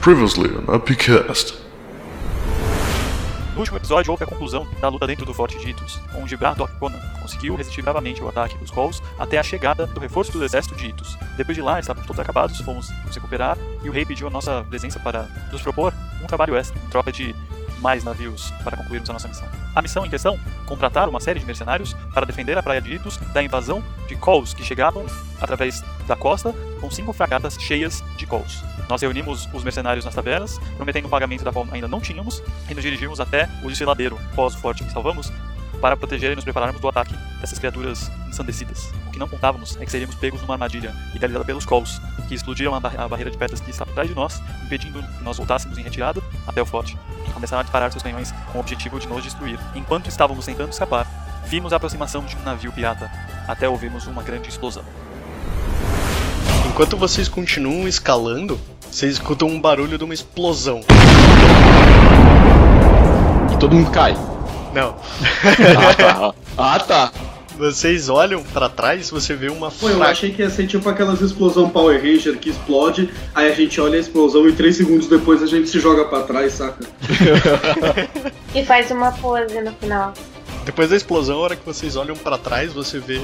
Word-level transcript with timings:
Previously 0.00 0.50
on 0.56 0.74
Upcast. 0.74 1.54
No 3.52 3.60
último 3.60 3.76
episódio 3.76 4.10
houve 4.10 4.24
a 4.24 4.26
conclusão 4.26 4.66
da 4.80 4.88
luta 4.88 5.06
dentro 5.06 5.26
do 5.26 5.34
Forte 5.34 5.58
de 5.58 5.70
Itos, 5.70 6.00
onde 6.14 6.34
Braddock 6.34 6.72
Conan 6.78 6.98
conseguiu 7.20 7.56
resistir 7.56 7.82
bravamente 7.82 8.22
ao 8.22 8.28
ataque 8.28 8.56
dos 8.56 8.70
Halls 8.70 9.02
até 9.18 9.36
a 9.36 9.42
chegada 9.42 9.86
do 9.86 10.00
reforço 10.00 10.32
do 10.32 10.42
exército 10.42 10.74
de 10.76 10.86
Itos. 10.86 11.18
Depois 11.36 11.54
de 11.54 11.60
lá, 11.60 11.78
estávamos 11.78 12.06
todos 12.06 12.20
acabados, 12.20 12.58
fomos 12.60 12.88
nos 13.04 13.14
recuperar 13.14 13.58
e 13.82 13.88
o 13.90 13.92
rei 13.92 14.06
pediu 14.06 14.28
a 14.28 14.30
nossa 14.30 14.64
presença 14.70 14.98
para 14.98 15.28
nos 15.52 15.60
propor 15.60 15.92
um 16.22 16.26
trabalho 16.26 16.56
extra, 16.56 16.78
em 16.78 16.88
troca 16.88 17.12
de 17.12 17.34
mais 17.78 18.04
navios 18.04 18.50
para 18.64 18.76
concluirmos 18.76 19.08
a 19.10 19.12
nossa 19.12 19.28
missão. 19.28 19.48
A 19.74 19.82
missão 19.82 20.06
em 20.06 20.10
questão, 20.10 20.38
contratar 20.66 21.08
uma 21.08 21.20
série 21.20 21.40
de 21.40 21.46
mercenários 21.46 21.94
para 22.14 22.26
defender 22.26 22.56
a 22.56 22.62
praia 22.62 22.80
de 22.80 22.94
Itos 22.94 23.16
da 23.32 23.42
invasão 23.42 23.82
de 24.08 24.16
Cols 24.16 24.54
que 24.54 24.64
chegavam 24.64 25.04
através 25.40 25.82
da 26.06 26.16
costa 26.16 26.54
com 26.80 26.90
cinco 26.90 27.12
fragatas 27.12 27.56
cheias 27.60 28.02
de 28.16 28.26
Cols. 28.26 28.62
Nós 28.88 29.02
reunimos 29.02 29.48
os 29.52 29.64
mercenários 29.64 30.04
nas 30.04 30.14
tavernas, 30.14 30.58
prometendo 30.76 31.06
um 31.06 31.10
pagamento 31.10 31.44
da 31.44 31.52
qual 31.52 31.66
ainda 31.72 31.88
não 31.88 32.00
tínhamos, 32.00 32.42
e 32.70 32.74
nos 32.74 32.82
dirigimos 32.82 33.20
até 33.20 33.48
o 33.64 33.68
desfiladeiro 33.68 34.18
pós 34.34 34.54
o 34.54 34.58
forte 34.58 34.84
que 34.84 34.92
salvamos 34.92 35.32
para 35.80 35.96
proteger 35.96 36.32
e 36.32 36.34
nos 36.34 36.44
prepararmos 36.44 36.80
do 36.80 36.88
ataque 36.88 37.14
dessas 37.40 37.58
criaturas 37.58 38.10
ensandecidas. 38.28 38.90
O 39.06 39.10
que 39.10 39.18
não 39.18 39.28
contávamos 39.28 39.76
é 39.80 39.84
que 39.84 39.90
seríamos 39.90 40.16
pegos 40.16 40.40
numa 40.42 40.54
armadilha 40.54 40.94
idealizada 41.14 41.44
pelos 41.44 41.64
Cols, 41.64 42.00
que 42.28 42.34
explodiram 42.34 42.74
a, 42.74 42.80
bar- 42.80 42.98
a 42.98 43.08
barreira 43.08 43.30
de 43.30 43.38
pedras 43.38 43.60
que 43.60 43.70
estava 43.70 43.90
atrás 43.90 44.08
de 44.08 44.14
nós, 44.14 44.42
impedindo 44.64 45.02
que 45.02 45.24
nós 45.24 45.36
voltássemos 45.36 45.78
em 45.78 45.82
retirada 45.82 46.22
até 46.46 46.60
o 46.60 46.66
forte, 46.66 46.96
e 47.26 47.30
começaram 47.30 47.60
a 47.60 47.62
disparar 47.62 47.90
seus 47.92 48.02
canhões 48.02 48.32
com 48.52 48.58
o 48.58 48.60
objetivo 48.60 48.98
de 48.98 49.06
nos 49.06 49.22
destruir. 49.22 49.58
Enquanto 49.74 50.08
estávamos 50.08 50.44
tentando 50.44 50.70
escapar, 50.70 51.06
vimos 51.46 51.72
a 51.72 51.76
aproximação 51.76 52.24
de 52.24 52.36
um 52.36 52.42
navio 52.42 52.72
pirata, 52.72 53.10
até 53.46 53.68
ouvirmos 53.68 54.06
uma 54.06 54.22
grande 54.22 54.48
explosão. 54.48 54.82
Enquanto 56.66 56.96
vocês 56.96 57.28
continuam 57.28 57.86
escalando, 57.86 58.60
vocês 58.90 59.14
escutam 59.14 59.48
um 59.48 59.60
barulho 59.60 59.96
de 59.96 60.04
uma 60.04 60.12
explosão. 60.12 60.80
E 63.52 63.56
todo 63.58 63.74
mundo 63.74 63.90
cai. 63.90 64.14
Não. 64.76 64.94
Ah, 65.78 65.94
tá. 65.94 66.34
Ah, 66.58 66.78
tá. 66.78 67.12
Vocês 67.58 68.08
olham 68.10 68.42
pra 68.42 68.68
trás, 68.68 69.08
você 69.10 69.34
vê 69.34 69.48
uma 69.48 69.70
Pô, 69.70 69.88
eu 69.88 70.02
achei 70.02 70.30
que 70.30 70.42
ia 70.42 70.50
ser 70.50 70.66
tipo 70.66 70.86
aquelas 70.90 71.20
explosão 71.22 71.68
Power 71.70 71.98
Ranger 72.00 72.38
que 72.38 72.50
explode, 72.50 73.10
aí 73.34 73.50
a 73.50 73.54
gente 73.54 73.80
olha 73.80 73.96
a 73.96 74.00
explosão 74.00 74.46
e 74.46 74.52
três 74.52 74.76
segundos 74.76 75.06
depois 75.08 75.42
a 75.42 75.46
gente 75.46 75.68
se 75.68 75.80
joga 75.80 76.04
pra 76.04 76.22
trás, 76.22 76.52
saca? 76.52 76.84
E 78.54 78.62
faz 78.64 78.90
uma 78.90 79.10
pose 79.12 79.58
no 79.60 79.72
final. 79.72 80.12
Depois 80.64 80.90
da 80.90 80.96
explosão, 80.96 81.36
a 81.38 81.42
hora 81.42 81.56
que 81.56 81.64
vocês 81.64 81.96
olham 81.96 82.14
pra 82.16 82.36
trás, 82.38 82.72
você 82.72 82.98
vê 82.98 83.20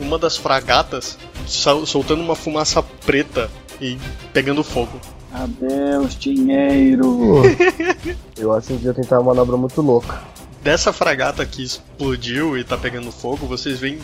uma 0.00 0.18
das 0.18 0.36
fragatas 0.36 1.18
sol- 1.46 1.84
soltando 1.86 2.20
uma 2.22 2.34
fumaça 2.36 2.82
preta 3.04 3.50
e 3.80 3.98
pegando 4.32 4.62
fogo. 4.62 4.98
Adeus, 5.32 6.14
dinheiro! 6.18 7.42
Eu 8.38 8.52
acho 8.54 8.68
que 8.68 8.84
ia 8.84 8.94
tentar 8.94 9.20
uma 9.20 9.34
manobra 9.34 9.56
muito 9.56 9.80
louca. 9.82 10.18
Dessa 10.62 10.92
fragata 10.92 11.44
que 11.46 11.62
explodiu 11.62 12.58
e 12.58 12.64
tá 12.64 12.76
pegando 12.76 13.12
fogo, 13.12 13.46
vocês 13.46 13.78
veem 13.78 14.00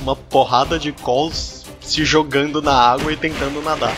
uma 0.00 0.16
porrada 0.16 0.78
de 0.78 0.92
calls 0.92 1.64
se 1.80 2.04
jogando 2.04 2.60
na 2.60 2.74
água 2.74 3.12
e 3.12 3.16
tentando 3.16 3.62
nadar. 3.62 3.96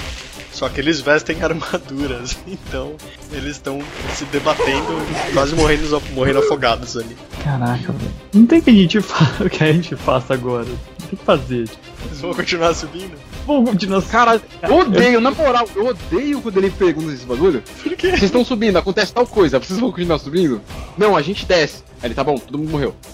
Só 0.53 0.69
que 0.69 0.81
eles 0.81 1.01
vestem 1.01 1.41
armaduras, 1.45 2.37
então 2.47 2.97
eles 3.33 3.53
estão 3.53 3.81
se 4.15 4.25
debatendo, 4.27 4.87
quase 5.33 5.55
morrendo, 5.55 6.03
morrendo 6.13 6.39
afogados 6.41 6.97
ali. 6.97 7.17
Caraca, 7.43 7.93
velho. 7.93 8.13
Não 8.35 8.47
tem 8.47 8.61
que 8.61 8.71
a 8.71 8.73
gente 8.73 9.01
fa... 9.01 9.25
o 9.45 9.51
que 9.51 9.63
a 9.63 9.73
gente 9.73 9.95
faça 9.97 10.35
agora. 10.35 10.65
Não 10.65 11.07
tem 11.09 11.19
que 11.19 11.25
fazer. 11.25 11.69
Eles 12.05 12.21
vão 12.21 12.35
continuar 12.35 12.75
subindo? 12.75 13.17
Vamos 13.47 13.71
continuar. 13.71 14.03
Cara, 14.03 14.41
eu 14.63 14.79
odeio, 14.79 15.21
na 15.21 15.31
moral, 15.31 15.69
eu 15.75 15.87
odeio 15.87 16.41
quando 16.41 16.57
ele 16.57 16.71
pergunta 16.71 17.13
esse 17.13 17.25
bagulho. 17.25 17.63
Por 17.83 17.97
quê? 17.97 18.09
Vocês 18.09 18.25
estão 18.25 18.45
subindo, 18.45 18.77
acontece 18.77 19.13
tal 19.13 19.27
coisa, 19.27 19.59
vocês 19.59 19.79
vão 19.79 19.91
continuar 19.91 20.19
subindo? 20.19 20.61
Não, 20.99 21.17
a 21.17 21.23
gente 21.23 21.47
desce. 21.47 21.85
Aí 22.03 22.09
ele, 22.09 22.15
tá 22.15 22.25
bom, 22.25 22.37
todo 22.37 22.59
mundo 22.59 22.71
morreu. 22.71 22.95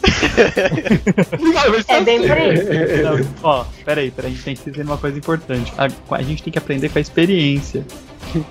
É 1.89 2.01
bem 2.01 2.19
assim. 2.19 2.29
por 2.29 2.39
aí. 2.39 3.03
Não, 3.03 3.29
ó, 3.43 3.65
peraí, 3.85 4.11
peraí, 4.11 4.31
a 4.31 4.35
gente 4.35 4.45
tem 4.45 4.57
que 4.57 4.71
dizer 4.71 4.85
uma 4.85 4.97
coisa 4.97 5.19
importante. 5.19 5.73
A, 5.77 5.89
a 6.15 6.23
gente 6.23 6.43
tem 6.43 6.53
que 6.53 6.59
aprender 6.59 6.89
com 6.89 6.99
a 6.99 7.01
experiência. 7.01 7.85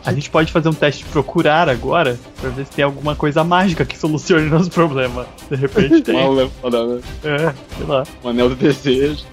A 0.06 0.14
gente 0.14 0.30
pode 0.30 0.52
fazer 0.52 0.70
um 0.70 0.74
teste 0.74 1.04
de 1.04 1.10
procurar 1.10 1.68
agora 1.70 2.20
pra 2.40 2.50
ver 2.52 2.66
se 2.66 2.72
tem 2.72 2.86
alguma 2.86 3.16
coisa 3.16 3.44
mágica 3.44 3.84
que 3.86 3.98
solucione 3.98 4.50
nosso 4.50 4.70
problema. 4.70 5.26
De 5.50 5.56
repente 5.56 6.02
tem. 6.02 6.16
Uma, 6.16 6.50
uma, 6.64 7.00
É, 7.24 7.54
sei 7.78 7.86
lá. 7.88 8.04
um 8.24 8.30
anel 8.30 8.50
do 8.50 8.56
desejo. 8.56 9.24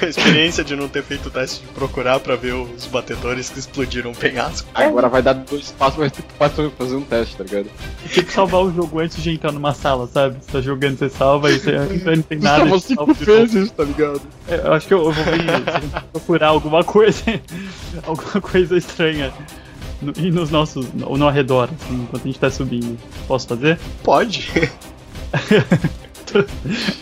A 0.00 0.06
experiência 0.06 0.62
de 0.62 0.76
não 0.76 0.88
ter 0.88 1.02
feito 1.02 1.26
o 1.26 1.30
teste 1.30 1.60
de 1.62 1.66
procurar 1.72 2.20
pra 2.20 2.36
ver 2.36 2.52
os 2.54 2.86
batedores 2.86 3.50
que 3.50 3.58
explodiram 3.58 4.12
o 4.12 4.14
penhasco. 4.14 4.68
Agora 4.72 5.08
vai 5.08 5.22
dar 5.22 5.32
dois 5.32 5.72
passos, 5.72 5.98
mas 5.98 6.12
tem 6.12 6.24
que 6.24 6.34
passar- 6.34 6.70
fazer 6.78 6.94
um 6.94 7.02
teste, 7.02 7.36
tá 7.36 7.42
ligado? 7.42 7.66
Tem 8.14 8.22
que 8.24 8.32
salvar 8.32 8.60
o 8.62 8.72
jogo 8.72 9.00
antes 9.00 9.20
de 9.20 9.30
entrar 9.32 9.50
numa 9.50 9.74
sala, 9.74 10.06
sabe? 10.06 10.36
Você 10.40 10.52
tá 10.52 10.60
jogando, 10.60 10.96
você 10.98 11.08
salva 11.08 11.50
e 11.50 11.58
você 11.58 11.74
entra, 11.74 12.14
não 12.14 12.22
tem 12.22 12.38
nada. 12.38 12.64
Você 12.66 12.94
salva 12.94 13.12
cinco 13.12 13.24
vezes, 13.26 13.70
tá 13.72 13.82
ligado? 13.82 14.20
É, 14.46 14.54
Eu 14.64 14.72
acho 14.72 14.86
que 14.86 14.94
eu, 14.94 14.98
eu 14.98 15.10
vou 15.12 15.24
ver, 15.24 15.42
procurar 16.12 16.48
alguma 16.48 16.84
coisa, 16.84 17.20
alguma 18.06 18.40
coisa 18.40 18.76
estranha 18.78 19.32
no, 20.00 20.12
e 20.16 20.30
nos 20.30 20.50
nossos, 20.50 20.92
no, 20.92 21.16
no 21.16 21.28
arredor, 21.28 21.68
assim, 21.80 22.02
enquanto 22.02 22.22
a 22.22 22.26
gente 22.26 22.38
tá 22.38 22.50
subindo. 22.50 22.98
Posso 23.26 23.48
fazer? 23.48 23.78
Pode. 24.02 24.50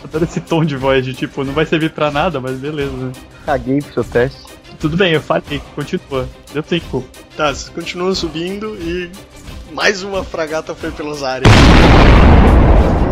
Adoro 0.03 0.23
esse 0.23 0.41
tom 0.41 0.65
de 0.65 0.75
voz 0.75 1.05
de 1.05 1.13
tipo, 1.13 1.43
não 1.43 1.53
vai 1.53 1.65
servir 1.65 1.91
pra 1.91 2.09
nada, 2.11 2.39
mas 2.39 2.57
beleza. 2.57 3.11
Caguei 3.45 3.79
pro 3.81 3.93
seu 3.93 4.03
teste. 4.03 4.41
Tudo 4.79 4.97
bem, 4.97 5.13
eu 5.13 5.21
falei, 5.21 5.61
continua. 5.75 6.27
Deu 6.53 6.63
tempo. 6.63 7.03
Tá, 7.35 7.53
vocês 7.53 7.69
continuam 7.69 8.15
subindo 8.15 8.75
e 8.75 9.11
mais 9.73 10.03
uma 10.03 10.23
fragata 10.23 10.73
foi 10.73 10.91
pelos 10.91 11.21
ares. 11.23 11.47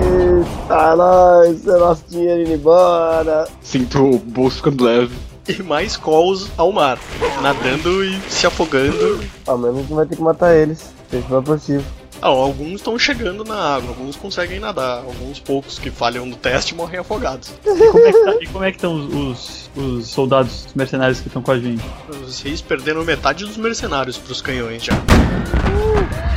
Eita, 0.07 0.95
nós, 0.95 1.67
é 1.67 1.77
nosso 1.77 2.03
dinheiro 2.09 2.41
indo 2.41 2.53
embora. 2.53 3.47
Sinto 3.61 4.03
o 4.03 4.17
bolso 4.17 4.57
ficando 4.57 4.83
leve. 4.83 5.13
E 5.47 5.63
mais 5.63 5.96
calls 5.96 6.50
ao 6.58 6.72
mar, 6.72 6.97
nadando 7.41 8.03
e 8.03 8.19
se 8.30 8.46
afogando. 8.46 9.24
Ao 9.46 9.58
menos 9.58 9.80
gente 9.81 9.94
vai 9.94 10.06
ter 10.06 10.16
que 10.16 10.22
matar 10.22 10.56
eles. 10.56 10.94
Gente 11.12 11.28
for 11.28 11.41
possível. 11.41 11.84
Ah, 12.22 12.28
alguns 12.30 12.74
estão 12.75 12.97
chegando 12.97 13.44
na 13.44 13.56
água, 13.75 13.90
alguns 13.90 14.16
conseguem 14.16 14.59
nadar, 14.59 15.03
alguns 15.03 15.40
poucos 15.40 15.78
que 15.78 15.91
falham 15.91 16.25
no 16.25 16.35
teste 16.35 16.74
morrem 16.74 17.00
afogados. 17.00 17.52
E 17.63 17.72
como 17.91 18.06
é 18.08 18.12
que, 18.12 18.24
tá- 18.25 18.38
e 18.41 18.47
como 18.47 18.63
é 18.66 18.72
que 18.72 18.78
estão 18.78 18.96
os, 18.96 19.13
os, 19.13 19.69
os 20.00 20.08
soldados 20.08 20.66
os 20.66 20.74
mercenários 20.74 21.19
que 21.22 21.28
estão 21.28 21.41
com 21.44 21.52
a 21.52 21.59
gente? 21.59 21.84
Vocês 22.25 22.59
perderam 22.59 23.03
metade 23.03 23.46
dos 23.46 23.56
mercenários 23.56 24.18
pros 24.18 24.41
canhões 24.41 24.84
já. 24.84 24.94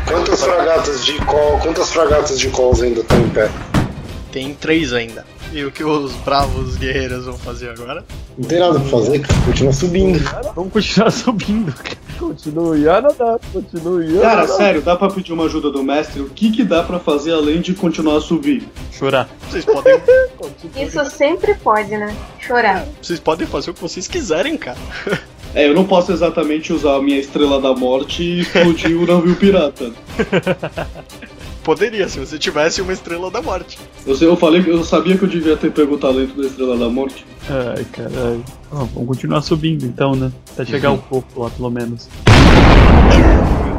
Quantas 0.06 0.42
fragatas 0.44 1.04
de 1.04 1.14
col, 1.24 1.58
quantas 1.60 1.90
fragatas 1.92 2.38
de 2.38 2.48
cols 2.50 2.82
ainda 2.82 3.00
estão 3.00 3.18
em 3.20 3.30
pé? 3.30 3.50
Tem 4.30 4.54
três 4.54 4.92
ainda. 4.92 5.24
E 5.52 5.64
o 5.64 5.72
que 5.72 5.82
os 5.82 6.12
bravos 6.16 6.76
guerreiros 6.76 7.24
vão 7.24 7.36
fazer 7.36 7.70
agora? 7.70 8.04
Não 8.38 8.48
tem 8.48 8.60
nada 8.60 8.78
pra 8.78 8.88
fazer, 8.88 9.18
cara. 9.20 9.40
Continua 9.42 9.72
subindo. 9.72 10.18
Vamos 10.54 10.72
continuar 10.72 11.10
subindo. 11.10 11.74
Continue 12.18 12.88
a 12.88 13.00
nadar, 13.00 13.40
continue 13.52 14.18
a 14.18 14.20
Cara, 14.20 14.46
sério, 14.46 14.82
dá 14.82 14.94
pra 14.94 15.08
pedir 15.08 15.32
uma 15.32 15.46
ajuda 15.46 15.70
do 15.70 15.82
mestre? 15.82 16.20
O 16.20 16.28
que 16.28 16.52
que 16.52 16.62
dá 16.62 16.82
pra 16.82 17.00
fazer 17.00 17.32
além 17.32 17.60
de 17.60 17.74
continuar 17.74 18.18
a 18.18 18.20
subir? 18.20 18.68
Chorar. 18.92 19.28
Vocês 19.48 19.64
podem, 19.64 20.00
Isso 20.76 21.04
sempre 21.10 21.54
pode, 21.54 21.90
né? 21.96 22.14
Chorar. 22.38 22.86
vocês 23.02 23.18
podem 23.18 23.46
fazer 23.46 23.70
o 23.70 23.74
que 23.74 23.80
vocês 23.80 24.06
quiserem, 24.06 24.56
cara. 24.56 24.78
É, 25.52 25.68
eu 25.68 25.74
não 25.74 25.84
posso 25.84 26.12
exatamente 26.12 26.72
usar 26.72 26.94
a 26.94 27.02
minha 27.02 27.18
estrela 27.18 27.60
da 27.60 27.74
morte 27.74 28.22
e 28.22 28.40
explodir 28.42 28.96
o 28.96 29.04
navio 29.04 29.34
pirata. 29.34 29.90
Poderia, 31.70 32.08
se 32.08 32.18
você 32.18 32.36
tivesse 32.36 32.82
uma 32.82 32.92
estrela 32.92 33.30
da 33.30 33.40
morte. 33.40 33.78
Eu, 34.04 34.16
sei- 34.16 34.26
eu 34.26 34.36
falei 34.36 34.60
que 34.60 34.68
eu 34.68 34.82
sabia 34.82 35.16
que 35.16 35.22
eu 35.22 35.28
devia 35.28 35.56
ter 35.56 35.70
pego 35.70 35.94
o 35.94 35.98
talento 35.98 36.34
da 36.34 36.48
estrela 36.48 36.76
da 36.76 36.88
morte. 36.88 37.24
Ai, 37.48 37.86
caralho. 37.92 38.44
Vamos 38.72 39.06
continuar 39.06 39.40
subindo 39.40 39.86
então, 39.86 40.16
né? 40.16 40.32
Até 40.52 40.64
chegar 40.64 40.90
um 40.90 40.98
pouco 40.98 41.40
lá, 41.40 41.48
pelo 41.48 41.70
menos. 41.70 42.08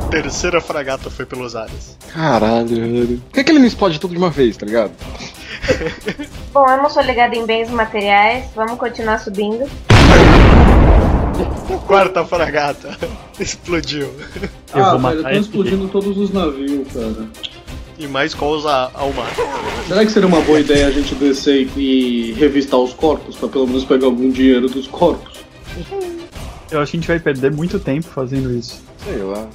Terceira 0.10 0.62
fragata 0.62 1.10
foi 1.10 1.26
pelos 1.26 1.54
ares. 1.54 1.98
Caralho, 2.14 2.70
velho. 2.70 3.22
Por 3.28 3.34
que, 3.34 3.44
que 3.44 3.52
ele 3.52 3.60
não 3.60 3.68
explode 3.68 4.00
tudo 4.00 4.12
de 4.12 4.18
uma 4.18 4.30
vez, 4.30 4.56
tá 4.56 4.66
ligado? 4.66 4.94
Bom, 6.54 6.66
eu 6.70 6.78
não 6.78 6.90
sou 6.90 7.04
ligada 7.04 7.36
em 7.36 7.46
bens 7.46 7.70
materiais, 7.70 8.46
vamos 8.56 8.80
continuar 8.80 9.20
subindo. 9.20 9.70
Quarta 11.88 12.24
fragata 12.24 12.98
explodiu. 13.38 14.08
Eu 14.74 14.86
ah, 14.86 14.92
vou 14.92 14.92
velho, 14.92 15.02
matar 15.02 15.16
estão 15.18 15.32
esse 15.32 15.42
explodindo 15.42 15.90
todos 15.90 16.18
os 16.18 16.32
navios, 16.32 16.88
cara. 16.94 17.28
E 18.02 18.08
mais 18.08 18.34
calls 18.34 18.66
a- 18.66 18.90
ao 18.96 19.14
mar. 19.14 19.32
Será 19.88 20.04
que 20.04 20.12
seria 20.12 20.28
uma 20.28 20.42
boa 20.42 20.60
ideia 20.60 20.88
a 20.88 20.92
gente 20.92 21.14
descer 21.14 21.70
e 21.78 22.34
revistar 22.34 22.80
os 22.80 22.94
corpos, 22.94 23.36
pra 23.36 23.48
pelo 23.48 23.68
menos 23.68 23.86
pegar 23.86 24.08
algum 24.08 24.32
dinheiro 24.32 24.68
dos 24.68 24.88
corpos? 24.88 25.40
Eu 26.72 26.80
acho 26.80 26.92
que 26.92 26.98
a 26.98 27.00
gente 27.00 27.08
vai 27.08 27.20
perder 27.20 27.52
muito 27.52 27.78
tempo 27.80 28.08
fazendo 28.08 28.52
isso. 28.58 28.82
Sei 29.06 29.18
lá. 29.18 29.48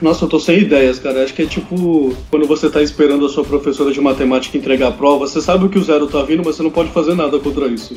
Nossa, 0.00 0.24
eu 0.24 0.28
tô 0.28 0.40
sem 0.40 0.60
ideias, 0.60 0.98
cara. 0.98 1.22
Acho 1.22 1.34
que 1.34 1.42
é 1.42 1.46
tipo 1.46 2.16
quando 2.30 2.46
você 2.46 2.70
tá 2.70 2.80
esperando 2.80 3.26
a 3.26 3.28
sua 3.28 3.44
professora 3.44 3.92
de 3.92 4.00
matemática 4.00 4.56
entregar 4.56 4.88
a 4.88 4.92
prova, 4.92 5.26
você 5.26 5.42
sabe 5.42 5.68
que 5.68 5.78
o 5.78 5.84
zero 5.84 6.06
tá 6.06 6.22
vindo, 6.22 6.42
mas 6.46 6.56
você 6.56 6.62
não 6.62 6.70
pode 6.70 6.90
fazer 6.92 7.14
nada 7.14 7.38
contra 7.38 7.66
isso. 7.66 7.94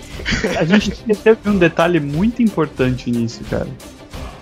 A 0.57 0.65
gente 0.65 0.91
teve 1.23 1.39
um 1.49 1.57
detalhe 1.57 2.01
muito 2.01 2.41
importante 2.41 3.09
nisso, 3.09 3.41
cara. 3.49 3.67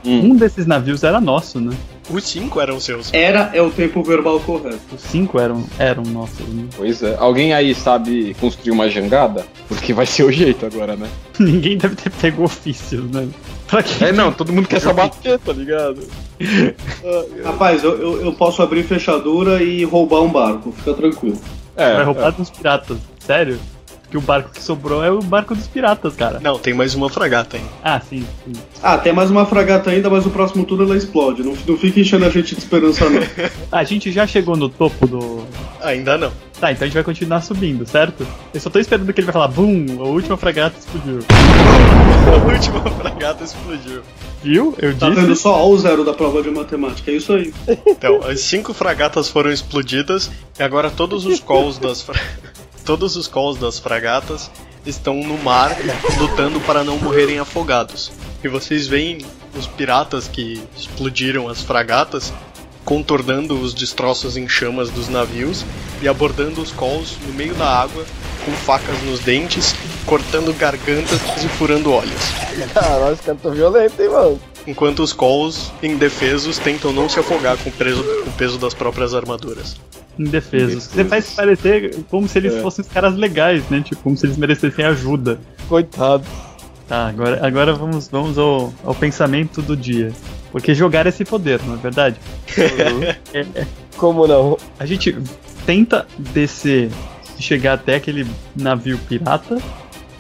Hum. 0.04 0.32
Um 0.32 0.36
desses 0.36 0.66
navios 0.66 1.04
era 1.04 1.22
nosso, 1.22 1.60
né? 1.60 1.76
Os 2.10 2.24
cinco 2.24 2.62
eram 2.62 2.80
seus. 2.80 3.14
Era 3.14 3.52
é 3.54 3.62
o 3.62 3.70
tempo 3.70 4.02
verbal 4.04 4.40
correto. 4.40 4.80
Os 4.94 5.02
cinco 5.02 5.40
eram, 5.40 5.64
eram 5.78 6.04
nossos, 6.04 6.48
né? 6.48 6.66
Pois 6.76 7.04
é. 7.04 7.16
Alguém 7.20 7.54
aí 7.54 7.76
sabe 7.76 8.36
construir 8.40 8.72
uma 8.72 8.90
jangada? 8.90 9.46
Porque 9.68 9.94
vai 9.94 10.06
ser 10.06 10.24
o 10.24 10.32
jeito 10.32 10.66
agora, 10.66 10.96
né? 10.96 11.10
Ninguém 11.40 11.78
deve 11.78 11.96
ter 11.96 12.10
pego 12.10 12.44
ofícios, 12.44 13.04
né? 13.12 13.28
Pra 13.68 13.84
que 13.84 14.04
É, 14.04 14.12
não, 14.12 14.32
todo 14.32 14.54
mundo 14.54 14.68
quer 14.68 14.80
sabater, 14.82 15.38
tá 15.40 15.52
ligado? 15.52 16.02
Rapaz, 17.44 17.84
eu, 17.84 18.00
eu, 18.00 18.26
eu 18.26 18.34
posso 18.34 18.62
abrir 18.62 18.84
fechadura 18.84 19.62
e 19.62 19.84
roubar 19.84 20.22
um 20.22 20.30
barco, 20.30 20.72
fica 20.72 20.94
tranquilo. 20.94 21.38
É, 21.76 21.96
vai 21.96 22.06
roubar 22.06 22.32
dos 22.32 22.50
piratas? 22.50 22.98
Sério? 23.20 23.60
Porque 24.08 24.18
o 24.18 24.22
barco 24.22 24.52
que 24.54 24.64
sobrou 24.64 25.04
é 25.04 25.12
o 25.12 25.20
barco 25.20 25.54
dos 25.54 25.68
piratas, 25.68 26.16
cara. 26.16 26.40
Não, 26.40 26.58
tem 26.58 26.74
mais 26.74 26.96
uma 26.96 27.10
fragata 27.10 27.58
ainda. 27.58 27.70
Ah, 27.84 28.00
sim, 28.00 28.26
sim. 28.46 28.54
Ah, 28.82 28.98
tem 28.98 29.12
mais 29.12 29.30
uma 29.30 29.46
fragata 29.46 29.90
ainda, 29.90 30.10
mas 30.10 30.26
o 30.26 30.30
próximo 30.30 30.64
turno 30.64 30.86
ela 30.86 30.96
explode. 30.96 31.44
Não, 31.44 31.54
não 31.68 31.78
fica 31.78 32.00
enchendo 32.00 32.24
a 32.24 32.30
gente 32.30 32.56
de 32.56 32.62
esperança, 32.62 33.10
não. 33.10 33.22
A 33.70 33.84
gente 33.84 34.10
já 34.10 34.26
chegou 34.26 34.56
no 34.56 34.70
topo 34.70 35.06
do. 35.06 35.44
Ainda 35.82 36.18
não. 36.18 36.32
Tá, 36.58 36.72
então 36.72 36.86
a 36.86 36.88
gente 36.88 36.96
vai 36.96 37.04
continuar 37.04 37.42
subindo, 37.42 37.86
certo? 37.88 38.26
Eu 38.54 38.60
só 38.60 38.70
tô 38.70 38.80
esperando 38.80 39.14
que 39.14 39.20
ele 39.20 39.26
vai 39.26 39.34
falar 39.34 39.48
BUM! 39.50 39.86
A 40.00 40.04
última 40.06 40.38
fragata 40.38 40.76
explodiu. 40.80 41.20
A 42.34 42.52
última 42.52 42.82
fragata 42.90 43.44
explodiu. 43.44 44.02
Viu? 44.42 44.74
Eu 44.80 44.96
Tá 44.98 45.10
vendo 45.10 45.28
disse. 45.28 45.42
só 45.44 45.68
o 45.70 45.78
zero 45.78 46.04
da 46.04 46.14
prova 46.14 46.42
de 46.42 46.50
matemática, 46.50 47.12
é 47.12 47.16
isso 47.16 47.34
aí. 47.34 47.54
Então, 47.86 48.22
as 48.24 48.40
cinco 48.40 48.74
fragatas 48.74 49.30
foram 49.30 49.52
explodidas 49.52 50.32
e 50.58 50.64
agora 50.64 50.90
todos 50.90 51.26
os 51.26 51.40
calls 51.46 51.78
das 51.78 52.02
fra... 52.02 52.20
todos 52.88 53.18
os 53.18 53.28
calls 53.28 53.58
das 53.58 53.78
fragatas 53.78 54.50
estão 54.86 55.16
no 55.16 55.38
mar 55.38 55.76
lutando 56.18 56.62
para 56.62 56.86
não 56.86 56.98
morrerem 56.98 57.38
afogados. 57.38 58.14
E 58.42 58.48
vocês 58.48 58.88
veem 58.88 59.26
os 59.58 59.68
piratas 59.68 60.30
que 60.30 60.64
explodiram 60.74 61.50
as 61.50 61.62
fragatas 61.62 62.34
contornando 62.86 63.60
os 63.60 63.74
destroços 63.74 64.38
em 64.38 64.48
chamas 64.48 64.90
dos 64.90 65.10
navios 65.10 65.66
e 66.02 66.08
abordando 66.08 66.62
os 66.62 66.72
calls 66.72 67.18
no 67.28 67.34
meio 67.34 67.54
da 67.56 67.68
água 67.68 68.06
com 68.46 68.54
facas 68.54 69.04
nos 69.04 69.20
dentes, 69.20 69.76
cortando 70.06 70.58
gargantas 70.58 71.20
e 71.44 71.50
furando 71.50 71.92
olhos. 71.92 72.22
Caralho, 72.74 73.14
os 73.14 73.20
caras 73.20 73.42
tão 73.42 73.52
violentos, 73.52 74.00
hein, 74.00 74.08
mano? 74.08 74.40
Enquanto 74.68 75.00
os 75.02 75.14
calls 75.14 75.72
indefesos 75.82 76.58
tentam 76.60 76.92
não 76.92 77.08
se 77.08 77.18
afogar 77.20 77.58
com 77.58 77.70
o 77.70 77.72
peso, 77.72 78.04
com 78.04 78.30
o 78.30 78.34
peso 78.34 78.58
das 78.60 78.74
próprias 78.74 79.14
armaduras. 79.14 79.78
Indefesos. 80.20 80.86
Você 80.86 81.06
faz 81.06 81.32
parecer 81.34 81.96
como 82.10 82.28
se 82.28 82.38
eles 82.38 82.54
É. 82.56 82.62
fossem 82.62 82.84
os 82.84 82.92
caras 82.92 83.16
legais, 83.16 83.64
né? 83.70 83.82
Tipo, 83.82 84.02
como 84.04 84.18
se 84.18 84.26
eles 84.26 84.36
merecessem 84.38 84.84
ajuda. 84.84 85.40
Coitado. 85.70 86.26
Tá, 86.88 87.08
agora, 87.08 87.46
agora 87.46 87.74
vamos, 87.74 88.08
vamos 88.08 88.38
ao, 88.38 88.74
ao 88.84 88.96
pensamento 88.96 89.62
do 89.62 89.76
dia. 89.76 90.12
Porque 90.52 90.74
jogar 90.74 91.06
é 91.06 91.10
esse 91.10 91.24
poder, 91.24 91.62
não 91.64 91.76
é 91.76 91.78
verdade? 91.78 92.16
É, 93.34 93.40
é, 93.62 93.68
Como 93.98 94.26
não? 94.28 94.58
a 94.80 94.86
gente 94.86 95.16
tenta 95.66 96.08
descer 96.18 96.90
e 97.38 97.42
chegar 97.44 97.74
até 97.74 97.96
aquele 97.96 98.26
navio 98.56 98.98
pirata, 99.08 99.62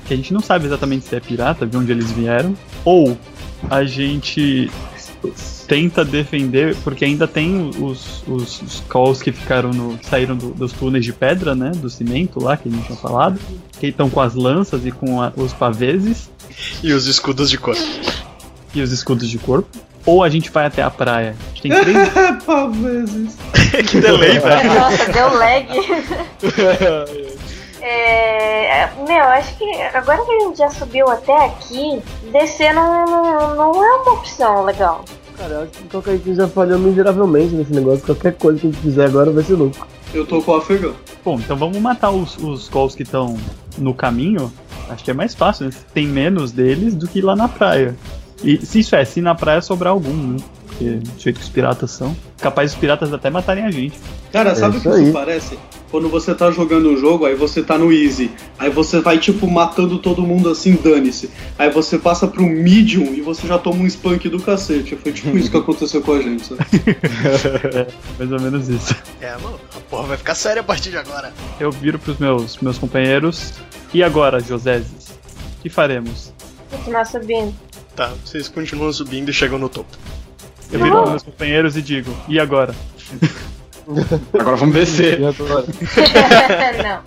que 0.05 0.13
a 0.13 0.17
gente 0.17 0.33
não 0.33 0.41
sabe 0.41 0.65
exatamente 0.67 1.05
se 1.05 1.15
é 1.15 1.19
pirata, 1.19 1.65
de 1.65 1.75
onde 1.75 1.91
eles 1.91 2.11
vieram, 2.11 2.53
ou 2.85 3.17
a 3.69 3.83
gente 3.83 4.69
tenta 5.67 6.05
defender, 6.05 6.75
porque 6.83 7.03
ainda 7.03 7.27
tem 7.27 7.69
os, 7.79 8.23
os, 8.27 8.61
os 8.61 8.83
calls 8.87 9.21
que 9.21 9.31
ficaram 9.31 9.71
no. 9.71 9.99
saíram 10.01 10.35
do- 10.37 10.51
dos 10.53 10.71
túneis 10.71 11.03
de 11.03 11.11
pedra, 11.11 11.53
né? 11.55 11.71
Do 11.75 11.89
cimento 11.89 12.41
lá 12.41 12.55
que 12.55 12.69
a 12.69 12.71
gente 12.71 12.85
tinha 12.85 12.97
falado. 12.97 13.39
Que 13.79 13.87
estão 13.87 14.09
com 14.09 14.21
as 14.21 14.33
lanças 14.35 14.85
e 14.85 14.91
com 14.91 15.21
a- 15.21 15.33
os 15.35 15.53
paveses 15.53 16.29
E 16.83 16.93
os 16.93 17.05
escudos 17.07 17.49
de 17.49 17.57
cor. 17.57 17.75
e 18.73 18.81
os 18.81 18.91
escudos 18.91 19.29
de 19.29 19.37
corpo. 19.37 19.67
Ou 20.05 20.23
a 20.23 20.29
gente 20.29 20.49
vai 20.49 20.65
até 20.65 20.81
a 20.81 20.89
praia. 20.89 21.35
A 21.37 21.49
gente 21.55 21.61
tem 21.63 21.71
três. 21.71 22.09
Pá, 22.45 22.67
vezes. 22.67 23.35
que 23.89 23.99
delay, 23.99 24.39
velho. 24.39 24.73
Nossa, 24.73 25.11
deu 25.11 25.33
lag. 25.37 25.67
É, 27.89 28.89
meu, 29.07 29.23
acho 29.23 29.57
que 29.57 29.81
agora 29.93 30.25
que 30.25 30.31
a 30.31 30.39
gente 30.41 30.57
já 30.57 30.69
subiu 30.69 31.07
até 31.09 31.45
aqui, 31.45 32.01
descer 32.33 32.73
não, 32.73 33.05
não, 33.05 33.55
não 33.55 33.83
é 33.83 33.95
uma 34.01 34.11
opção 34.13 34.65
legal. 34.65 35.05
Cara, 35.37 35.53
eu 35.53 35.61
acho 35.61 35.71
que 35.71 35.83
qualquer 35.85 36.19
coisa 36.19 36.41
já 36.43 36.47
falhou 36.49 36.79
miseravelmente 36.79 37.55
nesse 37.55 37.71
negócio. 37.71 38.05
Qualquer 38.05 38.33
coisa 38.33 38.59
que 38.59 38.67
a 38.67 38.71
gente 38.71 38.81
fizer 38.81 39.05
agora 39.05 39.31
vai 39.31 39.43
ser 39.43 39.53
louco. 39.53 39.87
Eu 40.13 40.25
tô 40.25 40.41
com 40.41 40.51
o 40.51 40.55
afegão. 40.55 40.93
Bom, 41.23 41.35
então 41.35 41.55
vamos 41.55 41.77
matar 41.77 42.11
os, 42.11 42.37
os 42.37 42.67
calls 42.67 42.93
que 42.93 43.03
estão 43.03 43.37
no 43.77 43.93
caminho. 43.93 44.51
Acho 44.89 45.03
que 45.03 45.11
é 45.11 45.13
mais 45.13 45.33
fácil, 45.33 45.67
né? 45.67 45.71
Tem 45.93 46.07
menos 46.07 46.51
deles 46.51 46.93
do 46.93 47.07
que 47.07 47.21
lá 47.21 47.35
na 47.35 47.47
praia. 47.47 47.95
E 48.43 48.65
se 48.65 48.79
isso 48.79 48.95
é, 48.95 49.05
se 49.05 49.21
na 49.21 49.33
praia 49.35 49.61
sobrar 49.61 49.93
algum, 49.93 50.33
né? 50.33 50.37
Porque 50.77 50.91
do 50.91 51.19
jeito 51.19 51.39
que 51.39 51.43
os 51.43 51.49
piratas 51.49 51.89
são. 51.91 52.15
Capaz 52.39 52.71
os 52.71 52.77
piratas 52.77 53.11
até 53.11 53.31
matarem 53.31 53.65
a 53.65 53.71
gente. 53.71 53.99
Cara, 54.31 54.53
sabe 54.53 54.77
o 54.77 54.81
que 54.81 54.87
aí. 54.87 55.03
isso 55.03 55.11
parece? 55.11 55.57
Quando 55.89 56.07
você 56.07 56.35
tá 56.35 56.51
jogando 56.51 56.89
um 56.89 56.97
jogo, 56.97 57.25
aí 57.25 57.33
você 57.33 57.63
tá 57.63 57.77
no 57.77 57.91
easy. 57.91 58.29
Aí 58.59 58.69
você 58.69 58.99
vai, 58.99 59.17
tipo, 59.17 59.47
matando 59.47 59.97
todo 59.97 60.21
mundo 60.21 60.49
assim, 60.49 60.75
dane-se. 60.75 61.31
Aí 61.57 61.71
você 61.71 61.97
passa 61.97 62.27
pro 62.27 62.43
medium 62.43 63.13
e 63.15 63.21
você 63.21 63.47
já 63.47 63.57
toma 63.57 63.81
um 63.81 63.87
spunk 63.87 64.29
do 64.29 64.39
cacete. 64.39 64.95
Foi 64.97 65.11
tipo 65.11 65.35
isso 65.35 65.49
que 65.49 65.57
aconteceu 65.57 66.01
com 66.01 66.13
a 66.13 66.21
gente, 66.21 66.45
sabe? 66.45 66.61
Mais 68.19 68.31
ou 68.31 68.39
menos 68.39 68.69
isso. 68.69 68.95
É, 69.19 69.31
mano, 69.37 69.59
a 69.75 69.79
porra 69.89 70.03
vai 70.09 70.17
ficar 70.17 70.35
séria 70.35 70.59
a 70.59 70.63
partir 70.63 70.91
de 70.91 70.97
agora. 70.97 71.33
Eu 71.59 71.71
viro 71.71 71.97
pros 71.97 72.17
meus, 72.17 72.57
meus 72.57 72.77
companheiros. 72.77 73.53
E 73.93 74.03
agora, 74.03 74.39
Joséses? 74.39 75.09
O 75.57 75.61
que 75.63 75.69
faremos? 75.69 76.31
Continuar 76.69 77.05
subindo. 77.05 77.55
Tá, 77.95 78.13
vocês 78.23 78.47
continuam 78.47 78.93
subindo 78.93 79.29
e 79.29 79.33
chegam 79.33 79.57
no 79.57 79.69
topo. 79.69 79.97
Eu 80.71 80.83
viro 80.83 81.09
meus 81.09 81.23
companheiros 81.23 81.77
e 81.77 81.81
digo, 81.81 82.15
e 82.27 82.39
agora? 82.39 82.75
Agora 84.37 84.57
vamos 84.57 84.75
descer. 84.75 85.19
E 85.19 85.25
agora? 85.25 85.63
não. 86.83 87.01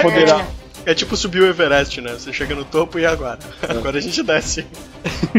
Poderá. 0.00 0.46
É 0.84 0.94
tipo 0.94 1.16
subir 1.16 1.42
o 1.42 1.46
Everest, 1.46 2.00
né? 2.00 2.12
Você 2.12 2.32
chega 2.32 2.54
no 2.54 2.64
topo 2.64 2.98
e 2.98 3.06
agora? 3.06 3.38
Agora 3.68 3.98
a 3.98 4.00
gente 4.00 4.22
desce. 4.22 4.66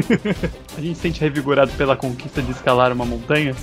A 0.76 0.82
gente 0.82 0.96
se 0.96 1.02
sente 1.04 1.22
revigorado 1.22 1.72
pela 1.74 1.96
conquista 1.96 2.42
de 2.42 2.52
escalar 2.52 2.92
uma 2.92 3.06
montanha? 3.06 3.56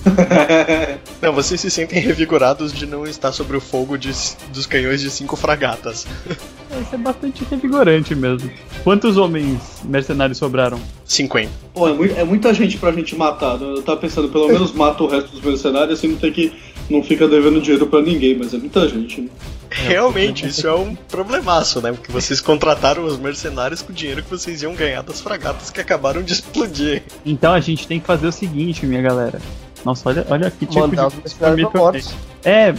Não, 1.20 1.32
vocês 1.32 1.60
se 1.60 1.70
sentem 1.70 2.00
revigorados 2.00 2.72
de 2.72 2.86
não 2.86 3.04
estar 3.06 3.32
sob 3.32 3.56
o 3.56 3.60
fogo 3.60 3.98
de- 3.98 4.12
dos 4.52 4.64
canhões 4.64 5.00
de 5.00 5.10
cinco 5.10 5.36
fragatas. 5.36 6.06
Isso 6.80 6.94
é 6.94 6.98
bastante 6.98 7.44
revigorante 7.50 8.14
mesmo. 8.14 8.48
Quantos 8.84 9.16
homens 9.16 9.60
mercenários 9.84 10.38
sobraram? 10.38 10.80
50. 11.04 11.50
Pô, 11.74 11.88
é, 11.88 11.92
mui- 11.92 12.14
é 12.16 12.22
muita 12.24 12.54
gente 12.54 12.78
pra 12.78 12.92
gente 12.92 13.16
matar. 13.16 13.58
né? 13.58 13.66
Eu 13.76 13.82
tava 13.82 13.98
pensando, 13.98 14.28
pelo 14.28 14.46
menos 14.46 14.72
mata 14.72 15.02
o 15.02 15.08
resto 15.08 15.30
dos 15.32 15.40
mercenários, 15.42 15.98
assim 15.98 16.08
não 16.08 16.16
tem 16.16 16.32
que. 16.32 16.52
não 16.88 17.02
fica 17.02 17.26
devendo 17.26 17.60
dinheiro 17.60 17.88
pra 17.88 18.00
ninguém, 18.00 18.36
mas 18.38 18.54
é 18.54 18.58
muita 18.58 18.88
gente, 18.88 19.20
né? 19.22 19.28
Realmente, 19.72 20.46
isso 20.48 20.66
é 20.66 20.74
um 20.74 20.94
problemaço, 20.96 21.80
né? 21.80 21.92
Porque 21.92 22.10
vocês 22.10 22.40
contrataram 22.40 23.04
os 23.04 23.18
mercenários 23.18 23.82
com 23.82 23.92
o 23.92 23.94
dinheiro 23.94 24.20
que 24.22 24.28
vocês 24.30 24.62
iam 24.62 24.74
ganhar 24.74 25.02
das 25.02 25.20
fragatas 25.20 25.70
que 25.70 25.80
acabaram 25.80 26.22
de 26.22 26.32
explodir. 26.32 26.99
Então 27.24 27.52
a 27.52 27.60
gente 27.60 27.86
tem 27.86 28.00
que 28.00 28.06
fazer 28.06 28.26
o 28.26 28.32
seguinte, 28.32 28.86
minha 28.86 29.02
galera. 29.02 29.40
Nossa, 29.84 30.08
olha, 30.08 30.26
olha 30.28 30.50
que 30.50 30.66
tipo 30.66 30.86
Mandar 30.86 31.10
de 31.56 31.62
morte. 31.74 32.08
É, 32.44 32.72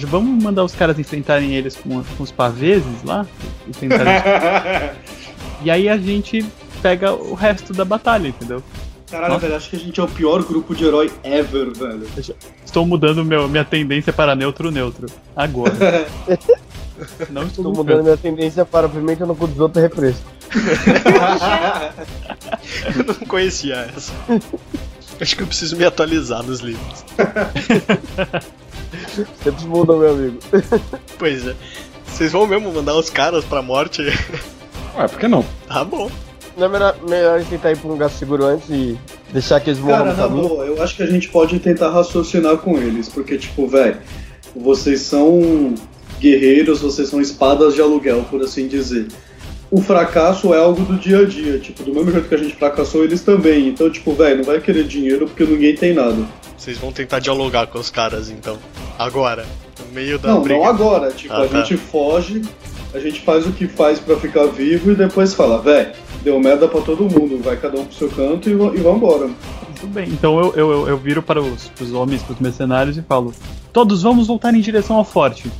vamos 0.00 0.42
mandar 0.42 0.64
os 0.64 0.74
caras 0.74 0.98
enfrentarem 0.98 1.54
eles 1.54 1.76
com, 1.76 2.02
com 2.02 2.22
os 2.22 2.30
paveses 2.30 3.02
lá. 3.04 3.26
enfrentarem- 3.66 4.12
e 5.64 5.70
aí 5.70 5.88
a 5.88 5.96
gente 5.96 6.44
pega 6.82 7.12
o 7.12 7.34
resto 7.34 7.72
da 7.72 7.84
batalha, 7.84 8.28
entendeu? 8.28 8.62
Caralho, 9.10 9.34
Nossa. 9.34 9.46
velho, 9.46 9.56
acho 9.56 9.70
que 9.70 9.76
a 9.76 9.78
gente 9.78 10.00
é 10.00 10.02
o 10.02 10.08
pior 10.08 10.42
grupo 10.42 10.74
de 10.74 10.84
herói 10.84 11.10
ever, 11.22 11.72
velho. 11.72 12.06
Estou 12.64 12.84
mudando 12.86 13.24
meu, 13.24 13.48
minha 13.48 13.64
tendência 13.64 14.12
para 14.12 14.34
neutro-neutro. 14.34 15.06
Agora. 15.36 15.72
Não 17.30 17.42
estou 17.44 17.64
Tô 17.64 17.72
mudando. 17.72 18.04
minha 18.04 18.16
tendência 18.16 18.64
para 18.64 18.88
pimenta 18.88 19.26
no 19.26 19.34
cu 19.34 19.46
dos 19.46 19.58
outros 19.58 19.82
refresco. 19.82 20.22
Eu 22.96 23.04
não 23.04 23.14
conhecia 23.26 23.90
essa. 23.96 24.12
Acho 25.20 25.36
que 25.36 25.42
eu 25.42 25.46
preciso 25.46 25.76
me 25.76 25.84
atualizar 25.84 26.42
nos 26.42 26.60
livros. 26.60 27.04
Sempre 29.42 29.64
mudam, 29.66 29.98
meu 29.98 30.12
amigo. 30.12 30.38
Pois 31.18 31.46
é. 31.46 31.54
Vocês 32.06 32.32
vão 32.32 32.46
mesmo 32.46 32.72
mandar 32.72 32.94
os 32.94 33.10
caras 33.10 33.44
pra 33.44 33.62
morte? 33.62 34.02
Ué, 34.96 35.08
por 35.08 35.18
que 35.18 35.28
não? 35.28 35.44
Tá 35.66 35.84
bom. 35.84 36.10
Não 36.56 36.66
é 36.66 36.68
melhor, 36.68 36.96
melhor 37.08 37.34
a 37.34 37.38
gente 37.40 37.50
tentar 37.50 37.72
ir 37.72 37.78
pra 37.78 37.88
um 37.88 37.92
lugar 37.92 38.10
seguro 38.10 38.44
antes 38.44 38.68
e 38.70 38.96
deixar 39.32 39.60
que 39.60 39.70
eles 39.70 39.80
morram 39.80 40.04
Cara, 40.04 40.14
na 40.14 40.28
boa, 40.28 40.64
eu 40.64 40.80
acho 40.82 40.96
que 40.96 41.02
a 41.02 41.06
gente 41.06 41.28
pode 41.28 41.58
tentar 41.58 41.90
raciocinar 41.90 42.58
com 42.58 42.78
eles, 42.78 43.08
porque, 43.08 43.36
tipo, 43.36 43.66
velho, 43.66 43.96
vocês 44.54 45.00
são 45.00 45.74
guerreiros, 46.20 46.80
vocês 46.80 47.08
são 47.08 47.20
espadas 47.20 47.74
de 47.74 47.80
aluguel, 47.80 48.24
por 48.30 48.40
assim 48.42 48.68
dizer. 48.68 49.08
O 49.70 49.80
fracasso 49.82 50.54
é 50.54 50.58
algo 50.58 50.82
do 50.84 50.96
dia 50.96 51.20
a 51.20 51.24
dia, 51.24 51.58
tipo, 51.58 51.82
do 51.82 51.92
mesmo 51.92 52.12
jeito 52.12 52.28
que 52.28 52.34
a 52.34 52.38
gente 52.38 52.54
fracassou, 52.54 53.02
eles 53.02 53.22
também. 53.22 53.68
Então, 53.68 53.90
tipo, 53.90 54.12
velho, 54.14 54.38
não 54.38 54.44
vai 54.44 54.60
querer 54.60 54.84
dinheiro 54.84 55.26
porque 55.26 55.44
ninguém 55.44 55.74
tem 55.74 55.92
nada. 55.92 56.16
Vocês 56.56 56.78
vão 56.78 56.92
tentar 56.92 57.18
dialogar 57.18 57.66
com 57.66 57.78
os 57.78 57.90
caras 57.90 58.30
então. 58.30 58.56
Agora. 58.98 59.44
No 59.86 59.92
meio 59.92 60.18
da 60.18 60.28
Não, 60.28 60.42
briga. 60.42 60.58
não 60.60 60.66
agora. 60.66 61.10
Tipo, 61.10 61.34
Ah, 61.34 61.42
a 61.44 61.48
tá. 61.48 61.58
gente 61.62 61.76
foge, 61.76 62.42
a 62.94 62.98
gente 63.00 63.20
faz 63.22 63.44
o 63.46 63.50
que 63.52 63.66
faz 63.66 63.98
pra 63.98 64.16
ficar 64.16 64.46
vivo 64.46 64.92
e 64.92 64.94
depois 64.94 65.34
fala, 65.34 65.60
véi, 65.60 65.90
deu 66.22 66.38
merda 66.38 66.68
pra 66.68 66.80
todo 66.80 67.02
mundo, 67.02 67.42
vai 67.42 67.56
cada 67.56 67.78
um 67.80 67.84
pro 67.84 67.94
seu 67.94 68.08
canto 68.08 68.48
e, 68.48 68.52
e 68.52 68.80
vambora. 68.80 69.28
Tudo 69.80 69.92
bem. 69.92 70.08
Então 70.08 70.38
eu, 70.38 70.54
eu, 70.54 70.70
eu- 70.72 70.88
eu 70.90 70.96
viro 70.96 71.20
para 71.22 71.42
os, 71.42 71.70
os 71.80 71.92
homens, 71.92 72.22
para 72.22 72.34
os 72.34 72.40
mercenários 72.40 72.96
e 72.96 73.02
falo: 73.02 73.34
Todos 73.72 74.02
vamos 74.02 74.28
voltar 74.28 74.54
em 74.54 74.60
direção 74.60 74.96
ao 74.96 75.04
forte. 75.04 75.50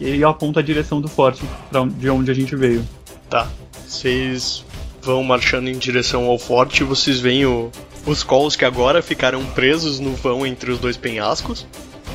E 0.00 0.06
aí 0.06 0.20
eu 0.20 0.28
aponto 0.28 0.58
a 0.58 0.62
direção 0.62 1.00
do 1.00 1.08
forte, 1.08 1.42
pra 1.70 1.82
onde- 1.82 1.94
de 1.94 2.10
onde 2.10 2.30
a 2.30 2.34
gente 2.34 2.56
veio. 2.56 2.82
Tá. 3.30 3.48
Vocês 3.86 4.64
vão 5.00 5.22
marchando 5.24 5.68
em 5.68 5.78
direção 5.78 6.26
ao 6.26 6.38
forte 6.38 6.84
vocês 6.84 7.20
veem 7.20 7.46
o- 7.46 7.70
os 8.06 8.22
calls 8.22 8.56
que 8.56 8.64
agora 8.64 9.00
ficaram 9.02 9.44
presos 9.46 9.98
no 9.98 10.14
vão 10.14 10.44
entre 10.46 10.70
os 10.70 10.78
dois 10.78 10.96
penhascos. 10.96 11.66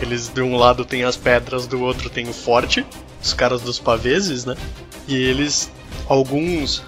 Eles 0.02 0.28
de 0.28 0.42
um 0.42 0.56
lado 0.58 0.84
tem 0.84 1.04
as 1.04 1.16
pedras, 1.16 1.66
do 1.68 1.82
outro 1.82 2.10
tem 2.10 2.28
o 2.28 2.34
forte. 2.34 2.86
Os 3.24 3.34
caras 3.34 3.62
dos 3.62 3.80
paveses, 3.80 4.46
né? 4.46 4.56
E 5.08 5.16
eles. 5.16 5.72
Alguns 6.08 6.84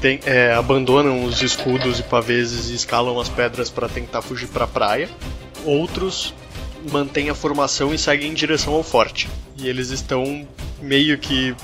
tem- 0.00 0.20
é, 0.26 0.52
abandonam 0.52 1.24
os 1.24 1.40
escudos 1.40 2.00
e 2.00 2.02
paveses 2.02 2.68
e 2.70 2.74
escalam 2.74 3.18
as 3.18 3.28
pedras 3.28 3.70
para 3.70 3.88
tentar 3.88 4.20
fugir 4.20 4.48
pra 4.48 4.66
praia. 4.66 5.08
Outros 5.64 6.34
mantêm 6.92 7.30
a 7.30 7.34
formação 7.34 7.94
e 7.94 7.98
seguem 7.98 8.30
em 8.30 8.34
direção 8.34 8.74
ao 8.74 8.82
forte. 8.82 9.28
E 9.56 9.68
eles 9.68 9.90
estão 9.90 10.46
meio 10.82 11.16
que 11.18 11.54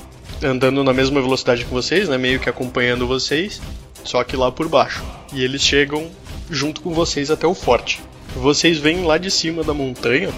andando 0.43 0.83
na 0.83 0.93
mesma 0.93 1.21
velocidade 1.21 1.65
que 1.65 1.71
vocês, 1.73 2.07
né? 2.09 2.17
Meio 2.17 2.39
que 2.39 2.49
acompanhando 2.49 3.07
vocês, 3.07 3.61
só 4.03 4.23
que 4.23 4.35
lá 4.35 4.51
por 4.51 4.67
baixo. 4.67 5.03
E 5.33 5.43
eles 5.43 5.61
chegam 5.61 6.09
junto 6.49 6.81
com 6.81 6.93
vocês 6.93 7.31
até 7.31 7.47
o 7.47 7.53
forte. 7.53 8.01
Vocês 8.35 8.77
veem 8.77 9.03
lá 9.05 9.17
de 9.17 9.31
cima 9.31 9.63
da 9.63 9.73
montanha 9.73 10.29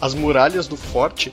as 0.00 0.12
muralhas 0.14 0.66
do 0.68 0.76
forte 0.76 1.32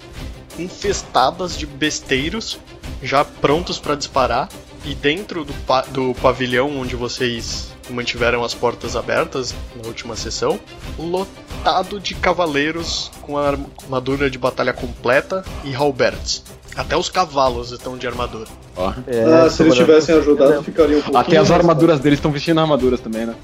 infestadas 0.57 1.57
de 1.57 1.65
besteiros 1.65 2.57
já 3.01 3.25
prontos 3.25 3.77
para 3.79 3.95
disparar 3.95 4.47
e 4.85 4.93
dentro 4.95 5.43
do, 5.43 5.53
pa- 5.65 5.81
do 5.81 6.13
pavilhão 6.21 6.77
onde 6.79 6.95
vocês 6.95 7.72
mantiveram 7.89 8.43
as 8.43 8.53
portas 8.53 8.95
abertas 8.95 9.53
na 9.75 9.87
última 9.87 10.15
sessão, 10.15 10.59
lotado 10.97 11.99
de 11.99 12.15
cavaleiros 12.15 13.11
com 13.21 13.37
a 13.37 13.47
armadura 13.49 14.29
de 14.29 14.37
batalha 14.37 14.73
completa 14.73 15.43
e 15.63 15.73
halberds. 15.73 16.43
Até 16.75 16.97
os 16.97 17.09
cavalos 17.09 17.71
estão 17.71 17.97
de 17.97 18.07
armadura. 18.07 18.47
Ó. 18.75 18.91
É, 19.05 19.23
ah, 19.23 19.49
se 19.49 19.61
eles 19.61 19.75
sobra- 19.75 19.75
tivessem 19.75 20.15
ajudado, 20.15 20.63
ficaria 20.63 20.97
um 20.97 21.17
Até 21.17 21.37
as 21.37 21.51
armaduras 21.51 21.99
deles 21.99 22.17
estão 22.17 22.31
vestindo 22.31 22.59
armaduras 22.59 22.99
também, 22.99 23.27
né? 23.27 23.35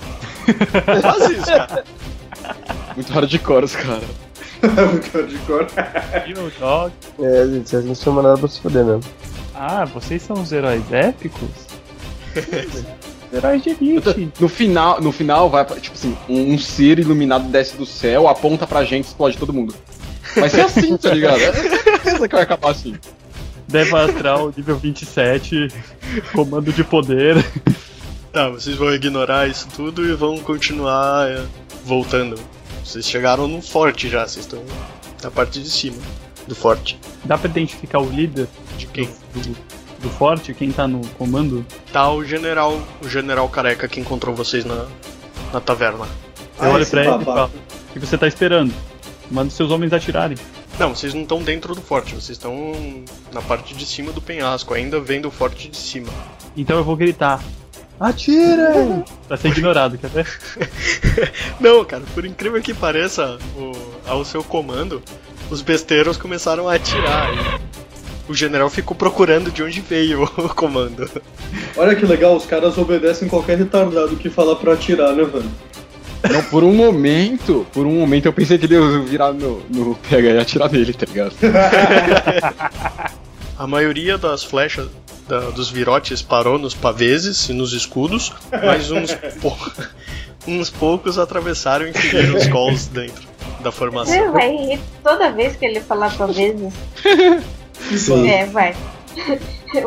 Quase 1.01 1.33
isso, 1.33 1.45
cara. 1.45 1.83
Muito 2.95 3.13
hardcore 3.13 3.65
os 3.65 3.75
caras. 3.75 4.03
fácil. 4.59 5.11
Hardcore. 5.13 6.91
É, 7.19 7.45
gente, 7.45 7.69
vocês 7.69 7.85
não 7.85 7.93
chamam 7.95 8.23
nada 8.23 8.37
pra 8.37 8.47
se 8.47 8.59
fuder 8.59 8.83
mesmo. 8.83 9.03
Ah, 9.53 9.85
vocês 9.85 10.23
são 10.23 10.41
os 10.41 10.51
heróis 10.51 10.83
épicos? 10.91 11.49
heróis 13.33 13.61
de 13.63 13.69
elite. 13.69 14.31
No 14.39 14.49
final, 14.49 15.01
no 15.01 15.11
final 15.11 15.49
vai, 15.49 15.65
tipo 15.65 15.95
assim, 15.95 16.15
um, 16.27 16.53
um 16.53 16.57
ser 16.57 16.99
iluminado 16.99 17.47
desce 17.49 17.75
do 17.77 17.85
céu, 17.85 18.27
aponta 18.27 18.65
pra 18.65 18.83
gente 18.83 19.05
e 19.05 19.07
explode 19.07 19.37
todo 19.37 19.53
mundo. 19.53 19.73
Vai 20.35 20.49
ser 20.49 20.61
assim, 20.61 20.95
tá 20.97 21.13
ligado? 21.13 21.41
É 21.41 21.53
certeza 21.53 22.27
que 22.27 22.35
vai 22.35 22.43
acabar 22.43 22.71
assim. 22.71 22.95
Deva 23.67 24.05
Astral, 24.05 24.51
nível 24.55 24.77
27, 24.77 25.67
comando 26.33 26.73
de 26.73 26.83
poder. 26.83 27.43
Tá, 28.31 28.49
vocês 28.49 28.75
vão 28.75 28.93
ignorar 28.93 29.47
isso 29.47 29.67
tudo 29.75 30.05
e 30.05 30.13
vão 30.13 30.37
continuar 30.37 31.29
é, 31.29 31.43
voltando. 31.83 32.39
Vocês 32.83 33.05
chegaram 33.05 33.47
no 33.47 33.61
forte 33.61 34.09
já, 34.09 34.27
vocês 34.27 34.45
estão 34.45 34.63
na 35.23 35.31
parte 35.31 35.59
de 35.59 35.69
cima 35.69 35.97
do 36.47 36.55
forte. 36.55 36.99
Dá 37.23 37.37
pra 37.37 37.49
identificar 37.49 37.99
o 37.99 38.09
líder 38.09 38.47
De 38.77 38.87
quem? 38.87 39.09
do, 39.33 39.39
do 39.41 39.57
forte, 40.07 40.53
quem 40.53 40.71
tá 40.71 40.87
no 40.87 41.01
comando? 41.17 41.65
Tá 41.91 42.09
o 42.11 42.23
general, 42.23 42.79
o 43.03 43.09
general 43.09 43.49
careca 43.49 43.87
que 43.87 43.99
encontrou 43.99 44.35
vocês 44.35 44.63
na, 44.63 44.85
na 45.51 45.59
taverna. 45.59 46.05
Eu 46.61 46.65
Ah, 46.65 46.69
olho 46.69 46.85
pra 46.85 47.03
ele 47.05 47.21
e 47.21 47.25
falo: 47.25 47.51
O 47.89 47.93
que 47.93 47.99
você 47.99 48.17
tá 48.17 48.27
esperando? 48.27 48.71
Manda 49.31 49.49
seus 49.49 49.71
homens 49.71 49.91
atirarem. 49.91 50.37
Não, 50.79 50.95
vocês 50.95 51.13
não 51.13 51.23
estão 51.23 51.41
dentro 51.43 51.75
do 51.75 51.81
forte, 51.81 52.13
vocês 52.15 52.37
estão 52.37 52.53
na 53.33 53.41
parte 53.41 53.73
de 53.73 53.85
cima 53.85 54.11
do 54.13 54.21
penhasco, 54.21 54.73
ainda 54.73 54.99
vendo 55.01 55.27
o 55.27 55.31
forte 55.31 55.67
de 55.67 55.75
cima. 55.75 56.07
Então 56.55 56.77
eu 56.77 56.83
vou 56.83 56.95
gritar: 56.95 57.43
Atirem! 57.99 59.03
Pra 59.27 59.35
ser 59.37 59.49
ignorado, 59.49 59.97
quer 59.97 60.09
ver? 60.09 60.27
Não, 61.59 61.83
cara, 61.85 62.03
por 62.13 62.25
incrível 62.25 62.61
que 62.61 62.73
pareça, 62.73 63.37
o- 63.57 63.73
ao 64.07 64.23
seu 64.25 64.43
comando, 64.43 65.01
os 65.49 65.61
besteiros 65.61 66.17
começaram 66.17 66.67
a 66.69 66.75
atirar. 66.75 67.58
O 68.29 68.33
general 68.33 68.69
ficou 68.69 68.95
procurando 68.95 69.51
de 69.51 69.61
onde 69.63 69.81
veio 69.81 70.23
o 70.37 70.49
comando. 70.53 71.09
Olha 71.75 71.95
que 71.95 72.05
legal, 72.05 72.35
os 72.35 72.45
caras 72.45 72.77
obedecem 72.77 73.27
qualquer 73.27 73.57
retardado 73.57 74.15
que 74.15 74.29
fala 74.29 74.55
pra 74.55 74.73
atirar, 74.73 75.13
né, 75.13 75.23
velho? 75.23 75.49
Não, 76.31 76.43
por 76.43 76.63
um 76.63 76.73
momento, 76.73 77.65
por 77.73 77.85
um 77.85 77.93
momento 77.99 78.25
eu 78.25 78.33
pensei 78.33 78.57
que 78.57 78.65
ele 78.65 78.75
ia 78.75 78.99
virar 79.01 79.31
no, 79.31 79.63
no 79.69 79.95
PH 79.95 80.29
e 80.31 80.37
atirar 80.37 80.69
nele, 80.71 80.93
tá 80.93 81.05
ligado? 81.05 81.33
A 83.57 83.65
maioria 83.67 84.17
das 84.17 84.43
flechas 84.43 84.87
da- 85.27 85.49
dos 85.51 85.69
virotes 85.69 86.21
parou 86.21 86.57
nos 86.57 86.73
paveses 86.73 87.49
e 87.49 87.53
nos 87.53 87.73
escudos, 87.73 88.33
mas 88.51 88.89
uns, 88.91 89.13
pou- 89.41 89.57
uns 90.47 90.69
poucos 90.69 91.17
atravessaram 91.17 91.87
e 91.87 91.93
feriram 91.93 92.37
os 92.37 92.47
calls 92.47 92.87
dentro 92.87 93.27
da 93.61 93.69
Você 93.71 93.77
formação. 93.77 94.31
vai 94.31 94.49
rir 94.55 94.79
toda 95.03 95.31
vez 95.31 95.55
que 95.57 95.65
ele 95.65 95.81
falar 95.81 96.15
por 96.17 96.31
vezes. 96.33 96.73
Sim. 97.97 98.27
É, 98.29 98.45
vai. 98.45 98.75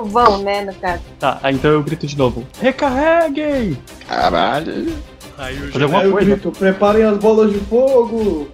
Vão, 0.07 0.43
né, 0.43 0.65
no 0.65 0.75
caso. 0.75 1.03
Tá, 1.19 1.41
então 1.45 1.71
eu 1.73 1.83
grito 1.83 2.07
de 2.07 2.17
novo: 2.17 2.47
Recarreguem! 2.61 3.77
Caralho. 4.09 4.95
Aí 5.39 5.57
o, 5.57 5.73
Fazer 5.73 5.73
gen- 5.73 5.83
alguma 5.83 6.01
Aí 6.01 6.07
eu 6.07 6.13
coisa. 6.13 6.31
grito, 6.31 6.53
preparem 6.53 7.03
as 7.05 7.19
bolas 7.19 7.53
de 7.53 7.59
fogo! 7.61 8.49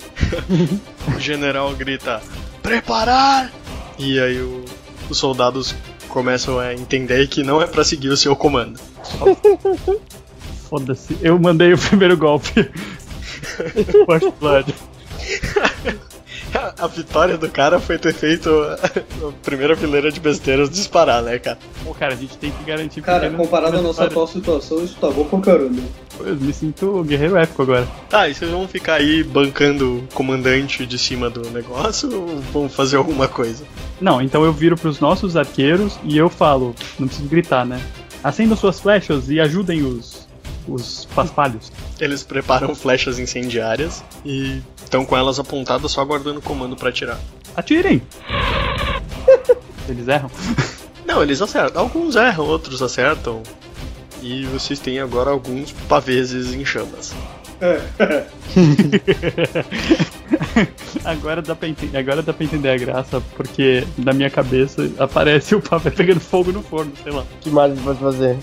o 1.17 1.21
general 1.21 1.75
grita: 1.75 2.23
Preparar! 2.63 3.51
E 3.99 4.19
aí 4.21 4.41
o- 4.41 4.65
os 5.11 5.19
soldados 5.19 5.75
começam 6.09 6.59
a 6.59 6.73
entender 6.75 7.27
que 7.29 7.43
não 7.43 7.61
é 7.61 7.67
pra 7.67 7.85
seguir 7.85 8.09
o 8.09 8.17
seu 8.17 8.35
comando. 8.35 8.79
Foda-se, 10.71 11.17
eu 11.23 11.39
mandei 11.39 11.73
o 11.73 11.79
primeiro 11.79 12.17
golpe. 12.17 12.53
First 14.07 14.33
Blood. 14.41 14.75
A 16.79 16.87
vitória 16.87 17.37
do 17.37 17.49
cara 17.49 17.81
foi 17.81 17.99
ter 17.99 18.15
feito 18.15 18.51
a 18.51 19.33
primeira 19.43 19.77
fileira 19.77 20.11
de 20.11 20.21
besteiras 20.21 20.71
disparar, 20.71 21.23
né, 21.23 21.39
cara? 21.39 21.59
Pô, 21.85 21.93
cara, 21.93 22.15
a 22.15 22.17
gente 22.17 22.37
tem 22.39 22.51
que 22.51 22.65
garantir 22.65 23.03
Cara, 23.03 23.31
comparado 23.31 23.79
à 23.79 23.83
nossa 23.83 24.05
atual 24.05 24.27
situação, 24.27 24.85
isso 24.85 24.97
tá 25.01 25.11
bom 25.11 25.25
pra 25.25 25.41
caramba. 25.41 25.83
Eu 26.21 26.37
me 26.37 26.53
sinto 26.53 27.03
guerreiro 27.05 27.37
épico 27.37 27.63
agora. 27.63 27.87
Tá, 28.09 28.29
e 28.29 28.35
vocês 28.35 28.51
vão 28.51 28.67
ficar 28.67 28.95
aí 28.95 29.23
bancando 29.23 29.99
o 29.99 30.15
comandante 30.15 30.85
de 30.87 30.99
cima 30.99 31.31
do 31.31 31.49
negócio 31.51 32.13
ou 32.13 32.41
vão 32.53 32.69
fazer 32.69 32.97
alguma 32.97 33.29
coisa? 33.29 33.65
Não, 34.01 34.21
então 34.21 34.45
eu 34.45 34.53
viro 34.53 34.77
pros 34.77 35.01
nossos 35.01 35.37
arqueiros 35.37 35.99
e 36.05 36.17
eu 36.17 36.29
falo, 36.29 36.75
não 36.99 37.07
preciso 37.07 37.29
gritar, 37.29 37.65
né? 37.65 37.81
Acendam 38.23 38.57
suas 38.57 38.81
flechas 38.81 39.31
e 39.31 39.41
ajudem 39.41 39.83
os, 39.83 40.29
os 40.67 41.07
paspalhos. 41.15 41.73
Eles 42.01 42.23
preparam 42.23 42.75
flechas 42.75 43.19
incendiárias 43.19 44.05
e 44.25 44.61
estão 44.89 45.05
com 45.05 45.17
elas 45.17 45.39
apontadas 45.39 45.93
só 45.93 46.01
aguardando 46.01 46.41
o 46.41 46.43
comando 46.43 46.75
pra 46.75 46.89
atirar. 46.89 47.19
Atirem! 47.55 48.03
Eles 49.89 50.09
erram. 50.09 50.31
Não, 51.07 51.23
eles 51.23 51.41
acertam. 51.41 51.81
Alguns 51.81 52.15
erram, 52.15 52.45
outros 52.45 52.83
acertam. 52.83 53.43
E 54.21 54.45
vocês 54.47 54.79
têm 54.79 54.99
agora 54.99 55.31
alguns 55.31 55.73
paveses 55.89 56.53
em 56.53 56.63
chamas. 56.65 57.15
Agora 61.05 61.43
dá, 61.43 61.55
pra 61.55 61.69
entender, 61.69 61.97
agora 61.97 62.23
dá 62.23 62.33
pra 62.33 62.45
entender 62.45 62.69
a 62.69 62.77
graça, 62.77 63.21
porque 63.37 63.85
na 63.97 64.13
minha 64.13 64.31
cabeça 64.31 64.89
aparece 64.99 65.55
o 65.55 65.61
pavê 65.61 65.91
pegando 65.91 66.21
fogo 66.21 66.53
no 66.53 66.63
forno, 66.63 66.93
sei 67.03 67.13
lá. 67.13 67.23
O 67.23 67.27
que 67.41 67.51
mais 67.51 67.73
a 67.73 67.75
gente 67.75 67.85
pode 67.85 67.99
fazer? 67.99 68.37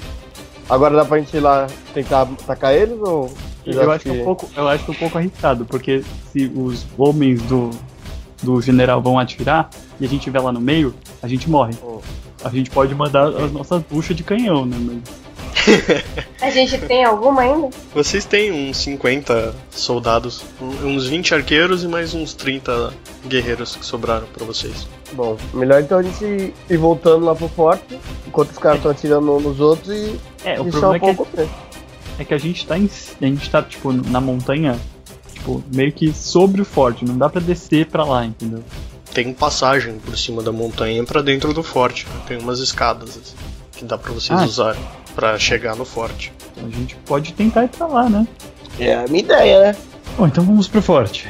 Agora 0.69 0.95
dá 0.95 1.05
pra 1.05 1.19
gente 1.19 1.37
ir 1.37 1.39
lá 1.39 1.67
tentar 1.93 2.23
atacar 2.23 2.73
eles 2.73 2.99
ou. 2.99 3.31
Eu 3.65 3.81
acham 3.81 3.93
acho, 3.93 4.03
que 4.03 4.10
é 4.10 4.13
um 4.13 4.24
pouco, 4.24 4.50
eu 4.55 4.67
acho 4.67 4.86
que 4.86 4.91
é 4.91 4.93
um 4.93 4.98
pouco 4.98 5.17
arriscado, 5.17 5.65
porque 5.65 6.03
se 6.31 6.51
os 6.55 6.86
homens 6.98 7.41
do, 7.43 7.72
do 8.41 8.62
general 8.62 9.01
vão 9.01 9.17
atirar 9.17 9.69
e 10.00 10.05
a 10.05 10.07
gente 10.07 10.19
estiver 10.19 10.39
lá 10.39 10.51
no 10.51 10.62
meio, 10.62 10.93
a 11.22 11.27
gente 11.27 11.50
morre. 11.50 11.74
Oh. 11.81 12.00
A 12.43 12.50
gente 12.50 12.69
pode 12.69 12.93
mandar 12.93 13.27
as 13.27 13.51
nossas 13.51 13.81
buchas 13.84 14.15
de 14.15 14.24
canhão, 14.24 14.65
né? 14.65 14.77
Mas 14.79 15.25
A 16.41 16.50
gente 16.50 16.77
tem 16.79 17.03
alguma 17.03 17.41
ainda? 17.41 17.69
Vocês 17.93 18.25
têm 18.25 18.51
uns 18.51 18.77
50 18.77 19.53
soldados, 19.72 20.43
uns 20.62 21.07
20 21.07 21.34
arqueiros 21.34 21.84
e 21.84 21.88
mais 21.88 22.13
uns 22.13 22.34
30 22.34 22.93
guerreiros 23.27 23.75
que 23.75 23.86
sobraram 23.86 24.27
pra 24.27 24.45
vocês. 24.45 24.88
Bom, 25.13 25.38
melhor 25.53 25.81
então 25.81 26.00
a 26.00 26.03
gente 26.03 26.53
ir 26.69 26.77
voltando 26.77 27.25
lá 27.25 27.36
pro 27.36 27.48
forte, 27.48 28.00
enquanto 28.27 28.51
os 28.51 28.57
caras 28.57 28.77
estão 28.77 28.91
atirando 28.91 29.39
nos 29.39 29.60
outros 29.60 29.89
e 29.89 30.19
É, 30.43 30.60
o 30.60 30.63
deixar 30.63 30.79
problema 30.79 30.91
um 30.91 30.95
é 30.95 31.00
que, 31.00 31.15
pouco. 31.15 31.50
É 32.19 32.24
que 32.25 32.34
a 32.34 32.38
gente 32.38 32.65
tá 32.65 32.77
em, 32.77 32.89
a 33.22 33.25
gente 33.25 33.50
tá, 33.50 33.62
tipo, 33.62 33.91
na 33.91 34.19
montanha, 34.22 34.79
tipo, 35.34 35.63
meio 35.74 35.91
que 35.91 36.12
sobre 36.13 36.62
o 36.62 36.65
forte, 36.65 37.03
não 37.05 37.17
dá 37.17 37.29
pra 37.29 37.41
descer 37.41 37.88
pra 37.88 38.03
lá, 38.03 38.25
entendeu? 38.25 38.63
Tem 39.13 39.34
passagem 39.34 39.98
por 40.00 40.17
cima 40.17 40.41
da 40.43 40.51
montanha 40.51 41.03
pra 41.03 41.22
dentro 41.22 41.53
do 41.53 41.63
forte. 41.63 42.05
né? 42.07 42.22
Tem 42.27 42.38
umas 42.38 42.60
escadas 42.60 43.10
assim, 43.12 43.36
que 43.72 43.86
dá 43.86 43.98
pra 43.98 44.12
vocês 44.12 44.39
Ah. 44.39 44.43
usarem 44.45 44.81
pra 45.15 45.39
chegar 45.39 45.75
no 45.75 45.86
forte. 45.86 46.34
Então 46.51 46.67
a 46.67 46.72
gente 46.72 46.95
pode 47.05 47.31
tentar 47.34 47.63
ir 47.63 47.69
pra 47.69 47.88
lá, 47.88 48.10
né? 48.10 48.27
É 48.79 48.93
a 48.95 49.05
minha 49.07 49.19
ideia, 49.24 49.60
né? 49.62 49.75
Bom, 50.17 50.27
então 50.27 50.43
vamos 50.43 50.67
pro 50.67 50.81
forte. 50.81 51.27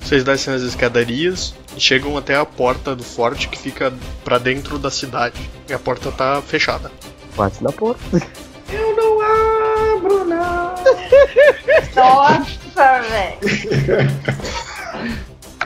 Vocês 0.00 0.22
descem 0.24 0.54
as 0.54 0.62
escadarias 0.62 1.52
e 1.76 1.80
chegam 1.80 2.16
até 2.16 2.36
a 2.36 2.44
porta 2.44 2.94
do 2.96 3.02
forte 3.04 3.48
que 3.48 3.58
fica 3.58 3.92
pra 4.24 4.38
dentro 4.38 4.78
da 4.78 4.90
cidade. 4.90 5.40
E 5.68 5.72
a 5.72 5.78
porta 5.78 6.10
tá 6.12 6.40
fechada. 6.42 6.90
Bate 7.36 7.62
na 7.62 7.70
porta. 7.72 8.00
Nossa, 11.94 13.00
velho. 13.02 13.38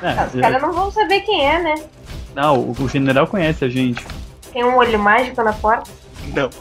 É, 0.03 0.27
Os 0.27 0.41
caras 0.41 0.63
não 0.63 0.73
vão 0.73 0.91
saber 0.91 1.21
quem 1.21 1.47
é, 1.47 1.63
né? 1.63 1.75
Não, 2.35 2.59
o, 2.59 2.73
o 2.79 2.89
general 2.89 3.27
conhece 3.27 3.65
a 3.65 3.69
gente. 3.69 4.05
Tem 4.53 4.65
um 4.65 4.77
olho 4.77 4.99
mágico 4.99 5.43
na 5.43 5.53
porta. 5.53 5.91
Não. 6.35 6.51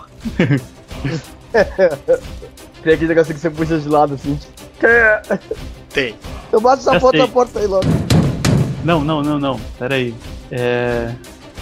Tem 2.83 2.93
aquele 2.93 3.07
negócio 3.07 3.33
que 3.33 3.39
você 3.39 3.49
puxa 3.49 3.77
de 3.77 3.87
lado 3.87 4.15
assim. 4.15 4.39
Tem. 5.89 6.15
Eu 6.51 6.59
bato 6.59 6.81
essa 6.81 6.93
Já 6.93 6.99
porta 6.99 7.17
sei. 7.17 7.27
na 7.27 7.31
porta 7.33 7.59
aí 7.59 7.67
logo. 7.67 7.85
Não, 8.83 9.01
não, 9.03 9.21
não, 9.21 9.39
não. 9.39 9.59
Pera 9.79 9.95
aí. 9.95 10.13
É. 10.51 11.13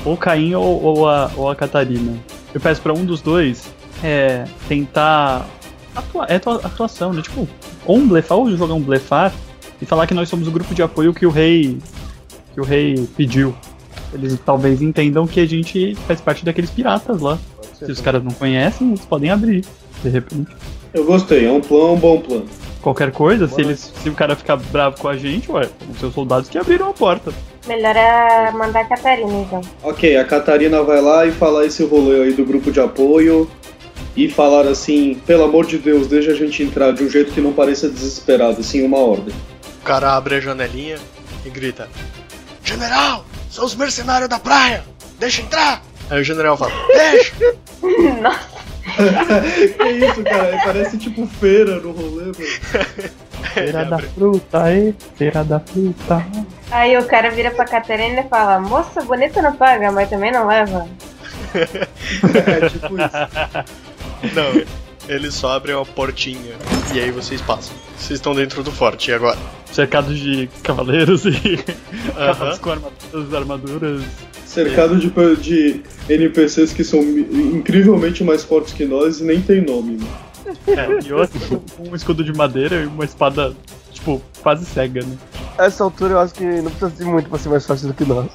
Ou 0.04 0.14
o 0.14 0.18
Caim 0.18 0.56
ou, 0.56 0.82
ou 0.82 1.08
a, 1.10 1.30
ou 1.36 1.50
a 1.50 1.56
Catarina. 1.56 2.18
Eu 2.54 2.60
peço 2.60 2.82
pra 2.82 2.92
um 2.94 3.06
dos 3.06 3.22
dois 3.22 3.72
é, 4.04 4.46
tentar. 4.68 5.46
Atua, 5.96 6.26
é 6.30 6.36
atua- 6.36 6.62
atuação, 6.64 7.14
né? 7.14 7.22
Tipo, 7.22 7.48
ou 7.86 7.98
um 7.98 8.08
blefar, 8.08 8.38
ou 8.38 8.50
jogar 8.56 8.74
um 8.74 8.82
blefar 8.82 9.34
e 9.82 9.86
falar 9.86 10.08
que 10.08 10.14
nós 10.14 10.30
somos 10.30 10.48
o 10.48 10.52
grupo 10.52 10.74
de 10.74 10.82
apoio 10.82 11.14
que 11.14 11.26
o 11.26 11.30
rei. 11.30 11.78
que 12.54 12.60
o 12.60 12.64
rei 12.64 13.08
pediu. 13.16 13.56
Eles 14.14 14.38
talvez 14.46 14.82
entendam 14.82 15.26
que 15.26 15.40
a 15.40 15.46
gente 15.46 15.96
faz 16.08 16.20
parte 16.20 16.44
daqueles 16.44 16.70
piratas 16.70 17.22
lá. 17.22 17.40
Se 17.74 17.90
os 17.92 18.02
caras 18.02 18.22
não 18.24 18.32
conhecem, 18.32 18.90
eles 18.90 19.06
podem 19.06 19.30
abrir. 19.30 19.64
De 20.04 20.10
repente. 20.10 20.52
Eu 20.94 21.06
gostei, 21.06 21.46
é 21.46 21.52
um 21.52 21.62
plano, 21.62 21.94
um 21.94 21.98
bom 21.98 22.20
plano. 22.20 22.46
Qualquer 22.82 23.12
coisa, 23.12 23.48
se, 23.48 23.62
eles, 23.62 23.94
se 24.02 24.10
o 24.10 24.14
cara 24.14 24.36
ficar 24.36 24.58
bravo 24.58 25.00
com 25.00 25.08
a 25.08 25.16
gente, 25.16 25.50
ué, 25.52 25.70
são 25.86 25.96
seus 26.00 26.14
soldados 26.14 26.50
que 26.50 26.58
abriram 26.58 26.90
a 26.90 26.94
porta. 26.94 27.32
Melhor 27.68 27.96
é 27.96 28.52
mandar 28.52 28.82
a 28.82 28.86
Catarina, 28.86 29.32
então. 29.32 29.62
Ok, 29.84 30.18
a 30.18 30.26
Catarina 30.26 30.82
vai 30.84 31.00
lá 31.00 31.26
e 31.26 31.32
falar 31.32 31.66
esse 31.66 31.86
rolê 31.86 32.24
aí 32.24 32.34
do 32.34 32.44
grupo 32.44 32.72
de 32.72 32.80
apoio 32.80 33.48
e 34.16 34.30
falar 34.30 34.68
assim, 34.68 35.16
pelo 35.26 35.44
amor 35.44 35.66
de 35.66 35.78
Deus, 35.78 36.08
deixa 36.08 36.32
a 36.32 36.36
gente 36.36 36.62
entrar 36.64 36.92
de 36.92 37.04
um 37.04 37.10
jeito 37.10 37.32
que 37.32 37.42
não 37.42 37.54
pareça 37.54 37.90
desesperado, 37.90 38.60
assim, 38.60 38.84
uma 38.84 38.98
ordem. 38.98 39.34
O 39.82 39.84
cara 39.84 40.16
abre 40.16 40.36
a 40.36 40.40
janelinha 40.40 40.98
e 41.46 41.50
grita: 41.50 41.90
General, 42.64 43.26
são 43.50 43.66
os 43.66 43.76
mercenários 43.76 44.30
da 44.30 44.40
praia! 44.40 44.84
Deixa 45.20 45.42
entrar! 45.42 45.82
Aí 46.10 46.22
o 46.22 46.24
general 46.24 46.58
fala: 46.58 46.72
Deixa! 46.88 47.34
Nossa, 48.22 48.52
que 49.78 49.90
isso, 50.06 50.24
cara? 50.24 50.60
Parece 50.64 50.98
tipo 50.98 51.26
feira 51.28 51.80
no 51.80 51.92
rolê, 51.92 52.24
mano. 52.24 52.36
Feira 53.54 53.84
da 53.84 53.98
fruta, 53.98 54.64
aí, 54.64 54.96
feira 55.16 55.44
da 55.44 55.60
fruta. 55.60 56.26
Aí 56.70 56.96
o 56.98 57.06
cara 57.06 57.32
vira 57.32 57.50
pra 57.52 57.66
Catarina 57.66 58.22
e 58.22 58.30
fala: 58.30 58.60
Moça, 58.60 59.02
bonita 59.02 59.42
não 59.42 59.56
paga, 59.56 59.92
mas 59.92 60.10
também 60.10 60.32
não 60.32 60.48
leva. 60.48 60.88
É 61.54 62.70
tipo 62.70 62.96
isso. 62.96 63.91
Não, 64.34 64.64
eles 65.08 65.34
só 65.34 65.54
abrem 65.54 65.76
uma 65.76 65.86
portinha 65.86 66.56
e 66.94 67.00
aí 67.00 67.12
vocês 67.12 67.42
passam. 67.42 67.74
Vocês 67.98 68.20
estão 68.20 68.34
dentro 68.34 68.64
do 68.64 68.72
forte 68.72 69.12
e 69.12 69.14
agora? 69.14 69.38
Cercados 69.72 70.18
de 70.20 70.50
cavaleiros 70.64 71.26
e 71.26 71.32
cavalos 72.16 72.60
com 72.60 72.72
armaduras, 72.72 73.34
armaduras. 73.34 74.02
Cercado 74.46 74.98
de, 74.98 75.10
de 75.38 75.82
NPCs 76.10 76.74
que 76.74 76.84
são 76.84 77.00
incrivelmente 77.02 78.24
mais 78.24 78.44
fortes 78.44 78.74
que 78.74 78.86
nós 78.86 79.20
e 79.20 79.24
nem 79.24 79.42
tem 79.42 79.62
nome, 79.62 79.98
né? 79.98 80.08
É, 80.68 81.08
e 81.08 81.14
outro 81.14 81.64
com 81.78 81.90
um 81.90 81.96
escudo 81.96 82.24
de 82.24 82.34
madeira 82.34 82.82
e 82.82 82.86
uma 82.86 83.06
espada, 83.06 83.54
tipo, 83.92 84.22
quase 84.42 84.66
cega, 84.66 85.02
né? 85.06 85.16
Essa 85.58 85.84
altura 85.84 86.14
eu 86.16 86.20
acho 86.20 86.34
que 86.34 86.44
não 86.44 86.72
precisa 86.72 86.92
ser 86.98 87.06
muito 87.06 87.30
pra 87.30 87.40
ser 87.40 87.50
mais 87.50 87.66
fácil 87.66 87.88
do 87.88 87.94
que 87.94 88.04
nós. 88.04 88.28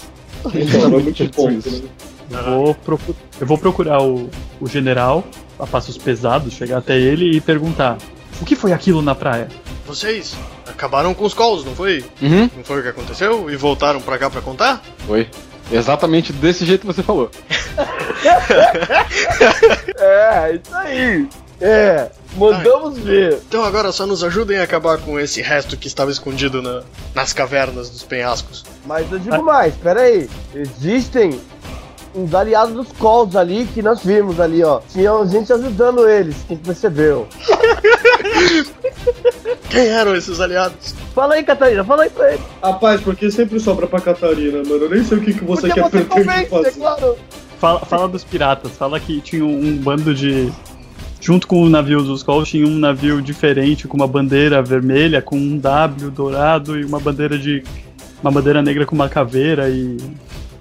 Então, 0.54 0.88
não 0.88 0.98
é 1.00 1.02
muito 1.02 1.28
ponto, 1.30 1.70
né? 1.70 1.82
Eu 2.30 2.44
vou, 2.44 2.74
procu- 2.74 3.16
eu 3.40 3.46
vou 3.46 3.58
procurar 3.58 4.02
o, 4.02 4.30
o 4.60 4.66
general, 4.68 5.24
a 5.58 5.66
passos 5.66 5.96
pesados, 5.98 6.54
chegar 6.54 6.78
até 6.78 6.96
ele 6.98 7.36
e 7.36 7.40
perguntar: 7.40 7.96
O 8.40 8.44
que 8.44 8.54
foi 8.56 8.72
aquilo 8.72 9.00
na 9.02 9.14
praia? 9.14 9.48
Vocês 9.86 10.34
acabaram 10.66 11.14
com 11.14 11.24
os 11.24 11.32
calls, 11.34 11.64
não 11.64 11.74
foi? 11.74 12.04
Uhum. 12.20 12.50
Não 12.56 12.64
foi 12.64 12.80
o 12.80 12.82
que 12.82 12.88
aconteceu? 12.88 13.50
E 13.50 13.56
voltaram 13.56 14.00
pra 14.00 14.18
cá 14.18 14.28
pra 14.28 14.40
contar? 14.40 14.82
Foi. 15.06 15.28
Exatamente 15.70 16.32
desse 16.32 16.64
jeito 16.64 16.82
que 16.82 16.86
você 16.86 17.02
falou. 17.02 17.30
É, 19.98 20.54
isso 20.62 20.74
aí. 20.74 21.28
É, 21.60 22.10
mandamos 22.36 22.98
ver. 22.98 23.40
Então 23.48 23.64
agora 23.64 23.90
só 23.90 24.06
nos 24.06 24.22
ajudem 24.22 24.58
a 24.58 24.62
acabar 24.62 24.98
com 24.98 25.18
esse 25.18 25.40
resto 25.40 25.76
que 25.76 25.86
estava 25.88 26.10
escondido 26.10 26.60
na- 26.60 26.82
nas 27.14 27.32
cavernas 27.32 27.88
dos 27.88 28.02
penhascos. 28.02 28.64
Mas 28.84 29.10
eu 29.10 29.18
digo 29.18 29.42
mais, 29.42 29.74
pera 29.74 30.02
aí. 30.02 30.28
Existem 30.54 31.40
uns 32.16 32.34
aliados 32.34 32.74
dos 32.74 32.92
Colts 32.92 33.36
ali 33.36 33.66
que 33.66 33.82
nós 33.82 34.02
vimos 34.02 34.40
ali, 34.40 34.64
ó. 34.64 34.80
Tinha 34.90 35.12
gente 35.26 35.52
ajudando 35.52 36.08
eles, 36.08 36.36
quem 36.48 36.56
percebeu. 36.56 37.26
Quem 39.68 39.86
eram 39.88 40.14
esses 40.14 40.40
aliados? 40.40 40.94
Fala 41.14 41.34
aí, 41.34 41.42
Catarina, 41.42 41.84
fala 41.84 42.04
aí 42.04 42.10
pra 42.10 42.32
ele. 42.32 42.42
Rapaz, 42.62 43.00
porque 43.00 43.30
sempre 43.30 43.58
sobra 43.60 43.86
pra 43.86 44.00
Catarina, 44.00 44.58
mano. 44.58 44.84
Eu 44.84 44.90
nem 44.90 45.04
sei 45.04 45.18
o 45.18 45.20
que, 45.20 45.34
que 45.34 45.44
você 45.44 45.68
Porque 45.68 45.80
quer 45.80 45.90
você 45.90 46.04
pretende 46.04 46.24
convence, 46.26 46.44
é 46.44 46.48
fazer. 46.48 46.70
claro. 46.78 47.16
Fala, 47.58 47.80
fala 47.80 48.08
dos 48.08 48.22
piratas, 48.24 48.72
fala 48.72 49.00
que 49.00 49.20
tinha 49.20 49.44
um 49.44 49.76
bando 49.76 50.14
de. 50.14 50.52
Junto 51.20 51.46
com 51.46 51.62
o 51.62 51.68
navio 51.68 52.02
dos 52.02 52.20
Skrulls, 52.20 52.48
tinha 52.48 52.66
um 52.66 52.78
navio 52.78 53.20
diferente 53.20 53.88
com 53.88 53.96
uma 53.96 54.06
bandeira 54.06 54.62
vermelha, 54.62 55.20
com 55.20 55.36
um 55.36 55.58
W 55.58 56.10
dourado 56.10 56.78
e 56.78 56.84
uma 56.84 57.00
bandeira 57.00 57.38
de. 57.38 57.62
Uma 58.22 58.30
bandeira 58.30 58.62
negra 58.62 58.86
com 58.86 58.94
uma 58.94 59.08
caveira 59.08 59.68
e 59.68 59.96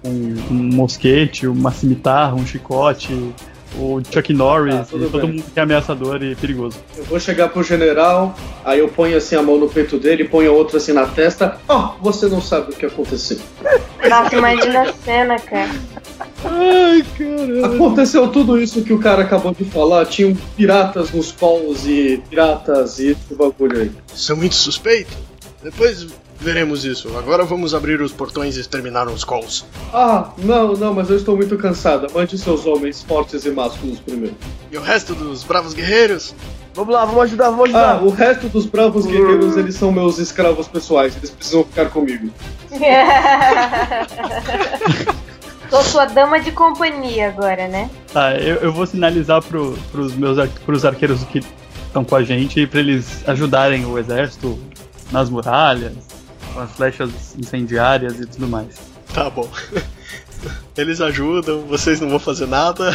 um, 0.05 0.35
um 0.51 0.75
mosquete, 0.75 1.47
uma 1.47 1.71
cimitarra, 1.71 2.35
um 2.35 2.45
chicote, 2.45 3.13
o 3.77 4.01
Chuck 4.09 4.31
Norris, 4.31 4.73
Ah, 4.75 4.85
todo 4.89 5.09
bem. 5.09 5.21
mundo 5.31 5.43
que 5.53 5.59
é 5.59 5.63
ameaçador 5.63 6.23
e 6.23 6.33
perigoso. 6.35 6.77
Eu 6.95 7.03
vou 7.05 7.19
chegar 7.19 7.49
pro 7.49 7.61
general, 7.61 8.33
aí 8.63 8.79
eu 8.79 8.87
ponho 8.87 9.17
assim 9.17 9.35
a 9.35 9.41
mão 9.41 9.57
no 9.59 9.67
peito 9.67 9.97
dele, 9.97 10.23
ponho 10.23 10.49
a 10.49 10.53
outra 10.53 10.77
assim 10.77 10.93
na 10.93 11.05
testa. 11.07 11.57
Ó, 11.67 11.95
você 12.01 12.27
não 12.27 12.41
sabe 12.41 12.71
o 12.71 12.75
que 12.75 12.85
aconteceu. 12.85 13.37
Nossa, 14.09 14.35
imagina 14.35 14.83
a 14.83 14.93
cena, 14.93 15.37
cara. 15.39 15.71
Aconteceu 17.65 18.27
tudo 18.29 18.59
isso 18.59 18.81
que 18.83 18.93
o 18.93 18.99
cara 18.99 19.23
acabou 19.23 19.53
de 19.53 19.65
falar. 19.65 20.05
Tinham 20.05 20.35
piratas 20.55 21.11
nos 21.11 21.31
calls 21.31 21.85
e 21.85 22.21
piratas 22.29 22.99
e 22.99 23.07
esse 23.09 23.33
bagulho 23.35 23.81
aí. 23.81 23.91
Isso 24.13 24.31
é 24.31 24.35
muito 24.35 24.55
suspeito. 24.55 25.11
Depois 25.63 26.07
veremos 26.39 26.85
isso. 26.85 27.15
Agora 27.17 27.43
vamos 27.43 27.73
abrir 27.73 28.01
os 28.01 28.11
portões 28.11 28.57
e 28.57 28.61
exterminar 28.61 29.07
os 29.07 29.23
calls. 29.23 29.65
Ah, 29.93 30.29
não, 30.37 30.73
não, 30.73 30.93
mas 30.93 31.09
eu 31.09 31.17
estou 31.17 31.35
muito 31.35 31.57
cansada. 31.57 32.07
Mande 32.13 32.37
seus 32.37 32.65
homens 32.65 33.01
fortes 33.03 33.45
e 33.45 33.51
másculos 33.51 33.99
primeiro. 33.99 34.35
E 34.71 34.77
o 34.77 34.81
resto 34.81 35.13
dos 35.15 35.43
bravos 35.43 35.73
guerreiros? 35.73 36.35
Vamos 36.73 36.93
lá, 36.93 37.05
vamos 37.05 37.23
ajudar, 37.23 37.49
vamos 37.51 37.73
Ah, 37.73 37.91
ajudar. 37.93 38.03
o 38.05 38.09
resto 38.09 38.49
dos 38.49 38.65
bravos 38.65 39.05
guerreiros, 39.05 39.55
eles 39.55 39.75
são 39.75 39.93
meus 39.93 40.17
escravos 40.19 40.67
pessoais. 40.67 41.15
Eles 41.15 41.29
precisam 41.29 41.63
ficar 41.63 41.89
comigo. 41.89 42.29
Sou 45.69 45.81
sua 45.83 46.05
dama 46.05 46.39
de 46.39 46.51
companhia 46.51 47.29
agora, 47.29 47.67
né? 47.67 47.89
Tá, 48.13 48.33
eu, 48.35 48.57
eu 48.57 48.71
vou 48.71 48.85
sinalizar 48.85 49.41
pro, 49.41 49.73
pros 49.91 50.13
meus 50.15 50.37
pros 50.65 50.85
arqueiros 50.85 51.23
que 51.23 51.39
estão 51.87 52.03
com 52.05 52.15
a 52.15 52.23
gente 52.23 52.65
pra 52.67 52.79
eles 52.79 53.27
ajudarem 53.27 53.85
o 53.85 53.97
exército 53.97 54.59
nas 55.11 55.29
muralhas, 55.29 55.93
com 56.55 56.61
as 56.61 56.71
flechas 56.71 57.11
incendiárias 57.37 58.17
e 58.19 58.25
tudo 58.25 58.47
mais. 58.47 58.67
Tá 59.13 59.29
bom. 59.29 59.49
Eles 60.77 61.01
ajudam, 61.01 61.61
vocês 61.67 61.99
não 61.99 62.09
vão 62.09 62.19
fazer 62.19 62.47
nada. 62.47 62.91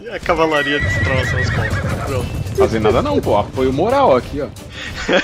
E 0.00 0.08
a 0.08 0.18
cavalaria 0.18 0.80
destroça 0.80 1.36
os 1.36 1.50
calls. 1.50 1.74
Pronto. 2.06 2.56
Fazer 2.56 2.80
nada 2.80 3.02
não, 3.02 3.20
pô. 3.20 3.36
Apoio 3.36 3.72
moral 3.72 4.16
aqui, 4.16 4.40
ó. 4.40 4.48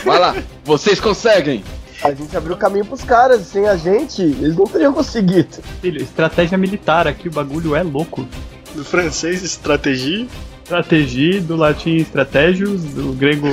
Vai 0.05 0.19
lá. 0.19 0.37
Vocês 0.65 1.01
conseguem. 1.01 1.65
A 2.03 2.13
gente 2.13 2.37
abriu 2.37 2.55
o 2.55 2.59
caminho 2.59 2.85
pros 2.85 3.03
caras, 3.03 3.43
sem 3.43 3.67
a 3.67 3.77
gente, 3.77 4.23
eles 4.23 4.57
não 4.57 4.67
teriam 4.67 4.93
conseguido. 4.93 5.59
Filho, 5.81 6.01
estratégia 6.01 6.57
militar 6.57 7.09
aqui, 7.09 7.27
o 7.27 7.33
bagulho 7.33 7.75
é 7.75 7.83
louco. 7.83 8.27
Do 8.75 8.85
francês, 8.85 9.43
estratégia. 9.43 10.29
Estratégia, 10.63 11.41
do 11.41 11.57
latim 11.57 11.97
estratégios, 11.97 12.85
do 12.85 13.13
grego 13.15 13.49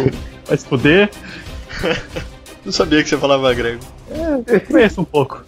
vai 0.45 0.57
se 0.57 0.65
fuder. 0.65 1.09
Não 2.65 2.71
sabia 2.71 3.01
que 3.03 3.09
você 3.09 3.17
falava 3.17 3.53
grego. 3.53 3.79
Eu 4.09 4.61
conheço 4.61 5.01
um 5.01 5.05
pouco. 5.05 5.43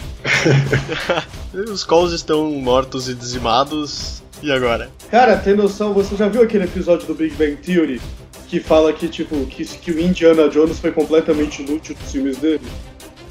Os 1.53 1.83
calls 1.83 2.13
estão 2.13 2.51
mortos 2.51 3.07
e 3.07 3.13
dizimados. 3.13 4.23
E 4.41 4.51
agora? 4.51 4.89
Cara, 5.09 5.35
tem 5.37 5.55
noção? 5.55 5.93
Você 5.93 6.15
já 6.15 6.27
viu 6.27 6.43
aquele 6.43 6.65
episódio 6.65 7.07
do 7.07 7.15
Big 7.15 7.35
Bang 7.35 7.55
Theory? 7.55 7.99
que 8.47 8.59
fala 8.59 8.93
que, 8.93 9.07
tipo, 9.07 9.35
que, 9.45 9.65
que 9.65 9.91
o 9.91 9.99
Indiana 9.99 10.47
Jones 10.49 10.79
foi 10.79 10.91
completamente 10.91 11.61
inútil 11.61 11.95
nos 12.01 12.11
filmes 12.11 12.37
dele? 12.37 12.61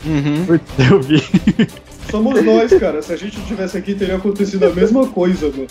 Uhum. 0.05 0.61
Eu 0.91 1.01
vi. 1.01 1.23
Somos 2.11 2.41
nós, 2.45 2.73
cara. 2.75 3.03
Se 3.03 3.13
a 3.13 3.17
gente 3.17 3.39
não 3.39 3.47
tivesse 3.47 3.77
aqui, 3.77 3.95
teria 3.95 4.17
acontecido 4.17 4.65
a 4.65 4.71
mesma 4.71 5.09
coisa, 5.09 5.49
mano. 5.49 5.67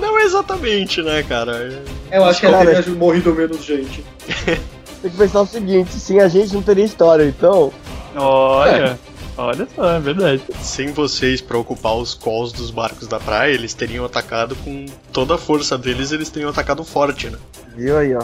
Não 0.00 0.18
exatamente, 0.20 1.02
né, 1.02 1.22
cara? 1.22 1.82
Eu 2.12 2.24
acho 2.24 2.40
que 2.40 2.46
Cara, 2.46 2.82
teria 2.82 2.94
morrido 2.94 3.34
menos 3.34 3.64
gente. 3.64 4.04
Tem 5.02 5.10
que 5.10 5.16
pensar 5.16 5.40
o 5.40 5.46
seguinte, 5.46 5.94
sem 5.94 6.20
a 6.20 6.28
gente 6.28 6.52
não 6.52 6.62
teria 6.62 6.84
história, 6.84 7.24
então. 7.24 7.72
Olha. 8.16 8.98
Olha 9.36 9.66
só, 9.74 9.92
é 9.92 10.00
verdade. 10.00 10.42
Sem 10.60 10.92
vocês 10.92 11.40
pra 11.40 11.56
ocupar 11.56 11.96
os 11.96 12.14
calls 12.14 12.52
dos 12.52 12.70
barcos 12.70 13.08
da 13.08 13.18
praia, 13.18 13.52
eles 13.52 13.72
teriam 13.72 14.04
atacado 14.04 14.54
com 14.56 14.84
toda 15.12 15.36
a 15.36 15.38
força 15.38 15.78
deles, 15.78 16.12
eles 16.12 16.28
teriam 16.28 16.50
atacado 16.50 16.84
forte, 16.84 17.30
né? 17.30 17.38
Viu 17.74 17.96
aí, 17.96 18.14
ó. 18.14 18.22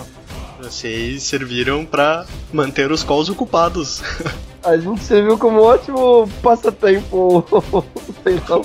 Vocês 0.61 1.23
serviram 1.23 1.85
pra 1.85 2.27
manter 2.53 2.91
os 2.91 3.03
calls 3.03 3.29
ocupados. 3.29 4.03
A 4.67 4.77
gente 4.77 5.01
serviu 5.05 5.39
como 5.39 5.61
um 5.61 5.63
ótimo 5.63 6.29
passatempo. 6.43 7.45
Sei 8.25 8.35
lá. 8.49 8.61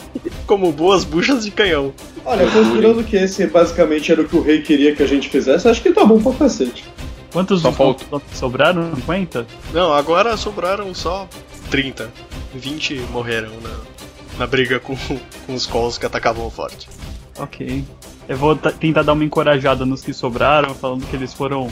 Como 0.48 0.72
boas 0.72 1.04
buchas 1.04 1.46
de 1.46 1.52
canhão. 1.52 1.94
Olha, 2.26 2.50
considerando 2.50 3.04
que 3.04 3.16
esse 3.16 3.46
basicamente 3.46 4.12
era 4.12 4.22
o 4.22 4.28
que 4.28 4.36
o 4.36 4.42
rei 4.42 4.62
queria 4.62 4.96
que 4.96 5.04
a 5.04 5.08
gente 5.08 5.30
fizesse, 5.30 5.68
acho 5.68 5.82
que 5.82 5.92
tá 5.92 6.04
bom 6.04 6.20
pra 6.20 6.34
cacete. 6.34 6.86
Quantos 7.32 7.62
Só 7.62 7.72
falta- 7.72 8.22
sobraram? 8.34 8.94
50? 8.96 9.46
Não, 9.74 9.94
agora 9.94 10.36
sobraram 10.38 10.94
só 10.94 11.28
30. 11.70 12.12
20 12.54 12.96
morreram 13.12 13.52
na, 13.62 14.40
na 14.40 14.48
briga 14.48 14.80
com, 14.80 14.96
com 15.48 15.54
os 15.54 15.66
calls 15.66 15.98
que 15.98 16.06
atacavam 16.06 16.50
forte. 16.50 16.90
Ok. 17.40 17.84
Eu 18.28 18.38
vou 18.38 18.56
ta- 18.56 18.72
tentar 18.72 19.04
dar 19.04 19.14
uma 19.14 19.24
encorajada 19.24 19.86
nos 19.86 20.02
que 20.02 20.14
sobraram, 20.14 20.76
falando 20.76 21.06
que 21.08 21.16
eles 21.16 21.34
foram 21.34 21.70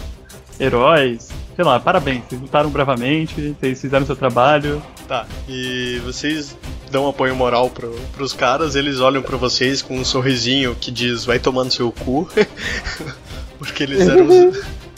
heróis. 0.60 1.30
Sei 1.56 1.66
lá, 1.66 1.78
parabéns, 1.80 2.24
vocês 2.30 2.42
lutaram 2.42 2.70
bravamente, 2.70 3.56
vocês 3.60 3.82
fizeram 3.82 4.06
seu 4.06 4.16
trabalho. 4.16 4.82
Tá, 5.08 5.26
e 5.48 6.02
vocês 6.06 6.56
dão 6.90 7.08
apoio 7.08 7.36
moral 7.36 7.70
pro, 7.70 7.92
pros 8.14 8.32
caras, 8.32 8.76
eles 8.76 9.00
olham 9.02 9.22
pra 9.22 9.36
vocês 9.36 9.82
com 9.82 9.98
um 9.98 10.06
sorrisinho 10.06 10.74
que 10.80 10.90
diz 10.92 11.26
vai 11.26 11.38
tomar 11.40 11.66
no 11.66 11.72
seu 11.72 11.92
cu. 11.92 12.30
Porque 13.60 13.84
eles 13.84 14.08
eram. 14.08 14.28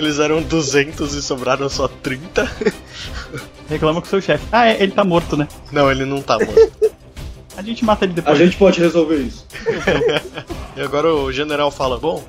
eles 0.00 0.18
eram 0.18 0.42
200 0.42 1.14
e 1.14 1.22
sobraram 1.22 1.68
só 1.68 1.86
30. 1.88 2.50
Reclama 3.68 4.00
com 4.00 4.06
o 4.06 4.10
seu 4.10 4.20
chefe. 4.20 4.44
Ah, 4.50 4.66
é, 4.68 4.82
ele 4.82 4.92
tá 4.92 5.04
morto, 5.04 5.36
né? 5.36 5.46
Não, 5.70 5.90
ele 5.90 6.04
não 6.04 6.20
tá 6.22 6.38
morto. 6.38 6.72
A 7.56 7.62
gente 7.62 7.84
mata 7.84 8.04
ele 8.04 8.12
A 8.12 8.16
depois. 8.16 8.38
gente 8.38 8.56
pode 8.56 8.80
resolver 8.80 9.16
isso. 9.16 9.46
E 10.76 10.80
agora 10.80 11.12
o 11.12 11.30
general 11.32 11.70
fala: 11.70 11.98
Bom, 11.98 12.24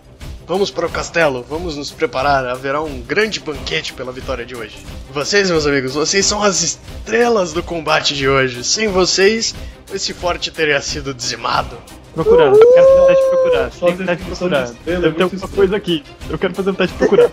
vamos 0.51 0.69
para 0.69 0.85
o 0.85 0.89
castelo, 0.89 1.45
vamos 1.49 1.77
nos 1.77 1.91
preparar, 1.91 2.45
haverá 2.45 2.81
um 2.81 2.99
grande 2.99 3.39
banquete 3.39 3.93
pela 3.93 4.11
vitória 4.11 4.45
de 4.45 4.53
hoje. 4.53 4.77
Vocês, 5.13 5.49
meus 5.49 5.65
amigos, 5.65 5.93
vocês 5.93 6.25
são 6.25 6.43
as 6.43 6.61
estrelas 6.61 7.53
do 7.53 7.63
combate 7.63 8.13
de 8.13 8.27
hoje. 8.27 8.61
Sem 8.65 8.89
vocês, 8.89 9.55
esse 9.93 10.13
forte 10.13 10.51
teria 10.51 10.81
sido 10.81 11.13
dizimado. 11.13 11.77
Procurar. 12.13 12.47
Eu 12.47 12.73
quero 12.73 12.85
fazer 12.85 12.99
um 12.99 13.07
teste 13.07 13.23
de 13.23 13.29
procurar. 13.29 13.71
Só 13.71 13.85
Tem 13.85 13.95
um 13.95 13.97
teste 14.05 14.23
de 14.23 14.29
procurar. 14.29 14.63
estrela, 14.65 14.99
Deve 15.01 15.15
ter 15.15 15.21
muito 15.21 15.35
alguma 15.35 15.47
coisa 15.55 15.77
aqui. 15.77 16.03
Eu 16.29 16.37
quero 16.37 16.53
fazer 16.53 16.69
um 16.69 16.73
teste 16.73 16.91
de 16.91 16.97
procurar. 16.99 17.29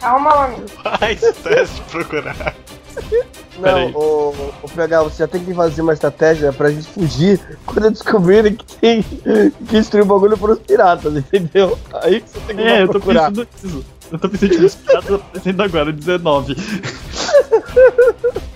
Calma, 0.00 0.32
amigo. 0.46 0.68
Faz 0.68 1.20
teste 1.20 1.74
de 1.74 1.82
procurar. 1.90 2.56
Não, 3.58 3.90
o, 3.92 4.34
o 4.64 4.68
PH, 4.68 5.02
você 5.04 5.18
já 5.18 5.28
tem 5.28 5.44
que 5.44 5.54
fazer 5.54 5.80
uma 5.82 5.92
estratégia 5.92 6.52
pra 6.52 6.70
gente 6.70 6.88
fugir 6.88 7.40
quando 7.64 7.90
descobrirem 7.90 8.54
que 8.56 8.64
tem 8.78 9.02
que 9.02 9.22
destruir 9.60 10.02
o 10.02 10.06
bagulho 10.06 10.36
pros 10.36 10.58
piratas, 10.58 11.14
entendeu? 11.16 11.78
Aí 12.02 12.20
que 12.20 12.30
você 12.30 12.40
tem 12.40 12.56
que 12.56 12.62
É, 12.62 12.82
eu 12.82 12.86
tô 12.86 12.92
procurar. 12.94 13.30
pensando 13.30 13.48
nisso. 13.62 13.84
Eu 14.10 14.18
tô 14.18 14.28
pensando 14.28 14.50
que 14.50 14.64
os 14.64 14.74
piratas 14.74 15.10
aparecendo 15.14 15.62
agora, 15.62 15.92
19. 15.92 16.56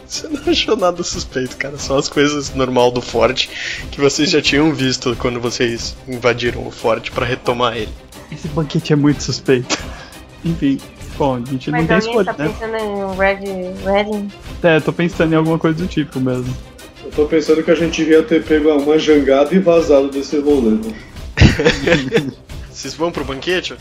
Você 0.06 0.26
não 0.26 0.40
achou 0.50 0.74
nada 0.76 1.02
suspeito, 1.02 1.56
cara. 1.58 1.76
Só 1.76 1.98
as 1.98 2.08
coisas 2.08 2.54
normal 2.54 2.90
do 2.90 3.02
forte 3.02 3.50
que 3.90 4.00
vocês 4.00 4.30
já 4.30 4.40
tinham 4.40 4.72
visto 4.72 5.14
quando 5.16 5.38
vocês 5.38 5.94
invadiram 6.08 6.66
o 6.66 6.70
forte 6.70 7.10
pra 7.12 7.26
retomar 7.26 7.76
ele. 7.76 7.92
Esse 8.32 8.48
banquete 8.48 8.94
é 8.94 8.96
muito 8.96 9.22
suspeito. 9.22 9.78
Enfim, 10.44 10.80
bom, 11.18 11.34
a 11.34 11.38
gente 11.50 11.70
não 11.70 11.78
Mas 11.78 11.86
tem 11.88 11.96
alguém 11.96 12.10
escolha, 12.10 12.34
tá 12.34 12.44
né? 12.44 12.48
pensando 12.48 12.76
em 12.76 13.16
Red 13.16 13.84
Wedding? 13.84 14.28
É, 14.62 14.80
tô 14.80 14.92
pensando 14.92 15.32
em 15.32 15.36
alguma 15.36 15.58
coisa 15.58 15.76
do 15.78 15.86
tipo 15.86 16.20
mesmo. 16.20 16.56
Eu 17.04 17.10
tô 17.10 17.26
pensando 17.26 17.62
que 17.62 17.70
a 17.70 17.74
gente 17.74 17.96
devia 18.02 18.22
ter 18.22 18.44
pego 18.44 18.70
uma 18.70 18.98
jangada 18.98 19.54
e 19.54 19.58
vazado 19.58 20.08
desse 20.08 20.38
rolê. 20.38 20.70
né? 20.76 20.94
Vocês 22.70 22.94
vão 22.94 23.10
pro 23.10 23.24
banquete? 23.24 23.74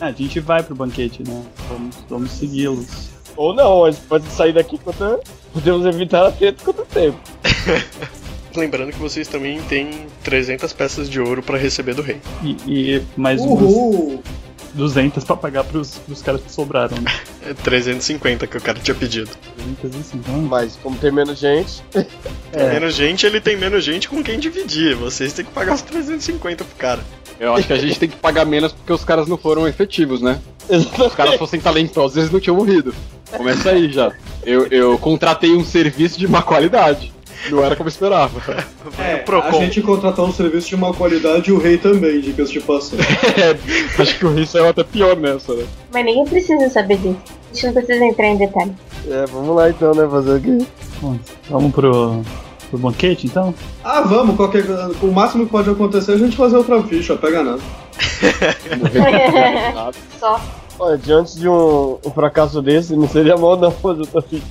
Ah, 0.00 0.06
a 0.06 0.12
gente 0.12 0.38
vai 0.40 0.62
pro 0.62 0.74
banquete, 0.74 1.22
né? 1.26 1.42
Vamos, 1.68 1.96
vamos 2.08 2.30
segui-los. 2.30 3.10
Ou 3.36 3.54
não, 3.54 3.84
a 3.84 3.90
gente 3.90 4.02
pode 4.02 4.26
sair 4.28 4.52
daqui 4.52 4.78
quanto. 4.78 5.20
Podemos 5.52 5.86
evitar 5.86 6.26
a 6.26 6.30
treta 6.30 6.62
quanto 6.64 6.84
tempo. 6.86 7.18
Lembrando 8.56 8.92
que 8.92 8.98
vocês 8.98 9.26
também 9.26 9.60
têm 9.62 9.90
300 10.22 10.72
peças 10.72 11.10
de 11.10 11.20
ouro 11.20 11.42
pra 11.42 11.58
receber 11.58 11.94
do 11.94 12.02
rei. 12.02 12.20
E, 12.44 12.56
e 12.66 13.02
mais 13.16 13.40
umas 13.40 13.62
Uhul! 13.62 14.22
200 14.74 15.24
pra 15.24 15.36
pagar 15.36 15.64
pros, 15.64 15.98
pros 15.98 16.20
caras 16.20 16.40
que 16.42 16.50
sobraram, 16.52 16.96
né? 17.00 17.10
É 17.46 17.54
350 17.54 18.46
que 18.46 18.56
o 18.56 18.60
cara 18.60 18.78
tinha 18.78 18.94
pedido. 18.94 19.30
250. 19.82 20.38
Mas 20.48 20.76
como 20.82 20.96
tem 20.98 21.10
menos 21.12 21.38
gente. 21.38 21.82
Tem 21.92 22.06
É. 22.52 22.72
menos 22.74 22.94
gente, 22.94 23.24
ele 23.26 23.40
tem 23.40 23.56
menos 23.56 23.82
gente 23.84 24.08
com 24.08 24.22
quem 24.22 24.38
dividir. 24.38 24.94
Vocês 24.96 25.32
têm 25.32 25.44
que 25.44 25.50
pagar 25.50 25.74
os 25.74 25.82
350 25.82 26.64
pro 26.64 26.76
cara. 26.76 27.00
Eu 27.40 27.54
acho 27.54 27.66
que 27.66 27.72
a 27.72 27.76
gente 27.78 27.98
tem 27.98 28.08
que 28.08 28.16
pagar 28.16 28.44
menos 28.44 28.72
porque 28.72 28.92
os 28.92 29.04
caras 29.04 29.26
não 29.26 29.36
foram 29.36 29.66
efetivos, 29.66 30.20
né? 30.22 30.40
Se 30.68 30.76
os 31.02 31.14
caras 31.14 31.34
fossem 31.36 31.60
talentosos, 31.60 32.16
eles 32.16 32.30
não 32.30 32.38
tinham 32.40 32.56
morrido. 32.56 32.94
Começa 33.32 33.70
aí 33.70 33.92
já. 33.92 34.12
Eu, 34.44 34.66
eu 34.68 34.96
contratei 34.98 35.52
um 35.54 35.64
serviço 35.64 36.18
de 36.18 36.28
má 36.28 36.42
qualidade. 36.42 37.12
Não 37.50 37.64
era 37.64 37.76
como 37.76 37.88
eu 37.88 37.92
esperava. 37.92 38.40
É, 38.98 39.24
a 39.26 39.52
gente 39.52 39.80
contratou 39.82 40.26
um 40.26 40.32
serviço 40.32 40.68
de 40.68 40.76
má 40.76 40.92
qualidade 40.92 41.50
e 41.50 41.52
o 41.52 41.58
rei 41.58 41.76
também, 41.78 42.20
dicas 42.20 42.50
de 42.50 42.60
passagem. 42.60 43.04
É, 43.36 44.02
acho 44.02 44.18
que 44.18 44.26
o 44.26 44.32
rei 44.32 44.46
saiu 44.46 44.68
até 44.68 44.84
pior 44.84 45.16
nessa, 45.16 45.54
né? 45.54 45.64
Mas 45.92 46.04
ninguém 46.04 46.24
precisa 46.24 46.68
saber 46.70 46.96
disso. 46.98 47.16
A 47.50 47.54
gente 47.54 47.66
não 47.66 47.72
precisa 47.72 48.04
entrar 48.04 48.26
em 48.26 48.36
detalhe. 48.36 48.72
É, 49.08 49.26
vamos 49.26 49.54
lá 49.54 49.70
então, 49.70 49.94
né? 49.94 50.08
Fazer 50.08 50.36
o 50.36 50.40
quê? 50.40 50.66
Bom, 51.00 51.18
vamos 51.50 51.72
pro, 51.72 52.22
pro 52.70 52.78
banquete 52.78 53.26
então? 53.26 53.54
Ah, 53.82 54.00
vamos, 54.02 54.36
qualquer 54.36 54.64
O 55.02 55.12
máximo 55.12 55.44
que 55.46 55.52
pode 55.52 55.70
acontecer 55.70 56.12
é 56.12 56.14
a 56.14 56.18
gente 56.18 56.36
fazer 56.36 56.56
outra 56.56 56.82
ficha, 56.82 57.16
pega 57.16 57.42
nada. 57.42 57.60
Só. 60.18 60.40
Olha, 60.78 60.98
diante 60.98 61.38
de 61.38 61.48
um, 61.48 61.98
um 62.04 62.10
fracasso 62.10 62.60
desse, 62.60 62.96
não 62.96 63.08
seria 63.08 63.36
mal 63.36 63.56
não 63.56 63.70
fazer 63.70 64.00
outra 64.00 64.22
ficha. 64.22 64.44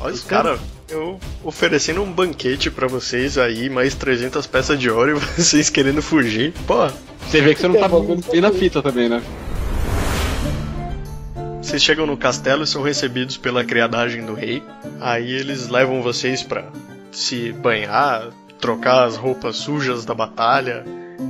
Olha 0.00 0.12
os 0.12 0.24
caras, 0.24 0.60
eu 0.88 1.18
oferecendo 1.42 2.02
um 2.02 2.10
banquete 2.10 2.70
pra 2.70 2.86
vocês 2.86 3.36
aí, 3.38 3.68
mais 3.68 3.94
300 3.94 4.46
peças 4.46 4.78
de 4.78 4.90
ouro 4.90 5.16
e 5.16 5.20
vocês 5.40 5.70
querendo 5.70 6.02
fugir. 6.02 6.52
Pô, 6.66 6.86
Você 7.28 7.40
vê 7.40 7.54
que 7.54 7.60
você 7.60 7.68
não 7.68 7.80
tá 7.80 7.88
bem 8.30 8.40
na 8.40 8.52
fita 8.52 8.82
também, 8.82 9.08
né? 9.08 9.22
Vocês 11.60 11.82
chegam 11.82 12.06
no 12.06 12.16
castelo 12.16 12.62
e 12.62 12.66
são 12.66 12.82
recebidos 12.82 13.36
pela 13.36 13.64
criadagem 13.64 14.24
do 14.24 14.34
rei. 14.34 14.62
Aí 15.00 15.30
eles 15.32 15.68
levam 15.68 16.00
vocês 16.00 16.42
pra 16.42 16.64
se 17.10 17.52
banhar, 17.52 18.28
trocar 18.60 19.04
as 19.04 19.16
roupas 19.16 19.56
sujas 19.56 20.04
da 20.04 20.14
batalha. 20.14 20.84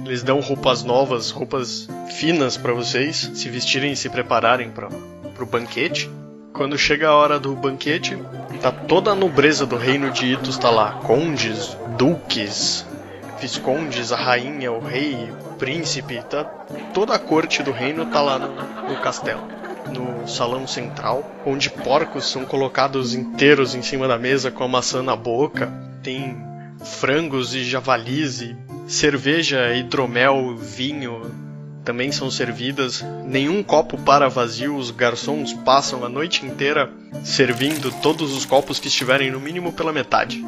Eles 0.04 0.22
dão 0.22 0.40
roupas 0.40 0.82
novas, 0.82 1.30
roupas 1.30 1.88
finas 2.18 2.56
pra 2.56 2.74
vocês 2.74 3.30
se 3.34 3.48
vestirem 3.48 3.92
e 3.92 3.96
se 3.96 4.10
prepararem 4.10 4.70
para 4.70 4.88
pro 5.34 5.46
banquete. 5.46 6.10
Quando 6.56 6.78
chega 6.78 7.08
a 7.08 7.14
hora 7.14 7.38
do 7.38 7.54
banquete, 7.54 8.16
tá 8.62 8.72
toda 8.72 9.10
a 9.10 9.14
nobreza 9.14 9.66
do 9.66 9.76
reino 9.76 10.10
de 10.10 10.32
Itos 10.32 10.56
tá 10.56 10.70
lá, 10.70 10.92
condes, 11.04 11.76
duques, 11.98 12.86
viscondes, 13.38 14.10
a 14.10 14.16
rainha, 14.16 14.72
o 14.72 14.80
rei, 14.80 15.30
o 15.30 15.54
príncipe, 15.56 16.22
tá 16.22 16.44
toda 16.94 17.14
a 17.14 17.18
corte 17.18 17.62
do 17.62 17.70
reino 17.70 18.06
tá 18.06 18.22
lá 18.22 18.38
no, 18.38 18.48
no 18.88 18.96
castelo 19.02 19.42
no 19.92 20.26
salão 20.26 20.66
central, 20.66 21.30
onde 21.44 21.70
porcos 21.70 22.30
são 22.30 22.44
colocados 22.44 23.14
inteiros 23.14 23.74
em 23.74 23.82
cima 23.82 24.08
da 24.08 24.18
mesa 24.18 24.50
com 24.50 24.64
a 24.64 24.68
maçã 24.68 25.02
na 25.02 25.14
boca. 25.14 25.72
Tem 26.02 26.36
frangos 26.82 27.54
e 27.54 27.62
javalis 27.64 28.40
e 28.40 28.56
cerveja, 28.88 29.74
hidromel, 29.74 30.56
vinho 30.56 31.22
também 31.86 32.10
são 32.10 32.28
servidas. 32.30 33.02
Nenhum 33.24 33.62
copo 33.62 33.96
para 33.96 34.28
vazio, 34.28 34.76
os 34.76 34.90
garçons 34.90 35.54
passam 35.54 36.04
a 36.04 36.08
noite 36.08 36.44
inteira 36.44 36.90
servindo 37.22 37.92
todos 38.02 38.36
os 38.36 38.44
copos 38.44 38.80
que 38.80 38.88
estiverem 38.88 39.30
no 39.30 39.40
mínimo 39.40 39.72
pela 39.72 39.92
metade. 39.92 40.44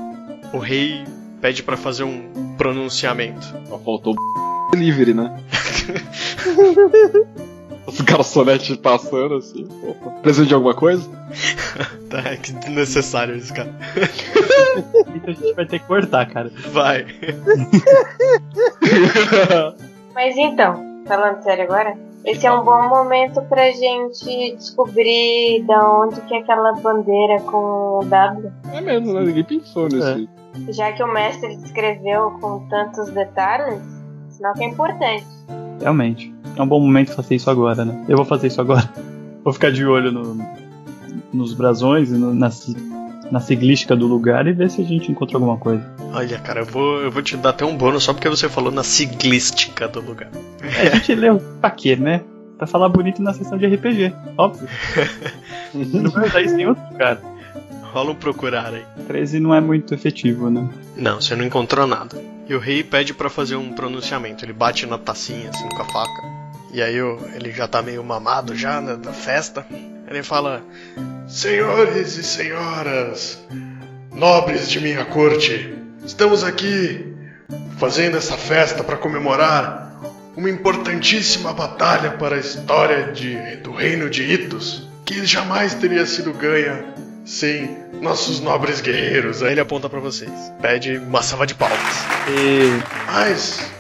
O 0.53 0.59
rei 0.59 1.05
pede 1.41 1.63
para 1.63 1.77
fazer 1.77 2.03
um 2.03 2.57
pronunciamento. 2.59 3.47
Só 3.69 3.79
faltou 3.79 4.17
o 4.17 4.71
delivery, 4.75 5.15
né? 5.15 5.41
Os 7.87 8.03
garçonetes 8.03 8.77
passando 8.77 9.37
assim. 9.37 9.67
Opa. 9.83 10.11
Precisa 10.21 10.45
de 10.45 10.53
alguma 10.53 10.75
coisa? 10.75 11.09
Tá, 12.09 12.21
é 12.21 12.39
que 12.39 12.53
desnecessário 12.53 13.37
isso, 13.37 13.53
cara. 13.53 13.71
Então 15.15 15.27
a 15.27 15.31
gente 15.31 15.53
vai 15.53 15.67
ter 15.67 15.79
que 15.79 15.85
cortar, 15.85 16.25
cara. 16.25 16.51
Vai. 16.73 17.05
Mas 20.15 20.35
então, 20.39 20.88
falando 21.09 21.43
sério 21.43 21.65
agora, 21.65 21.97
esse 22.25 22.47
é 22.47 22.53
um 22.53 22.63
bom 22.65 22.89
momento 22.89 23.41
pra 23.43 23.71
gente 23.73 24.55
descobrir 24.57 25.65
da 25.67 25.91
onde 26.01 26.21
que 26.23 26.35
é 26.35 26.39
aquela 26.39 26.73
bandeira 26.75 27.41
com 27.43 28.01
o 28.01 28.05
W. 28.05 28.53
É 28.73 28.81
mesmo, 28.81 29.15
né? 29.15 29.23
Ninguém 29.23 29.45
pensou 29.45 29.89
nesse. 29.89 30.29
Já 30.69 30.93
que 30.93 31.03
o 31.03 31.13
mestre 31.13 31.57
descreveu 31.57 32.33
com 32.41 32.67
tantos 32.69 33.09
detalhes, 33.11 33.81
sinal 34.31 34.55
que 34.55 34.65
é 34.65 34.67
importante. 34.69 35.27
Realmente. 35.81 36.35
É 36.57 36.63
um 36.63 36.67
bom 36.67 36.81
momento 36.81 37.13
fazer 37.15 37.37
isso 37.37 37.49
agora, 37.51 37.85
né? 37.85 38.05
Eu 38.09 38.17
vou 38.17 38.27
fazer 38.27 38.49
isso 38.49 38.61
agora. 38.61 38.89
Vou 39.45 39.53
ficar 39.53 39.71
de 39.71 39.87
olho 39.87 40.11
no- 40.13 40.37
nos 41.33 41.55
brasões 41.55 42.11
e 42.11 42.15
no- 42.19 42.35
na, 42.35 42.51
si- 42.51 42.77
na 43.31 43.41
siglística 43.41 43.95
do 43.95 44.07
lugar 44.07 44.47
e 44.47 44.53
ver 44.53 44.71
se 44.71 44.81
a 44.81 44.85
gente 44.85 45.11
encontra 45.11 45.37
alguma 45.37 45.57
coisa. 45.57 45.85
Olha, 46.13 46.39
cara, 46.39 46.61
eu 46.61 46.67
vou, 46.67 47.01
eu 47.01 47.11
vou 47.11 47.23
te 47.23 47.37
dar 47.37 47.51
até 47.51 47.65
um 47.65 47.77
bônus 47.77 48.05
só 48.05 48.13
porque 48.13 48.29
você 48.29 48.49
falou 48.49 48.73
na 48.73 48.83
siglística 48.83 49.87
do 49.89 50.01
lugar. 50.01 50.31
É, 50.63 50.89
a 50.89 50.95
gente 50.97 51.15
leu 51.15 51.41
pra 51.61 51.71
quê, 51.71 51.97
né? 51.97 52.23
Pra 52.57 52.67
falar 52.67 52.89
bonito 52.89 53.23
na 53.23 53.33
sessão 53.33 53.57
de 53.57 53.67
RPG, 53.67 54.13
óbvio. 54.37 54.69
Não 55.75 56.11
vai 56.11 56.27
usar 56.27 56.41
isso 56.41 56.57
em 56.57 56.67
outro 56.67 56.83
lugar. 56.91 57.21
Rola 57.93 58.11
um 58.11 58.15
procurar 58.15 58.75
aí. 58.75 58.85
13 59.07 59.41
não 59.41 59.55
é 59.55 59.61
muito 59.61 59.95
efetivo, 59.95 60.51
né? 60.51 60.69
Não, 60.97 61.21
você 61.21 61.35
não 61.35 61.45
encontrou 61.45 61.87
nada. 61.87 62.23
E 62.47 62.55
o 62.55 62.59
rei 62.59 62.83
pede 62.83 63.15
pra 63.15 63.31
fazer 63.31 63.57
um 63.57 63.73
pronunciamento. 63.73 64.45
Ele 64.45 64.53
bate 64.53 64.87
na 64.87 64.99
tacinha 64.99 65.49
assim 65.49 65.69
com 65.71 65.83
a 65.83 65.85
faca. 65.87 66.38
E 66.73 66.83
aí 66.83 66.97
ele 67.35 67.51
já 67.53 67.67
tá 67.67 67.81
meio 67.83 68.03
mamado 68.05 68.55
já 68.55 68.81
né, 68.81 68.97
da 68.97 69.13
festa. 69.13 69.67
Ele 70.09 70.23
fala: 70.23 70.63
Senhores 71.27 72.17
e 72.17 72.23
senhoras, 72.23 73.39
nobres 74.13 74.69
de 74.69 74.81
minha 74.81 75.05
corte, 75.05 75.75
estamos 76.05 76.45
aqui 76.45 77.15
fazendo 77.79 78.17
essa 78.17 78.37
festa 78.37 78.83
para 78.83 78.97
comemorar 78.97 79.89
uma 80.37 80.49
importantíssima 80.49 81.53
batalha 81.53 82.13
para 82.13 82.37
a 82.37 82.39
história 82.39 83.13
de, 83.13 83.57
do 83.57 83.73
reino 83.73 84.09
de 84.09 84.23
Itos, 84.23 84.89
que 85.05 85.25
jamais 85.27 85.75
teria 85.75 86.07
sido 86.07 86.33
ganha 86.33 86.85
sem 87.25 87.77
nossos 88.01 88.41
nobres 88.41 88.81
guerreiros. 88.81 89.43
Aí 89.43 89.53
ele 89.53 89.61
aponta 89.61 89.89
para 89.89 90.01
vocês, 90.01 90.31
pede 90.61 90.97
uma 90.97 91.23
salva 91.23 91.47
de 91.47 91.55
palmas. 91.55 92.07
E 92.29 92.71
Mas, 93.07 93.71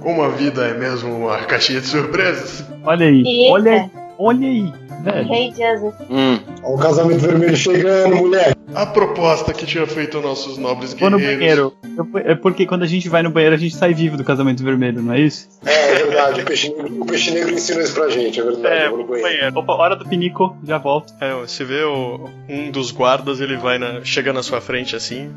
como 0.00 0.22
a 0.22 0.28
vida 0.28 0.66
é 0.66 0.74
mesmo 0.74 1.14
uma 1.16 1.38
caixinha 1.38 1.80
de 1.80 1.86
surpresas, 1.86 2.64
olha 2.84 3.06
aí, 3.06 3.22
Eita. 3.26 3.52
olha 3.52 3.72
aí, 3.72 3.90
olha 4.18 4.48
aí, 4.48 4.72
velho. 5.04 5.28
Rei 5.28 5.52
Jesus. 5.52 5.94
Hum. 6.10 6.38
O 6.62 6.76
casamento 6.78 7.20
vermelho 7.20 7.56
chegando, 7.56 8.16
mulher. 8.16 8.54
a 8.74 8.84
proposta 8.86 9.52
que 9.54 9.64
tinha 9.64 9.86
feito 9.86 10.20
nossos 10.20 10.58
nobres 10.58 10.92
Vou 10.94 11.08
no 11.10 11.18
guerreiros. 11.18 11.72
banheiro. 11.72 11.74
Eu- 11.96 12.32
É 12.32 12.34
porque 12.34 12.66
quando 12.66 12.82
a 12.82 12.86
gente 12.86 13.08
vai 13.08 13.22
no 13.22 13.30
banheiro 13.30 13.54
a 13.54 13.58
gente 13.58 13.74
sai 13.74 13.94
vivo 13.94 14.16
do 14.16 14.24
casamento 14.24 14.62
vermelho, 14.62 15.00
não 15.02 15.14
é 15.14 15.20
isso? 15.20 15.48
É, 15.64 15.92
é 15.92 15.94
verdade, 16.04 16.40
o 16.42 16.44
peixe, 16.44 16.68
negro, 16.68 17.02
o 17.02 17.06
peixe 17.06 17.30
negro 17.30 17.52
ensinou 17.54 17.82
isso 17.82 17.94
pra 17.94 18.08
gente, 18.08 18.38
é 18.38 18.42
verdade. 18.44 18.84
eu 18.84 18.90
vou 18.90 18.98
no 18.98 19.06
banheiro. 19.06 19.58
Opa, 19.58 19.72
hora 19.74 19.96
do 19.96 20.04
pinico, 20.06 20.56
já 20.64 20.78
volto. 20.78 21.12
É, 21.20 21.32
você 21.34 21.64
vê 21.64 21.82
o- 21.84 22.28
um 22.48 22.70
dos 22.70 22.90
guardas, 22.90 23.40
ele 23.40 23.56
vai 23.56 23.78
na, 23.78 24.04
chega 24.04 24.32
na 24.32 24.42
sua 24.42 24.60
frente 24.60 24.94
assim 24.94 25.30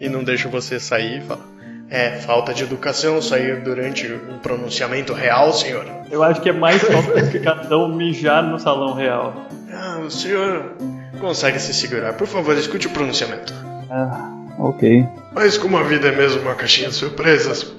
e 0.00 0.08
não 0.08 0.22
deixa 0.22 0.48
você 0.48 0.78
sair 0.78 1.18
e 1.18 1.20
fala: 1.22 1.40
É, 1.88 2.18
falta 2.18 2.52
de 2.52 2.64
educação 2.64 3.22
sair 3.22 3.62
durante 3.62 4.12
um 4.12 4.38
pronunciamento 4.38 5.12
real, 5.12 5.52
senhor. 5.52 5.86
Eu 6.10 6.22
acho 6.22 6.40
que 6.40 6.48
é 6.48 6.52
mais 6.52 6.82
falta 6.82 7.22
de 7.22 7.36
educação 7.36 7.88
mijar 7.88 8.42
no 8.42 8.58
salão 8.58 8.94
real. 8.94 9.46
Ah, 9.72 10.00
o 10.00 10.10
senhor 10.10 10.72
consegue 11.20 11.60
se 11.60 11.72
segurar. 11.72 12.14
Por 12.14 12.26
favor, 12.26 12.56
escute 12.56 12.88
o 12.88 12.90
pronunciamento. 12.90 13.54
Ah, 13.88 14.32
ok. 14.58 15.06
Mas 15.32 15.56
como 15.56 15.76
a 15.76 15.84
vida 15.84 16.08
é 16.08 16.12
mesmo 16.12 16.42
uma 16.42 16.54
caixinha 16.54 16.88
de 16.88 16.94
surpresas, 16.94 17.72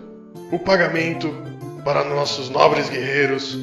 o 0.52 0.60
pagamento 0.60 1.34
para 1.84 2.04
nossos 2.06 2.50
nobres 2.50 2.90
guerreiros 2.90 3.60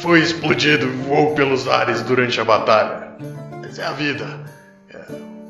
foi 0.00 0.20
explodido, 0.20 0.86
voou 1.08 1.34
pelos 1.34 1.66
ares 1.66 2.02
durante 2.02 2.40
a 2.40 2.44
batalha. 2.44 3.08
Mas 3.60 3.78
é 3.78 3.84
a 3.84 3.92
vida. 3.92 4.26
É, 4.90 4.98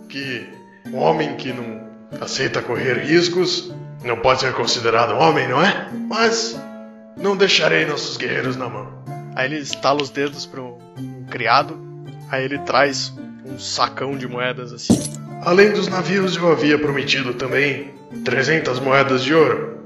que 0.08 0.46
um 0.86 0.96
homem 0.96 1.34
que 1.36 1.52
não 1.52 1.83
aceita 2.20 2.62
correr 2.62 3.04
riscos 3.04 3.72
não 4.04 4.16
pode 4.16 4.40
ser 4.40 4.52
considerado 4.52 5.12
homem, 5.18 5.48
não 5.48 5.64
é? 5.64 5.88
Mas 6.08 6.60
não 7.16 7.36
deixarei 7.36 7.86
nossos 7.86 8.16
guerreiros 8.16 8.56
na 8.56 8.68
mão. 8.68 8.88
Aí 9.34 9.46
ele 9.46 9.58
estala 9.58 10.02
os 10.02 10.10
dedos 10.10 10.46
para 10.46 10.60
um 10.60 11.24
criado, 11.30 11.78
aí 12.30 12.44
ele 12.44 12.58
traz 12.58 13.12
um 13.44 13.58
sacão 13.58 14.16
de 14.16 14.28
moedas 14.28 14.72
assim. 14.72 14.98
Além 15.42 15.72
dos 15.72 15.88
navios, 15.88 16.36
eu 16.36 16.50
havia 16.52 16.78
prometido 16.78 17.34
também 17.34 17.94
300 18.24 18.78
moedas 18.80 19.22
de 19.22 19.34
ouro. 19.34 19.78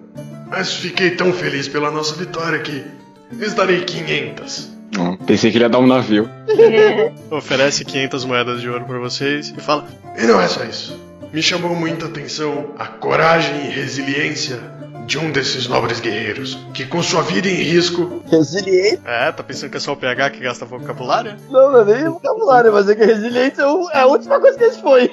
Mas 0.50 0.74
fiquei 0.74 1.12
tão 1.12 1.32
feliz 1.32 1.68
pela 1.68 1.90
nossa 1.90 2.14
vitória 2.14 2.58
que 2.60 2.84
lhes 3.32 3.54
darei 3.54 3.82
500. 3.84 4.76
Hum, 4.98 5.16
Pensei 5.16 5.50
que 5.50 5.58
ele 5.58 5.64
ia 5.64 5.68
dar 5.68 5.78
um 5.78 5.86
navio. 5.86 6.28
Oferece 7.30 7.84
500 7.84 8.24
moedas 8.24 8.60
de 8.60 8.68
ouro 8.68 8.84
para 8.84 8.98
vocês 8.98 9.52
e 9.56 9.60
fala: 9.60 9.86
E 10.16 10.24
não 10.24 10.40
é 10.40 10.48
só 10.48 10.64
isso. 10.64 10.98
Me 11.32 11.42
chamou 11.42 11.74
muita 11.74 12.06
atenção 12.06 12.74
a 12.78 12.86
coragem 12.86 13.66
e 13.66 13.70
resiliência 13.70 14.58
de 15.06 15.18
um 15.18 15.30
desses 15.30 15.66
nobres 15.66 16.00
guerreiros, 16.00 16.58
que 16.74 16.84
com 16.84 17.02
sua 17.02 17.22
vida 17.22 17.48
em 17.48 17.54
risco. 17.54 18.22
Resiliência? 18.30 19.00
É, 19.04 19.32
tá 19.32 19.42
pensando 19.42 19.70
que 19.70 19.76
é 19.78 19.80
só 19.80 19.92
o 19.92 19.96
PH 19.96 20.30
que 20.30 20.40
gasta 20.40 20.64
vocabulário? 20.64 21.36
Não, 21.50 21.72
não 21.72 21.80
é 21.80 21.84
nem 21.84 22.08
vocabulário, 22.10 22.72
mas 22.72 22.88
é 22.88 22.94
que 22.94 23.04
resiliência 23.04 23.62
é 23.62 23.98
é 23.98 24.00
a 24.00 24.06
última 24.06 24.38
coisa 24.38 24.56
que 24.56 24.64
eles 24.64 24.76
foi. 24.78 25.10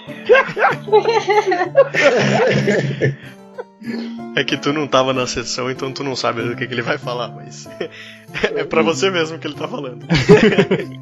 É 4.36 4.44
que 4.44 4.58
tu 4.58 4.74
não 4.74 4.88
tava 4.88 5.14
na 5.14 5.28
sessão, 5.28 5.72
então 5.72 5.92
tu 5.94 6.04
não 6.04 6.16
sabe 6.16 6.42
do 6.42 6.56
que, 6.56 6.68
que 6.68 6.74
ele 6.74 6.82
vai 6.82 6.98
falar, 6.98 7.30
mas 7.30 7.70
é 8.54 8.64
pra 8.66 8.82
você 8.82 9.10
mesmo 9.10 9.40
que 9.40 9.48
ele 9.48 9.56
tá 9.56 9.68
falando. 9.68 10.06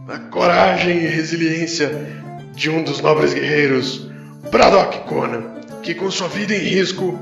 a 0.07 0.19
coragem 0.29 0.97
e 0.97 1.07
resiliência 1.07 1.89
de 2.53 2.69
um 2.69 2.83
dos 2.83 3.01
nobres 3.01 3.33
guerreiros, 3.33 4.07
Braddock 4.53 4.99
Conan, 5.07 5.41
que 5.81 5.95
com 5.95 6.11
sua 6.11 6.27
vida 6.27 6.53
em 6.53 6.59
risco 6.59 7.19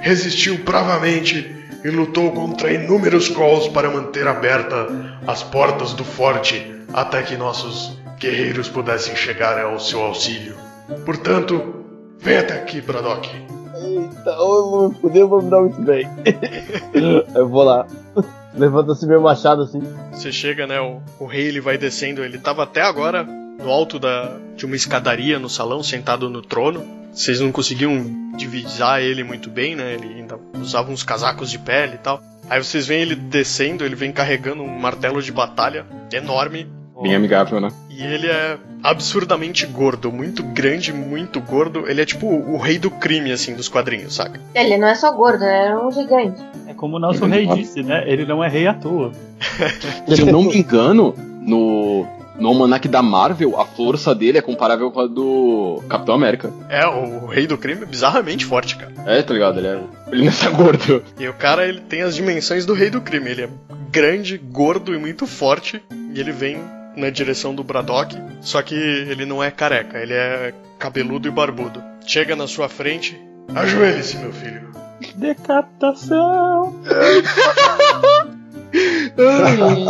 resistiu 0.00 0.58
bravamente 0.64 1.54
e 1.84 1.88
lutou 1.88 2.32
contra 2.32 2.72
inúmeros 2.72 3.28
calls 3.28 3.68
para 3.68 3.88
manter 3.88 4.26
aberta 4.26 4.88
as 5.24 5.40
portas 5.40 5.92
do 5.92 6.02
forte 6.02 6.74
até 6.92 7.22
que 7.22 7.36
nossos 7.36 7.96
guerreiros 8.18 8.68
pudessem 8.68 9.14
chegar 9.14 9.56
ao 9.60 9.78
seu 9.78 10.02
auxílio. 10.02 10.56
Portanto, 11.06 11.84
vem 12.18 12.38
até 12.38 12.54
aqui, 12.54 12.80
Braddock. 12.80 13.30
Eita, 13.76 14.36
ô, 14.40 14.58
eu 14.58 14.70
vou 14.70 14.94
fuder, 14.94 15.20
eu 15.20 15.28
vou 15.28 15.42
me 15.42 15.50
dar 15.50 15.60
muito 15.60 15.80
bem. 15.80 16.08
eu 17.36 17.48
vou 17.48 17.62
lá. 17.62 17.86
Levanta-se 18.52 19.06
meu 19.06 19.20
machado 19.20 19.62
assim. 19.62 19.80
Você 20.10 20.32
chega, 20.32 20.66
né? 20.66 20.80
O, 20.80 21.00
o 21.20 21.26
rei 21.26 21.46
ele 21.46 21.60
vai 21.60 21.78
descendo. 21.78 22.24
Ele 22.24 22.38
tava 22.38 22.64
até 22.64 22.82
agora 22.82 23.43
no 23.58 23.70
alto 23.70 23.98
da, 23.98 24.36
de 24.56 24.66
uma 24.66 24.76
escadaria 24.76 25.38
no 25.38 25.48
salão, 25.48 25.82
sentado 25.82 26.28
no 26.28 26.42
trono. 26.42 26.84
Vocês 27.12 27.40
não 27.40 27.52
conseguiam 27.52 28.32
divisar 28.36 29.00
ele 29.00 29.22
muito 29.22 29.48
bem, 29.48 29.76
né? 29.76 29.94
Ele 29.94 30.14
ainda 30.18 30.38
usava 30.60 30.90
uns 30.90 31.02
casacos 31.02 31.50
de 31.50 31.58
pele 31.58 31.94
e 31.94 31.98
tal. 31.98 32.20
Aí 32.50 32.62
vocês 32.62 32.86
veem 32.86 33.02
ele 33.02 33.14
descendo, 33.14 33.84
ele 33.84 33.94
vem 33.94 34.12
carregando 34.12 34.62
um 34.62 34.78
martelo 34.78 35.22
de 35.22 35.32
batalha 35.32 35.86
enorme. 36.12 36.66
Bem 37.00 37.14
amigável, 37.14 37.60
né? 37.60 37.70
E 37.88 38.02
ele 38.02 38.26
é 38.26 38.58
absurdamente 38.82 39.66
gordo, 39.66 40.12
muito 40.12 40.42
grande, 40.42 40.92
muito 40.92 41.40
gordo. 41.40 41.88
Ele 41.88 42.02
é 42.02 42.04
tipo 42.04 42.26
o, 42.26 42.58
rei 42.58 42.78
do 42.78 42.90
crime, 42.90 43.32
assim, 43.32 43.54
dos 43.54 43.68
quadrinhos, 43.68 44.14
saca? 44.14 44.40
Ele 44.54 44.76
não 44.76 44.88
é 44.88 44.94
só 44.94 45.10
gordo, 45.12 45.44
é 45.44 45.76
um 45.76 45.90
gigante. 45.90 46.40
É 46.66 46.74
como 46.74 46.96
o 46.96 46.98
nosso 46.98 47.24
rei 47.26 47.46
disse, 47.46 47.82
né? 47.82 48.04
Ele 48.06 48.24
não 48.26 48.42
é 48.42 48.48
rei 48.48 48.66
à 48.66 48.74
toa. 48.74 49.12
Se 50.12 50.20
eu 50.20 50.26
não 50.26 50.42
me 50.42 50.58
engano, 50.58 51.14
no, 51.40 52.06
no 52.38 52.48
almanac 52.48 52.88
da 52.88 53.02
Marvel, 53.02 53.60
a 53.60 53.64
força 53.64 54.14
dele 54.14 54.38
é 54.38 54.42
comparável 54.42 54.90
com 54.90 55.00
a 55.00 55.06
do 55.06 55.82
Capitão 55.88 56.14
América. 56.14 56.52
É, 56.68 56.86
o, 56.86 57.26
rei 57.26 57.46
do 57.46 57.56
crime 57.56 57.82
é 57.82 57.86
bizarramente 57.86 58.44
forte, 58.44 58.76
cara. 58.76 58.92
É, 59.06 59.22
tá 59.22 59.32
ligado? 59.32 59.58
Ele, 59.58 59.68
é, 59.68 59.80
ele 60.10 60.24
não 60.24 60.32
é 60.32 60.50
gordo. 60.50 61.04
E 61.18 61.28
o 61.28 61.34
cara, 61.34 61.66
ele 61.66 61.80
tem 61.80 62.02
as 62.02 62.14
dimensões 62.14 62.66
do 62.66 62.74
rei 62.74 62.90
do 62.90 63.00
crime. 63.00 63.30
Ele 63.30 63.42
é 63.42 63.48
grande, 63.90 64.36
gordo 64.36 64.94
e 64.94 64.98
muito 64.98 65.26
forte. 65.26 65.82
E 66.12 66.20
ele 66.20 66.32
vem 66.32 66.58
na 66.96 67.10
direção 67.10 67.54
do 67.54 67.62
Braddock. 67.62 68.16
Só 68.40 68.62
que 68.62 68.74
ele 68.74 69.24
não 69.24 69.42
é 69.42 69.50
careca, 69.50 69.98
ele 69.98 70.14
é 70.14 70.52
cabeludo 70.78 71.28
e 71.28 71.30
barbudo. 71.30 71.82
Chega 72.06 72.34
na 72.34 72.46
sua 72.46 72.68
frente. 72.68 73.18
Ajoelhe-se, 73.54 74.16
meu 74.18 74.32
filho. 74.32 74.72
Decapitação! 75.16 76.74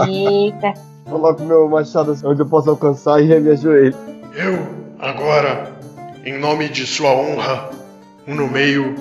Eita. 0.08 0.74
Coloco 1.08 1.42
meu 1.42 1.68
machado 1.68 2.16
onde 2.24 2.40
eu 2.42 2.46
posso 2.46 2.70
alcançar 2.70 3.20
e 3.22 3.40
me 3.40 3.50
ajoelho. 3.50 3.94
Eu, 4.34 4.66
agora, 4.98 5.72
em 6.24 6.38
nome 6.38 6.68
de 6.68 6.86
sua 6.86 7.10
honra, 7.10 7.70
o 8.26 8.34
nomeio 8.34 8.94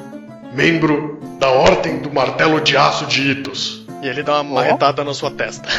membro 0.53 1.19
da 1.39 1.49
Ordem 1.49 1.99
do 1.99 2.11
Martelo 2.13 2.59
de 2.61 2.75
Aço 2.77 3.05
de 3.05 3.31
Itos. 3.31 3.85
E 4.01 4.07
ele 4.07 4.21
dá 4.21 4.41
uma 4.41 4.55
marretada 4.55 5.03
na 5.03 5.13
sua 5.13 5.31
testa. 5.31 5.67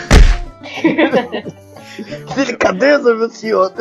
Delicadeza, 2.35 3.15
meu 3.15 3.31
senhor. 3.31 3.73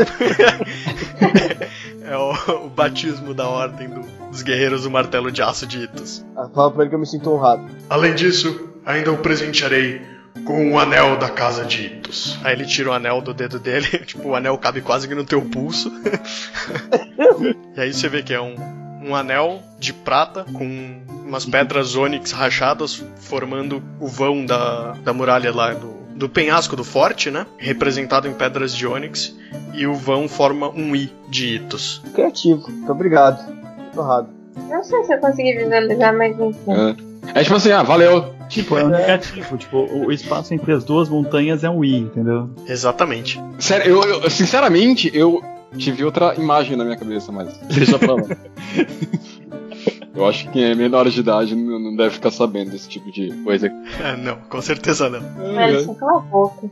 É 2.05 2.17
o, 2.17 2.33
o 2.65 2.69
batismo 2.69 3.33
da 3.33 3.47
Ordem 3.47 3.87
do- 3.87 4.01
dos 4.29 4.41
Guerreiros 4.41 4.83
do 4.83 4.91
Martelo 4.91 5.31
de 5.31 5.41
Aço 5.41 5.65
de 5.65 5.83
Itos. 5.85 6.23
Ah, 6.35 6.49
Fala 6.53 6.69
pra 6.69 6.81
ele 6.81 6.89
que 6.89 6.95
eu 6.95 6.99
me 6.99 7.07
sinto 7.07 7.31
honrado. 7.31 7.63
Além 7.89 8.13
disso, 8.13 8.69
ainda 8.85 9.09
o 9.11 9.17
presentearei 9.19 10.01
com 10.45 10.71
o 10.71 10.79
anel 10.79 11.17
da 11.17 11.29
casa 11.29 11.65
de 11.65 11.85
Itos. 11.85 12.37
Aí 12.43 12.53
ele 12.53 12.65
tira 12.65 12.89
o 12.89 12.93
anel 12.93 13.21
do 13.21 13.33
dedo 13.33 13.59
dele, 13.59 13.87
tipo, 14.05 14.29
o 14.29 14.35
anel 14.35 14.57
cabe 14.57 14.81
quase 14.81 15.07
que 15.07 15.15
no 15.15 15.23
teu 15.23 15.41
pulso. 15.41 15.91
e 17.75 17.79
aí 17.79 17.93
você 17.93 18.09
vê 18.09 18.23
que 18.23 18.33
é 18.33 18.41
um, 18.41 18.55
um 19.03 19.15
anel 19.15 19.61
de 19.79 19.93
prata 19.93 20.45
com 20.53 21.01
umas 21.25 21.45
pedras 21.45 21.95
ônix 21.95 22.31
rachadas 22.31 23.03
formando 23.17 23.81
o 23.99 24.07
vão 24.07 24.45
da, 24.45 24.91
da 25.03 25.13
muralha 25.13 25.53
lá 25.53 25.73
do, 25.73 25.93
do 26.15 26.29
penhasco 26.29 26.75
do 26.75 26.83
forte, 26.83 27.31
né? 27.31 27.45
Representado 27.57 28.27
em 28.27 28.33
pedras 28.33 28.75
de 28.75 28.85
ônix. 28.85 29.35
E 29.73 29.87
o 29.87 29.95
vão 29.95 30.27
forma 30.27 30.69
um 30.69 30.95
I 30.95 31.11
de 31.29 31.55
Itos. 31.55 32.01
Criativo. 32.13 32.69
Muito 32.69 32.91
obrigado. 32.91 33.43
Muito 33.77 33.99
honrado. 33.99 34.29
Não 34.69 34.83
sei 34.83 35.03
se 35.03 35.13
eu 35.13 35.19
consegui 35.19 35.57
visualizar, 35.57 36.15
mas 36.15 36.39
enfim. 36.39 36.71
É. 37.33 37.39
é 37.39 37.43
tipo 37.43 37.55
assim, 37.55 37.71
ah, 37.71 37.83
valeu. 37.83 38.33
Tipo, 38.53 38.77
é 38.77 38.83
um 38.83 38.89
negativo. 38.89 39.57
Tipo, 39.57 39.77
o 39.91 40.11
espaço 40.11 40.53
entre 40.53 40.71
as 40.73 40.83
duas 40.83 41.09
montanhas 41.09 41.63
é 41.63 41.69
um 41.69 41.83
I, 41.83 41.97
entendeu? 41.97 42.49
Exatamente. 42.67 43.41
Sério, 43.59 43.87
eu, 43.91 44.03
eu- 44.23 44.29
sinceramente, 44.29 45.09
eu 45.13 45.41
tive 45.77 46.03
outra 46.05 46.35
imagem 46.35 46.75
na 46.77 46.83
minha 46.83 46.97
cabeça, 46.97 47.31
mas 47.31 47.57
deixa 47.73 47.97
pra 47.97 48.13
lá. 48.13 48.21
eu 50.15 50.25
acho 50.27 50.43
que 50.45 50.51
quem 50.51 50.63
é 50.65 50.75
menor 50.75 51.09
de 51.09 51.19
idade 51.19 51.55
não 51.55 51.95
deve 51.95 52.11
ficar 52.11 52.29
sabendo 52.31 52.71
desse 52.71 52.87
tipo 52.87 53.11
de 53.11 53.31
coisa. 53.43 53.67
É, 54.03 54.15
não, 54.17 54.35
com 54.49 54.61
certeza 54.61 55.09
não. 55.09 55.57
Alisson, 55.59 55.95
cala 55.95 56.17
a 56.17 56.21
boca. 56.21 56.69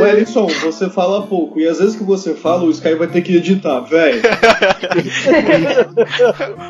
Ô 0.00 0.04
Ellison, 0.06 0.46
você 0.62 0.88
fala 0.90 1.22
pouco. 1.26 1.58
E 1.60 1.66
às 1.68 1.78
vezes 1.78 1.96
que 1.96 2.02
você 2.04 2.34
fala, 2.34 2.64
o 2.64 2.70
Sky 2.70 2.94
vai 2.94 3.06
ter 3.08 3.20
que 3.22 3.36
editar, 3.36 3.80
velho. 3.80 4.20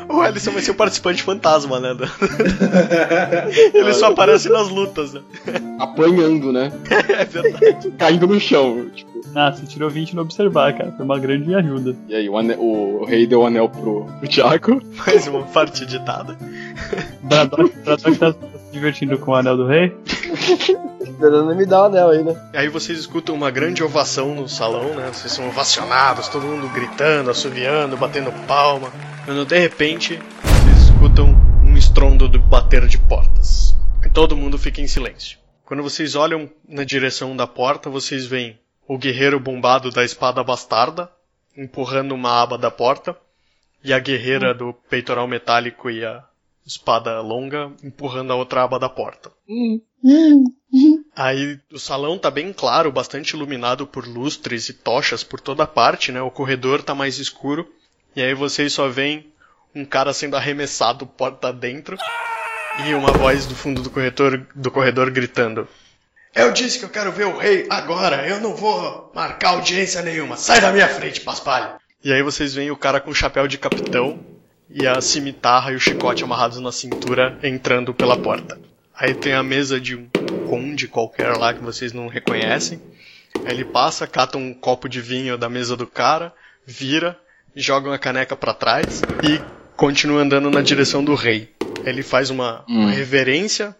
O 0.09 0.23
Ellison 0.23 0.51
vai 0.51 0.61
ser 0.61 0.71
o 0.71 0.75
participante 0.75 1.23
fantasma, 1.23 1.79
né? 1.79 1.95
Ele 3.73 3.93
só 3.93 4.07
aparece 4.07 4.49
nas 4.49 4.69
lutas, 4.69 5.13
né? 5.13 5.21
Apanhando, 5.79 6.51
né? 6.51 6.71
É 7.09 7.25
verdade. 7.25 7.91
Caindo 7.97 8.27
no 8.27 8.39
chão. 8.39 8.87
Tipo. 8.93 9.11
Ah, 9.35 9.51
você 9.51 9.65
tirou 9.65 9.89
20 9.89 10.15
no 10.15 10.21
observar, 10.23 10.75
cara. 10.77 10.91
Foi 10.95 11.05
uma 11.05 11.17
grande 11.19 11.53
ajuda. 11.55 11.95
E 12.09 12.15
aí, 12.15 12.29
o, 12.29 12.37
ane- 12.37 12.55
o 12.57 13.05
rei 13.05 13.25
deu 13.25 13.41
o 13.41 13.45
anel 13.45 13.69
pro, 13.69 14.05
pro 14.19 14.27
Tiago. 14.27 14.81
Mais 15.05 15.27
uma 15.27 15.43
parte 15.43 15.83
editada. 15.83 16.37
Braddock 17.21 17.71
Braddock 17.83 18.17
tá 18.17 18.33
divertindo 18.71 19.17
com 19.17 19.31
o 19.31 19.35
anel 19.35 19.57
do 19.57 19.67
rei. 19.67 19.95
Esperando 21.01 21.55
me 21.55 21.65
dar 21.65 21.81
o 21.81 21.85
anel 21.85 22.09
aí, 22.09 22.23
né? 22.23 22.49
Aí 22.53 22.69
vocês 22.69 22.97
escutam 22.97 23.35
uma 23.35 23.51
grande 23.51 23.83
ovação 23.83 24.33
no 24.33 24.47
salão, 24.47 24.95
né? 24.95 25.11
Vocês 25.13 25.31
são 25.31 25.47
ovacionados, 25.47 26.27
todo 26.27 26.45
mundo 26.45 26.67
gritando, 26.69 27.29
assoviando, 27.29 27.97
batendo 27.97 28.31
palma. 28.47 28.91
Quando 29.25 29.45
de 29.45 29.59
repente 29.59 30.19
vocês 30.41 30.89
escutam 30.89 31.35
um 31.63 31.75
estrondo 31.75 32.27
do 32.27 32.39
bater 32.39 32.87
de 32.87 32.97
portas. 32.97 33.75
E 34.05 34.09
todo 34.09 34.37
mundo 34.37 34.57
fica 34.57 34.81
em 34.81 34.87
silêncio. 34.87 35.37
Quando 35.65 35.83
vocês 35.83 36.15
olham 36.15 36.49
na 36.67 36.83
direção 36.83 37.35
da 37.35 37.45
porta, 37.45 37.89
vocês 37.89 38.25
veem 38.25 38.59
o 38.87 38.97
guerreiro 38.97 39.39
bombado 39.39 39.91
da 39.91 40.03
espada 40.03 40.43
bastarda 40.43 41.09
empurrando 41.55 42.13
uma 42.13 42.41
aba 42.41 42.57
da 42.57 42.71
porta 42.71 43.15
e 43.83 43.93
a 43.93 43.99
guerreira 43.99 44.53
do 44.53 44.73
peitoral 44.73 45.27
metálico 45.27 45.89
e 45.89 46.05
a 46.05 46.23
espada 46.65 47.19
longa 47.21 47.71
empurrando 47.83 48.31
a 48.31 48.35
outra 48.35 48.63
aba 48.63 48.79
da 48.79 48.89
porta. 48.89 49.31
Aí 51.15 51.59
o 51.71 51.79
salão 51.79 52.17
tá 52.17 52.31
bem 52.31 52.53
claro, 52.53 52.91
bastante 52.91 53.31
iluminado 53.31 53.85
por 53.85 54.07
lustres 54.07 54.69
e 54.69 54.73
tochas 54.73 55.23
por 55.23 55.39
toda 55.39 55.67
parte, 55.67 56.11
né? 56.11 56.21
O 56.21 56.31
corredor 56.31 56.81
tá 56.81 56.95
mais 56.95 57.19
escuro. 57.19 57.67
E 58.15 58.21
aí 58.21 58.33
vocês 58.33 58.73
só 58.73 58.87
veem 58.87 59.31
um 59.75 59.85
cara 59.85 60.13
sendo 60.13 60.35
arremessado 60.35 61.05
porta 61.05 61.51
dentro 61.51 61.97
e 62.85 62.93
uma 62.93 63.11
voz 63.11 63.45
do 63.45 63.55
fundo 63.55 63.81
do 63.81 63.89
corredor, 63.89 64.45
do 64.55 64.71
corredor 64.71 65.11
gritando: 65.11 65.67
Eu 66.33 66.51
disse 66.51 66.79
que 66.79 66.85
eu 66.85 66.89
quero 66.89 67.11
ver 67.11 67.27
o 67.27 67.37
rei 67.37 67.67
agora, 67.69 68.27
eu 68.27 68.39
não 68.39 68.55
vou 68.55 69.11
marcar 69.13 69.49
audiência 69.49 70.01
nenhuma. 70.01 70.37
Sai 70.37 70.61
da 70.61 70.71
minha 70.71 70.87
frente, 70.87 71.21
paspalho. 71.21 71.79
E 72.03 72.11
aí 72.11 72.23
vocês 72.23 72.53
veem 72.53 72.71
o 72.71 72.77
cara 72.77 72.99
com 72.99 73.11
o 73.11 73.15
chapéu 73.15 73.47
de 73.47 73.57
capitão 73.57 74.19
e 74.73 74.87
a 74.87 75.01
cimitarra 75.01 75.71
e 75.71 75.75
o 75.75 75.79
chicote 75.79 76.23
amarrados 76.23 76.59
na 76.59 76.71
cintura 76.71 77.37
entrando 77.43 77.93
pela 77.93 78.17
porta. 78.17 78.59
Aí 78.95 79.13
tem 79.13 79.33
a 79.33 79.43
mesa 79.43 79.79
de 79.79 79.95
um 79.95 80.07
conde 80.47 80.87
qualquer 80.87 81.35
lá 81.37 81.53
que 81.53 81.63
vocês 81.63 81.91
não 81.91 82.07
reconhecem. 82.07 82.79
Ele 83.45 83.65
passa, 83.65 84.05
cata 84.05 84.37
um 84.37 84.53
copo 84.53 84.87
de 84.87 85.01
vinho 85.01 85.37
da 85.37 85.49
mesa 85.49 85.75
do 85.75 85.87
cara, 85.87 86.33
vira, 86.65 87.17
joga 87.55 87.89
uma 87.89 87.97
caneca 87.97 88.35
pra 88.35 88.53
trás 88.53 89.01
e 89.23 89.41
continua 89.75 90.21
andando 90.21 90.49
na 90.49 90.61
direção 90.61 91.03
do 91.03 91.15
rei. 91.15 91.51
Ele 91.83 92.03
faz 92.03 92.29
uma, 92.29 92.63
uma 92.67 92.91
reverência, 92.91 93.75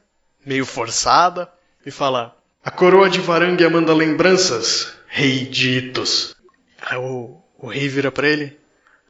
meio 0.45 0.65
forçada, 0.65 1.47
e 1.85 1.91
fala: 1.91 2.35
A 2.63 2.71
coroa 2.71 3.09
de 3.09 3.19
Varangia 3.19 3.69
manda 3.69 3.93
lembranças, 3.93 4.93
rei 5.07 5.45
de 5.45 5.77
Itos. 5.77 6.35
Aí 6.81 6.97
o, 6.97 7.37
o 7.59 7.67
rei 7.67 7.87
vira 7.87 8.11
pra 8.11 8.27
ele: 8.27 8.57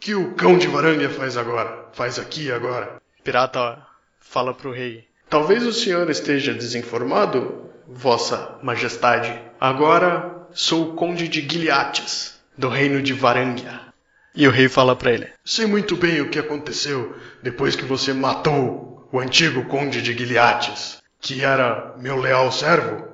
que 0.02 0.16
o 0.16 0.34
cão 0.34 0.58
de 0.58 0.68
Varangia 0.68 1.12
faz 1.12 1.38
agora? 1.38 1.86
Faz 1.94 2.18
aqui 2.18 2.52
agora? 2.52 3.00
Pirata 3.24 3.86
fala 4.20 4.52
pro 4.52 4.74
rei: 4.74 5.08
Talvez 5.30 5.64
o 5.64 5.72
senhor 5.72 6.10
esteja 6.10 6.56
desinformado, 6.56 7.70
vossa 7.88 8.58
majestade. 8.64 9.40
Agora 9.60 10.48
sou 10.52 10.90
o 10.90 10.94
conde 10.96 11.28
de 11.28 11.48
Gileates, 11.48 12.42
do 12.58 12.68
reino 12.68 13.00
de 13.00 13.14
Varangia. 13.14 13.80
E 14.34 14.48
o 14.48 14.52
rei 14.52 14.68
fala 14.68 14.96
pra 14.96 15.12
ele: 15.12 15.30
Sei 15.46 15.68
muito 15.68 15.96
bem 15.96 16.20
o 16.20 16.32
que 16.32 16.40
aconteceu 16.40 17.16
depois 17.44 17.76
que 17.76 17.86
você 17.86 18.12
matou 18.12 19.08
o 19.12 19.20
antigo 19.20 19.66
conde 19.66 20.02
de 20.02 20.18
Gileates, 20.18 20.98
que 21.20 21.44
era 21.44 21.94
meu 22.00 22.16
leal 22.16 22.52
servo. 22.52 23.08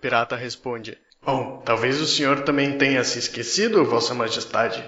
Pirata 0.00 0.36
responde: 0.36 0.96
Bom, 1.20 1.60
talvez 1.64 2.00
o 2.00 2.06
senhor 2.06 2.42
também 2.42 2.78
tenha 2.78 3.02
se 3.02 3.18
esquecido, 3.18 3.84
vossa 3.84 4.14
majestade, 4.14 4.84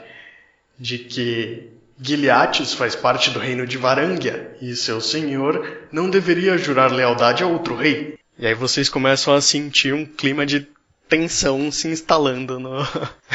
de 0.79 0.99
que 0.99 1.71
Gileates 2.01 2.75
faz 2.75 2.95
parte 2.97 3.31
do 3.31 3.39
reino 3.39 3.67
de 3.67 3.79
Varangia 3.79 4.57
e 4.61 4.75
seu 4.75 5.01
senhor 5.01 5.87
não 5.93 6.11
deveria 6.11 6.59
jurar 6.59 6.91
lealdade 6.93 7.43
a 7.43 7.47
outro 7.47 7.77
rei. 7.77 8.19
E 8.39 8.47
aí 8.47 8.55
vocês 8.55 8.89
começam 8.89 9.33
a 9.35 9.41
sentir 9.41 9.95
um 9.95 10.05
clima 10.05 10.45
de 10.45 10.67
tensão 11.09 11.71
se 11.71 11.87
instalando 11.87 12.59
no, 12.59 12.79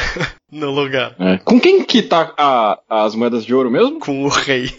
no 0.50 0.70
lugar. 0.70 1.14
É. 1.18 1.38
Com 1.38 1.58
quem 1.58 1.82
que 1.84 2.02
tá 2.02 2.34
a- 2.36 2.78
as 2.88 3.14
moedas 3.14 3.44
de 3.46 3.54
ouro 3.54 3.70
mesmo? 3.70 3.98
Com 3.98 4.24
o 4.24 4.28
rei. 4.28 4.70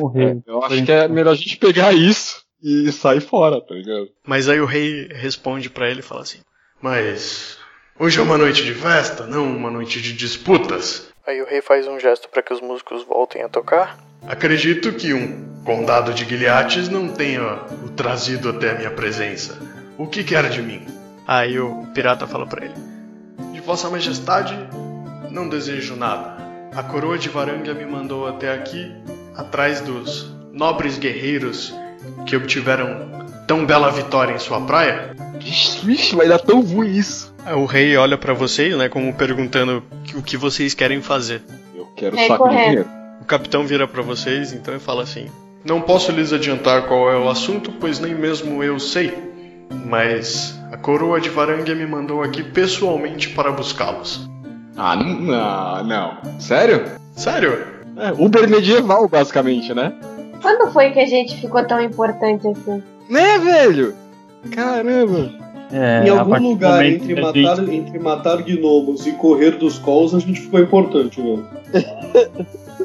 O 0.00 0.06
rei. 0.08 0.38
Eu 0.46 0.64
acho 0.64 0.84
que 0.84 0.92
é 0.92 1.06
melhor 1.08 1.32
a 1.32 1.36
gente 1.36 1.56
pegar 1.58 1.92
isso 1.92 2.42
e 2.62 2.90
sair 2.92 3.20
fora, 3.20 3.60
tá 3.60 3.74
ligado? 3.74 4.08
Mas 4.26 4.48
aí 4.48 4.60
o 4.60 4.64
rei 4.66 5.08
responde 5.12 5.68
pra 5.68 5.90
ele 5.90 6.00
e 6.00 6.02
fala 6.02 6.22
assim: 6.22 6.38
Mas 6.80 7.58
hoje 7.98 8.18
é 8.18 8.22
uma 8.22 8.38
noite 8.38 8.64
de 8.64 8.72
festa, 8.72 9.26
não 9.26 9.44
uma 9.54 9.70
noite 9.70 10.00
de 10.00 10.12
disputas. 10.14 11.05
Aí 11.26 11.42
o 11.42 11.46
rei 11.46 11.60
faz 11.60 11.88
um 11.88 11.98
gesto 11.98 12.28
para 12.28 12.40
que 12.40 12.52
os 12.52 12.60
músicos 12.60 13.02
voltem 13.02 13.42
a 13.42 13.48
tocar. 13.48 13.98
Acredito 14.28 14.92
que 14.92 15.12
um 15.12 15.60
condado 15.64 16.14
de 16.14 16.24
Gileates 16.24 16.88
não 16.88 17.08
tenha 17.08 17.64
o 17.84 17.88
trazido 17.90 18.48
até 18.48 18.70
a 18.70 18.74
minha 18.74 18.90
presença. 18.92 19.58
O 19.98 20.06
que 20.06 20.22
quer 20.22 20.48
de 20.48 20.62
mim? 20.62 20.86
Aí 21.26 21.58
o 21.58 21.84
pirata 21.92 22.28
fala 22.28 22.46
pra 22.46 22.64
ele: 22.64 22.74
De 23.52 23.60
Vossa 23.60 23.90
Majestade, 23.90 24.56
não 25.28 25.48
desejo 25.48 25.96
nada. 25.96 26.36
A 26.76 26.84
coroa 26.84 27.18
de 27.18 27.28
Varangia 27.28 27.74
me 27.74 27.86
mandou 27.86 28.28
até 28.28 28.54
aqui, 28.54 28.94
atrás 29.36 29.80
dos 29.80 30.32
nobres 30.52 30.96
guerreiros 30.96 31.74
que 32.24 32.36
obtiveram 32.36 33.25
tão 33.46 33.64
bela 33.64 33.90
vitória 33.90 34.34
em 34.34 34.38
sua 34.38 34.60
praia. 34.60 35.14
Vixe, 35.40 36.16
vai 36.16 36.28
dar 36.28 36.38
tão 36.38 36.60
ruim 36.60 36.90
isso. 36.90 37.34
Aí 37.44 37.54
O 37.54 37.64
rei 37.64 37.96
olha 37.96 38.18
pra 38.18 38.34
vocês, 38.34 38.76
né, 38.76 38.88
como 38.88 39.12
perguntando 39.14 39.82
o 40.14 40.22
que 40.22 40.36
vocês 40.36 40.74
querem 40.74 41.00
fazer. 41.00 41.42
Eu 41.74 41.86
quero 41.96 42.18
É 42.18 42.26
saco 42.26 42.48
de 42.48 42.56
dinheiro. 42.56 42.86
O 43.20 43.24
capitão 43.24 43.66
vira 43.66 43.86
pra 43.86 44.02
vocês, 44.02 44.52
então 44.52 44.74
e 44.74 44.78
fala 44.78 45.02
assim: 45.02 45.26
Não 45.64 45.80
posso 45.80 46.12
lhes 46.12 46.32
adiantar 46.32 46.86
qual 46.86 47.10
é 47.10 47.16
o 47.16 47.28
assunto, 47.28 47.72
pois 47.72 48.00
nem 48.00 48.14
mesmo 48.14 48.62
eu 48.62 48.78
sei. 48.78 49.12
Mas 49.84 50.58
a 50.72 50.76
coroa 50.76 51.20
de 51.20 51.28
Varangia 51.28 51.74
me 51.74 51.86
mandou 51.86 52.22
aqui 52.22 52.42
pessoalmente 52.42 53.30
para 53.30 53.50
buscá-los. 53.50 54.28
Ah, 54.76 54.94
não, 54.94 55.04
não, 55.04 55.84
não. 55.84 56.40
Sério? 56.40 56.84
Sério? 57.14 57.66
É, 57.96 58.12
Uber 58.12 58.48
medieval, 58.48 59.08
basicamente, 59.08 59.72
né? 59.72 59.92
Quando 60.42 60.70
foi 60.70 60.90
que 60.90 61.00
a 61.00 61.06
gente 61.06 61.40
ficou 61.40 61.64
tão 61.64 61.80
importante 61.80 62.46
assim? 62.46 62.82
Né, 63.08 63.38
velho? 63.38 63.94
Caramba. 64.50 65.30
É, 65.72 66.04
em 66.06 66.10
algum 66.10 66.38
lugar 66.50 66.86
entre 66.86 67.20
matar, 67.20 67.56
gente- 67.56 67.74
entre 67.74 67.98
matar 67.98 68.42
gnomos 68.42 69.04
e 69.06 69.12
correr 69.12 69.52
dos 69.52 69.78
calls, 69.80 70.14
a 70.14 70.20
gente 70.20 70.40
ficou 70.42 70.60
importante, 70.60 71.20
né? 71.20 71.42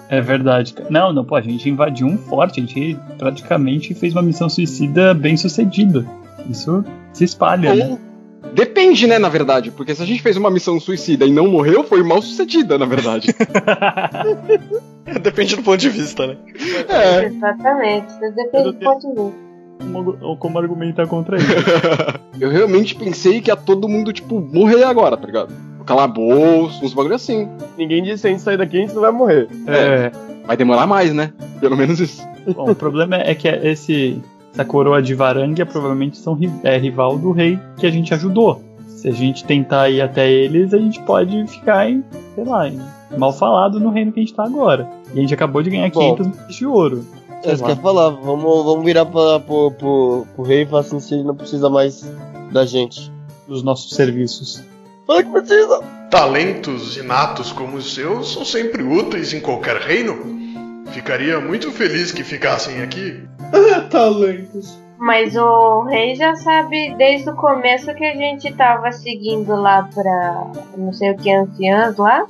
É 0.10 0.20
verdade, 0.20 0.74
cara. 0.74 0.90
Não, 0.90 1.14
não, 1.14 1.24
pô, 1.24 1.36
a 1.36 1.42
gente 1.42 1.70
invadiu 1.70 2.08
um 2.08 2.18
forte, 2.18 2.60
a 2.60 2.64
gente 2.64 2.98
praticamente 3.20 3.94
fez 3.94 4.14
uma 4.14 4.22
missão 4.24 4.50
suicida 4.50 5.14
bem 5.14 5.38
sucedida. 5.38 6.06
Isso 6.50 6.84
se 7.14 7.24
espalha, 7.24 7.74
né? 7.76 7.86
Ou- 7.92 8.00
Depende, 8.54 9.06
né, 9.08 9.20
na 9.20 9.30
verdade, 9.30 9.70
porque 9.72 9.94
se 9.94 10.02
a 10.02 10.06
gente 10.06 10.22
fez 10.22 10.36
uma 10.36 10.50
missão 10.50 10.78
suicida 10.80 11.26
e 11.26 11.32
não 11.32 11.48
morreu, 11.48 11.84
foi 11.84 12.02
mal 12.04 12.22
sucedida, 12.22 12.78
na 12.78 12.86
verdade. 12.86 13.28
Depende 15.22 15.56
do 15.56 15.62
ponto 15.64 15.78
de 15.78 15.90
vista, 15.90 16.28
né? 16.28 16.38
é. 16.90 17.26
Exatamente. 17.26 18.08
Depende 18.36 18.64
do 18.72 18.74
ponto 18.74 19.00
de 19.02 19.22
vista. 19.22 19.51
Como, 19.82 20.38
como 20.38 20.60
argumentar 20.60 21.08
contra 21.08 21.38
isso. 21.38 21.48
Eu 22.40 22.50
realmente 22.50 22.96
pensei 22.96 23.42
que 23.42 23.50
ia 23.50 23.56
todo 23.56 23.88
mundo, 23.88 24.12
tipo, 24.12 24.40
morrer 24.40 24.84
agora, 24.84 25.18
tá 25.18 25.26
ligado? 25.26 25.54
Calabouço, 25.86 26.84
uns 26.84 26.94
bagulho 26.94 27.16
assim. 27.16 27.48
Ninguém 27.78 28.04
disse 28.04 28.20
se 28.20 28.28
a 28.28 28.30
gente 28.30 28.42
sair 28.42 28.58
daqui 28.58 28.78
a 28.78 28.82
gente 28.82 28.94
não 28.94 29.02
vai 29.02 29.12
morrer. 29.12 29.48
É, 29.68 30.12
Vai 30.46 30.58
demorar 30.58 30.88
mais, 30.88 31.14
né? 31.14 31.32
Pelo 31.60 31.78
menos 31.78 32.00
isso. 32.00 32.28
bom, 32.56 32.72
o 32.72 32.76
problema 32.76 33.16
é 33.16 33.34
que 33.36 33.48
esse, 33.48 34.22
essa 34.54 34.66
coroa 34.66 35.02
de 35.02 35.14
Varangia 35.14 35.66
provavelmente 35.66 36.18
são, 36.18 36.38
é 36.64 36.78
rival 36.78 37.18
do 37.18 37.32
rei 37.32 37.60
que 37.78 37.86
a 37.86 37.92
gente 37.92 38.14
ajudou. 38.14 38.62
Se 38.88 39.08
a 39.08 39.12
gente 39.12 39.46
tentar 39.46 39.90
ir 39.90 40.02
até 40.02 40.30
eles, 40.30 40.74
a 40.74 40.78
gente 40.78 41.02
pode 41.04 41.48
ficar 41.48 41.90
em, 41.90 42.04
sei 42.36 42.44
lá, 42.44 42.68
em 42.68 42.80
mal 43.18 43.34
falado 43.34 43.80
no 43.80 43.90
reino 43.90 44.12
que 44.12 44.20
a 44.20 44.24
gente 44.24 44.34
tá 44.34 44.44
agora. 44.44 44.88
E 45.14 45.18
a 45.18 45.22
gente 45.22 45.34
acabou 45.34 45.62
de 45.64 45.70
ganhar 45.70 45.90
Bom. 45.90 46.16
500 46.16 46.28
milhões 46.28 46.56
de 46.56 46.66
ouro. 46.66 47.06
É 47.44 47.54
isso 47.54 47.64
que 47.64 47.72
eu 47.72 47.76
ia 47.76 47.82
falar, 47.82 48.10
vamos, 48.10 48.66
vamos 48.66 48.86
virar 48.86 49.06
pra, 49.06 49.40
pro, 49.40 49.72
pro, 49.72 50.28
pro 50.36 50.44
rei 50.44 50.64
e 50.64 50.66
falar 50.66 50.82
assim 50.82 51.00
se 51.00 51.14
ele 51.14 51.24
não 51.24 51.36
precisa 51.36 51.70
mais 51.70 52.02
da 52.52 52.66
gente. 52.66 53.12
Dos 53.48 53.64
nossos 53.64 53.96
serviços. 53.96 54.64
Fala 55.08 55.24
que 55.24 55.32
precisa! 55.32 55.82
Talentos 56.10 56.98
inatos 56.98 57.52
como 57.52 57.78
os 57.78 57.94
seus 57.94 58.34
são 58.34 58.46
sempre 58.46 58.84
úteis 58.84 59.34
em 59.34 59.40
qualquer 59.40 59.78
reino. 59.78 60.40
Ficaria 60.92 61.40
muito 61.40 61.72
feliz 61.72 62.12
que 62.12 62.24
ficassem 62.24 62.82
aqui. 62.82 63.24
Talentos. 63.90 64.78
Mas 64.98 65.36
o 65.36 65.84
rei 65.84 66.16
já 66.16 66.36
sabe 66.36 66.94
desde 66.96 67.30
o 67.30 67.36
começo 67.36 67.94
que 67.96 68.06
a 68.06 68.16
gente 68.16 68.54
tava 68.54 68.92
seguindo 68.92 69.56
lá 69.56 69.90
pra 69.94 70.52
não 70.78 70.94
sei 70.94 71.12
o 71.12 71.18
que, 71.18 71.34
anciãs 71.34 71.98
lá. 71.98 72.26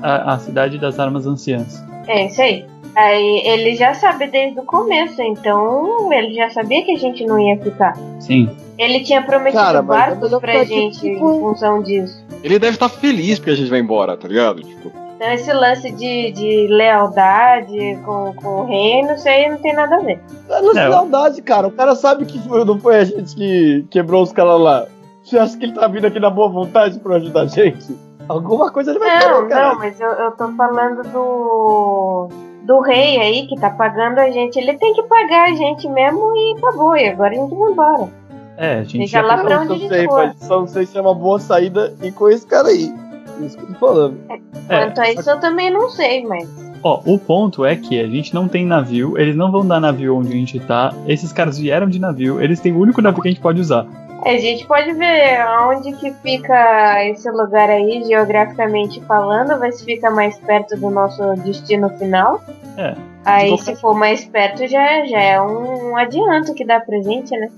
A, 0.00 0.34
a 0.34 0.38
cidade 0.38 0.78
das 0.78 0.98
armas 0.98 1.26
anciãs. 1.26 1.84
É 2.06 2.26
isso 2.26 2.40
aí. 2.40 2.66
Aí 2.96 3.42
ele 3.44 3.74
já 3.74 3.92
sabe 3.94 4.26
desde 4.28 4.60
o 4.60 4.64
começo, 4.64 5.20
então 5.20 6.12
ele 6.12 6.32
já 6.34 6.50
sabia 6.50 6.84
que 6.84 6.92
a 6.92 6.98
gente 6.98 7.24
não 7.26 7.38
ia 7.38 7.58
ficar. 7.58 7.96
Sim. 8.20 8.48
Ele 8.78 9.00
tinha 9.04 9.22
prometido 9.22 9.62
Cara, 9.62 9.78
é 9.78 9.82
barcos 9.82 10.30
pra 10.38 10.64
gente 10.64 11.06
em 11.08 11.12
tipo- 11.14 11.40
função 11.40 11.82
disso. 11.82 12.24
Ele 12.42 12.58
deve 12.58 12.74
estar 12.74 12.88
feliz 12.88 13.38
porque 13.38 13.50
a 13.52 13.56
gente 13.56 13.70
vai 13.70 13.80
embora, 13.80 14.16
tá 14.16 14.28
ligado? 14.28 14.62
Tipo, 14.62 14.90
Então 15.16 15.32
esse 15.32 15.52
lance 15.52 15.90
de, 15.92 16.32
de 16.32 16.66
lealdade 16.68 17.98
com, 18.04 18.32
com 18.34 18.48
o 18.62 18.64
reino, 18.66 19.14
isso 19.14 19.28
aí 19.28 19.48
não 19.48 19.58
tem 19.58 19.72
nada 19.74 19.96
a 19.96 20.00
ver. 20.00 20.20
É 20.50 20.60
nossa 20.60 20.80
É, 20.80 20.86
eu- 20.86 20.90
lealdade, 20.90 21.40
cara. 21.42 21.66
O 21.68 21.72
cara 21.72 21.94
sabe 21.94 22.24
que 22.26 22.38
foi- 22.40 22.64
não 22.64 22.78
foi 22.78 22.96
a 22.96 23.04
gente 23.04 23.34
que 23.34 23.84
quebrou 23.90 24.22
os 24.22 24.32
caras 24.32 24.60
lá. 24.60 24.86
Você 25.22 25.38
acha 25.38 25.56
que 25.56 25.64
ele 25.64 25.72
tá 25.72 25.86
vindo 25.88 26.06
aqui 26.06 26.20
na 26.20 26.30
boa 26.30 26.48
vontade 26.48 26.98
pra 26.98 27.16
ajudar 27.16 27.42
a 27.42 27.46
gente? 27.46 27.96
Alguma 28.28 28.70
coisa 28.72 28.90
ele 28.90 28.98
vai 28.98 29.14
Não, 29.20 29.34
fazer, 29.36 29.48
cara. 29.48 29.68
não, 29.70 29.78
mas 29.78 30.00
eu, 30.00 30.08
eu 30.10 30.30
tô 30.32 30.48
falando 30.52 31.02
do. 31.10 32.28
Do 32.64 32.80
rei 32.80 33.18
aí 33.20 33.46
que 33.46 33.56
tá 33.56 33.70
pagando 33.70 34.18
a 34.18 34.30
gente. 34.30 34.56
Ele 34.58 34.74
tem 34.78 34.94
que 34.94 35.02
pagar 35.04 35.50
a 35.50 35.54
gente 35.54 35.88
mesmo 35.88 36.34
e 36.34 36.54
acabou. 36.58 36.96
E 36.96 37.08
agora 37.08 37.30
a 37.30 37.34
gente 37.34 37.54
vai 37.54 37.70
embora. 37.72 38.08
É, 38.56 38.72
a 38.74 38.82
gente 38.84 38.98
Deixa 38.98 39.20
já 39.20 39.26
lá 39.26 39.36
tá- 39.38 39.44
pra 39.44 39.60
onde 39.60 39.72
a 39.72 39.76
gente 39.76 39.88
sei, 39.88 40.06
for. 40.06 40.34
só 40.38 40.60
não 40.60 40.66
sei 40.66 40.86
se 40.86 40.96
é 40.96 41.00
uma 41.00 41.14
boa 41.14 41.38
saída 41.40 41.92
e 42.02 42.10
com 42.10 42.28
esse 42.30 42.46
cara 42.46 42.68
aí. 42.68 42.92
Isso 43.40 43.56
que 43.58 43.64
eu 43.64 43.68
tô 43.68 43.74
falando. 43.74 44.16
É, 44.28 44.38
Quanto 44.86 45.00
a 45.00 45.10
isso 45.10 45.28
eu 45.28 45.40
também 45.40 45.70
não 45.72 45.90
sei, 45.90 46.24
mas. 46.24 46.48
Ó, 46.82 47.00
o 47.04 47.18
ponto 47.18 47.64
é 47.64 47.74
que 47.74 47.98
a 47.98 48.06
gente 48.06 48.32
não 48.34 48.46
tem 48.46 48.64
navio, 48.64 49.18
eles 49.18 49.34
não 49.34 49.50
vão 49.50 49.66
dar 49.66 49.80
navio 49.80 50.16
onde 50.16 50.28
a 50.28 50.36
gente 50.36 50.60
tá. 50.60 50.94
Esses 51.08 51.32
caras 51.32 51.58
vieram 51.58 51.88
de 51.88 51.98
navio, 51.98 52.40
eles 52.40 52.60
têm 52.60 52.72
o 52.72 52.78
único 52.78 53.02
navio 53.02 53.20
que 53.22 53.28
a 53.28 53.30
gente 53.30 53.40
pode 53.40 53.60
usar. 53.60 53.86
A 54.24 54.38
gente 54.38 54.66
pode 54.66 54.90
ver 54.94 55.38
aonde 55.42 55.92
que 55.96 56.10
fica 56.14 57.04
esse 57.04 57.30
lugar 57.30 57.68
aí, 57.68 58.02
geograficamente 58.04 59.00
falando, 59.02 59.60
ver 59.60 59.72
se 59.72 59.84
fica 59.84 60.10
mais 60.10 60.38
perto 60.38 60.76
do 60.80 60.88
nosso 60.88 61.34
destino 61.44 61.90
final. 61.90 62.42
É. 62.78 62.94
Aí, 63.22 63.56
se 63.58 63.76
for 63.76 63.94
mais 63.94 64.24
perto, 64.24 64.66
já, 64.66 65.04
já 65.04 65.20
é 65.20 65.40
um 65.40 65.94
adianto 65.94 66.54
que 66.54 66.64
dá 66.64 66.80
pra 66.80 67.02
gente, 67.02 67.36
né? 67.36 67.50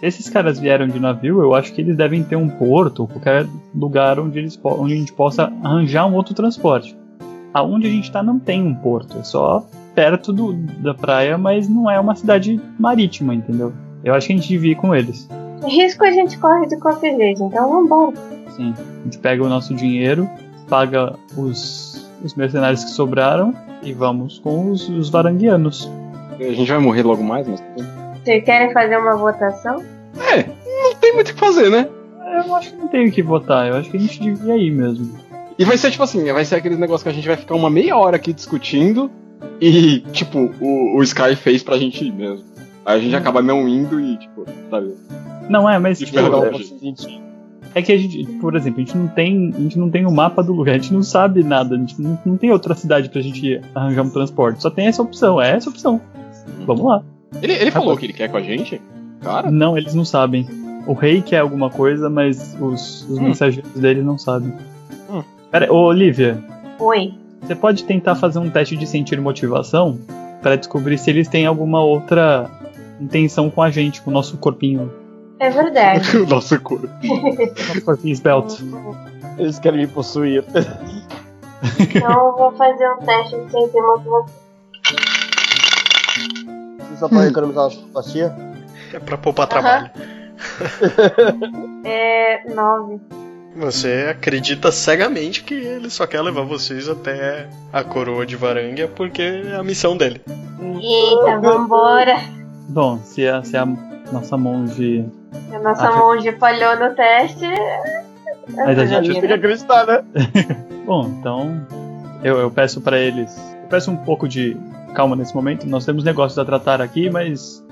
Se 0.00 0.06
esses 0.06 0.28
caras 0.28 0.58
vieram 0.58 0.88
de 0.88 0.98
navio, 0.98 1.40
eu 1.40 1.54
acho 1.54 1.72
que 1.72 1.80
eles 1.80 1.96
devem 1.96 2.24
ter 2.24 2.36
um 2.36 2.48
porto, 2.48 3.06
qualquer 3.06 3.46
lugar 3.74 4.18
onde, 4.18 4.38
eles, 4.40 4.58
onde 4.62 4.94
a 4.94 4.96
gente 4.96 5.12
possa 5.12 5.52
arranjar 5.62 6.06
um 6.06 6.14
outro 6.14 6.34
transporte. 6.34 6.96
Aonde 7.54 7.86
a 7.86 7.90
gente 7.90 8.10
tá 8.10 8.22
não 8.22 8.40
tem 8.40 8.60
um 8.60 8.74
porto, 8.74 9.18
é 9.18 9.22
só 9.22 9.64
perto 9.94 10.32
do, 10.32 10.52
da 10.52 10.94
praia, 10.94 11.38
mas 11.38 11.68
não 11.68 11.90
é 11.90 11.98
uma 11.98 12.14
cidade 12.14 12.60
marítima, 12.78 13.34
entendeu? 13.34 13.72
Eu 14.08 14.14
acho 14.14 14.26
que 14.26 14.32
a 14.32 14.36
gente 14.36 14.48
devia 14.48 14.72
ir 14.72 14.76
com 14.76 14.94
eles. 14.94 15.28
Risco 15.66 16.02
a 16.02 16.10
gente 16.10 16.38
corre 16.38 16.66
de 16.66 16.78
qualquer 16.78 17.14
jeito, 17.14 17.42
então 17.42 17.68
vambora. 17.68 18.16
Sim. 18.56 18.74
A 18.78 19.04
gente 19.04 19.18
pega 19.18 19.44
o 19.44 19.48
nosso 19.48 19.74
dinheiro, 19.74 20.28
paga 20.66 21.14
os, 21.36 22.08
os 22.24 22.34
mercenários 22.34 22.84
que 22.84 22.90
sobraram 22.90 23.54
e 23.82 23.92
vamos 23.92 24.38
com 24.38 24.70
os, 24.70 24.88
os 24.88 25.10
varanguianos. 25.10 25.90
a 26.40 26.42
gente 26.42 26.70
vai 26.70 26.78
morrer 26.78 27.02
logo 27.02 27.22
mais, 27.22 27.46
mas. 27.46 27.60
Vocês 28.24 28.42
querem 28.44 28.72
fazer 28.72 28.96
uma 28.96 29.14
votação? 29.16 29.84
É, 30.32 30.44
não 30.82 30.94
tem 30.94 31.14
muito 31.14 31.30
o 31.30 31.34
que 31.34 31.40
fazer, 31.40 31.70
né? 31.70 31.86
Eu 32.46 32.54
acho 32.54 32.70
que 32.70 32.76
não 32.76 32.88
tem 32.88 33.08
o 33.08 33.12
que 33.12 33.22
votar, 33.22 33.68
eu 33.68 33.76
acho 33.76 33.90
que 33.90 33.96
a 33.98 34.00
gente 34.00 34.20
devia 34.20 34.56
ir 34.56 34.70
mesmo. 34.70 35.18
E 35.58 35.64
vai 35.66 35.76
ser 35.76 35.90
tipo 35.90 36.02
assim, 36.02 36.32
vai 36.32 36.46
ser 36.46 36.54
aqueles 36.54 36.78
negócios 36.78 37.02
que 37.02 37.08
a 37.10 37.12
gente 37.12 37.26
vai 37.26 37.36
ficar 37.36 37.54
uma 37.54 37.68
meia 37.68 37.94
hora 37.94 38.16
aqui 38.16 38.32
discutindo 38.32 39.10
e, 39.60 40.00
tipo, 40.12 40.50
o, 40.60 40.96
o 40.96 41.02
Sky 41.02 41.36
fez 41.36 41.62
pra 41.62 41.76
gente 41.76 42.04
ir 42.04 42.12
mesmo. 42.12 42.44
Aí 42.88 42.98
a 42.98 43.02
gente 43.02 43.14
acaba 43.14 43.42
não 43.42 43.68
indo 43.68 44.00
e, 44.00 44.16
tipo, 44.16 44.46
sabe? 44.70 44.94
Não 45.50 45.68
é, 45.68 45.78
mas 45.78 45.98
De 45.98 46.06
tipo, 46.06 46.16
verdade. 46.22 46.74
é, 47.74 47.78
é 47.80 47.82
que 47.82 47.92
a 47.92 47.98
gente, 47.98 48.24
por 48.40 48.56
exemplo, 48.56 48.80
a 48.80 48.84
gente 48.84 48.96
não 48.96 49.08
tem, 49.08 49.52
a 49.54 49.60
gente 49.60 49.78
não 49.78 49.90
tem 49.90 50.06
o 50.06 50.10
mapa 50.10 50.42
do 50.42 50.54
lugar, 50.54 50.74
a 50.74 50.78
gente 50.78 50.94
não 50.94 51.02
sabe 51.02 51.44
nada, 51.44 51.74
a 51.74 51.78
gente 51.78 52.00
não, 52.00 52.18
não 52.24 52.36
tem 52.38 52.50
outra 52.50 52.74
cidade 52.74 53.10
pra 53.10 53.20
gente 53.20 53.60
arranjar 53.74 54.02
um 54.04 54.08
transporte, 54.10 54.62
só 54.62 54.70
tem 54.70 54.86
essa 54.86 55.02
opção, 55.02 55.38
é 55.40 55.50
essa 55.50 55.68
opção. 55.68 56.00
Vamos 56.66 56.82
lá. 56.82 57.02
Ele, 57.42 57.52
ele 57.52 57.70
falou 57.70 57.94
que 57.94 58.06
ele 58.06 58.14
quer 58.14 58.30
com 58.30 58.38
a 58.38 58.40
gente? 58.40 58.80
Cara, 59.20 59.50
Não, 59.50 59.76
eles 59.76 59.94
não 59.94 60.04
sabem. 60.06 60.46
O 60.86 60.94
rei 60.94 61.20
quer 61.20 61.40
alguma 61.40 61.68
coisa, 61.68 62.08
mas 62.08 62.56
os, 62.58 63.02
os 63.10 63.18
Hum. 63.18 63.22
mensageiros 63.24 63.70
dele 63.72 64.00
não 64.00 64.16
sabem. 64.16 64.50
Hum. 65.12 65.22
Pera, 65.50 65.70
ô 65.70 65.76
Olivia, 65.88 66.42
Oi. 66.78 67.12
você 67.42 67.54
pode 67.54 67.84
tentar 67.84 68.14
fazer 68.14 68.38
um 68.38 68.48
teste 68.48 68.78
de 68.78 68.86
sentir 68.86 69.20
motivação 69.20 69.98
pra 70.40 70.56
descobrir 70.56 70.96
se 70.96 71.10
eles 71.10 71.28
têm 71.28 71.44
alguma 71.44 71.82
outra 71.82 72.48
intenção 73.00 73.50
com 73.50 73.62
a 73.62 73.70
gente, 73.70 74.00
com 74.02 74.10
o 74.10 74.12
nosso 74.14 74.36
corpinho, 74.38 74.92
É 75.38 75.50
verdade. 75.50 76.16
o 76.18 76.26
nosso 76.26 76.58
corpo. 76.60 76.88
nosso 77.68 77.82
corpinho 77.84 78.12
esbelto. 78.12 78.56
Eles 79.38 79.58
querem 79.58 79.80
me 79.80 79.86
possuir. 79.86 80.44
então 81.78 82.10
eu 82.26 82.36
vou 82.36 82.52
fazer 82.52 82.88
um 82.90 82.98
teste 82.98 83.36
de 83.36 83.50
sentir 83.50 83.80
motivação. 83.80 84.26
Você 86.80 86.96
só 86.98 87.08
pode 87.08 87.28
economizar 87.28 87.68
uma 87.68 88.02
fatia? 88.02 88.34
É 88.92 88.98
pra 88.98 89.16
poupar 89.18 89.46
Aham. 89.52 89.60
trabalho. 89.60 89.90
É. 91.84 92.42
nove. 92.54 93.00
Você 93.56 94.06
acredita 94.10 94.70
cegamente 94.70 95.42
que 95.42 95.54
ele 95.54 95.90
só 95.90 96.06
quer 96.06 96.20
levar 96.22 96.42
vocês 96.42 96.88
até 96.88 97.48
a 97.72 97.82
coroa 97.82 98.24
de 98.24 98.36
Varangia 98.36 98.86
porque 98.88 99.22
é 99.22 99.56
a 99.56 99.62
missão 99.64 99.96
dele. 99.96 100.20
Eita, 100.80 101.40
vambora. 101.40 102.16
Bom, 102.68 102.98
se 103.02 103.26
a, 103.26 103.42
se 103.42 103.56
a 103.56 103.66
nossa 104.12 104.36
monge. 104.36 105.04
A 105.52 105.58
nossa 105.58 105.88
Ah, 105.88 105.96
monge 105.96 106.32
falhou 106.32 106.78
no 106.78 106.94
teste. 106.94 107.46
Mas 108.54 108.78
a 108.78 108.86
gente- 108.86 109.12
tem 109.12 109.20
que 109.20 109.32
acreditar, 109.32 109.86
né? 109.86 110.02
Bom, 110.86 111.08
então 111.20 111.60
eu, 112.22 112.38
eu 112.38 112.50
peço 112.50 112.80
pra 112.80 112.98
eles. 112.98 113.36
Eu 113.62 113.68
peço 113.68 113.90
um 113.90 113.96
pouco 113.96 114.26
de 114.28 114.56
calma 114.94 115.14
nesse 115.16 115.34
momento. 115.34 115.66
Nós 115.66 115.84
temos 115.84 116.02
negócios 116.04 116.38
a 116.38 116.44
tratar 116.44 116.80
aqui, 116.80 117.10
mas 117.10 117.62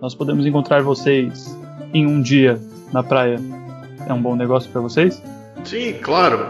nós 0.00 0.14
podemos 0.14 0.46
encontrar 0.46 0.82
vocês 0.82 1.56
em 1.92 2.06
um 2.06 2.20
dia 2.22 2.58
na 2.92 3.02
praia. 3.02 3.38
É 4.08 4.12
um 4.12 4.20
bom 4.22 4.34
negócio 4.36 4.70
pra 4.70 4.80
vocês? 4.80 5.20
Sim, 5.64 5.94
claro. 6.00 6.46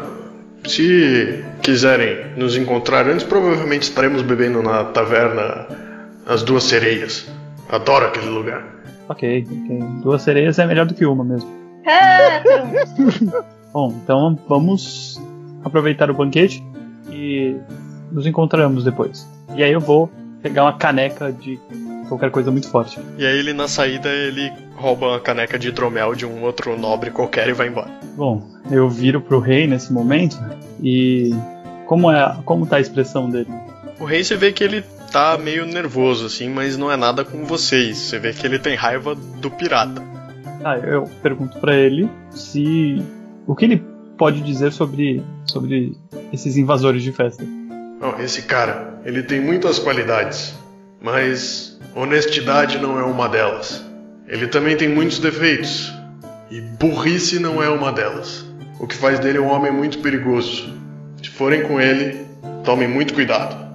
Se 0.66 1.42
quiserem 1.62 2.36
nos 2.36 2.56
encontrar 2.56 3.06
antes, 3.08 3.24
provavelmente 3.24 3.82
estaremos 3.84 4.20
bebendo 4.22 4.62
na 4.62 4.84
taverna 4.84 5.66
As 6.26 6.42
Duas 6.42 6.64
Sereias. 6.64 7.26
Adoro 7.70 8.06
aquele 8.06 8.28
lugar. 8.28 8.64
Ok, 9.08 9.46
ok. 9.48 9.78
Duas 10.02 10.22
sereias 10.22 10.58
é 10.58 10.66
melhor 10.66 10.86
do 10.86 10.94
que 10.94 11.06
uma 11.06 11.24
mesmo. 11.24 11.48
Ah, 11.86 12.42
trum. 12.96 13.30
Bom, 13.72 13.94
então 14.02 14.38
vamos 14.48 15.20
aproveitar 15.64 16.10
o 16.10 16.14
banquete 16.14 16.62
e 17.10 17.56
nos 18.10 18.26
encontramos 18.26 18.84
depois. 18.84 19.28
E 19.54 19.62
aí 19.62 19.72
eu 19.72 19.80
vou 19.80 20.10
pegar 20.42 20.64
uma 20.64 20.72
caneca 20.72 21.32
de 21.32 21.60
qualquer 22.08 22.30
coisa 22.30 22.50
muito 22.50 22.68
forte. 22.68 22.98
E 23.16 23.24
aí 23.24 23.38
ele 23.38 23.52
na 23.52 23.68
saída 23.68 24.08
ele 24.08 24.52
rouba 24.74 25.06
uma 25.06 25.20
caneca 25.20 25.58
de 25.58 25.68
hidromel 25.68 26.14
de 26.14 26.26
um 26.26 26.42
outro 26.42 26.76
nobre 26.76 27.10
qualquer 27.10 27.48
e 27.48 27.52
vai 27.52 27.68
embora. 27.68 27.90
Bom, 28.16 28.42
eu 28.70 28.88
viro 28.88 29.20
pro 29.20 29.38
rei 29.38 29.66
nesse 29.66 29.92
momento 29.92 30.36
e 30.82 31.30
como 31.86 32.10
é, 32.10 32.36
como 32.44 32.66
tá 32.66 32.76
a 32.76 32.80
expressão 32.80 33.30
dele? 33.30 33.48
O 34.00 34.04
rei 34.04 34.24
você 34.24 34.36
vê 34.36 34.52
que 34.52 34.64
ele 34.64 34.84
tá 35.10 35.36
meio 35.36 35.66
nervoso 35.66 36.26
assim, 36.26 36.48
mas 36.48 36.76
não 36.76 36.90
é 36.90 36.96
nada 36.96 37.24
com 37.24 37.44
vocês. 37.44 37.98
Você 37.98 38.18
vê 38.18 38.32
que 38.32 38.46
ele 38.46 38.58
tem 38.58 38.76
raiva 38.76 39.14
do 39.14 39.50
pirata. 39.50 40.02
Ah, 40.64 40.76
eu 40.78 41.04
pergunto 41.22 41.58
pra 41.58 41.74
ele 41.74 42.08
se 42.30 43.02
o 43.46 43.54
que 43.54 43.64
ele 43.64 43.84
pode 44.16 44.40
dizer 44.42 44.72
sobre 44.72 45.22
sobre 45.46 45.96
esses 46.32 46.56
invasores 46.56 47.02
de 47.02 47.12
festa. 47.12 47.44
Não, 48.00 48.18
esse 48.20 48.42
cara, 48.42 49.00
ele 49.04 49.22
tem 49.22 49.40
muitas 49.40 49.78
qualidades, 49.78 50.54
mas 51.00 51.78
honestidade 51.94 52.78
não 52.78 52.98
é 52.98 53.02
uma 53.02 53.28
delas. 53.28 53.84
Ele 54.28 54.46
também 54.46 54.76
tem 54.76 54.88
muitos 54.88 55.18
defeitos. 55.18 55.92
E 56.50 56.60
burrice 56.60 57.38
não 57.38 57.62
é 57.62 57.68
uma 57.68 57.92
delas. 57.92 58.44
O 58.78 58.86
que 58.86 58.94
faz 58.94 59.18
dele 59.18 59.38
um 59.38 59.48
homem 59.48 59.72
muito 59.72 59.98
perigoso. 59.98 60.72
Se 61.22 61.28
forem 61.30 61.62
com 61.62 61.80
ele, 61.80 62.26
tomem 62.64 62.88
muito 62.88 63.12
cuidado. 63.14 63.69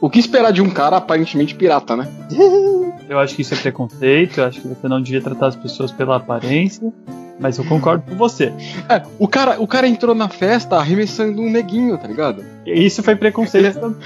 O 0.00 0.08
que 0.08 0.18
esperar 0.18 0.52
de 0.52 0.62
um 0.62 0.70
cara 0.70 0.96
aparentemente 0.96 1.54
pirata, 1.54 1.96
né? 1.96 2.08
Eu 3.08 3.18
acho 3.18 3.34
que 3.34 3.40
isso 3.42 3.54
é 3.54 3.56
preconceito, 3.56 4.36
eu 4.38 4.44
acho 4.44 4.60
que 4.60 4.68
você 4.68 4.86
não 4.86 5.00
devia 5.00 5.22
tratar 5.22 5.46
as 5.46 5.56
pessoas 5.56 5.90
pela 5.90 6.16
aparência, 6.16 6.92
mas 7.40 7.56
eu 7.56 7.64
concordo 7.64 8.02
com 8.06 8.14
você. 8.16 8.52
É, 8.86 9.00
o 9.18 9.26
cara, 9.26 9.58
o 9.58 9.66
cara 9.66 9.88
entrou 9.88 10.14
na 10.14 10.28
festa 10.28 10.76
arremessando 10.76 11.40
um 11.40 11.50
neguinho, 11.50 11.96
tá 11.96 12.06
ligado? 12.06 12.44
Isso 12.66 13.02
foi 13.02 13.16
preconceito. 13.16 13.80
também. 13.80 13.96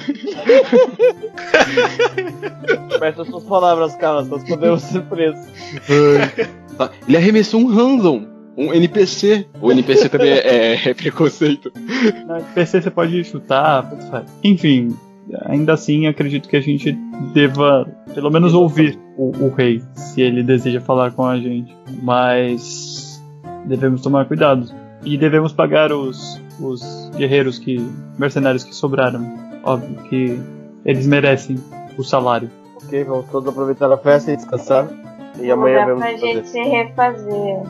Peça 3.01 3.24
suas 3.24 3.43
palavras, 3.43 3.97
cara, 3.97 4.22
nós 4.22 4.45
podemos 4.45 4.82
ser 4.82 5.03
presos. 5.03 5.45
Tá? 6.78 6.90
Ele 7.09 7.16
arremessou 7.16 7.61
um 7.61 7.66
random, 7.66 8.24
um 8.57 8.72
NPC. 8.72 9.47
O 9.61 9.72
NPC 9.72 10.09
também 10.09 10.30
é, 10.30 10.74
é- 10.74 10.88
é 10.90 10.95
preconceito. 10.95 11.72
Na 12.26 12.40
PC 12.40 12.82
você 12.82 12.90
pode 12.90 13.24
chutar, 13.24 13.88
tanto 13.90 14.07
faz. 14.07 14.26
Enfim, 14.45 14.97
ainda 15.44 15.72
assim 15.74 16.06
acredito 16.06 16.48
que 16.48 16.56
a 16.56 16.60
gente 16.60 16.92
deva 17.32 17.86
pelo 18.14 18.30
menos 18.30 18.54
ouvir 18.54 18.98
o, 19.16 19.30
o 19.44 19.48
rei, 19.50 19.82
se 19.94 20.20
ele 20.20 20.42
deseja 20.42 20.80
falar 20.80 21.12
com 21.12 21.24
a 21.24 21.38
gente. 21.38 21.76
Mas 22.02 23.22
devemos 23.66 24.02
tomar 24.02 24.26
cuidado. 24.26 24.66
E 25.04 25.16
devemos 25.18 25.52
pagar 25.52 25.92
os, 25.92 26.40
os 26.60 27.10
guerreiros 27.16 27.58
que. 27.58 27.78
mercenários 28.18 28.62
que 28.64 28.74
sobraram. 28.74 29.26
Óbvio 29.64 29.96
que 30.08 30.40
eles 30.84 31.06
merecem 31.06 31.56
o 31.96 32.04
salário. 32.04 32.50
Ok, 32.76 33.04
vamos 33.04 33.26
todos 33.30 33.48
aproveitar 33.48 33.90
a 33.90 33.96
festa 33.96 34.32
e 34.32 34.36
descansar. 34.36 34.88
E 35.40 35.50
amanhã 35.50 35.86
vemos 35.86 36.00
pra 36.02 36.16
gente 36.16 36.48
se 36.48 36.60
refazer. 36.62 37.62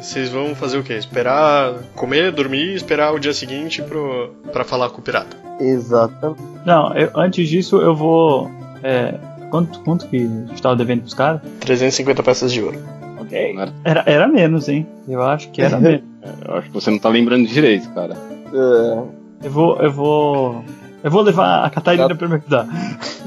Vocês 0.00 0.30
vão 0.30 0.54
fazer 0.54 0.78
o 0.78 0.82
quê? 0.82 0.94
Esperar 0.94 1.74
comer, 1.94 2.30
dormir 2.32 2.72
e 2.72 2.74
esperar 2.74 3.12
o 3.14 3.18
dia 3.18 3.32
seguinte 3.32 3.82
pro, 3.82 4.30
pra 4.52 4.62
falar 4.64 4.90
com 4.90 4.98
o 5.00 5.02
pirata. 5.02 5.36
Exatamente. 5.60 6.42
Não, 6.64 6.92
eu- 6.94 7.10
antes 7.14 7.48
disso 7.48 7.78
eu 7.80 7.94
vou. 7.94 8.50
É, 8.82 9.14
quanto, 9.50 9.80
quanto 9.80 10.06
que 10.08 10.16
a 10.18 10.48
gente 10.48 10.62
tava 10.62 10.76
devendo 10.76 11.00
pros 11.00 11.14
caras? 11.14 11.40
350 11.60 12.22
peças 12.22 12.52
de 12.52 12.62
ouro. 12.62 12.78
Ok. 13.20 13.56
Era, 13.84 14.02
era 14.06 14.28
menos, 14.28 14.68
hein? 14.68 14.86
Eu 15.08 15.22
acho 15.22 15.50
que 15.50 15.60
era 15.62 15.78
menos. 15.80 16.02
Eu 16.46 16.54
acho 16.56 16.68
que 16.68 16.74
você 16.74 16.90
não 16.90 16.98
tá 16.98 17.08
lembrando 17.08 17.46
direito, 17.48 17.88
cara. 17.90 18.14
É, 18.52 19.46
Eu 19.46 19.50
vou. 19.50 19.76
Eu 19.80 19.90
vou. 19.92 20.64
Eu 21.02 21.10
vou 21.10 21.22
levar 21.22 21.64
a 21.64 21.70
Catarina 21.70 22.14
pra 22.14 22.28
me 22.28 22.34
ajudar. 22.36 22.66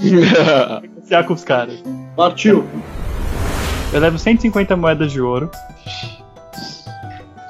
Negociar 0.82 1.24
com 1.24 1.34
os 1.34 1.44
caras. 1.44 1.82
Partiu. 2.16 2.66
Eu 3.92 4.00
levo 4.00 4.18
150 4.18 4.76
moedas 4.76 5.12
de 5.12 5.20
ouro. 5.22 5.50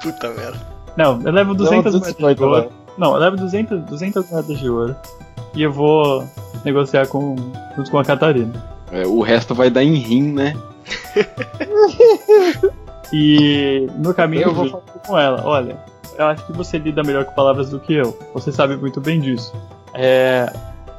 Puta 0.02 0.30
merda. 0.30 0.58
Não, 0.96 1.20
eu 1.22 1.32
levo 1.32 1.54
200 1.54 1.70
Não, 1.70 1.82
moedas 1.82 1.92
250, 1.92 2.34
de 2.34 2.42
ouro. 2.42 2.72
Não, 2.96 3.12
eu 3.14 3.18
levo 3.18 3.36
200, 3.36 3.82
200 3.82 4.30
moedas 4.30 4.58
de 4.58 4.70
ouro. 4.70 4.96
E 5.54 5.62
eu 5.62 5.72
vou 5.72 6.24
negociar 6.64 7.06
com, 7.06 7.36
junto 7.76 7.90
com 7.90 7.98
a 7.98 8.04
Catarina. 8.04 8.64
É, 8.90 9.06
o 9.06 9.20
resto 9.20 9.54
vai 9.54 9.70
dar 9.70 9.84
em 9.84 9.94
rim, 9.94 10.32
né? 10.32 10.54
E 13.12 13.88
no 13.98 14.14
caminho 14.14 14.44
eu 14.44 14.54
vou 14.54 14.68
falar 14.68 14.82
com 15.06 15.18
ela: 15.18 15.42
olha, 15.44 15.76
eu 16.16 16.26
acho 16.26 16.46
que 16.46 16.52
você 16.52 16.78
lida 16.78 17.02
melhor 17.02 17.24
com 17.24 17.32
palavras 17.34 17.70
do 17.70 17.80
que 17.80 17.94
eu. 17.94 18.16
Você 18.34 18.52
sabe 18.52 18.76
muito 18.76 19.00
bem 19.00 19.20
disso. 19.20 19.52
É, 19.94 20.52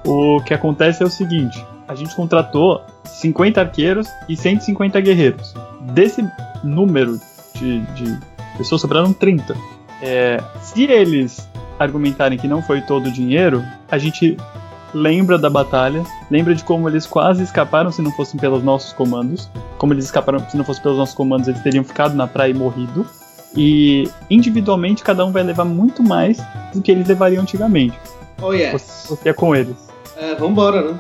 o 0.06 0.42
que 0.42 0.54
acontece 0.54 1.02
é 1.04 1.06
o 1.06 1.10
seguinte: 1.10 1.66
a 1.88 1.96
gente 1.96 2.14
contratou 2.16 2.82
50 3.06 3.60
arqueiros 3.60 4.08
e 4.28 4.36
150 4.36 5.00
guerreiros. 5.02 5.54
Desse 5.94 6.26
número 6.64 7.20
de, 7.56 7.82
de 7.94 8.20
pessoas 8.58 8.82
sobraram 8.82 9.14
30. 9.14 9.56
É, 10.02 10.42
se 10.62 10.84
eles 10.84 11.48
argumentarem 11.80 12.38
que 12.38 12.48
não 12.48 12.62
foi 12.62 12.82
todo 12.82 13.08
o 13.08 13.12
dinheiro, 13.12 13.64
a 13.90 13.98
gente 13.98 14.38
lembra 14.94 15.38
da 15.38 15.50
batalha, 15.50 16.04
lembra 16.30 16.54
de 16.54 16.64
como 16.64 16.88
eles 16.88 17.06
quase 17.06 17.44
escaparam 17.44 17.92
se 17.92 18.02
não 18.02 18.12
fossem 18.12 18.40
pelos 18.40 18.64
nossos 18.64 18.94
comandos. 18.94 19.50
Como 19.78 19.94
eles 19.94 20.06
escaparam 20.06 20.48
se 20.50 20.58
não 20.58 20.64
fosse 20.64 20.82
pelos 20.82 20.98
nossos 20.98 21.16
comandos, 21.16 21.48
eles 21.48 21.62
teriam 21.62 21.84
ficado 21.84 22.16
na 22.16 22.28
praia 22.28 22.52
e 22.52 22.54
morrido. 22.54 23.06
E 23.56 24.10
individualmente 24.30 25.04
cada 25.04 25.26
um 25.26 25.32
vai 25.32 25.44
levar 25.44 25.66
muito 25.66 26.02
mais 26.04 26.38
do 26.74 26.82
que 26.82 26.92
eles 26.92 27.08
levariam 27.08 27.42
antigamente. 27.42 27.98
Oh. 28.42 28.52
Você, 28.52 29.08
você 29.08 29.30
é 29.30 29.34
com 29.34 29.56
eles. 29.56 29.76
É, 30.18 30.36
vambora, 30.36 30.94
né? 30.94 31.00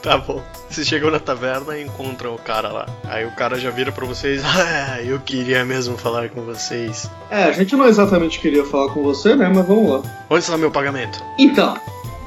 Tá 0.02 0.16
bom. 0.16 0.42
Vocês 0.68 0.86
chegam 0.86 1.10
na 1.10 1.18
taverna 1.18 1.76
e 1.76 1.84
encontram 1.84 2.34
o 2.34 2.38
cara 2.38 2.68
lá. 2.68 2.86
Aí 3.04 3.26
o 3.26 3.32
cara 3.32 3.58
já 3.58 3.70
vira 3.70 3.92
pra 3.92 4.06
vocês: 4.06 4.42
Ah, 4.44 5.02
eu 5.02 5.20
queria 5.20 5.64
mesmo 5.64 5.96
falar 5.98 6.30
com 6.30 6.42
vocês. 6.42 7.10
É, 7.30 7.44
a 7.44 7.52
gente 7.52 7.76
não 7.76 7.86
exatamente 7.86 8.40
queria 8.40 8.64
falar 8.64 8.92
com 8.92 9.02
você, 9.02 9.36
né? 9.36 9.50
Mas 9.54 9.66
vamos 9.66 9.90
lá. 9.90 10.24
Onde 10.30 10.42
está 10.42 10.56
meu 10.56 10.70
pagamento? 10.70 11.22
Então, 11.38 11.76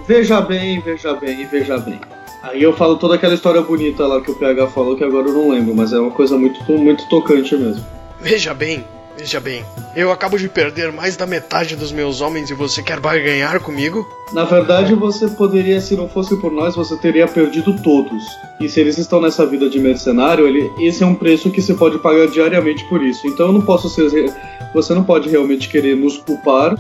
veja 0.08 0.42
bem, 0.42 0.80
veja 0.82 1.16
bem, 1.16 1.48
veja 1.48 1.78
bem. 1.78 2.00
Aí 2.44 2.62
eu 2.62 2.74
falo 2.76 2.98
toda 2.98 3.16
aquela 3.16 3.34
história 3.34 3.62
bonita 3.62 4.06
lá 4.06 4.22
que 4.22 4.30
o 4.30 4.36
PH 4.36 4.68
falou, 4.68 4.98
que 4.98 5.04
agora 5.04 5.28
eu 5.28 5.34
não 5.34 5.50
lembro, 5.50 5.74
mas 5.74 5.94
é 5.94 6.00
uma 6.00 6.12
coisa 6.12 6.38
muito, 6.38 6.62
muito 6.74 7.08
tocante 7.08 7.56
mesmo. 7.56 7.84
Veja 8.20 8.54
bem, 8.54 8.86
veja 9.18 9.40
bem. 9.40 9.64
Eu 9.96 10.12
acabo 10.12 10.38
de 10.38 10.50
perder 10.50 10.92
mais 10.92 11.16
da 11.16 11.26
metade 11.26 11.76
dos 11.76 11.92
meus 11.92 12.22
homens 12.22 12.50
e 12.50 12.54
você 12.54 12.82
quer 12.82 13.00
barganhar 13.00 13.60
comigo? 13.60 14.08
Na 14.34 14.44
verdade, 14.44 14.96
você 14.96 15.28
poderia, 15.28 15.80
se 15.80 15.96
não 15.96 16.10
fosse 16.10 16.36
por 16.38 16.52
nós, 16.52 16.76
você 16.76 16.98
teria 16.98 17.28
perdido 17.28 17.76
todos. 17.82 18.24
E 18.60 18.68
se 18.68 18.80
eles 18.80 18.98
estão 18.98 19.22
nessa 19.22 19.46
vida 19.46 19.70
de 19.70 19.80
mercenário, 19.80 20.48
ele, 20.48 20.72
esse 20.80 21.04
é 21.04 21.06
um 21.06 21.16
preço 21.16 21.52
que 21.52 21.62
você 21.62 21.74
pode 21.74 22.00
pagar 22.00 22.28
diariamente 22.28 22.84
por 22.86 23.04
isso. 23.04 23.28
Então 23.28 23.48
eu 23.48 23.54
não 23.54 23.62
posso 23.62 23.90
ser. 23.90 24.34
Você 24.74 24.94
não 24.94 25.04
pode 25.04 25.30
realmente 25.30 25.70
querer 25.70 25.96
nos 25.96 26.18
culpar 26.18 26.76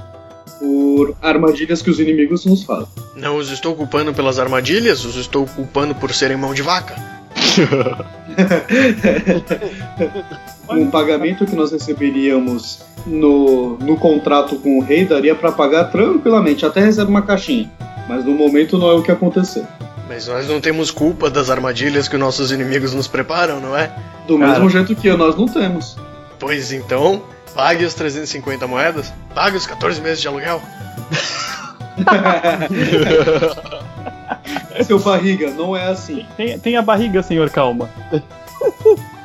por 0.60 1.16
armadilhas 1.22 1.82
que 1.82 1.90
os 1.90 2.00
inimigos 2.00 2.46
nos 2.46 2.64
fazem. 2.64 2.88
Não 3.16 3.38
os 3.38 3.52
estou 3.52 3.76
culpando 3.76 4.14
pelas 4.14 4.40
armadilhas, 4.40 5.06
os 5.06 5.16
estou 5.16 5.46
culpando 5.46 5.94
por 5.94 6.14
serem 6.14 6.38
mão 6.38 6.54
de 6.54 6.62
vaca. 6.62 6.96
Um 10.70 10.90
pagamento 10.90 11.46
que 11.46 11.56
nós 11.56 11.72
receberíamos 11.72 12.84
no, 13.06 13.78
no 13.78 13.98
contrato 13.98 14.56
com 14.58 14.80
o 14.80 14.82
rei 14.82 15.06
daria 15.06 15.36
para 15.36 15.52
pagar 15.52 15.86
tranquilamente, 15.86 16.66
até 16.66 16.82
recebe 16.82 17.10
uma 17.10 17.22
caixinha. 17.22 17.70
Mas 18.08 18.26
no 18.26 18.34
momento 18.34 18.78
não 18.78 18.90
é 18.90 18.94
o 18.94 19.04
que 19.04 19.12
aconteceu. 19.12 19.66
Mas 20.08 20.28
nós 20.28 20.48
não 20.48 20.60
temos 20.60 20.92
culpa 20.92 21.30
das 21.30 21.50
armadilhas 21.50 22.08
que 22.08 22.18
nossos 22.18 22.52
inimigos 22.52 22.94
nos 22.94 23.08
preparam, 23.08 23.60
não 23.60 23.78
é? 23.78 23.92
Do 24.28 24.38
Cara. 24.38 24.52
mesmo 24.52 24.70
jeito 24.70 24.96
que 24.96 25.12
nós 25.14 25.36
não 25.36 25.48
temos. 25.48 25.98
Pois 26.40 26.72
então, 26.72 27.22
pague 27.56 27.86
as 27.86 27.94
350 27.94 28.68
moedas, 28.68 29.14
pague 29.34 29.58
os 29.58 29.66
14 29.66 30.02
meses 30.02 30.22
de 30.22 30.28
aluguel. 30.28 30.62
Seu 34.86 35.00
barriga, 35.00 35.52
não 35.52 35.76
é 35.76 35.88
assim. 35.88 36.26
Tem, 36.36 36.60
tem 36.60 36.76
a 36.76 36.82
barriga, 36.82 37.22
senhor, 37.22 37.50
calma. 37.50 37.90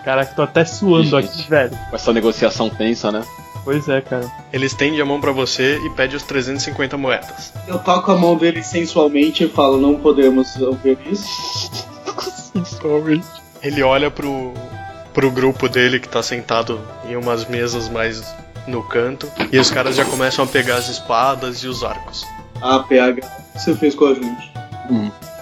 Caraca, 0.04 0.34
tô 0.34 0.42
até 0.42 0.64
suando 0.64 1.16
aqui, 1.16 1.48
velho. 1.48 1.76
Com 1.90 1.96
essa 1.96 2.12
negociação 2.12 2.70
tensa, 2.70 3.12
né? 3.12 3.22
Pois 3.64 3.88
é, 3.88 4.00
cara. 4.00 4.30
Ele 4.52 4.64
estende 4.64 5.00
a 5.00 5.04
mão 5.04 5.20
pra 5.20 5.32
você 5.32 5.78
e 5.84 5.90
pede 5.90 6.16
os 6.16 6.22
350 6.22 6.96
moedas. 6.96 7.52
Eu 7.66 7.78
toco 7.78 8.10
a 8.10 8.16
mão 8.16 8.36
dele 8.36 8.62
sensualmente 8.62 9.44
e 9.44 9.48
falo, 9.48 9.76
não 9.78 9.96
podemos 9.96 10.56
ouvir 10.56 10.98
isso. 11.10 11.86
Ele 13.62 13.82
olha 13.82 14.10
pro, 14.10 14.54
pro 15.12 15.30
grupo 15.30 15.68
dele 15.68 16.00
que 16.00 16.08
tá 16.08 16.22
sentado 16.22 16.80
em 17.06 17.16
umas 17.16 17.46
mesas 17.46 17.88
mais 17.88 18.22
no 18.66 18.82
canto 18.82 19.30
e 19.52 19.58
os 19.58 19.70
caras 19.70 19.96
já 19.96 20.04
começam 20.04 20.44
a 20.44 20.48
pegar 20.48 20.76
as 20.76 20.88
espadas 20.88 21.58
e 21.58 21.68
os 21.68 21.82
arcos. 21.84 22.24
Ah, 22.62 22.80
PH, 22.80 23.26
o 23.26 23.52
que 23.52 23.58
você 23.58 23.74
fez 23.74 23.94
com 23.94 24.06
a 24.06 24.14
gente? 24.14 24.57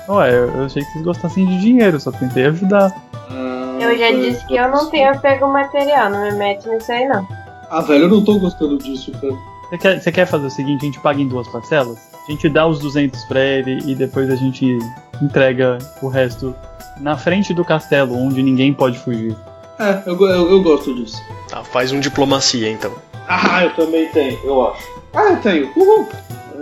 Ué, 0.09 0.31
eu, 0.31 0.51
eu 0.55 0.65
achei 0.65 0.83
que 0.85 0.93
vocês 0.93 1.05
gostassem 1.05 1.47
de 1.47 1.61
dinheiro, 1.61 1.99
só 1.99 2.11
tentei 2.13 2.47
ajudar. 2.47 2.93
Ah, 3.31 3.79
Eu 3.81 3.99
já 3.99 4.11
disse 4.13 4.47
que 4.47 4.57
eu 4.57 4.69
não 4.69 4.89
tenho 4.91 5.11
apego 5.11 5.49
material, 5.49 6.11
não 6.11 6.23
me 6.23 6.33
mete 6.33 6.69
nisso 6.69 6.91
aí 6.93 7.07
não. 7.09 7.27
Ah, 7.71 7.81
velho, 7.81 8.05
eu 8.05 8.09
não 8.09 8.25
tô 8.25 8.39
gostando 8.39 8.79
disso, 8.79 9.11
cara. 9.13 9.35
Você 9.69 9.79
quer, 9.79 10.01
você 10.01 10.13
quer 10.13 10.27
fazer 10.27 10.47
o 10.47 10.51
seguinte, 10.51 10.83
a 10.83 10.87
gente 10.87 11.01
paga 11.01 11.21
em 11.21 11.27
duas 11.27 11.49
parcelas? 11.49 11.99
A 12.29 12.31
gente 12.31 12.49
dá 12.49 12.67
os 12.67 12.79
200 12.79 13.25
pra 13.25 13.41
ele 13.41 13.81
e 13.91 13.95
depois 13.97 14.31
a 14.31 14.37
gente 14.37 14.79
entrega 15.21 15.79
o 16.01 16.09
resto 16.09 16.55
na 17.01 17.17
frente 17.17 17.53
do 17.53 17.65
castelo, 17.65 18.17
onde 18.17 18.43
ninguém 18.43 18.73
pode 18.73 18.99
fugir. 18.99 19.37
É, 19.79 20.03
eu, 20.07 20.19
eu, 20.21 20.51
eu 20.51 20.63
gosto 20.63 20.95
disso. 20.95 21.21
Tá, 21.49 21.63
faz 21.65 21.91
um 21.93 21.99
diplomacia 22.01 22.71
então. 22.71 22.93
Ah, 23.29 23.65
eu 23.65 23.75
também 23.75 24.09
tenho, 24.11 24.39
eu 24.45 24.69
acho. 24.69 24.89
Ah, 25.13 25.31
eu 25.33 25.37
tenho. 25.39 25.71
Uhul. 25.77 26.09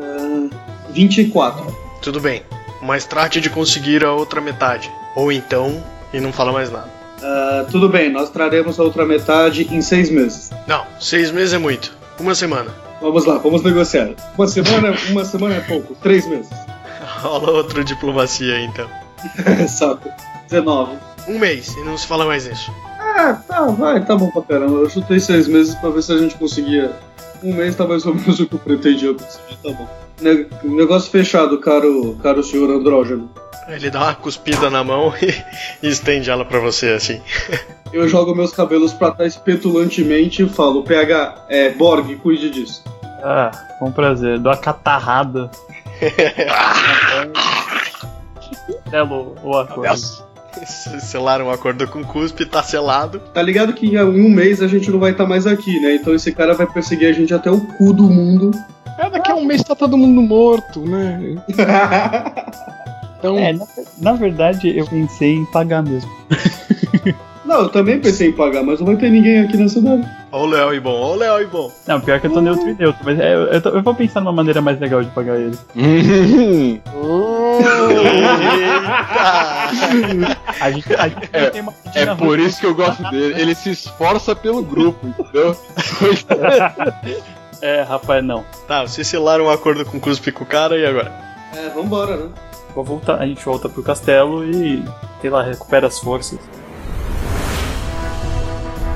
Ah, 0.00 0.48
24. 0.90 1.76
Tudo 2.00 2.20
bem, 2.20 2.42
mas 2.84 3.06
trate 3.06 3.40
de 3.40 3.48
conseguir 3.48 4.04
a 4.04 4.12
outra 4.12 4.40
metade. 4.40 4.92
Ou 5.16 5.32
então, 5.32 5.82
e 6.12 6.20
não 6.20 6.32
fala 6.32 6.52
mais 6.52 6.70
nada. 6.70 6.88
Ah, 7.22 7.64
tudo 7.70 7.88
bem, 7.88 8.12
nós 8.12 8.28
traremos 8.30 8.78
a 8.78 8.82
outra 8.82 9.06
metade 9.06 9.66
em 9.74 9.80
seis 9.80 10.10
meses. 10.10 10.50
Não, 10.66 10.84
seis 11.00 11.30
meses 11.30 11.54
é 11.54 11.58
muito. 11.58 11.96
Uma 12.20 12.34
semana. 12.34 12.70
Vamos 13.00 13.24
lá, 13.24 13.38
vamos 13.38 13.62
negociar. 13.62 14.10
Uma 14.36 14.46
semana, 14.46 14.94
uma 15.08 15.24
semana 15.24 15.54
é 15.56 15.60
pouco. 15.60 15.94
Três 15.96 16.26
meses. 16.26 16.50
Rola 17.20 17.50
outra 17.50 17.82
diplomacia 17.82 18.60
então. 18.60 18.88
Saco. 19.66 20.10
19. 20.48 20.96
Um 21.26 21.38
mês 21.38 21.74
e 21.74 21.84
não 21.84 21.96
se 21.96 22.06
fala 22.06 22.26
mais 22.26 22.46
nisso. 22.46 22.72
Ah, 23.00 23.32
tá, 23.48 23.62
vai, 23.66 24.04
tá 24.04 24.14
bom 24.14 24.30
pra 24.30 24.42
caramba. 24.42 24.80
Eu 24.80 24.90
chutei 24.90 25.18
seis 25.18 25.48
meses 25.48 25.74
pra 25.76 25.88
ver 25.88 26.02
se 26.02 26.12
a 26.12 26.18
gente 26.18 26.34
conseguia. 26.36 26.92
Um 27.42 27.54
mês 27.54 27.74
tá 27.74 27.86
mais 27.86 28.04
ou 28.04 28.14
menos 28.14 28.38
o 28.40 28.46
que 28.46 28.54
eu 28.54 28.58
pretendia 28.58 29.14
conseguir, 29.14 29.56
tá 29.62 29.70
bom. 29.70 30.03
Ne- 30.20 30.46
negócio 30.62 31.10
fechado, 31.10 31.58
caro, 31.58 32.16
caro 32.22 32.42
senhor 32.42 32.70
andrógeno. 32.70 33.28
Ele 33.68 33.90
dá 33.90 34.04
uma 34.04 34.14
cuspida 34.14 34.70
na 34.70 34.84
mão 34.84 35.12
e, 35.20 35.86
e 35.86 35.90
estende 35.90 36.30
ela 36.30 36.44
pra 36.44 36.60
você 36.60 36.90
assim. 36.90 37.20
Eu 37.92 38.08
jogo 38.08 38.34
meus 38.34 38.52
cabelos 38.52 38.92
pra 38.92 39.12
trás 39.12 39.36
petulantemente 39.36 40.42
e 40.42 40.48
falo, 40.48 40.82
PH, 40.82 41.46
é, 41.48 41.70
Borg, 41.70 42.16
cuide 42.16 42.50
disso. 42.50 42.82
Ah, 43.22 43.52
com 43.78 43.92
prazer. 43.92 44.38
Dou 44.40 44.50
a 44.50 44.56
catarrada. 44.56 45.48
Telo 48.90 49.36
o 49.42 49.56
acordo. 49.56 50.24
Selaram 50.66 51.46
um 51.46 51.50
acordo 51.50 51.86
com 51.86 52.04
cuspe, 52.04 52.44
tá 52.44 52.62
selado. 52.62 53.20
Tá 53.32 53.40
ligado 53.40 53.72
que 53.72 53.86
em 53.86 53.98
um 53.98 54.28
mês 54.28 54.60
a 54.60 54.66
gente 54.66 54.90
não 54.90 54.98
vai 54.98 55.12
estar 55.12 55.26
mais 55.26 55.46
aqui, 55.46 55.78
né? 55.80 55.94
Então 55.94 56.14
esse 56.14 56.32
cara 56.32 56.54
vai 56.54 56.66
perseguir 56.66 57.08
a 57.08 57.12
gente 57.12 57.32
até 57.32 57.50
o 57.50 57.60
cu 57.60 57.92
do 57.92 58.04
mundo. 58.04 58.50
É, 58.98 59.10
daqui 59.10 59.30
a 59.30 59.34
um 59.34 59.44
mês 59.44 59.62
tá 59.62 59.74
todo 59.74 59.96
mundo 59.96 60.22
morto, 60.22 60.80
né? 60.80 61.36
Então, 63.18 63.38
É, 63.38 63.54
na, 63.54 63.64
na 64.02 64.12
verdade 64.12 64.76
eu 64.76 64.84
pensei 64.86 65.36
em 65.36 65.46
pagar 65.46 65.82
mesmo. 65.82 66.10
Não, 67.42 67.62
eu 67.62 67.68
também 67.70 67.98
pensei 68.00 68.28
em 68.28 68.32
pagar, 68.32 68.62
mas 68.62 68.80
não 68.80 68.86
vai 68.86 68.96
ter 68.96 69.10
ninguém 69.10 69.40
aqui 69.40 69.56
na 69.58 69.68
cidade. 69.68 70.06
Ó 70.32 70.44
o 70.44 70.46
Léo 70.46 70.74
e 70.74 70.80
bom, 70.80 70.92
ó 70.94 71.12
o 71.12 71.14
Léo 71.16 71.42
e 71.42 71.46
bom. 71.46 71.70
Não, 71.86 72.00
pior 72.00 72.18
que 72.18 72.26
eu 72.26 72.30
tô 72.32 72.40
neutro 72.40 72.68
e 72.68 72.74
neutro, 72.74 73.00
mas 73.04 73.18
é, 73.20 73.34
eu, 73.34 73.60
tô- 73.62 73.68
eu 73.68 73.82
vou 73.82 73.94
pensar 73.94 74.20
numa 74.20 74.32
maneira 74.32 74.62
mais 74.62 74.80
legal 74.80 75.02
de 75.02 75.10
pagar 75.10 75.36
ele. 75.38 75.56
A 80.60 80.70
gente, 80.70 80.94
a 80.94 81.08
gente 81.08 81.28
É, 81.32 81.50
tem 81.50 81.60
uma 81.62 81.72
é 81.94 82.14
por 82.14 82.38
isso 82.38 82.60
que 82.60 82.66
eu 82.66 82.74
gosto 82.74 83.02
dele. 83.10 83.40
Ele 83.40 83.54
se 83.54 83.70
esforça 83.70 84.34
pelo 84.34 84.62
grupo, 84.62 85.06
entendeu? 85.06 85.56
É, 87.64 87.80
rapaz, 87.80 88.22
não. 88.22 88.44
Tá, 88.68 88.82
vocês 88.82 89.08
selaram 89.08 89.46
um 89.46 89.50
acordo 89.50 89.86
com 89.86 89.98
cuspe 89.98 90.30
com 90.30 90.44
o 90.44 90.46
cara 90.46 90.76
e 90.76 90.84
agora? 90.84 91.10
É, 91.56 91.70
vambora, 91.70 92.14
né? 92.14 92.30
Vou 92.74 92.84
voltar, 92.84 93.18
a 93.18 93.26
gente 93.26 93.42
volta 93.42 93.70
pro 93.70 93.82
castelo 93.82 94.44
e, 94.44 94.84
sei 95.22 95.30
lá, 95.30 95.42
recupera 95.42 95.86
as 95.86 95.98
forças. 95.98 96.38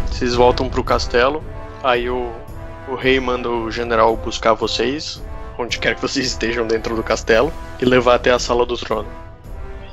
Vocês 0.07 0.35
voltam 0.35 0.69
pro 0.69 0.85
castelo, 0.85 1.43
aí 1.83 2.11
o, 2.11 2.31
o 2.91 2.95
rei 2.95 3.19
manda 3.19 3.49
o 3.49 3.71
general 3.71 4.15
buscar 4.19 4.53
vocês, 4.53 5.23
onde 5.59 5.79
quer 5.79 5.95
que 5.95 6.03
vocês 6.03 6.27
estejam 6.27 6.67
dentro 6.67 6.95
do 6.95 7.03
castelo, 7.03 7.51
e 7.81 7.87
levar 7.87 8.17
até 8.17 8.33
a 8.33 8.39
sala 8.39 8.67
do 8.67 8.77
trono. 8.77 9.09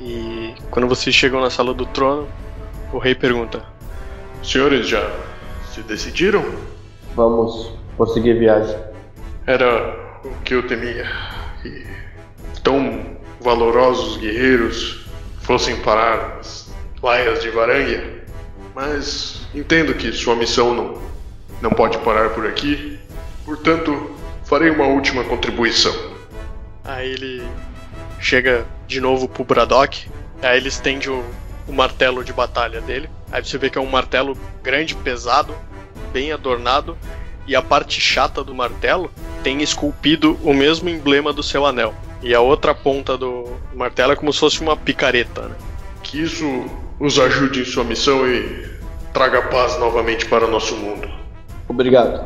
E 0.02 0.54
quando 0.70 0.86
vocês 0.86 1.16
chegam 1.16 1.40
na 1.40 1.48
sala 1.48 1.72
do 1.72 1.86
trono, 1.86 2.28
o 2.92 2.98
rei 2.98 3.14
pergunta: 3.14 3.62
Senhores, 4.42 4.86
já 4.86 5.10
se 5.72 5.80
decidiram? 5.80 6.44
Vamos 7.14 7.85
prosseguir 7.96 8.38
viagem. 8.38 8.76
Era 9.46 10.20
o 10.24 10.30
que 10.44 10.54
eu 10.54 10.66
temia. 10.66 11.10
Que 11.62 11.86
tão 12.62 13.16
valorosos 13.40 14.16
guerreiros 14.18 15.06
fossem 15.42 15.76
parar 15.76 16.36
nas 16.36 16.72
laias 17.02 17.42
de 17.42 17.50
Varangia. 17.50 18.24
Mas 18.74 19.46
entendo 19.54 19.94
que 19.94 20.12
sua 20.12 20.36
missão 20.36 20.74
não, 20.74 21.02
não 21.62 21.70
pode 21.70 21.98
parar 21.98 22.30
por 22.30 22.46
aqui. 22.46 22.98
Portanto, 23.44 24.10
farei 24.44 24.70
uma 24.70 24.86
última 24.86 25.24
contribuição. 25.24 25.94
Aí 26.84 27.12
ele 27.12 27.48
chega 28.20 28.66
de 28.86 29.00
novo 29.00 29.28
pro 29.28 29.44
Braddock, 29.44 30.08
aí 30.42 30.56
ele 30.56 30.68
estende 30.68 31.10
o, 31.10 31.24
o 31.66 31.72
martelo 31.72 32.24
de 32.24 32.32
batalha 32.32 32.80
dele. 32.80 33.08
Aí 33.30 33.44
você 33.44 33.58
vê 33.58 33.70
que 33.70 33.78
é 33.78 33.80
um 33.80 33.90
martelo 33.90 34.36
grande, 34.62 34.94
pesado, 34.94 35.54
bem 36.12 36.32
adornado, 36.32 36.96
e 37.46 37.54
a 37.54 37.62
parte 37.62 38.00
chata 38.00 38.42
do 38.42 38.54
martelo 38.54 39.10
tem 39.42 39.62
esculpido 39.62 40.38
o 40.42 40.52
mesmo 40.52 40.88
emblema 40.88 41.32
do 41.32 41.42
seu 41.42 41.64
anel. 41.64 41.94
E 42.22 42.34
a 42.34 42.40
outra 42.40 42.74
ponta 42.74 43.16
do 43.16 43.56
martelo 43.74 44.12
é 44.12 44.16
como 44.16 44.32
se 44.32 44.40
fosse 44.40 44.60
uma 44.60 44.76
picareta, 44.76 45.42
né? 45.42 45.54
Que 46.02 46.22
isso 46.22 46.44
os 46.98 47.18
ajude 47.18 47.60
em 47.60 47.64
sua 47.64 47.84
missão 47.84 48.26
e 48.26 48.68
traga 49.12 49.42
paz 49.42 49.78
novamente 49.78 50.26
para 50.26 50.46
o 50.46 50.50
nosso 50.50 50.76
mundo. 50.76 51.08
Obrigado. 51.68 52.24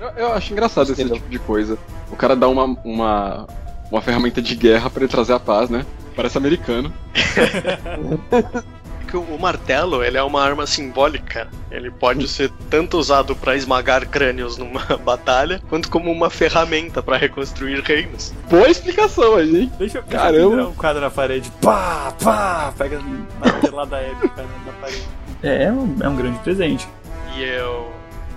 Eu, 0.00 0.08
eu 0.16 0.32
acho 0.32 0.52
engraçado 0.52 0.92
esse 0.92 1.04
tipo 1.04 1.28
de 1.28 1.38
coisa. 1.38 1.78
O 2.10 2.16
cara 2.16 2.34
dá 2.34 2.48
uma, 2.48 2.64
uma, 2.84 3.46
uma 3.90 4.02
ferramenta 4.02 4.40
de 4.40 4.54
guerra 4.54 4.90
pra 4.90 5.02
ele 5.02 5.10
trazer 5.10 5.32
a 5.32 5.40
paz, 5.40 5.68
né? 5.70 5.84
Parece 6.14 6.38
americano. 6.38 6.92
que 9.14 9.32
o 9.32 9.38
martelo 9.38 10.02
ele 10.02 10.18
é 10.18 10.22
uma 10.22 10.42
arma 10.42 10.66
simbólica. 10.66 11.46
Ele 11.70 11.88
pode 11.88 12.26
ser 12.26 12.50
tanto 12.68 12.98
usado 12.98 13.36
para 13.36 13.54
esmagar 13.54 14.08
crânios 14.08 14.56
numa 14.56 14.84
batalha, 15.04 15.62
quanto 15.68 15.88
como 15.88 16.10
uma 16.10 16.28
ferramenta 16.28 17.00
para 17.00 17.16
reconstruir 17.16 17.80
reinos. 17.80 18.34
Boa 18.50 18.68
explicação 18.68 19.36
aí, 19.36 19.62
hein? 19.62 19.72
Deixa 19.78 19.98
eu 19.98 20.02
Caramba. 20.02 20.68
um 20.68 20.74
quadro 20.74 21.00
na 21.00 21.10
parede. 21.10 21.48
Pá, 21.62 22.12
pá, 22.20 22.74
pega 22.76 22.98
na 22.98 23.52
pelada 23.52 23.98
épica 23.98 24.42
na 24.66 24.72
parede. 24.80 25.08
É, 25.44 25.64
é 25.64 25.72
um, 25.72 25.96
é 26.00 26.08
um 26.08 26.16
grande 26.16 26.38
presente. 26.40 26.88
E 27.36 27.44
eu, 27.44 27.92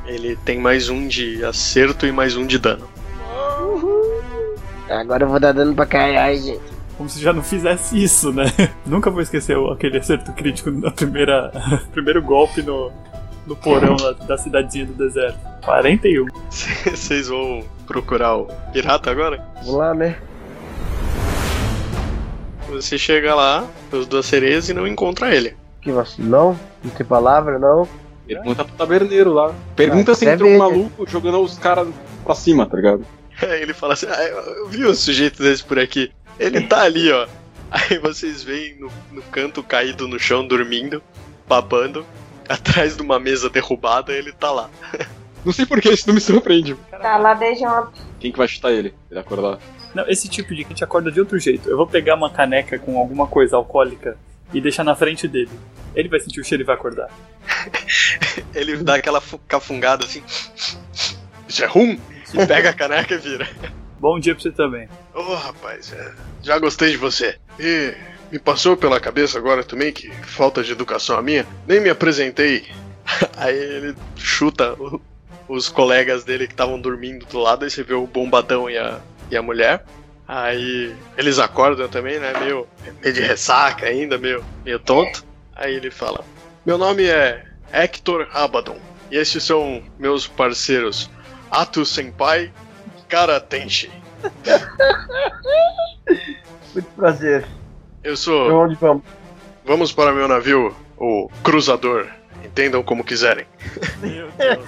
ele 0.06 0.36
tem 0.46 0.60
mais 0.60 0.90
um 0.90 1.08
de 1.08 1.44
acerto 1.44 2.06
e 2.06 2.12
mais 2.12 2.38
um 2.38 2.46
de 2.46 2.60
dano. 2.60 2.88
Agora 4.90 5.24
eu 5.24 5.28
vou 5.28 5.40
dar 5.40 5.54
dano 5.54 5.74
pra 5.74 5.86
caralho, 5.88 6.38
gente. 6.38 6.77
Como 6.98 7.08
se 7.10 7.22
já 7.22 7.32
não 7.32 7.44
fizesse 7.44 8.02
isso, 8.02 8.32
né? 8.34 8.46
Nunca 8.86 9.12
vou 9.12 9.22
esquecer 9.22 9.56
o- 9.58 9.72
aquele 9.72 9.98
acerto 10.00 10.32
crítico 10.34 10.72
na 10.72 10.90
primeira 10.92 11.52
primeiro 11.94 12.22
golpe 12.22 12.62
no, 12.64 12.92
no 13.46 13.56
porão 13.56 13.96
lá 14.02 14.14
da 14.14 14.38
cidadezinha 14.38 14.86
do 14.86 14.94
deserto. 14.94 15.38
41. 15.64 16.26
Vocês 16.90 17.28
vão 17.28 17.64
procurar 17.86 18.36
o 18.38 18.46
pirata 18.74 19.12
agora? 19.12 19.44
Vamos 19.58 19.76
lá, 19.76 19.94
né? 19.94 20.18
Você 22.70 22.98
chega 22.98 23.34
lá, 23.34 23.66
os 23.92 24.06
duas 24.08 24.26
sereias 24.26 24.68
e 24.70 24.74
não 24.74 24.86
encontra 24.86 25.34
ele. 25.34 25.56
Que 25.82 25.92
vacilão. 25.92 26.58
Não 26.84 26.92
tem 26.92 27.06
palavra, 27.06 27.58
não. 27.58 27.88
Pergunta 28.28 28.66
pro 28.66 28.76
taberneiro 28.76 29.32
lá. 29.34 29.54
Pergunta 29.76 30.12
Ah, 30.12 30.16
se 30.16 30.26
entrou 30.28 30.50
um 30.50 30.58
maluco 30.58 31.10
jogando 31.10 31.40
os 31.42 31.58
caras 31.58 31.88
pra 32.26 32.36
cima, 32.36 32.66
tá 32.66 32.76
ligado? 32.76 33.06
Aí 33.42 33.62
ele 33.62 33.74
fala 33.74 33.94
assim: 33.94 34.08
ah, 34.10 34.22
eu 34.24 34.38
eu 34.56 34.68
vi 34.68 34.86
um 34.86 34.94
sujeito 34.94 35.42
desse 35.42 35.64
por 35.64 35.80
aqui. 35.80 36.12
Ele 36.40 36.62
tá 36.62 36.82
ali, 36.84 37.12
ó. 37.12 37.28
Aí 37.70 37.98
vocês 38.00 38.44
veem 38.44 38.80
no, 38.80 38.92
no 39.12 39.22
canto 39.24 39.62
caído 39.62 40.08
no 40.08 40.20
chão, 40.20 40.48
dormindo, 40.48 41.02
babando. 41.48 42.06
Atrás 42.48 42.96
de 42.96 43.02
uma 43.02 43.20
mesa 43.20 43.50
derrubada, 43.50 44.14
ele 44.14 44.32
tá 44.32 44.52
lá. 44.52 44.70
Não 45.46 45.54
sei 45.54 45.66
por 45.66 45.80
que 45.80 45.90
isso 45.90 46.06
não 46.08 46.14
me 46.16 46.20
surpreende. 46.20 46.76
Tá 46.92 47.16
lá 47.18 47.34
desde 47.34 47.64
uma. 47.64 47.92
Quem 48.20 48.32
que 48.34 48.38
vai 48.38 48.48
chutar 48.50 48.72
ele? 48.72 48.94
Ele 49.10 49.20
acordar. 49.20 49.60
Não, 49.94 50.06
esse 50.10 50.28
tipo 50.28 50.54
de 50.54 50.64
gente 50.64 50.84
acorda 50.84 51.10
de 51.10 51.20
outro 51.22 51.40
jeito. 51.40 51.70
Eu 51.70 51.78
vou 51.78 51.88
pegar 51.88 52.16
uma 52.16 52.30
caneca 52.30 52.78
com 52.78 52.98
alguma 52.98 53.28
coisa 53.28 53.56
alcoólica 53.56 54.18
e 54.54 54.60
deixar 54.60 54.84
na 54.84 54.94
frente 54.96 55.26
dele. 55.26 55.50
Ele 55.96 56.10
vai 56.10 56.20
sentir 56.20 56.42
o 56.42 56.44
cheiro 56.44 56.64
e 56.64 56.66
vai 56.66 56.76
acordar. 56.76 57.08
Ele 58.54 58.78
dá 58.78 58.96
aquela 58.96 59.22
fu- 59.22 59.40
cafungada 59.48 60.04
assim. 60.04 60.22
Isso 61.48 61.64
é 61.64 61.68
rum? 61.68 61.98
E 62.34 62.46
pega 62.46 62.72
a 62.72 62.74
caneca 62.74 63.14
e 63.14 63.18
vira. 63.18 63.48
Bom 64.00 64.20
dia 64.20 64.34
pra 64.36 64.42
você 64.44 64.52
também. 64.52 64.88
Ô 65.14 65.34
rapaz, 65.36 65.92
é, 65.94 66.14
já 66.44 66.58
gostei 66.60 66.92
de 66.92 66.98
você. 66.98 67.38
E 67.60 67.94
me 68.32 68.38
passou 68.40 68.78
pela 68.78 69.00
cabeça 69.00 69.38
agora 69.38 69.64
também 69.64 69.92
que 69.92 70.10
falta 70.24 70.64
de 70.64 70.72
educação 70.72 71.18
a 71.18 71.22
minha. 71.22 71.46
Nem 71.66 71.80
me 71.80 71.90
apresentei. 71.90 72.66
Aí 73.38 73.56
ele 73.58 73.96
chuta 74.16 74.74
o- 74.74 75.02
os 75.48 75.70
colegas 75.70 76.24
dele 76.24 76.46
que 76.46 76.54
estavam 76.54 76.80
dormindo 76.80 77.26
do 77.26 77.40
lado, 77.40 77.64
aí 77.64 77.72
você 77.72 77.82
vê 77.82 77.94
o 77.94 78.06
bombadão 78.06 78.70
e 78.70 78.78
a, 78.78 79.00
e 79.32 79.38
a 79.38 79.42
mulher. 79.42 79.82
Aí 80.28 80.94
eles 81.18 81.40
acordam 81.40 81.88
também, 81.88 82.20
né? 82.20 82.34
Meio, 82.38 82.68
meio 83.02 83.14
de 83.14 83.22
ressaca 83.22 83.86
ainda, 83.86 84.18
meio, 84.18 84.44
meio 84.66 84.78
tonto. 84.78 85.24
Aí 85.56 85.74
ele 85.74 85.90
fala: 85.90 86.22
Meu 86.66 86.78
nome 86.78 87.06
é 87.06 87.46
Hector 87.72 88.28
Abaddon. 88.34 88.78
E 89.10 89.16
estes 89.16 89.42
são 89.46 89.82
meus 89.98 90.28
parceiros 90.28 91.10
Atu 91.50 91.86
Senpai 91.86 92.52
Kara 93.08 93.40
Tenshi. 93.40 93.92
Muito 96.74 96.90
prazer. 96.96 97.44
Eu 98.04 98.14
Pra 98.14 98.16
sou. 98.16 98.52
onde 98.64 98.76
vamos? 98.76 99.04
Vamos 99.66 99.92
para 99.92 100.14
meu 100.14 100.28
navio, 100.28 100.76
o 100.98 101.30
Cruzador. 101.44 102.08
Entendam 102.44 102.82
como 102.84 103.04
quiserem. 103.04 103.46
Meu 104.00 104.30
Deus. 104.32 104.68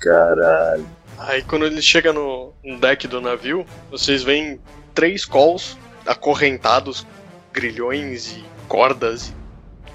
Caralho. 0.00 0.86
Aí 1.18 1.42
quando 1.42 1.64
ele 1.64 1.80
chega 1.80 2.12
no, 2.12 2.52
no 2.62 2.78
deck 2.78 3.06
do 3.08 3.20
navio, 3.20 3.64
vocês 3.90 4.22
veem 4.22 4.60
três 4.92 5.24
calls 5.24 5.78
acorrentados, 6.06 7.06
grilhões 7.52 8.32
e 8.32 8.44
cordas, 8.68 9.28
e 9.28 9.34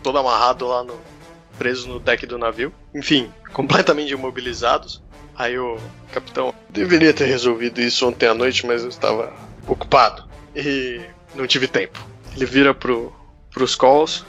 todo 0.02 0.18
amarrado 0.18 0.66
lá 0.68 0.84
no. 0.84 0.98
preso 1.58 1.88
no 1.90 2.00
deck 2.00 2.26
do 2.26 2.38
navio. 2.38 2.74
Enfim, 2.96 3.32
completamente 3.54 4.12
imobilizados. 4.14 5.04
Aí 5.40 5.58
o 5.58 5.78
capitão 6.12 6.54
Deveria 6.70 7.14
ter 7.14 7.26
resolvido 7.26 7.80
isso 7.80 8.06
ontem 8.08 8.28
à 8.28 8.34
noite, 8.34 8.66
mas 8.68 8.84
eu 8.84 8.90
estava 8.90 9.34
ocupado. 9.66 10.26
e 10.54 11.00
não 11.34 11.48
tive 11.48 11.66
tempo. 11.68 12.06
Ele 12.36 12.46
vira 12.46 12.74
pro, 12.74 13.14
pros 13.50 13.74
calls. 13.74 14.26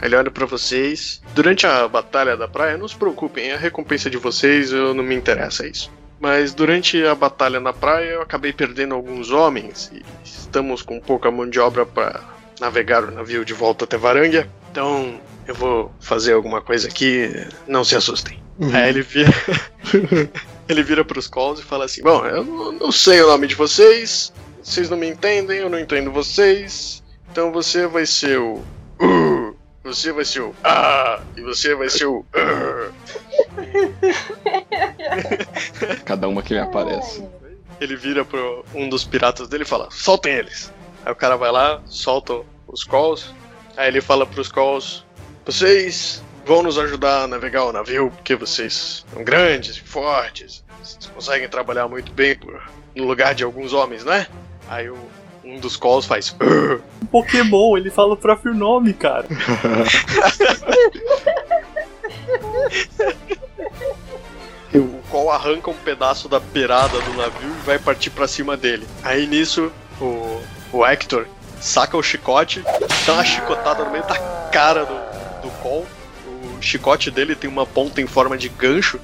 Ele 0.00 0.16
olha 0.16 0.30
pra 0.30 0.46
vocês. 0.46 1.20
Durante 1.34 1.66
a 1.66 1.86
batalha 1.86 2.36
da 2.36 2.48
praia, 2.48 2.78
não 2.78 2.88
se 2.88 2.96
preocupem, 2.96 3.52
a 3.52 3.58
recompensa 3.58 4.08
de 4.08 4.16
vocês 4.16 4.72
eu 4.72 4.94
não 4.94 5.04
me 5.04 5.14
interessa 5.14 5.66
isso. 5.66 5.90
Mas 6.18 6.54
durante 6.54 7.04
a 7.04 7.14
batalha 7.14 7.60
na 7.60 7.72
praia 7.72 8.12
eu 8.12 8.22
acabei 8.22 8.52
perdendo 8.52 8.94
alguns 8.94 9.30
homens 9.30 9.90
e 9.92 10.02
estamos 10.24 10.82
com 10.82 10.98
pouca 10.98 11.30
mão 11.30 11.48
de 11.48 11.60
obra 11.60 11.84
para 11.84 12.22
navegar 12.58 13.04
o 13.04 13.10
navio 13.10 13.44
de 13.44 13.52
volta 13.52 13.84
até 13.84 13.96
Varangia. 13.96 14.48
Então 14.70 15.20
eu 15.46 15.54
vou 15.54 15.92
fazer 16.00 16.32
alguma 16.32 16.60
coisa 16.60 16.88
aqui, 16.88 17.30
não 17.66 17.84
se 17.84 17.94
assustem. 17.94 18.47
Aí 18.72 18.88
ele 18.88 19.02
vira. 19.02 19.30
ele 20.68 20.82
vira 20.82 21.04
pros 21.04 21.28
calls 21.28 21.60
e 21.60 21.62
fala 21.62 21.84
assim: 21.84 22.02
Bom, 22.02 22.24
eu 22.26 22.44
não- 22.44 22.72
não 22.72 22.92
sei 22.92 23.20
o 23.22 23.26
nome 23.28 23.46
de 23.46 23.54
vocês, 23.54 24.32
vocês 24.62 24.90
não 24.90 24.96
me 24.96 25.08
entendem, 25.08 25.58
eu 25.58 25.70
não 25.70 25.78
entendo 25.78 26.10
vocês. 26.10 27.02
Então 27.30 27.52
você 27.52 27.86
vai 27.86 28.04
ser 28.06 28.38
o. 28.38 28.62
Uh, 29.00 29.54
você 29.84 30.12
vai 30.12 30.24
ser 30.24 30.40
o. 30.42 30.54
Ah! 30.64 31.20
E 31.36 31.42
você 31.42 31.74
vai 31.74 31.88
ser 31.88 32.06
o. 32.06 32.18
Uh. 32.20 32.92
Cada 36.04 36.28
uma 36.28 36.42
que 36.42 36.54
me 36.54 36.60
aparece. 36.60 37.22
Ele 37.80 37.96
vira 37.96 38.24
pro 38.24 38.64
um 38.74 38.88
dos 38.88 39.04
piratas 39.04 39.48
dele 39.48 39.62
e 39.62 39.66
fala: 39.66 39.88
soltem 39.90 40.32
eles. 40.34 40.72
Aí 41.04 41.12
o 41.12 41.16
cara 41.16 41.36
vai 41.36 41.50
lá, 41.52 41.80
solta 41.86 42.40
os 42.66 42.82
calls. 42.84 43.32
Aí 43.76 43.88
ele 43.88 44.00
fala 44.00 44.26
pros 44.26 44.50
calls: 44.50 45.04
vocês 45.46 46.22
vão 46.48 46.62
nos 46.62 46.78
ajudar 46.78 47.24
a 47.24 47.26
navegar 47.28 47.64
o 47.66 47.72
navio 47.72 48.10
porque 48.10 48.34
vocês 48.34 49.04
são 49.12 49.22
grandes 49.22 49.76
e 49.76 49.80
fortes. 49.82 50.64
Vocês 50.82 51.06
conseguem 51.14 51.46
trabalhar 51.48 51.86
muito 51.86 52.10
bem 52.10 52.34
por- 52.34 52.62
no 52.96 53.04
lugar 53.04 53.34
de 53.34 53.44
alguns 53.44 53.74
homens, 53.74 54.02
né? 54.02 54.26
Aí 54.66 54.88
o- 54.88 54.96
um 55.44 55.60
dos 55.60 55.76
calls 55.76 56.06
faz. 56.06 56.34
Um 56.40 57.06
Pokémon, 57.06 57.76
ele 57.76 57.90
fala 57.90 58.14
o 58.14 58.16
próprio 58.16 58.54
nome, 58.54 58.94
cara. 58.94 59.26
o 64.74 65.00
qual 65.10 65.30
arranca 65.30 65.70
um 65.70 65.74
pedaço 65.74 66.28
da 66.28 66.38
beirada 66.40 67.00
do 67.00 67.14
navio 67.14 67.50
e 67.50 67.66
vai 67.66 67.78
partir 67.78 68.10
pra 68.10 68.26
cima 68.28 68.56
dele. 68.56 68.86
Aí 69.02 69.26
nisso, 69.26 69.72
o, 70.00 70.40
o 70.72 70.86
Hector 70.86 71.26
saca 71.60 71.96
o 71.96 72.02
chicote, 72.02 72.62
dá 73.06 73.12
uma 73.14 73.24
chicotada 73.24 73.84
no 73.84 73.90
meio 73.90 74.06
da 74.06 74.16
cara 74.52 74.84
do, 74.84 75.42
do 75.42 75.50
Cole. 75.62 75.86
O 76.58 76.62
chicote 76.62 77.10
dele 77.10 77.34
tem 77.36 77.48
uma 77.48 77.64
ponta 77.66 78.00
em 78.00 78.06
forma 78.06 78.36
de 78.36 78.48
gancho 78.48 79.00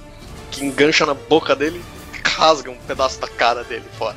que 0.50 0.64
engancha 0.64 1.06
na 1.06 1.14
boca 1.14 1.54
dele 1.54 1.82
e 2.14 2.28
rasga 2.28 2.70
um 2.70 2.76
pedaço 2.76 3.20
da 3.20 3.28
cara 3.28 3.62
dele 3.64 3.84
fora. 3.96 4.16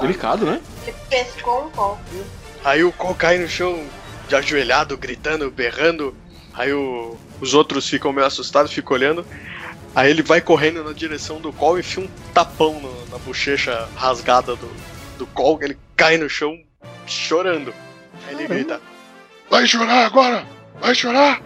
Delicado, 0.00 0.44
né? 0.46 0.60
Você 0.84 0.94
pescou 1.08 1.66
um 1.66 1.70
copo. 1.70 2.00
Aí 2.64 2.82
o 2.84 2.92
Cole 2.92 3.14
cai 3.14 3.38
no 3.38 3.48
chão 3.48 3.84
de 4.28 4.34
ajoelhado, 4.34 4.96
gritando, 4.96 5.50
berrando. 5.50 6.14
Aí 6.52 6.72
o- 6.72 7.16
os 7.40 7.54
outros 7.54 7.88
ficam 7.88 8.12
meio 8.12 8.26
assustados, 8.26 8.72
ficam 8.72 8.94
olhando. 8.96 9.24
Aí 9.94 10.10
ele 10.10 10.22
vai 10.22 10.40
correndo 10.40 10.82
na 10.84 10.92
direção 10.92 11.40
do 11.40 11.52
Cole 11.52 11.78
e 11.78 11.80
enfia 11.80 12.04
um 12.04 12.08
tapão 12.34 12.80
no- 12.80 13.06
na 13.06 13.18
bochecha 13.18 13.88
rasgada 13.96 14.56
do, 14.56 14.70
do 15.18 15.26
Cole. 15.28 15.64
Ele 15.64 15.78
cai 15.96 16.16
no 16.18 16.28
chão 16.28 16.58
chorando. 17.06 17.72
Aí 18.26 18.34
ele 18.34 18.48
grita: 18.48 18.80
Vai 19.48 19.66
chorar 19.66 20.06
agora! 20.06 20.44
Vai 20.80 20.94
chorar! 20.94 21.40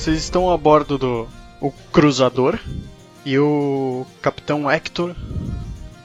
Vocês 0.00 0.16
estão 0.16 0.50
a 0.50 0.56
bordo 0.56 0.96
do 0.96 1.28
o 1.60 1.70
cruzador 1.92 2.58
e 3.22 3.38
o 3.38 4.06
capitão 4.22 4.70
Hector, 4.70 5.14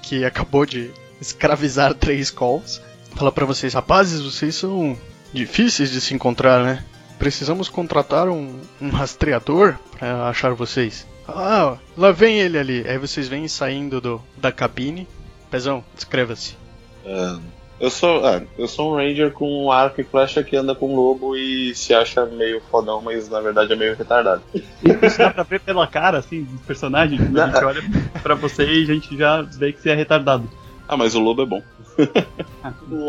que 0.02 0.26
acabou 0.26 0.66
de 0.66 0.91
escravizar 1.22 1.93
três 1.96 2.30
calls, 2.30 2.82
fala 3.16 3.32
pra 3.32 3.46
vocês, 3.46 3.74
rapazes, 3.74 4.20
vocês 4.20 4.54
são 4.56 4.98
difíceis 5.32 5.91
de 5.91 6.02
se 6.02 6.14
encontrar, 6.14 6.62
né? 6.62 6.84
Precisamos 7.18 7.70
contratar 7.70 8.28
um, 8.28 8.60
um 8.82 8.89
rastreador 8.89 9.78
pra 9.98 10.28
achar 10.28 10.54
vocês. 10.54 11.08
Ah, 11.26 11.78
lá 11.96 12.12
vem 12.12 12.38
ele 12.38 12.58
ali. 12.58 12.86
Aí 12.86 12.98
vocês 12.98 13.30
vêm 13.30 13.48
saindo 13.48 14.02
do, 14.02 14.22
da 14.36 14.52
cabine. 14.52 15.08
Pezão, 15.50 15.82
descreva-se. 15.96 16.58
É, 17.06 17.38
eu 17.80 17.89
sou, 17.89 18.28
é, 18.28 18.43
eu 18.57 18.67
sou 18.67 18.93
um 18.93 18.95
ranger 18.95 19.32
com 19.32 19.65
um 19.65 19.71
arco 19.71 19.99
e 19.99 20.03
flecha 20.03 20.43
que 20.43 20.55
anda 20.55 20.73
com 20.73 20.95
lobo 20.95 21.36
e 21.36 21.76
se 21.76 21.93
acha 21.93 22.26
meio 22.26 22.61
fodão, 22.71 23.01
mas 23.01 23.30
na 23.30 23.41
verdade 23.41 23.73
é 23.73 23.76
meio 23.76 23.95
retardado. 23.95 24.41
Isso 24.53 25.17
dá 25.17 25.30
pra 25.30 25.43
ver 25.43 25.59
pela 25.59 25.86
cara, 25.86 26.19
assim, 26.19 26.43
dos 26.43 26.61
personagens. 26.61 27.19
Quando 27.19 27.39
a 27.39 27.47
gente 27.51 27.63
olha 27.63 27.82
pra 28.23 28.36
você 28.36 28.65
e 28.65 28.84
a 28.84 28.93
gente 28.93 29.17
já 29.17 29.41
vê 29.41 29.73
que 29.73 29.82
você 29.82 29.89
é 29.89 29.95
retardado. 29.95 30.49
Ah, 30.88 30.95
mas 30.95 31.15
o 31.15 31.19
lobo 31.19 31.41
é 31.41 31.45
bom. 31.45 31.61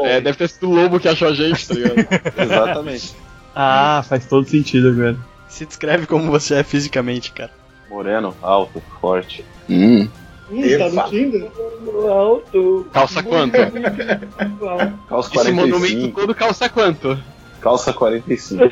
É, 0.04 0.20
deve 0.20 0.38
ter 0.38 0.48
sido 0.48 0.70
o 0.70 0.74
lobo 0.74 0.98
que 0.98 1.08
achou 1.08 1.28
a 1.28 1.34
gente, 1.34 1.68
tá 1.68 1.74
ligado? 1.74 2.08
Exatamente. 2.36 3.14
Ah, 3.54 4.04
faz 4.08 4.26
todo 4.26 4.48
sentido 4.48 4.88
agora. 4.88 5.16
Se 5.48 5.64
descreve 5.64 6.06
como 6.06 6.30
você 6.30 6.56
é 6.56 6.62
fisicamente, 6.62 7.32
cara. 7.32 7.50
Moreno, 7.88 8.34
alto, 8.42 8.82
forte. 9.00 9.44
Hum. 9.68 10.08
Hum, 10.50 10.62
tá 10.78 10.88
no 10.90 11.10
Tinder? 11.10 11.50
Alto. 12.08 12.86
Calça 12.92 13.22
quanto? 13.22 13.56
Calça 15.08 15.30
Esse 15.34 15.52
monumento 15.52 15.80
45. 15.80 16.20
todo 16.20 16.34
calça 16.34 16.68
quanto? 16.68 17.18
Calça 17.60 17.92
45. 17.92 18.64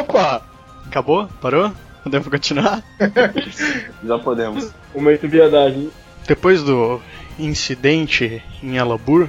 Opa! 0.00 0.42
Acabou? 0.86 1.28
Parou? 1.40 1.72
Podemos 2.02 2.28
continuar? 2.28 2.82
Já 4.04 4.18
podemos. 4.18 4.72
Momento 4.94 5.28
viadagem. 5.28 5.90
Depois 6.26 6.62
do 6.62 7.00
incidente 7.38 8.42
em 8.62 8.78
Alabur, 8.78 9.28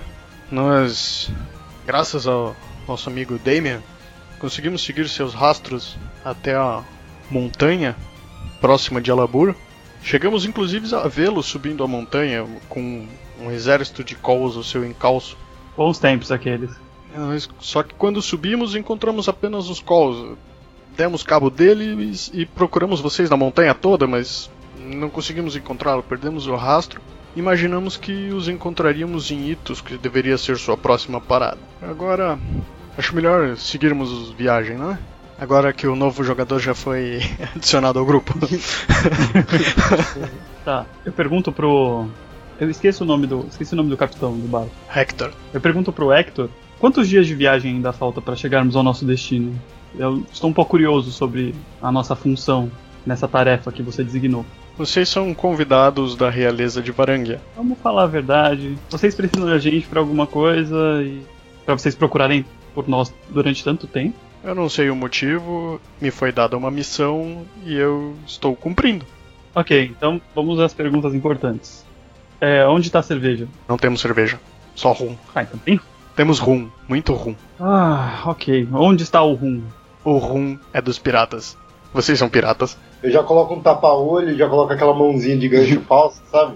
nós, 0.51 1.29
graças 1.85 2.25
ao 2.25 2.55
nosso 2.87 3.09
amigo 3.09 3.37
Damien, 3.37 3.79
conseguimos 4.39 4.83
seguir 4.83 5.07
seus 5.07 5.33
rastros 5.33 5.97
até 6.25 6.55
a 6.55 6.81
montanha 7.29 7.95
próxima 8.59 8.99
de 9.01 9.11
Alabur. 9.11 9.53
Chegamos 10.01 10.45
inclusive 10.45 10.93
a 10.95 11.07
vê-lo 11.07 11.43
subindo 11.43 11.83
a 11.83 11.87
montanha 11.87 12.45
com 12.67 13.05
um 13.41 13.51
exército 13.51 14.03
de 14.03 14.15
calls 14.15 14.55
ao 14.55 14.63
seu 14.63 14.85
encalço. 14.85 15.37
Bons 15.75 15.99
tempos 15.99 16.31
aqueles. 16.31 16.71
Nós- 17.15 17.49
Só 17.59 17.83
que 17.83 17.93
quando 17.95 18.21
subimos 18.21 18.75
encontramos 18.75 19.27
apenas 19.29 19.69
os 19.69 19.79
calls. 19.79 20.37
Demos 20.95 21.23
cabo 21.23 21.49
deles 21.49 22.29
e 22.33 22.45
procuramos 22.45 22.99
vocês 22.99 23.29
na 23.29 23.37
montanha 23.37 23.73
toda, 23.73 24.05
mas 24.05 24.49
não 24.77 25.09
conseguimos 25.09 25.55
encontrá-lo, 25.55 26.03
perdemos 26.03 26.45
o 26.47 26.55
rastro. 26.55 26.99
Imaginamos 27.35 27.95
que 27.95 28.29
os 28.33 28.49
encontraríamos 28.49 29.31
em 29.31 29.49
Itos, 29.51 29.79
que 29.79 29.97
deveria 29.97 30.37
ser 30.37 30.57
sua 30.57 30.75
próxima 30.75 31.21
parada. 31.21 31.59
Agora, 31.81 32.37
acho 32.97 33.15
melhor 33.15 33.55
seguirmos 33.55 34.31
viagem, 34.31 34.77
não 34.77 34.91
é? 34.91 34.99
Agora 35.39 35.71
que 35.71 35.87
o 35.87 35.95
novo 35.95 36.23
jogador 36.23 36.59
já 36.59 36.75
foi 36.75 37.21
adicionado 37.55 37.99
ao 37.99 38.05
grupo. 38.05 38.33
Tá, 40.65 40.85
eu 41.05 41.11
pergunto 41.13 41.51
pro. 41.51 42.05
Eu 42.59 42.69
esqueço 42.69 43.03
o 43.03 43.07
nome 43.07 43.25
do. 43.25 43.45
Esqueci 43.49 43.73
o 43.73 43.77
nome 43.77 43.89
do 43.89 43.97
capitão 43.97 44.37
do 44.37 44.47
barco. 44.47 44.69
Hector. 44.93 45.31
Eu 45.53 45.61
pergunto 45.61 45.91
pro 45.91 46.11
Hector 46.11 46.49
quantos 46.77 47.07
dias 47.07 47.25
de 47.25 47.33
viagem 47.33 47.75
ainda 47.75 47.93
falta 47.93 48.21
para 48.21 48.35
chegarmos 48.35 48.75
ao 48.75 48.83
nosso 48.83 49.05
destino. 49.05 49.59
Eu 49.97 50.23
estou 50.31 50.49
um 50.49 50.53
pouco 50.53 50.71
curioso 50.71 51.11
sobre 51.11 51.55
a 51.81 51.91
nossa 51.91 52.15
função 52.15 52.69
nessa 53.05 53.27
tarefa 53.27 53.71
que 53.71 53.81
você 53.81 54.03
designou. 54.03 54.45
Vocês 54.77 55.09
são 55.09 55.33
convidados 55.33 56.15
da 56.15 56.29
realeza 56.29 56.81
de 56.81 56.91
Varangia. 56.91 57.41
Vamos 57.55 57.79
falar 57.79 58.03
a 58.03 58.07
verdade. 58.07 58.77
Vocês 58.89 59.15
precisam 59.15 59.47
da 59.47 59.57
gente 59.57 59.87
pra 59.87 59.99
alguma 59.99 60.27
coisa 60.27 61.01
e 61.01 61.21
para 61.65 61.77
vocês 61.77 61.95
procurarem 61.95 62.45
por 62.75 62.87
nós 62.87 63.13
durante 63.29 63.63
tanto 63.63 63.87
tempo. 63.87 64.15
Eu 64.43 64.55
não 64.55 64.69
sei 64.69 64.89
o 64.89 64.95
motivo, 64.95 65.81
me 65.99 66.11
foi 66.11 66.31
dada 66.31 66.57
uma 66.57 66.71
missão 66.71 67.45
e 67.65 67.75
eu 67.75 68.15
estou 68.25 68.55
cumprindo. 68.55 69.05
Ok, 69.53 69.93
então 69.97 70.21
vamos 70.33 70.59
às 70.59 70.73
perguntas 70.73 71.13
importantes. 71.13 71.85
É, 72.39 72.65
onde 72.65 72.89
tá 72.89 72.99
a 72.99 73.03
cerveja? 73.03 73.47
Não 73.67 73.77
temos 73.77 73.99
cerveja, 73.99 74.39
só 74.75 74.91
rum. 74.93 75.15
Ah, 75.35 75.43
então 75.43 75.59
tem. 75.59 75.79
Temos 76.15 76.39
rum, 76.39 76.69
muito 76.87 77.13
rum. 77.13 77.35
Ah, 77.59 78.23
ok. 78.25 78.67
Onde 78.73 79.03
está 79.03 79.21
o 79.21 79.33
rum? 79.33 79.61
O 80.03 80.17
rum 80.17 80.57
é 80.73 80.81
dos 80.81 80.97
piratas. 80.97 81.57
Vocês 81.93 82.19
são 82.19 82.29
piratas? 82.29 82.77
Eu 83.01 83.11
já 83.11 83.23
coloco 83.23 83.53
um 83.53 83.61
tapa-olho, 83.61 84.37
já 84.37 84.47
coloco 84.47 84.71
aquela 84.71 84.93
mãozinha 84.93 85.37
de 85.37 85.49
gancho 85.49 85.81
falso, 85.87 86.21
sabe? 86.31 86.55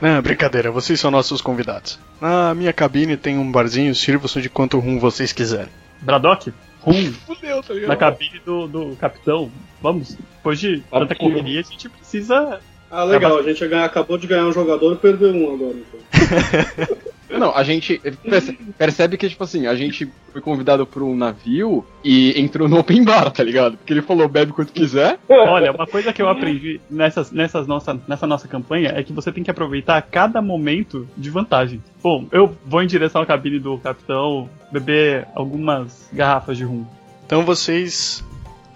Não, 0.00 0.22
brincadeira, 0.22 0.70
vocês 0.70 1.00
são 1.00 1.10
nossos 1.10 1.40
convidados. 1.40 1.98
Na 2.20 2.54
minha 2.54 2.72
cabine 2.72 3.16
tem 3.16 3.38
um 3.38 3.50
barzinho, 3.50 3.94
sirvam-se 3.94 4.40
de 4.40 4.48
quanto 4.48 4.78
rum 4.78 4.98
vocês 4.98 5.32
quiserem. 5.32 5.72
Braddock? 6.04 6.52
Rum? 6.80 7.12
Fudeu, 7.26 7.62
tá 7.62 7.74
ligado? 7.74 7.88
Na 7.88 7.96
cabine 7.96 8.38
do, 8.44 8.68
do 8.68 8.96
capitão. 8.96 9.50
Vamos, 9.80 10.14
depois 10.14 10.60
de 10.60 10.80
tanta 10.90 11.14
correria, 11.14 11.60
a 11.60 11.62
gente 11.62 11.88
precisa. 11.88 12.60
Ah, 12.96 13.04
legal, 13.04 13.38
a 13.38 13.42
gente 13.42 13.64
acabou 13.64 14.16
de 14.16 14.26
ganhar 14.26 14.46
um 14.46 14.52
jogador 14.52 14.92
e 14.92 14.96
perdeu 14.96 15.30
um 15.30 15.52
agora. 15.54 15.74
Então. 15.76 16.96
Não, 17.38 17.52
a 17.52 17.64
gente 17.64 18.00
perce- 18.22 18.52
percebe 18.78 19.16
que, 19.16 19.28
tipo 19.28 19.42
assim, 19.42 19.66
a 19.66 19.74
gente 19.74 20.08
foi 20.32 20.40
convidado 20.40 20.86
por 20.86 21.02
um 21.02 21.16
navio 21.16 21.84
e 22.04 22.40
entrou 22.40 22.68
no 22.68 22.78
open 22.78 23.02
bar, 23.02 23.28
tá 23.32 23.42
ligado? 23.42 23.76
Porque 23.76 23.92
ele 23.92 24.02
falou, 24.02 24.28
bebe 24.28 24.52
quanto 24.52 24.72
quiser. 24.72 25.18
Olha, 25.28 25.72
uma 25.72 25.86
coisa 25.86 26.12
que 26.12 26.22
eu 26.22 26.28
aprendi 26.28 26.80
nessas, 26.88 27.32
nessas 27.32 27.66
nossa, 27.66 27.98
nessa 28.06 28.26
nossa 28.26 28.46
campanha 28.46 28.92
é 28.94 29.02
que 29.02 29.12
você 29.12 29.32
tem 29.32 29.42
que 29.42 29.50
aproveitar 29.50 30.00
cada 30.02 30.40
momento 30.40 31.08
de 31.16 31.28
vantagem. 31.28 31.82
Bom, 32.00 32.26
eu 32.30 32.56
vou 32.64 32.82
em 32.82 32.86
direção 32.86 33.22
à 33.22 33.26
cabine 33.26 33.58
do 33.58 33.78
capitão 33.78 34.48
beber 34.70 35.26
algumas 35.34 36.08
garrafas 36.12 36.56
de 36.56 36.62
rum. 36.62 36.84
Então 37.26 37.44
vocês 37.44 38.22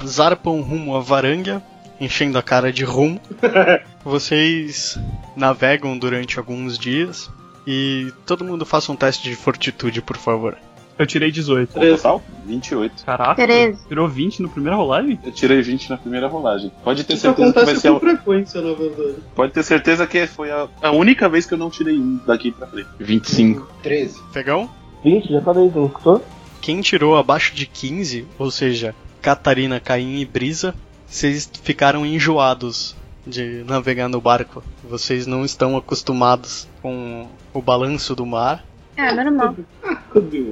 zarpam 0.05 0.61
rumo 0.63 0.97
à 0.97 1.01
Varangia, 1.01 1.63
enchendo 2.01 2.39
a 2.39 2.43
cara 2.43 2.73
de 2.73 2.83
rum. 2.85 3.19
Vocês 4.09 4.99
navegam 5.37 5.97
durante 5.99 6.39
alguns 6.39 6.79
dias 6.79 7.31
e 7.67 8.11
todo 8.25 8.43
mundo 8.43 8.65
faça 8.65 8.91
um 8.91 8.97
teste 8.97 9.29
de 9.29 9.37
fortitude, 9.37 10.01
por 10.01 10.17
favor. 10.17 10.57
Eu 10.99 11.07
tirei 11.07 11.31
18. 11.31 11.75
Qual 11.75 11.87
total? 11.97 12.23
28. 12.47 13.05
Caraca, 13.05 13.35
Treze. 13.47 13.87
tirou 13.87 14.09
20 14.09 14.41
no 14.41 14.49
primeiro 14.49 14.79
rolagem? 14.79 15.21
Eu 15.23 15.31
tirei 15.31 15.61
20 15.61 15.91
na 15.91 15.99
primeira 15.99 16.27
rolagem. 16.27 16.73
Pode 16.83 17.05
ter 17.05 17.13
Isso 17.13 17.23
certeza 17.23 17.53
que 17.53 17.65
vai 17.67 17.77
ser. 17.77 17.91
com 17.91 17.97
a- 17.97 18.01
frequência, 18.01 18.61
na 18.63 18.73
verdade. 18.73 19.17
Pode 19.35 19.53
ter 19.53 19.63
certeza 19.63 20.07
que 20.07 20.27
foi 20.27 20.51
a, 20.51 20.67
a 20.83 20.91
única 20.91 21.29
vez 21.29 21.45
que 21.45 21.53
eu 21.53 21.59
não 21.59 21.69
tirei 21.69 21.99
um 21.99 22.19
daqui 22.27 22.51
pra 22.51 22.67
frente. 22.67 22.89
25. 22.99 23.69
13. 23.83 24.19
Fegão? 24.33 24.71
20, 25.05 25.29
já 25.31 25.41
falei, 25.43 25.71
não 25.73 25.85
escutou? 25.87 26.25
Quem 26.63 26.81
tirou 26.81 27.15
abaixo 27.17 27.55
de 27.55 27.67
15, 27.67 28.27
ou 28.39 28.51
seja, 28.51 28.95
Catarina, 29.21 29.79
Caim 29.79 30.19
e 30.19 30.25
Brisa, 30.25 30.75
vocês 31.07 31.49
ficaram 31.63 32.05
enjoados 32.05 32.97
de 33.29 33.65
navegar 33.67 34.09
no 34.09 34.21
barco. 34.21 34.63
Vocês 34.89 35.27
não 35.27 35.45
estão 35.45 35.77
acostumados 35.77 36.67
com 36.83 37.29
o 37.53 37.61
balanço 37.63 38.15
do 38.15 38.25
mar. 38.25 38.65
É, 38.97 39.13
normal. 39.13 39.55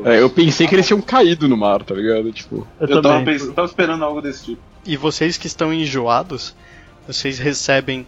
É, 0.05 0.21
eu 0.21 0.31
pensei 0.31 0.69
que 0.69 0.75
eles 0.75 0.87
tinham 0.87 1.01
caído 1.01 1.49
no 1.49 1.57
mar, 1.57 1.83
tá 1.83 1.95
ligado? 1.95 2.31
Tipo, 2.33 2.67
Eu, 2.79 2.87
Eu, 2.89 3.03
tava, 3.03 3.25
pensando, 3.25 3.53
tava 3.53 3.67
esperando 3.67 4.05
algo 4.05 4.21
desse 4.21 4.45
tipo. 4.45 4.63
E 4.85 4.97
vocês 4.97 5.37
que 5.37 5.49
estão 5.49 5.73
enjoados, 5.73 6.55
vocês 7.07 7.39
recebem 7.39 8.07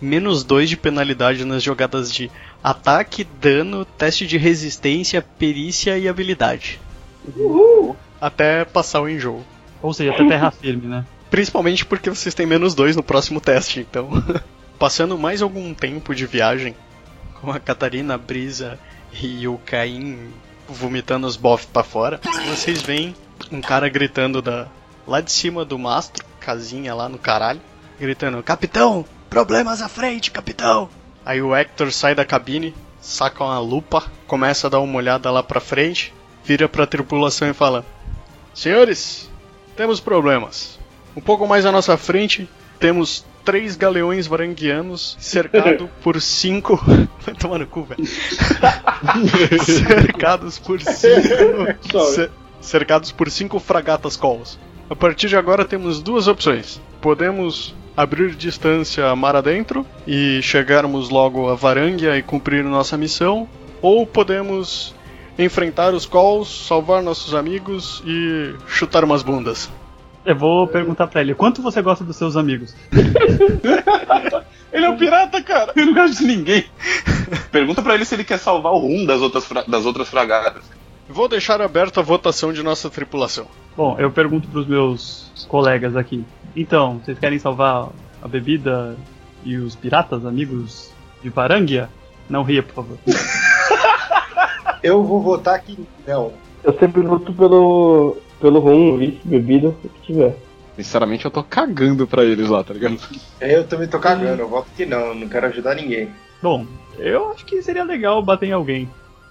menos 0.00 0.44
2 0.44 0.68
de 0.68 0.76
penalidade 0.76 1.44
nas 1.44 1.62
jogadas 1.62 2.12
de 2.12 2.30
ataque, 2.62 3.26
dano, 3.40 3.84
teste 3.84 4.26
de 4.26 4.36
resistência, 4.36 5.22
perícia 5.22 5.98
e 5.98 6.08
habilidade. 6.08 6.80
Até 8.20 8.64
passar 8.64 9.00
o 9.00 9.08
enjoo. 9.08 9.42
Ou 9.80 9.94
seja, 9.94 10.10
até 10.10 10.26
terra 10.26 10.50
firme, 10.50 10.86
né? 10.86 11.04
Principalmente 11.30 11.84
porque 11.84 12.10
vocês 12.10 12.34
têm 12.34 12.46
menos 12.46 12.74
2 12.74 12.96
no 12.96 13.02
próximo 13.02 13.40
teste, 13.40 13.80
então. 13.80 14.10
Passando 14.78 15.18
mais 15.18 15.42
algum 15.42 15.74
tempo 15.74 16.14
de 16.14 16.24
viagem, 16.24 16.74
com 17.40 17.50
a 17.50 17.58
Catarina, 17.58 18.14
a 18.14 18.18
Brisa 18.18 18.78
e 19.12 19.46
o 19.48 19.58
Caim 19.58 20.32
vomitando 20.68 21.26
os 21.26 21.36
bofs 21.36 21.66
pra 21.66 21.82
fora, 21.82 22.20
vocês 22.48 22.82
veem 22.82 23.14
um 23.50 23.60
cara 23.60 23.88
gritando 23.88 24.42
da 24.42 24.68
lá 25.06 25.20
de 25.20 25.32
cima 25.32 25.64
do 25.64 25.78
mastro, 25.78 26.24
casinha 26.38 26.94
lá 26.94 27.08
no 27.08 27.18
caralho, 27.18 27.60
gritando: 27.98 28.42
Capitão, 28.42 29.04
problemas 29.30 29.80
à 29.80 29.88
frente, 29.88 30.30
capitão! 30.30 30.88
Aí 31.24 31.42
o 31.42 31.54
Hector 31.54 31.90
sai 31.92 32.14
da 32.14 32.24
cabine, 32.24 32.74
saca 33.00 33.44
uma 33.44 33.58
lupa, 33.58 34.04
começa 34.26 34.66
a 34.66 34.70
dar 34.70 34.80
uma 34.80 34.96
olhada 34.96 35.30
lá 35.30 35.42
pra 35.42 35.60
frente, 35.60 36.12
vira 36.44 36.68
pra 36.68 36.86
tripulação 36.86 37.48
e 37.48 37.54
fala: 37.54 37.84
Senhores, 38.54 39.30
temos 39.76 40.00
problemas. 40.00 40.77
Um 41.18 41.20
pouco 41.20 41.48
mais 41.48 41.66
à 41.66 41.72
nossa 41.72 41.96
frente, 41.96 42.48
temos 42.78 43.24
três 43.44 43.74
galeões 43.74 44.28
varanguianos 44.28 45.16
cercados 45.18 45.88
por 46.00 46.20
cinco. 46.22 46.76
Vai 47.26 47.34
tomar 47.34 47.58
no 47.58 47.66
cu, 47.66 47.82
velho. 47.82 48.06
cercados 49.64 50.60
por 50.60 50.80
cinco. 50.80 52.04
cer- 52.14 52.30
cercados 52.60 53.10
por 53.10 53.28
cinco 53.32 53.58
fragatas 53.58 54.16
colos. 54.16 54.60
A 54.88 54.94
partir 54.94 55.26
de 55.26 55.36
agora 55.36 55.64
temos 55.64 56.00
duas 56.00 56.28
opções. 56.28 56.80
Podemos 57.00 57.74
abrir 57.96 58.36
distância 58.36 59.14
mar 59.16 59.34
adentro 59.34 59.84
e 60.06 60.40
chegarmos 60.40 61.10
logo 61.10 61.48
a 61.50 61.56
Varangia 61.56 62.16
e 62.16 62.22
cumprir 62.22 62.62
nossa 62.62 62.96
missão, 62.96 63.48
ou 63.82 64.06
podemos 64.06 64.94
enfrentar 65.36 65.92
os 65.94 66.06
calls, 66.06 66.66
salvar 66.68 67.02
nossos 67.02 67.34
amigos 67.34 68.04
e 68.06 68.54
chutar 68.68 69.02
umas 69.02 69.24
bundas. 69.24 69.68
Eu 70.28 70.36
vou 70.36 70.66
perguntar 70.66 71.06
pra 71.06 71.22
ele, 71.22 71.34
quanto 71.34 71.62
você 71.62 71.80
gosta 71.80 72.04
dos 72.04 72.14
seus 72.16 72.36
amigos? 72.36 72.74
Ele 74.70 74.84
é 74.84 74.90
um 74.90 74.96
pirata, 74.98 75.42
cara. 75.42 75.72
Ele 75.74 75.86
não 75.86 75.94
gosta 75.94 76.16
de 76.16 76.24
ninguém. 76.26 76.66
Pergunta 77.50 77.80
pra 77.80 77.94
ele 77.94 78.04
se 78.04 78.14
ele 78.14 78.24
quer 78.24 78.38
salvar 78.38 78.72
o 78.74 78.78
rum 78.78 79.06
das 79.06 79.22
outras, 79.22 79.46
fra- 79.46 79.64
das 79.66 79.86
outras 79.86 80.06
fragatas. 80.08 80.62
Vou 81.08 81.26
deixar 81.28 81.62
aberta 81.62 82.00
a 82.00 82.02
votação 82.02 82.52
de 82.52 82.62
nossa 82.62 82.90
tripulação. 82.90 83.46
Bom, 83.74 83.96
eu 83.98 84.10
pergunto 84.10 84.46
pros 84.48 84.66
meus 84.66 85.32
colegas 85.48 85.96
aqui. 85.96 86.22
Então, 86.54 87.00
vocês 87.02 87.18
querem 87.18 87.38
salvar 87.38 87.88
a 88.22 88.28
bebida 88.28 88.94
e 89.42 89.56
os 89.56 89.74
piratas, 89.74 90.26
amigos 90.26 90.90
de 91.22 91.30
Varangia? 91.30 91.88
Não 92.28 92.42
ria, 92.42 92.62
por 92.62 92.74
favor. 92.74 92.98
Eu 94.82 95.02
vou 95.02 95.20
votar 95.22 95.54
aqui 95.54 95.78
não. 96.06 96.32
Eu 96.62 96.78
sempre 96.78 97.00
luto 97.00 97.32
pelo, 97.32 98.16
pelo 98.40 98.60
rum, 98.60 98.96
uísque, 98.96 99.20
bebida, 99.24 99.68
o 99.68 99.72
que 99.72 99.88
tiver. 100.12 100.36
sinceramente, 100.76 101.24
eu 101.24 101.30
tô 101.30 101.42
cagando 101.42 102.06
pra 102.06 102.24
eles 102.24 102.48
lá, 102.48 102.62
tá 102.62 102.74
ligado? 102.74 102.98
Eu 103.40 103.66
também 103.66 103.88
tô 103.88 103.98
cagando, 103.98 104.42
eu 104.42 104.48
voto 104.48 104.68
que 104.76 104.86
não, 104.86 105.14
não 105.14 105.28
quero 105.28 105.46
ajudar 105.46 105.74
ninguém. 105.74 106.08
Bom, 106.42 106.66
eu 106.98 107.32
acho 107.32 107.44
que 107.44 107.60
seria 107.62 107.84
legal 107.84 108.22
bater 108.22 108.48
em 108.48 108.52
alguém. 108.52 108.88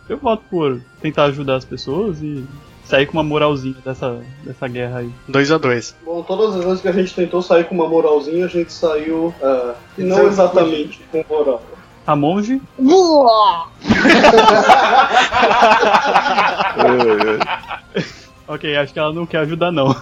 Eu 0.09 0.17
voto 0.17 0.43
por 0.49 0.81
tentar 1.01 1.25
ajudar 1.25 1.55
as 1.55 1.65
pessoas 1.65 2.21
e 2.21 2.43
sair 2.83 3.05
com 3.05 3.13
uma 3.13 3.23
moralzinha 3.23 3.75
dessa, 3.83 4.21
dessa 4.43 4.67
guerra 4.67 4.99
aí. 4.99 5.09
2 5.27 5.51
a 5.51 5.57
2 5.57 5.95
Bom, 6.05 6.21
todas 6.23 6.55
as 6.55 6.63
vezes 6.63 6.81
que 6.81 6.87
a 6.87 6.91
gente 6.93 7.13
tentou 7.13 7.41
sair 7.41 7.65
com 7.65 7.75
uma 7.75 7.87
moralzinha, 7.87 8.45
a 8.45 8.49
gente 8.49 8.71
saiu. 8.71 9.33
ah, 9.41 9.75
não 9.97 10.27
exatamente 10.27 11.01
com 11.11 11.23
moral. 11.29 11.61
A 12.05 12.15
monge, 12.15 12.61
ok, 18.47 18.75
acho 18.77 18.93
que 18.93 18.99
ela 18.99 19.13
não 19.13 19.25
quer 19.25 19.39
ajudar 19.39 19.71
não. 19.71 19.89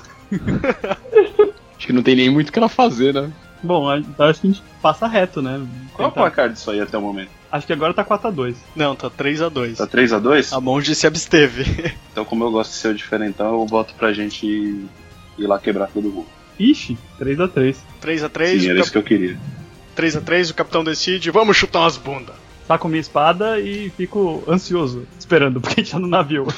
Acho 1.77 1.87
que 1.87 1.93
não 1.93 2.01
tem 2.03 2.15
nem 2.15 2.29
muito 2.29 2.49
o 2.49 2.51
que 2.51 2.57
ela 2.59 2.69
fazer, 2.69 3.13
né? 3.13 3.31
Bom, 3.61 3.93
então 3.95 4.27
acho 4.27 4.41
que 4.41 4.47
a 4.47 4.49
gente 4.51 4.63
passa 4.81 5.07
reto, 5.07 5.41
né? 5.41 5.61
Qual 5.93 6.07
é 6.07 6.09
o 6.09 6.11
Tentar- 6.11 6.21
placar 6.21 6.49
disso 6.49 6.71
aí 6.71 6.79
até 6.79 6.97
o 6.97 7.01
momento? 7.01 7.29
Acho 7.51 7.67
que 7.67 7.73
agora 7.73 7.93
tá 7.93 8.03
4x2. 8.03 8.55
Não, 8.75 8.95
tá 8.95 9.09
3 9.09 9.41
a 9.41 9.49
2 9.49 9.77
Tá 9.77 9.87
3x2? 9.87 10.55
A 10.55 10.59
monge 10.61 10.93
se 10.95 11.05
absteve. 11.07 11.93
Então, 12.11 12.23
como 12.23 12.45
eu 12.45 12.51
gosto 12.51 12.71
de 12.71 12.77
ser 12.77 12.87
o 12.89 12.93
diferentão, 12.95 13.59
eu 13.59 13.65
voto 13.65 13.93
pra 13.95 14.13
gente 14.13 14.45
ir, 14.47 14.85
ir 15.37 15.47
lá 15.47 15.59
quebrar 15.59 15.87
todo 15.87 16.09
mundo. 16.09 16.27
Ixi, 16.57 16.97
3x3. 17.19 17.75
3 17.99 18.23
a 18.23 18.29
3 18.29 18.61
Sim, 18.61 18.69
era 18.69 18.79
isso 18.79 18.83
cap... 18.85 18.91
que 18.93 18.97
eu 18.97 19.17
queria. 19.19 19.37
3 19.95 20.15
a 20.15 20.21
3 20.21 20.49
o 20.49 20.53
capitão 20.53 20.81
decide, 20.83 21.29
vamos 21.29 21.57
chutar 21.57 21.81
umas 21.81 21.97
bundas. 21.97 22.35
Saco 22.67 22.87
minha 22.87 23.01
espada 23.01 23.59
e 23.59 23.89
fico 23.91 24.43
ansioso, 24.47 25.07
esperando, 25.19 25.61
porque 25.61 25.81
a 25.81 25.83
gente 25.83 25.91
tá 25.91 25.99
no 25.99 26.07
navio. 26.07 26.47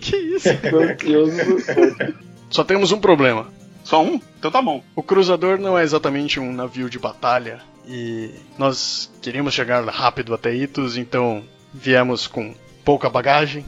que 0.00 0.16
isso? 0.16 0.48
Ansioso. 0.48 1.40
Só 2.48 2.62
temos 2.64 2.92
um 2.92 3.00
problema. 3.00 3.48
Só 3.84 4.02
um? 4.02 4.20
Então 4.38 4.50
tá 4.50 4.62
bom. 4.62 4.84
O 4.94 5.02
cruzador 5.02 5.58
não 5.58 5.76
é 5.76 5.82
exatamente 5.82 6.38
um 6.38 6.52
navio 6.52 6.88
de 6.88 6.98
batalha 6.98 7.60
e 7.88 8.30
nós 8.56 9.10
queríamos 9.20 9.52
chegar 9.52 9.84
rápido 9.88 10.32
até 10.32 10.54
Itos, 10.54 10.96
então 10.96 11.42
viemos 11.74 12.26
com 12.26 12.54
pouca 12.84 13.10
bagagem. 13.10 13.64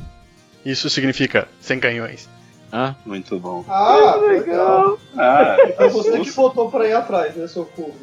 Isso 0.65 0.89
significa 0.89 1.49
sem 1.61 1.81
canhões. 1.81 2.29
Ah, 2.73 2.95
Muito 3.05 3.39
bom. 3.39 3.63
Ah, 3.69 4.17
legal. 4.17 4.99
Ah, 5.17 5.57
É 5.79 5.89
você 5.89 6.19
que 6.21 6.33
botou 6.33 6.71
pra 6.71 6.89
ir 6.89 6.95
atrás, 6.95 7.37
né, 7.37 7.47
seu 7.47 7.67
cubo? 7.67 7.95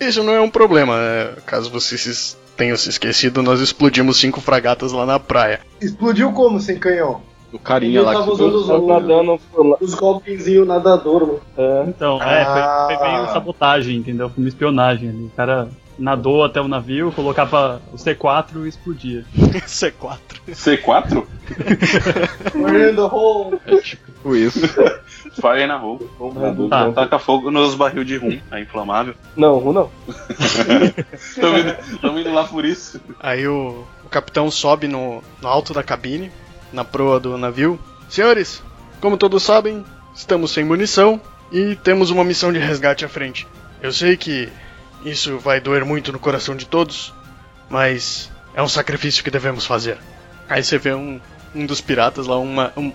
Isso 0.00 0.22
não 0.22 0.32
é 0.32 0.40
um 0.40 0.48
problema, 0.50 0.96
né? 0.96 1.34
caso 1.44 1.70
vocês 1.70 2.38
tenham 2.56 2.76
se 2.76 2.88
esquecido, 2.88 3.42
nós 3.42 3.60
explodimos 3.60 4.18
cinco 4.20 4.40
fragatas 4.40 4.92
lá 4.92 5.04
na 5.04 5.18
praia. 5.18 5.60
Explodiu 5.80 6.32
como 6.32 6.60
sem 6.60 6.78
canhão? 6.78 7.20
o 7.52 7.58
carinha 7.58 8.00
Ele 8.00 8.06
lá 8.06 8.12
tava 8.14 8.24
que 8.24 8.30
usando 8.32 8.54
os, 8.56 8.86
nadando 8.86 9.40
os 9.80 9.94
golpezinhos 9.94 10.66
nadador. 10.66 11.38
É. 11.56 11.84
Então, 11.86 12.20
é, 12.20 12.44
foi, 12.44 12.96
foi 12.96 13.08
meio 13.08 13.22
Ah. 13.24 13.28
sabotagem, 13.28 13.96
entendeu? 13.96 14.28
Foi 14.28 14.42
uma 14.42 14.48
espionagem 14.48 15.08
ali. 15.08 15.24
O 15.26 15.30
cara 15.36 15.68
nadou 15.96 16.42
até 16.42 16.60
o 16.60 16.66
navio, 16.66 17.12
colocava 17.12 17.80
o 17.92 17.96
C4 17.96 18.64
e 18.64 18.68
explodia. 18.68 19.24
C4. 19.66 20.18
C4? 20.50 21.24
We're 22.54 22.90
in 22.90 22.96
the 22.96 23.02
hole. 23.02 23.60
é 23.66 23.76
tipo 23.78 24.34
isso. 24.36 24.60
Fire 25.40 25.66
na 25.66 25.76
roupa. 25.76 26.04
Tá. 26.68 26.92
Taca 26.92 27.18
fogo 27.18 27.50
nos 27.50 27.74
barril 27.74 28.04
de 28.04 28.16
rum, 28.16 28.40
é 28.50 28.60
inflamável. 28.60 29.14
Não, 29.36 29.58
rum 29.58 29.72
não. 29.72 29.90
Tamo 31.40 31.58
indo, 31.58 32.00
tamo 32.00 32.18
indo 32.18 32.32
lá 32.32 32.44
por 32.44 32.64
isso. 32.64 33.00
Aí 33.20 33.46
o, 33.46 33.84
o 34.04 34.08
capitão 34.08 34.50
sobe 34.50 34.86
no, 34.88 35.22
no 35.42 35.48
alto 35.48 35.72
da 35.74 35.82
cabine, 35.82 36.30
na 36.72 36.84
proa 36.84 37.18
do 37.20 37.36
navio. 37.36 37.78
Senhores, 38.08 38.62
como 39.00 39.16
todos 39.16 39.42
sabem, 39.42 39.84
estamos 40.14 40.52
sem 40.52 40.64
munição 40.64 41.20
e 41.52 41.74
temos 41.76 42.10
uma 42.10 42.24
missão 42.24 42.52
de 42.52 42.58
resgate 42.58 43.04
à 43.04 43.08
frente. 43.08 43.46
Eu 43.82 43.92
sei 43.92 44.16
que 44.16 44.48
Isso 45.04 45.38
vai 45.38 45.60
doer 45.60 45.84
muito 45.84 46.10
no 46.12 46.18
coração 46.18 46.56
de 46.56 46.64
todos, 46.64 47.12
mas 47.68 48.30
é 48.54 48.62
um 48.62 48.68
sacrifício 48.68 49.22
que 49.22 49.30
devemos 49.30 49.66
fazer. 49.66 49.98
Aí 50.48 50.62
você 50.62 50.78
vê 50.78 50.94
um, 50.94 51.20
um 51.54 51.64
dos 51.66 51.80
piratas 51.80 52.26
lá, 52.26 52.38
uma, 52.38 52.72
um. 52.76 52.92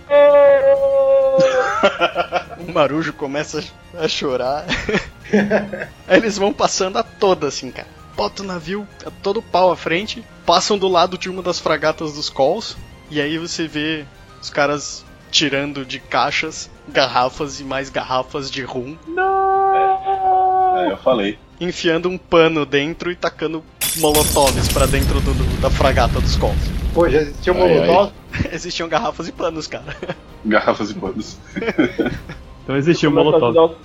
um 2.68 2.74
marujo 2.74 3.14
começa 3.14 3.64
a 3.98 4.08
chorar. 4.08 4.66
Aí 6.08 6.18
eles 6.18 6.38
vão 6.38 6.52
passando 6.52 6.98
a 6.98 7.04
toda, 7.04 7.48
assim, 7.48 7.72
cara. 7.72 7.88
Bota 8.16 8.44
o 8.44 8.46
navio 8.46 8.88
a 9.06 9.12
todo 9.12 9.42
pau 9.42 9.72
à 9.72 9.78
frente, 9.78 10.24
passam 10.46 10.78
do 10.78 10.90
lado 10.90 11.18
de 11.18 11.30
uma 11.30 11.42
das 11.42 11.58
fragatas 11.60 12.14
dos 12.14 12.30
Calls, 12.30 12.76
e 13.10 13.22
aí 13.22 13.38
você 13.38 13.66
vê 13.68 14.06
os 14.42 14.50
caras 14.50 15.06
tirando 15.32 15.86
de 15.86 16.00
caixas 16.00 16.70
garrafas 16.88 17.60
e 17.60 17.64
mais 17.64 17.90
garrafas 17.90 18.52
de 18.52 18.64
rum, 18.64 18.98
É, 20.78 20.92
eu 20.92 20.98
falei. 20.98 21.38
Enfiando 21.60 22.10
um 22.10 22.18
pano 22.18 22.66
dentro 22.66 23.12
e 23.12 23.16
tacando 23.16 23.64
molotovs 23.98 24.68
pra 24.70 24.86
dentro 24.86 25.20
do- 25.22 25.34
do- 25.34 25.62
da 25.62 25.70
fragata 25.70 26.20
dos 26.22 26.36
Calls. 26.38 26.58
Pô, 26.94 27.08
já 27.10 27.22
existia 27.22 27.54
um 27.54 27.64
Ai, 27.64 27.70
ai. 27.80 27.88
molotov? 27.88 28.14
Existiam 28.54 28.88
garrafas 28.90 29.28
e 29.28 29.32
panos, 29.32 29.68
cara. 29.68 29.96
Garrafas 30.46 30.92
e 30.92 30.94
panos. 30.94 31.38
Então 32.64 32.78
existia 32.78 33.10
um 33.10 33.14
Começa 33.16 33.38
a 33.38 33.40
molotov. 33.40 33.76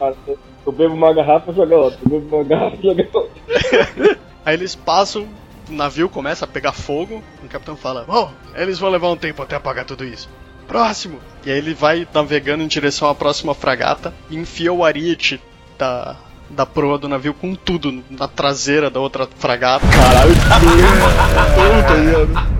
Eu 0.66 0.72
bebo 0.72 0.93
uma 0.95 1.11
garrafa, 1.14 1.51
joga 1.55 1.75
outra. 1.75 1.99
Eu 2.05 2.20
bebo 2.20 2.37
uma 2.37 2.45
garrafa, 2.45 2.77
joga 2.83 3.09
outra. 3.14 4.18
Aí 4.45 4.55
eles 4.55 4.75
passam, 4.75 5.27
o 5.70 5.72
navio 5.72 6.07
começa 6.07 6.45
a 6.45 6.49
pegar 6.49 6.72
fogo, 6.72 7.22
o 7.43 7.49
capitão 7.49 7.77
fala: 7.79 8.05
Bom, 8.05 8.31
eles 8.55 8.79
vão 8.79 8.91
levar 8.91 9.09
um 9.11 9.16
tempo 9.16 9.43
até 9.43 9.57
apagar 9.57 9.87
tudo 9.87 10.05
isso. 10.05 10.29
Próximo! 10.68 11.18
E 11.47 11.51
aí 11.51 11.57
ele 11.57 11.72
vai 11.72 12.07
navegando 12.12 12.62
em 12.62 12.66
direção 12.66 13.09
à 13.09 13.14
próxima 13.14 13.55
fragata 13.55 14.12
e 14.29 14.37
enfia 14.37 14.70
o 14.70 14.85
ariete 14.85 15.41
da, 15.79 16.14
da 16.51 16.64
proa 16.66 16.99
do 16.99 17.09
navio 17.09 17.34
com 17.34 17.55
tudo 17.55 18.03
na 18.11 18.28
traseira 18.28 18.90
da 18.90 19.01
outra 19.01 19.28
fragata. 19.38 19.86
Caralho, 19.86 20.32
ignorantão, 20.32 21.82
tá 21.86 21.95
ligado? 21.95 22.55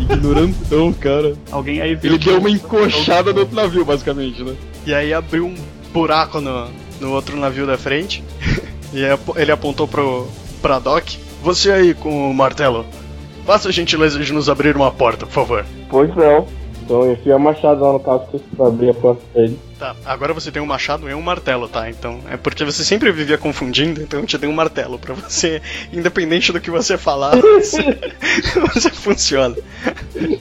Ignorantão, 0.00 0.92
cara. 0.92 1.34
Alguém 1.50 1.80
aí 1.80 1.94
viu 1.94 2.12
Ele 2.12 2.18
que 2.18 2.26
deu 2.26 2.36
o- 2.36 2.40
uma 2.40 2.50
encoxada 2.50 3.32
no 3.32 3.40
outro 3.40 3.54
navio, 3.54 3.84
basicamente, 3.84 4.42
né? 4.42 4.54
E 4.86 4.94
aí 4.94 5.12
abriu 5.12 5.46
um 5.46 5.54
buraco 5.92 6.40
no, 6.40 6.68
no 7.00 7.12
outro 7.12 7.36
navio 7.36 7.66
da 7.66 7.76
frente. 7.78 8.22
e 8.92 9.00
ele 9.36 9.52
apontou 9.52 9.86
pro 9.88 10.28
Braddock. 10.62 11.18
Você 11.42 11.70
aí 11.72 11.94
com 11.94 12.30
o 12.30 12.34
martelo. 12.34 12.84
Faça 13.46 13.68
a 13.68 13.72
gentileza 13.72 14.18
de 14.18 14.32
nos 14.32 14.48
abrir 14.48 14.76
uma 14.76 14.90
porta, 14.90 15.26
por 15.26 15.32
favor. 15.32 15.66
Pois 15.88 16.14
não. 16.14 16.46
Então 16.90 17.12
enfia 17.12 17.36
a 17.36 17.38
machado 17.38 17.84
lá 17.84 17.92
no 17.92 18.00
casco 18.00 18.40
pra 18.56 18.66
abrir 18.66 18.90
a 18.90 18.94
porta 18.94 19.22
pra 19.32 19.42
ele. 19.42 19.56
Tá, 19.78 19.94
agora 20.04 20.34
você 20.34 20.50
tem 20.50 20.60
um 20.60 20.66
machado 20.66 21.08
e 21.08 21.14
um 21.14 21.22
martelo, 21.22 21.68
tá? 21.68 21.88
Então, 21.88 22.18
é 22.28 22.36
porque 22.36 22.64
você 22.64 22.82
sempre 22.82 23.12
vivia 23.12 23.38
confundindo, 23.38 24.02
então 24.02 24.18
eu 24.18 24.26
te 24.26 24.36
dei 24.36 24.50
um 24.50 24.52
martelo 24.52 24.98
pra 24.98 25.14
você, 25.14 25.62
independente 25.92 26.52
do 26.52 26.60
que 26.60 26.68
você 26.68 26.98
falar, 26.98 27.36
você, 27.38 27.96
você 28.74 28.90
funciona. 28.90 29.54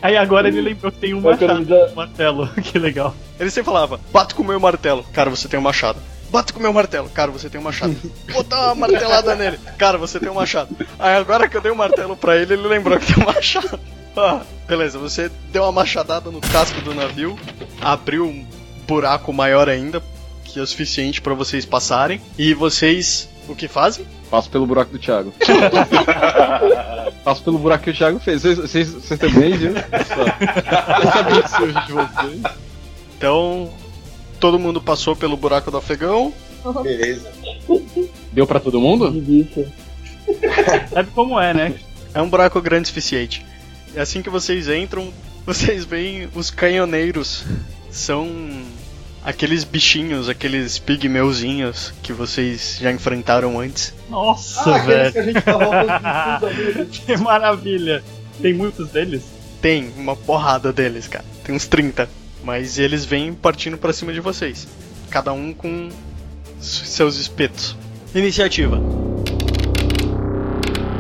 Aí 0.01 0.17
agora 0.17 0.47
ele 0.47 0.59
lembrou 0.59 0.91
que 0.91 0.97
tem 0.97 1.13
um 1.13 1.17
eu 1.17 1.23
machado, 1.23 1.75
um 1.91 1.95
martelo. 1.95 2.49
Que 2.63 2.79
legal. 2.79 3.13
Ele 3.39 3.51
sempre 3.51 3.65
falava, 3.65 3.99
bato 4.11 4.33
com 4.33 4.41
o 4.41 4.45
meu 4.45 4.59
martelo, 4.59 5.05
cara, 5.13 5.29
você 5.29 5.47
tem 5.47 5.59
um 5.59 5.63
machado. 5.63 5.99
Bato 6.31 6.51
com 6.51 6.59
o 6.59 6.63
meu 6.63 6.73
martelo, 6.73 7.09
cara, 7.09 7.29
você 7.29 7.47
tem 7.47 7.61
um 7.61 7.63
machado. 7.63 7.95
Vou 8.33 8.41
dar 8.41 8.73
uma 8.73 8.87
martelada 8.87 9.35
nele, 9.35 9.59
cara, 9.77 9.99
você 9.99 10.19
tem 10.19 10.29
um 10.29 10.33
machado. 10.33 10.75
Aí 10.97 11.15
agora 11.15 11.47
que 11.47 11.55
eu 11.55 11.61
dei 11.61 11.71
um 11.71 11.75
martelo 11.75 12.17
pra 12.17 12.35
ele, 12.37 12.53
ele 12.53 12.67
lembrou 12.67 12.97
que 12.97 13.13
tem 13.13 13.23
um 13.23 13.27
machado. 13.27 13.79
Ah, 14.17 14.41
beleza, 14.69 14.97
você 14.99 15.31
deu 15.51 15.63
uma 15.63 15.71
machadada 15.71 16.29
no 16.29 16.39
casco 16.39 16.79
do 16.81 16.93
navio, 16.93 17.37
abriu 17.81 18.25
um 18.25 18.45
buraco 18.87 19.33
maior 19.33 19.67
ainda, 19.67 20.01
que 20.45 20.59
é 20.59 20.61
o 20.61 20.67
suficiente 20.67 21.21
pra 21.21 21.33
vocês 21.33 21.65
passarem, 21.65 22.21
e 22.37 22.53
vocês 22.53 23.27
o 23.47 23.55
que 23.55 23.67
fazem? 23.67 24.05
Passo 24.29 24.47
pelo 24.49 24.67
buraco 24.67 24.91
do 24.91 24.99
Thiago. 24.99 25.33
Passo 27.23 27.43
pelo 27.43 27.57
buraco 27.57 27.83
que 27.85 27.89
o 27.89 27.93
Thiago 27.95 28.19
fez. 28.19 28.43
Vocês- 28.43 28.93
também, 29.19 29.57
viu? 29.57 29.71
Eu 29.73 31.11
sabia 31.11 31.41
que 31.41 31.49
surge 31.49 31.85
de 31.87 31.91
vocês. 31.93 32.41
Então, 33.17 33.71
todo 34.39 34.59
mundo 34.59 34.79
passou 34.79 35.15
pelo 35.15 35.35
buraco 35.35 35.71
do 35.71 35.77
afegão. 35.77 36.31
Beleza. 36.83 37.31
Deu 38.31 38.45
pra 38.45 38.59
todo 38.59 38.79
mundo? 38.79 39.09
Delícia. 39.09 39.67
Sabe 40.93 41.09
como 41.15 41.39
é, 41.39 41.51
né? 41.53 41.73
É 42.13 42.21
um 42.21 42.29
buraco 42.29 42.61
grande 42.61 42.83
o 42.83 42.87
suficiente. 42.87 43.43
E 43.95 43.99
assim 43.99 44.21
que 44.21 44.29
vocês 44.29 44.67
entram, 44.67 45.11
vocês 45.45 45.85
veem 45.85 46.29
os 46.35 46.49
canhoneiros. 46.51 47.43
São 47.91 48.27
aqueles 49.23 49.63
bichinhos, 49.63 50.29
aqueles 50.29 50.77
pigmeuzinhos 50.79 51.91
que 52.03 52.13
vocês 52.13 52.77
já 52.79 52.91
enfrentaram 52.91 53.59
antes. 53.59 53.93
Nossa, 54.09 54.69
Ah, 54.71 54.75
aqueles 54.75 54.85
velho. 54.85 55.11
que 55.13 55.19
a 55.19 55.23
gente 55.23 55.41
tava. 55.41 56.39
Que 56.91 57.17
maravilha. 57.17 58.03
Tem 58.41 58.53
muitos 58.53 58.89
deles? 58.89 59.23
Tem 59.61 59.91
uma 59.97 60.15
porrada 60.15 60.71
deles, 60.71 61.07
cara. 61.07 61.25
Tem 61.43 61.53
uns 61.53 61.67
30. 61.67 62.07
Mas 62.43 62.79
eles 62.79 63.03
vêm 63.03 63.33
partindo 63.33 63.77
pra 63.77 63.91
cima 63.91 64.13
de 64.13 64.21
vocês. 64.21 64.65
Cada 65.09 65.33
um 65.33 65.51
com 65.53 65.89
seus 66.61 67.17
espetos. 67.17 67.75
Iniciativa. 68.15 68.79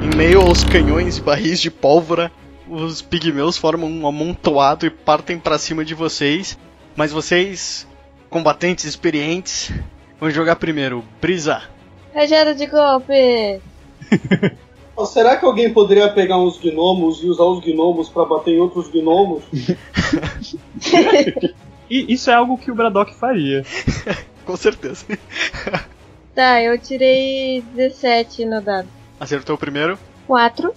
Em 0.03 0.15
meio 0.17 0.41
aos 0.41 0.63
canhões 0.63 1.17
e 1.17 1.21
barris 1.21 1.61
de 1.61 1.71
pólvora, 1.71 2.29
os 2.69 3.01
pigmeus 3.01 3.57
formam 3.57 3.89
um 3.89 4.07
amontoado 4.07 4.85
e 4.85 4.89
partem 4.89 5.39
pra 5.39 5.57
cima 5.57 5.83
de 5.83 5.93
vocês. 5.93 6.57
Mas 6.95 7.11
vocês, 7.11 7.87
combatentes 8.29 8.85
experientes, 8.85 9.71
vão 10.19 10.29
jogar 10.29 10.55
primeiro. 10.57 11.03
Brisa. 11.21 11.63
Rajada 12.13 12.53
de 12.53 12.65
golpe! 12.65 13.61
Será 15.07 15.37
que 15.37 15.45
alguém 15.45 15.71
poderia 15.71 16.11
pegar 16.11 16.37
uns 16.37 16.59
gnomos 16.59 17.23
e 17.23 17.27
usar 17.27 17.43
os 17.43 17.63
gnomos 17.63 18.09
pra 18.09 18.25
bater 18.25 18.53
em 18.53 18.59
outros 18.59 18.89
gnomos? 18.89 19.43
E 21.89 22.13
isso 22.13 22.29
é 22.29 22.35
algo 22.35 22.57
que 22.57 22.69
o 22.69 22.75
Braddock 22.75 23.15
faria. 23.15 23.65
Com 24.45 24.55
certeza. 24.55 25.05
Tá, 26.35 26.61
eu 26.61 26.77
tirei 26.77 27.63
17 27.73 28.45
no 28.45 28.61
dado. 28.61 28.87
Acertou 29.19 29.55
o 29.55 29.59
primeiro. 29.59 29.97
4. 30.27 30.73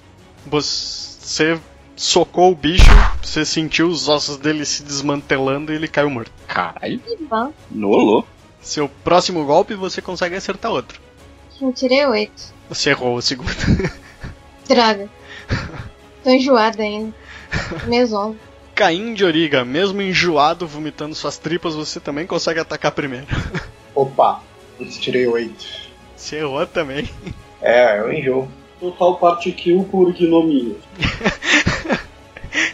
Você 0.46 1.60
socou 1.96 2.52
o 2.52 2.54
bicho, 2.54 2.90
você 3.22 3.44
sentiu 3.44 3.88
os 3.88 4.08
ossos 4.08 4.36
dele 4.36 4.64
se 4.64 4.82
desmantelando 4.82 5.72
e 5.72 5.76
ele 5.76 5.88
caiu 5.88 6.10
morto. 6.10 6.32
Caralho. 6.46 7.00
Nolo? 7.70 8.26
Seu 8.60 8.88
próximo 8.88 9.44
golpe 9.44 9.74
você 9.74 10.00
consegue 10.00 10.36
acertar 10.36 10.70
outro. 10.70 11.00
Eu 11.60 11.72
tirei 11.72 12.06
8. 12.06 12.32
Você 12.68 12.90
errou 12.90 13.16
o 13.16 13.22
segundo. 13.22 13.50
Droga. 14.66 15.08
Tô 16.22 16.30
enjoada 16.30 16.82
ainda. 16.82 17.14
Mesmo. 17.86 18.36
Caim 18.74 19.12
de 19.14 19.24
Origa, 19.24 19.64
mesmo 19.64 20.00
enjoado, 20.00 20.66
vomitando 20.66 21.14
suas 21.14 21.36
tripas, 21.36 21.74
você 21.74 22.00
também 22.00 22.26
consegue 22.26 22.60
atacar 22.60 22.92
primeiro. 22.92 23.26
Opa, 23.94 24.42
putz, 24.78 24.96
tirei 24.96 25.26
8. 25.26 25.92
Você 26.16 26.36
errou 26.36 26.66
também. 26.66 27.08
É, 27.60 28.00
eu 28.00 28.12
enjoo. 28.12 28.48
Total 28.82 29.16
parte 29.16 29.52
kill 29.52 29.84
por 29.84 30.12
gnominho. 30.12 30.76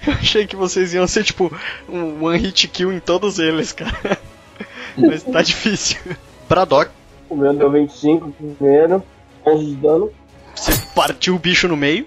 Eu 0.06 0.14
achei 0.14 0.46
que 0.46 0.56
vocês 0.56 0.94
iam 0.94 1.06
ser 1.06 1.22
tipo 1.22 1.54
um 1.86 2.24
one 2.24 2.38
hit 2.38 2.66
kill 2.68 2.90
em 2.90 2.98
todos 2.98 3.38
eles, 3.38 3.72
cara. 3.72 4.18
Mas 4.96 5.22
tá 5.22 5.42
difícil. 5.42 5.98
Braddock, 6.48 6.90
O 7.28 7.36
meu 7.36 7.52
deu 7.52 7.70
25 7.70 8.32
primeiro, 8.32 9.02
11 9.44 9.66
de 9.66 9.74
dano. 9.74 10.10
você 10.56 10.72
partiu 10.94 11.34
o 11.34 11.38
bicho 11.38 11.68
no 11.68 11.76
meio. 11.76 12.06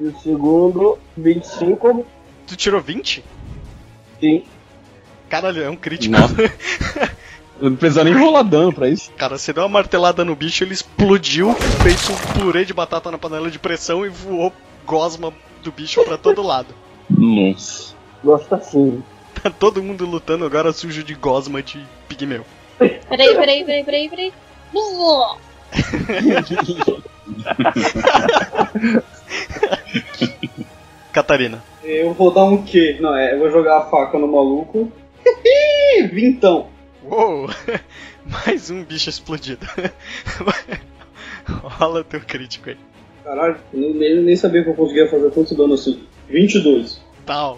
E 0.00 0.04
o 0.06 0.18
segundo, 0.20 0.98
25. 1.14 2.06
Tu 2.46 2.56
tirou 2.56 2.80
20? 2.80 3.22
Sim. 4.20 4.42
Caralho, 5.28 5.62
é 5.62 5.68
um 5.68 5.76
crítico. 5.76 6.12
Nossa. 6.16 6.34
Eu 7.60 7.70
não 7.70 7.76
precisava 7.76 8.08
nem 8.08 8.18
rolar 8.18 8.42
dano 8.42 8.72
pra 8.72 8.88
isso. 8.88 9.12
Cara, 9.12 9.38
você 9.38 9.52
deu 9.52 9.62
uma 9.62 9.68
martelada 9.68 10.24
no 10.24 10.34
bicho, 10.34 10.64
ele 10.64 10.74
explodiu, 10.74 11.54
fez 11.54 12.10
um 12.10 12.16
purê 12.32 12.64
de 12.64 12.74
batata 12.74 13.10
na 13.10 13.18
panela 13.18 13.50
de 13.50 13.58
pressão 13.58 14.04
e 14.04 14.08
voou 14.08 14.52
gosma 14.84 15.32
do 15.62 15.70
bicho 15.70 16.02
pra 16.04 16.18
todo 16.18 16.42
lado. 16.42 16.74
Nossa. 17.08 17.94
Gosto 18.22 18.54
assim. 18.54 19.02
Tá 19.42 19.50
todo 19.50 19.82
mundo 19.82 20.06
lutando 20.06 20.44
agora 20.44 20.72
sujo 20.72 21.02
de 21.02 21.14
gosma 21.14 21.62
de 21.62 21.84
pigmeu. 22.08 22.44
Peraí, 22.78 23.36
peraí, 23.36 23.64
peraí, 23.64 23.84
peraí, 23.84 24.08
peraí. 24.08 24.32
Catarina. 31.12 31.62
Eu 31.82 32.12
vou 32.12 32.32
dar 32.32 32.44
um 32.44 32.64
Q. 32.64 32.98
Não, 33.00 33.14
é, 33.14 33.34
eu 33.34 33.38
vou 33.38 33.50
jogar 33.50 33.78
a 33.78 33.82
faca 33.82 34.18
no 34.18 34.26
maluco. 34.26 34.90
Vintão. 36.12 36.66
Uou! 37.04 37.48
Mais 38.24 38.70
um 38.70 38.82
bicho 38.82 39.10
explodido. 39.10 39.66
Rola 41.46 42.02
teu 42.02 42.20
crítico 42.20 42.70
aí. 42.70 42.78
Caralho, 43.22 43.56
nem, 43.72 44.22
nem, 44.22 44.36
sabia 44.36 44.62
que 44.62 44.70
eu 44.70 44.74
conseguia 44.74 45.08
fazer 45.08 45.30
tanto 45.30 45.54
dano 45.54 45.74
assim. 45.74 46.02
22. 46.28 47.00
Tá, 47.26 47.54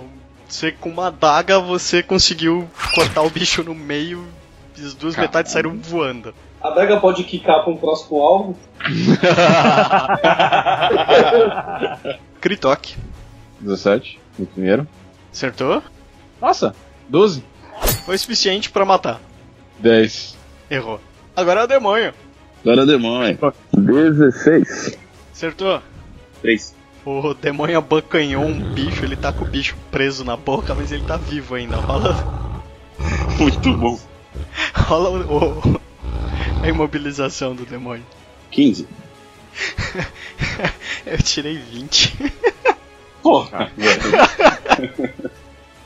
você 0.49 0.73
com 0.73 0.91
uma 0.91 1.09
adaga 1.09 1.59
você 1.59 2.03
conseguiu 2.03 2.69
cortar 2.95 3.23
o 3.23 3.31
bicho 3.31 3.63
no 3.63 3.75
meio 3.75 4.27
e 4.77 4.85
as 4.85 4.95
duas 4.95 5.15
Caralho. 5.15 5.31
metades 5.31 5.53
saíram 5.53 5.77
voando. 5.77 6.35
A 6.61 6.71
Daga 6.71 6.99
pode 6.99 7.23
quicar 7.25 7.63
pra 7.63 7.73
um 7.73 7.77
próximo 7.77 8.21
alvo? 8.21 8.59
Critok. 12.41 12.97
17 13.61 14.21
no 14.39 14.47
primeiro. 14.47 14.87
Acertou? 15.33 15.83
Nossa, 16.41 16.75
12. 17.09 17.45
Foi 18.05 18.17
suficiente 18.19 18.71
pra 18.71 18.85
matar. 18.85 19.21
10. 19.79 20.37
Errou. 20.71 21.01
Agora 21.35 21.61
é 21.61 21.65
o 21.65 21.67
demônio. 21.67 22.15
Agora 22.63 22.83
é 22.83 22.87
demônio. 22.87 23.39
16. 23.73 24.99
Acertou? 25.33 25.81
3. 26.43 26.75
O 27.05 27.35
demônio 27.35 27.79
abocanhou 27.79 28.45
um 28.45 28.59
bicho, 28.75 29.05
ele 29.05 29.15
tá 29.17 29.33
com 29.33 29.45
o 29.45 29.49
bicho 29.49 29.77
preso 29.93 30.25
na 30.25 30.37
boca, 30.37 30.75
mas 30.75 30.91
ele 30.91 31.05
tá 31.05 31.17
vivo 31.17 31.55
ainda. 31.55 31.77
Rola, 31.77 32.15
Muito 33.39 33.73
bom. 33.77 34.01
rola 34.75 35.11
o, 35.11 35.75
o- 35.75 35.81
a 36.63 36.69
imobilização 36.69 37.55
do 37.55 37.65
demônio. 37.65 38.05
15. 38.51 38.89
Eu 41.07 41.19
tirei 41.19 41.57
20. 41.59 42.15
Porra, 43.23 43.71
velho. 43.77 45.27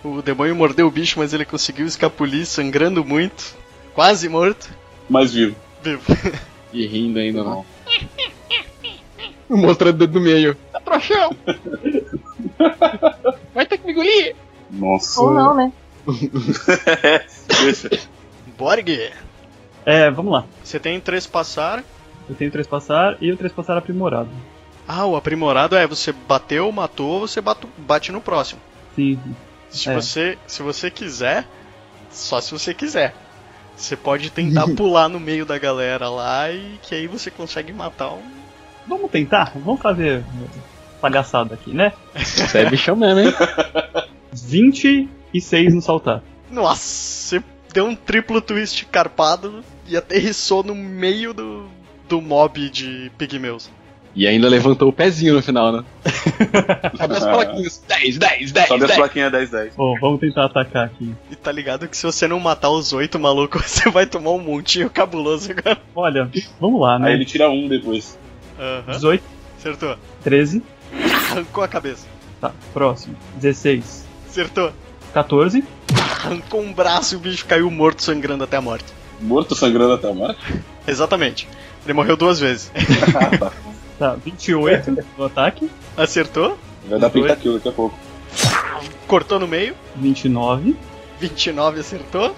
O 0.03 0.23
demônio 0.23 0.57
mordeu 0.57 0.87
o 0.87 0.91
bicho, 0.91 1.19
mas 1.19 1.35
ele 1.35 1.45
conseguiu 1.45 1.85
escapulir, 1.87 2.47
sangrando 2.47 3.05
muito. 3.05 3.55
Quase 3.95 4.29
morto. 4.29 4.69
Mais 5.09 5.33
vivo. 5.35 5.57
Vivo. 5.83 6.03
E 6.73 6.87
rindo 6.87 7.19
ainda 7.19 7.43
não. 7.43 7.67
Mostrando 9.51 9.97
o 9.97 9.99
dedo 9.99 10.21
no 10.21 10.25
meio. 10.25 10.55
Tá 10.73 10.79
trouxão! 10.79 11.35
Vai 13.53 13.67
ter 13.67 13.77
que 13.79 13.87
me 13.87 13.91
engolir! 13.93 14.37
Nossa. 14.71 15.21
Ou 15.21 15.33
não, 15.33 15.53
né? 15.57 15.73
Deixa. 17.65 17.91
Borg, 18.57 18.89
É, 19.85 20.09
vamos 20.13 20.33
lá. 20.33 20.45
você 20.63 20.79
tem 20.79 21.01
três 21.01 21.27
passar. 21.27 21.83
Eu 22.29 22.37
tenho 22.37 22.53
três 22.53 22.69
passar 22.69 23.17
e 23.21 23.33
o 23.33 23.37
três 23.37 23.53
passar 23.53 23.77
aprimorado. 23.77 24.31
Ah, 24.87 25.05
o 25.07 25.17
aprimorado 25.17 25.75
é 25.75 25.89
você 25.89 26.13
bateu, 26.13 26.71
matou, 26.71 27.19
você 27.21 27.41
bate, 27.41 27.67
bate 27.79 28.13
no 28.13 28.21
próximo. 28.21 28.61
Sim. 28.95 29.19
Se 29.71 29.91
É. 29.91 29.95
você 29.95 30.39
se 30.47 30.63
você 30.63 30.89
quiser, 30.89 31.45
só 32.13 32.41
se 32.41 32.53
você 32.53 32.73
quiser. 32.73 33.13
Você 33.81 33.97
pode 33.97 34.31
tentar 34.31 34.69
pular 34.77 35.09
no 35.09 35.19
meio 35.19 35.47
da 35.47 35.59
galera 35.59 36.09
lá 36.09 36.51
e 36.53 36.79
que 36.83 36.95
aí 36.95 37.07
você 37.07 37.31
consegue 37.31 37.73
matar 37.73 38.13
um. 38.13 38.23
Vamos 38.87 39.11
tentar? 39.11 39.53
Vamos 39.55 39.81
fazer 39.81 40.23
palhaçada 41.01 41.55
aqui, 41.55 41.73
né? 41.73 41.93
Você 42.15 42.59
é 42.59 42.69
bichão 42.69 42.95
mesmo, 42.95 43.21
hein? 43.21 43.35
26 44.33 45.75
no 45.75 45.81
saltar. 45.81 46.23
Nossa, 46.51 46.83
você 46.83 47.45
deu 47.73 47.87
um 47.87 47.97
triplo 47.97 48.41
twist 48.41 48.85
carpado 48.87 49.65
e 49.87 49.97
aterrissou 49.97 50.63
no 50.63 50.75
meio 50.75 51.33
do, 51.33 51.67
do 52.09 52.21
mob 52.21 52.69
de 52.69 53.11
pigmeus. 53.17 53.71
E 54.15 54.27
ainda 54.27 54.49
levantou 54.49 54.89
o 54.89 54.93
pezinho 54.93 55.35
no 55.35 55.43
final, 55.43 55.71
né? 55.73 55.85
Sobe 56.99 57.15
as 57.15 57.25
plaquinhas. 57.25 57.83
10, 57.87 58.19
10, 58.19 58.53
10, 58.53 58.69
Sobe 58.69 58.83
as 58.83 58.89
10. 58.89 58.99
plaquinhas 58.99 59.33
10, 59.33 59.51
10. 59.51 59.75
Bom, 59.77 59.95
vamos 60.01 60.21
tentar 60.21 60.47
atacar 60.47 60.87
aqui. 60.87 61.15
E 61.31 61.37
tá 61.37 61.53
ligado 61.53 61.87
que 61.87 61.97
se 61.97 62.05
você 62.05 62.27
não 62.27 62.41
matar 62.41 62.71
os 62.71 62.93
oito 62.93 63.19
malucos, 63.21 63.63
você 63.71 63.89
vai 63.89 64.07
tomar 64.07 64.31
um 64.33 64.41
montinho 64.41 64.91
cabuloso 64.91 65.53
agora. 65.53 65.79
Olha, 65.95 66.29
vamos 66.61 66.81
lá, 66.81 66.97
Aí 66.97 67.03
né? 67.03 67.13
ele 67.13 67.25
tira 67.25 67.49
um 67.49 67.69
depois. 67.69 68.19
Aham. 68.59 68.93
18, 68.93 69.23
Acertou. 69.59 69.97
13. 70.25 70.63
Arrancou 71.31 71.63
a 71.63 71.69
cabeça. 71.69 72.07
Tá, 72.41 72.51
próximo. 72.73 73.15
16. 73.37 74.07
Acertou. 74.29 74.73
14. 75.15 75.63
Arrancou 75.95 76.61
um 76.61 76.73
braço 76.73 77.15
e 77.15 77.17
o 77.17 77.21
bicho 77.21 77.47
caiu 77.47 77.71
morto, 77.71 78.03
sangrando 78.03 78.43
até 78.43 78.57
a 78.57 78.61
morte. 78.61 78.87
Morto 79.21 79.55
sangrando 79.55 79.93
até 79.93 80.09
a 80.11 80.15
morte. 80.15 80.41
Exatamente. 80.87 81.47
Ele 81.85 81.93
morreu 81.93 82.17
duas 82.17 82.41
vezes. 82.41 82.73
Tá, 84.01 84.15
28 84.15 84.97
no 85.19 85.25
ataque. 85.27 85.71
Acertou. 85.95 86.59
Vai 86.87 86.99
dar 86.99 87.11
pentakill 87.11 87.53
daqui 87.57 87.69
a 87.69 87.73
pouco. 87.73 87.99
Cortou 89.07 89.39
no 89.39 89.47
meio. 89.47 89.75
29. 89.95 90.75
29 91.21 91.81
acertou. 91.81 92.35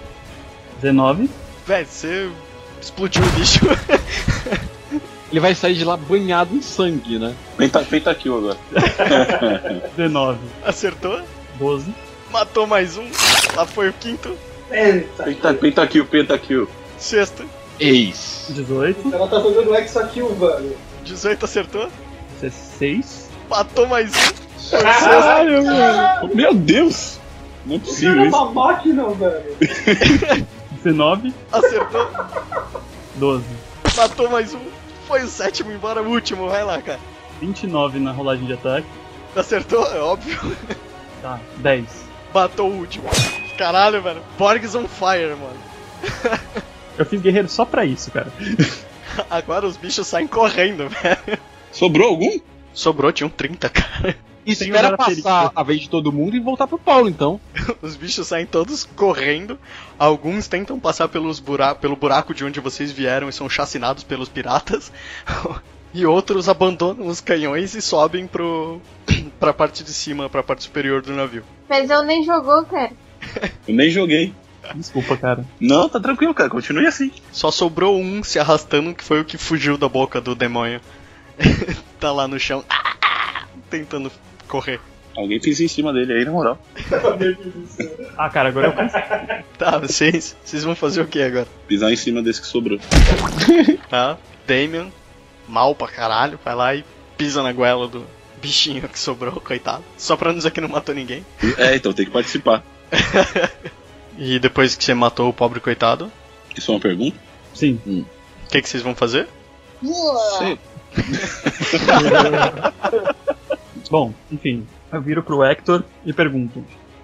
19. 0.81 1.29
Véi, 1.65 1.85
você 1.85 2.29
explodiu 2.81 3.23
o 3.23 3.29
bicho. 3.29 3.61
Ele 5.31 5.39
vai 5.39 5.55
sair 5.55 5.75
de 5.75 5.85
lá 5.85 5.95
banhado 5.95 6.53
em 6.53 6.61
sangue, 6.61 7.17
né? 7.17 7.33
Penta, 7.55 7.79
pentakill 7.79 8.39
agora. 8.39 8.57
19. 9.95 10.39
Acertou. 10.65 11.21
12. 11.57 11.95
Matou 12.29 12.67
mais 12.67 12.97
um. 12.97 13.07
Lá 13.55 13.65
foi 13.65 13.87
o 13.87 13.93
quinto. 13.93 14.35
Penta, 14.67 15.53
pentakill, 15.53 16.05
pentakill. 16.07 16.67
Sexto. 16.97 17.45
Eis. 17.79 18.47
18. 18.49 19.13
Ela 19.13 19.29
tá 19.29 19.41
fazendo 19.41 19.73
Hexakill, 19.73 20.35
velho. 20.35 20.75
18 21.03 21.45
acertou. 21.45 21.89
16. 22.41 23.29
Matou 23.49 23.87
mais 23.87 24.11
um. 24.11 24.43
Caralho, 24.81 25.61
velho. 25.63 26.35
Meu 26.35 26.53
Deus! 26.53 27.19
Não 27.65 27.75
é 27.75 27.79
possível 27.79 28.23
é 28.23 28.27
isso. 28.27 28.37
uma 28.37 28.51
máquina, 28.51 29.09
velho. 29.09 29.57
19. 30.83 31.33
Acertou. 31.51 32.09
12. 33.15 33.45
Matou 33.95 34.29
mais 34.29 34.53
um. 34.53 34.59
Foi 35.07 35.23
o 35.23 35.27
sétimo, 35.27 35.71
embora 35.71 36.01
o 36.01 36.09
último. 36.09 36.49
Vai 36.49 36.63
lá, 36.63 36.81
cara. 36.81 36.99
29 37.39 37.99
na 37.99 38.11
rolagem 38.11 38.45
de 38.45 38.53
ataque. 38.53 38.87
Acertou, 39.35 39.85
é 39.85 39.99
óbvio. 39.99 40.39
Tá, 41.21 41.39
10. 41.57 41.85
Matou 42.33 42.69
o 42.69 42.75
último. 42.75 43.09
Caralho, 43.57 44.01
velho. 44.01 44.21
Borgs 44.37 44.75
on 44.75 44.87
fire, 44.87 45.35
mano. 45.35 46.43
Eu 46.97 47.05
fiz 47.05 47.21
guerreiro 47.21 47.47
só 47.49 47.65
pra 47.65 47.85
isso, 47.85 48.11
cara. 48.11 48.31
Agora 49.29 49.67
os 49.67 49.77
bichos 49.77 50.07
saem 50.07 50.27
correndo, 50.27 50.89
velho. 51.01 51.39
Sobrou 51.71 52.09
algum? 52.09 52.39
Sobrou, 52.73 53.11
tinham 53.11 53.29
30, 53.29 53.69
cara. 53.69 54.15
E 54.45 54.53
Sem 54.55 54.67
espera 54.67 54.97
passar 54.97 55.51
a 55.55 55.63
vez 55.63 55.81
de 55.81 55.89
todo 55.89 56.11
mundo 56.11 56.35
e 56.35 56.39
voltar 56.39 56.67
pro 56.67 56.77
Paulo, 56.77 57.07
então. 57.07 57.39
Os 57.81 57.95
bichos 57.95 58.27
saem 58.27 58.45
todos 58.45 58.83
correndo. 58.83 59.57
Alguns 59.97 60.47
tentam 60.49 60.77
passar 60.77 61.07
pelos 61.07 61.39
bura 61.39 61.73
pelo 61.73 61.95
buraco 61.95 62.33
de 62.33 62.43
onde 62.43 62.59
vocês 62.59 62.91
vieram 62.91 63.29
e 63.29 63.33
são 63.33 63.47
chacinados 63.47 64.03
pelos 64.03 64.27
piratas. 64.27 64.91
E 65.93 66.05
outros 66.05 66.49
abandonam 66.49 67.07
os 67.07 67.21
canhões 67.21 67.73
e 67.73 67.81
sobem 67.81 68.27
pro 68.27 68.81
pra 69.39 69.53
parte 69.53 69.81
de 69.81 69.93
cima, 69.93 70.29
pra 70.29 70.43
parte 70.43 70.63
superior 70.63 71.01
do 71.01 71.13
navio. 71.13 71.43
Mas 71.69 71.89
eu 71.89 72.03
nem 72.03 72.25
jogou, 72.25 72.65
cara. 72.65 72.91
Eu 73.65 73.73
nem 73.73 73.89
joguei. 73.89 74.33
Desculpa, 74.75 75.17
cara. 75.17 75.45
Não, 75.59 75.89
tá 75.89 75.99
tranquilo, 75.99 76.33
cara. 76.33 76.49
Continue 76.49 76.87
assim. 76.87 77.11
Só 77.31 77.51
sobrou 77.51 77.99
um 77.99 78.23
se 78.23 78.39
arrastando, 78.39 78.93
que 78.93 79.03
foi 79.03 79.21
o 79.21 79.25
que 79.25 79.37
fugiu 79.37 79.77
da 79.77 79.89
boca 79.89 80.21
do 80.21 80.35
demônio. 80.35 80.81
tá 81.99 82.11
lá 82.11 82.27
no 82.27 82.39
chão, 82.39 82.63
tentando 83.69 84.11
correr. 84.47 84.79
Alguém 85.15 85.39
pisa 85.39 85.63
em 85.63 85.67
cima 85.67 85.93
dele 85.93 86.13
aí, 86.13 86.25
na 86.25 86.31
moral. 86.31 86.59
Ah, 88.17 88.29
cara, 88.29 88.49
agora 88.49 88.67
eu 88.67 88.73
cansei. 88.73 89.01
Tá, 89.57 89.77
vocês, 89.77 90.35
vocês 90.43 90.63
vão 90.63 90.75
fazer 90.75 91.01
o 91.01 91.07
que 91.07 91.21
agora? 91.21 91.47
Pisar 91.67 91.91
em 91.91 91.95
cima 91.95 92.21
desse 92.21 92.41
que 92.41 92.47
sobrou. 92.47 92.79
Tá? 93.89 94.17
Damien, 94.47 94.91
mal 95.47 95.75
pra 95.75 95.87
caralho, 95.87 96.39
vai 96.43 96.55
lá 96.55 96.75
e 96.75 96.83
pisa 97.15 97.43
na 97.43 97.53
goela 97.53 97.87
do 97.87 98.05
bichinho 98.41 98.89
que 98.89 98.99
sobrou, 98.99 99.39
coitado. 99.39 99.83
Só 99.97 100.17
pra 100.17 100.29
não 100.29 100.37
dizer 100.37 100.51
que 100.51 100.59
não 100.59 100.67
matou 100.67 100.95
ninguém. 100.95 101.23
É, 101.57 101.75
então 101.75 101.93
tem 101.93 102.05
que 102.05 102.11
participar. 102.11 102.63
E 104.17 104.39
depois 104.39 104.75
que 104.75 104.83
você 104.83 104.93
matou 104.93 105.29
o 105.29 105.33
pobre 105.33 105.59
coitado, 105.59 106.11
Isso 106.55 106.71
é 106.71 106.75
uma 106.75 106.79
pergunta? 106.79 107.17
Sim. 107.53 107.79
o 107.85 108.05
que, 108.49 108.61
que 108.61 108.69
vocês 108.69 108.83
vão 108.83 108.95
fazer? 108.95 109.27
Sei. 110.39 110.57
Bom, 113.89 114.13
enfim. 114.31 114.65
Eu 114.91 115.01
viro 115.01 115.23
pro 115.23 115.43
Hector 115.43 115.83
e 116.05 116.13
pergunto. 116.13 116.63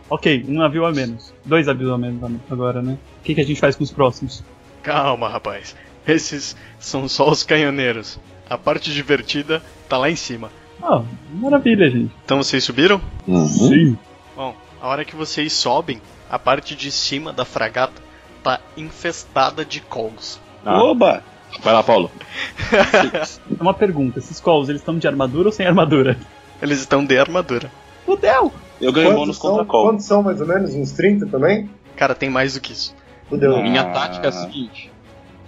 Ok, 0.09 0.45
um 0.47 0.53
navio 0.53 0.85
a 0.85 0.91
menos. 0.91 1.34
Dois 1.45 1.67
navios 1.67 1.91
a 1.91 1.97
menos 1.97 2.21
agora, 2.49 2.81
né? 2.81 2.97
O 3.19 3.23
que, 3.23 3.35
que 3.35 3.41
a 3.41 3.45
gente 3.45 3.59
faz 3.59 3.75
com 3.75 3.84
os 3.84 3.91
próximos? 3.91 4.43
Calma, 4.81 5.29
rapaz. 5.29 5.75
Esses 6.07 6.55
são 6.79 7.07
só 7.07 7.29
os 7.29 7.43
canhoneiros. 7.43 8.19
A 8.49 8.57
parte 8.57 8.91
divertida 8.91 9.61
tá 9.88 9.97
lá 9.97 10.09
em 10.09 10.15
cima. 10.15 10.49
Ah, 10.81 11.03
maravilha, 11.34 11.89
gente. 11.89 12.11
Então 12.25 12.38
vocês 12.41 12.63
subiram? 12.63 12.99
Sim. 13.47 13.97
Bom, 14.35 14.55
a 14.81 14.88
hora 14.88 15.05
que 15.05 15.15
vocês 15.15 15.53
sobem, 15.53 16.01
a 16.30 16.38
parte 16.39 16.76
de 16.76 16.91
cima 16.91 17.31
da 17.34 17.45
fragata 17.45 18.01
tá 18.43 18.60
infestada 18.77 19.65
de 19.65 19.80
calls. 19.81 20.39
Ah. 20.65 20.81
Oba! 20.84 21.23
Vai 21.64 21.73
lá, 21.73 21.81
Paulo. 21.84 22.11
É 22.72 23.61
uma 23.61 23.73
pergunta. 23.73 24.19
Esses 24.19 24.39
calls, 24.39 24.69
eles 24.69 24.81
estão 24.81 24.97
de 24.97 25.07
armadura 25.07 25.47
ou 25.49 25.51
sem 25.51 25.65
armadura? 25.65 26.18
Eles 26.61 26.80
estão 26.80 27.03
de 27.03 27.18
armadura. 27.18 27.72
Fudeu! 28.06 28.51
Eu 28.80 28.93
ganho 28.93 29.07
Quantos 29.07 29.19
bônus 29.19 29.38
são, 29.38 29.49
contra 29.51 29.65
call. 29.65 29.85
quantos 29.89 30.06
são 30.06 30.23
mais 30.23 30.39
ou 30.39 30.47
menos? 30.47 30.73
Uns 30.73 30.91
30 30.91 31.26
também? 31.27 31.69
Cara, 31.95 32.14
tem 32.15 32.30
mais 32.30 32.53
do 32.53 32.61
que 32.61 32.72
isso. 32.72 32.95
Fudeu. 33.27 33.61
Minha 33.61 33.81
Ah. 33.81 33.91
tática 33.91 34.27
é 34.27 34.30
a 34.30 34.31
seguinte: 34.31 34.91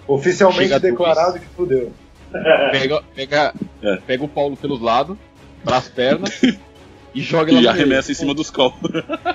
Oficialmente 0.08 0.64
Chega 0.64 0.80
declarado 0.80 1.40
que 1.40 1.46
fudeu. 1.56 1.94
pega, 2.72 3.02
pega, 3.16 3.54
É. 3.82 3.98
pega 4.06 4.24
o 4.24 4.28
Paulo 4.28 4.58
pelos 4.58 4.82
lados, 4.82 5.18
pras 5.64 5.88
pernas 5.88 6.42
e 7.14 7.22
joga 7.22 7.52
ele 7.52 7.62
E 7.62 7.64
lá 7.66 7.74
meio. 7.74 7.84
arremessa 7.86 8.12
em 8.12 8.16
cima 8.16 8.34
dos 8.34 8.50
call. 8.50 8.74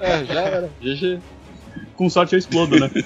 É, 0.01 0.25
já 0.25 0.41
era. 0.41 0.71
GG. 0.81 1.21
Com 1.95 2.11
sorte 2.11 2.35
eu 2.35 2.39
explodo, 2.39 2.79
né? 2.79 2.91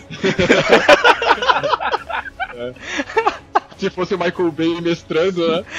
Se 3.79 3.89
fosse 3.89 4.15
o 4.15 4.19
Michael 4.19 4.53
Bay 4.53 4.79
mestrando, 4.83 5.51
né? 5.51 5.65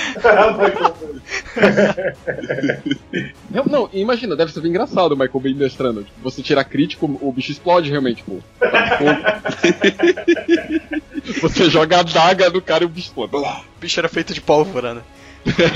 Não, 3.52 3.64
não, 3.66 3.90
imagina, 3.94 4.36
deve 4.36 4.52
ser 4.52 4.62
bem 4.62 4.72
engraçado 4.72 5.12
o 5.12 5.18
Michael 5.18 5.40
Bay 5.40 5.54
mestrando. 5.54 6.04
Tipo, 6.04 6.20
você 6.22 6.42
tira 6.42 6.64
crítico, 6.64 7.06
o 7.22 7.32
bicho 7.32 7.52
explode 7.52 7.92
realmente, 7.92 8.24
tipo. 8.24 8.44
você 11.42 11.70
joga 11.70 12.00
a 12.00 12.04
daga 12.04 12.50
no 12.50 12.62
cara 12.62 12.84
e 12.84 12.88
o 12.88 12.90
bicho 12.90 13.08
explode. 13.08 13.36
O 13.36 13.64
bicho 13.80 14.00
era 14.00 14.10
feito 14.10 14.34
de 14.34 14.42
pólvora, 14.42 14.96
né? 14.96 15.02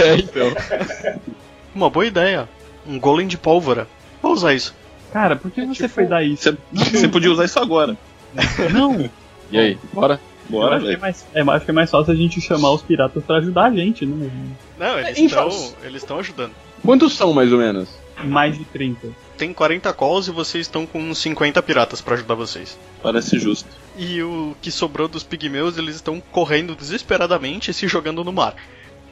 É, 0.03 0.15
então. 0.15 0.51
Uma 1.75 1.89
boa 1.89 2.05
ideia. 2.05 2.47
Um 2.87 2.99
golem 2.99 3.27
de 3.27 3.37
pólvora. 3.37 3.87
Vou 4.21 4.31
usar 4.31 4.53
isso. 4.53 4.73
Cara, 5.15 5.37
por 5.37 5.49
que 5.49 5.65
você 5.65 5.87
foi 5.87 6.05
dar 6.05 6.25
isso? 6.25 6.57
Você, 6.73 6.91
você 6.91 7.07
podia 7.07 7.31
usar 7.31 7.45
isso 7.45 7.57
agora. 7.57 7.97
Não! 8.73 9.09
E 9.51 9.59
aí, 9.59 9.77
bora? 9.93 10.19
Bora, 10.49 10.77
acho, 10.77 10.85
que 10.85 10.87
é 10.87 10.89
velho. 10.93 11.01
mais, 11.01 11.25
é, 11.35 11.41
acho 11.41 11.65
que 11.65 11.71
é 11.71 11.73
mais 11.73 11.91
fácil 11.91 12.11
a 12.11 12.15
gente 12.15 12.41
chamar 12.41 12.71
os 12.71 12.81
piratas 12.81 13.23
pra 13.23 13.37
ajudar 13.37 13.65
a 13.65 13.71
gente, 13.71 14.07
né? 14.07 14.27
Não, 14.75 14.99
eles 14.99 15.19
estão 15.19 15.49
eles 15.83 16.01
estão 16.01 16.17
ajudando. 16.17 16.51
Quantos 16.83 17.13
são, 17.13 17.31
mais 17.31 17.53
ou 17.53 17.59
menos? 17.59 17.87
Mais 18.23 18.57
de 18.57 18.65
30. 18.65 19.07
Tem 19.37 19.53
40 19.53 19.93
calls 19.93 20.27
e 20.27 20.31
vocês 20.31 20.65
estão 20.65 20.87
com 20.87 20.99
uns 20.99 21.19
50 21.19 21.61
piratas 21.61 22.01
pra 22.01 22.15
ajudar 22.15 22.33
vocês. 22.33 22.75
Parece 23.03 23.37
justo. 23.37 23.69
E 23.95 24.23
o 24.23 24.57
que 24.59 24.71
sobrou 24.71 25.07
dos 25.07 25.21
pigmeus, 25.21 25.77
eles 25.77 25.95
estão 25.95 26.19
correndo 26.31 26.75
desesperadamente 26.75 27.69
e 27.69 27.73
se 27.73 27.87
jogando 27.87 28.23
no 28.23 28.33
mar. 28.33 28.55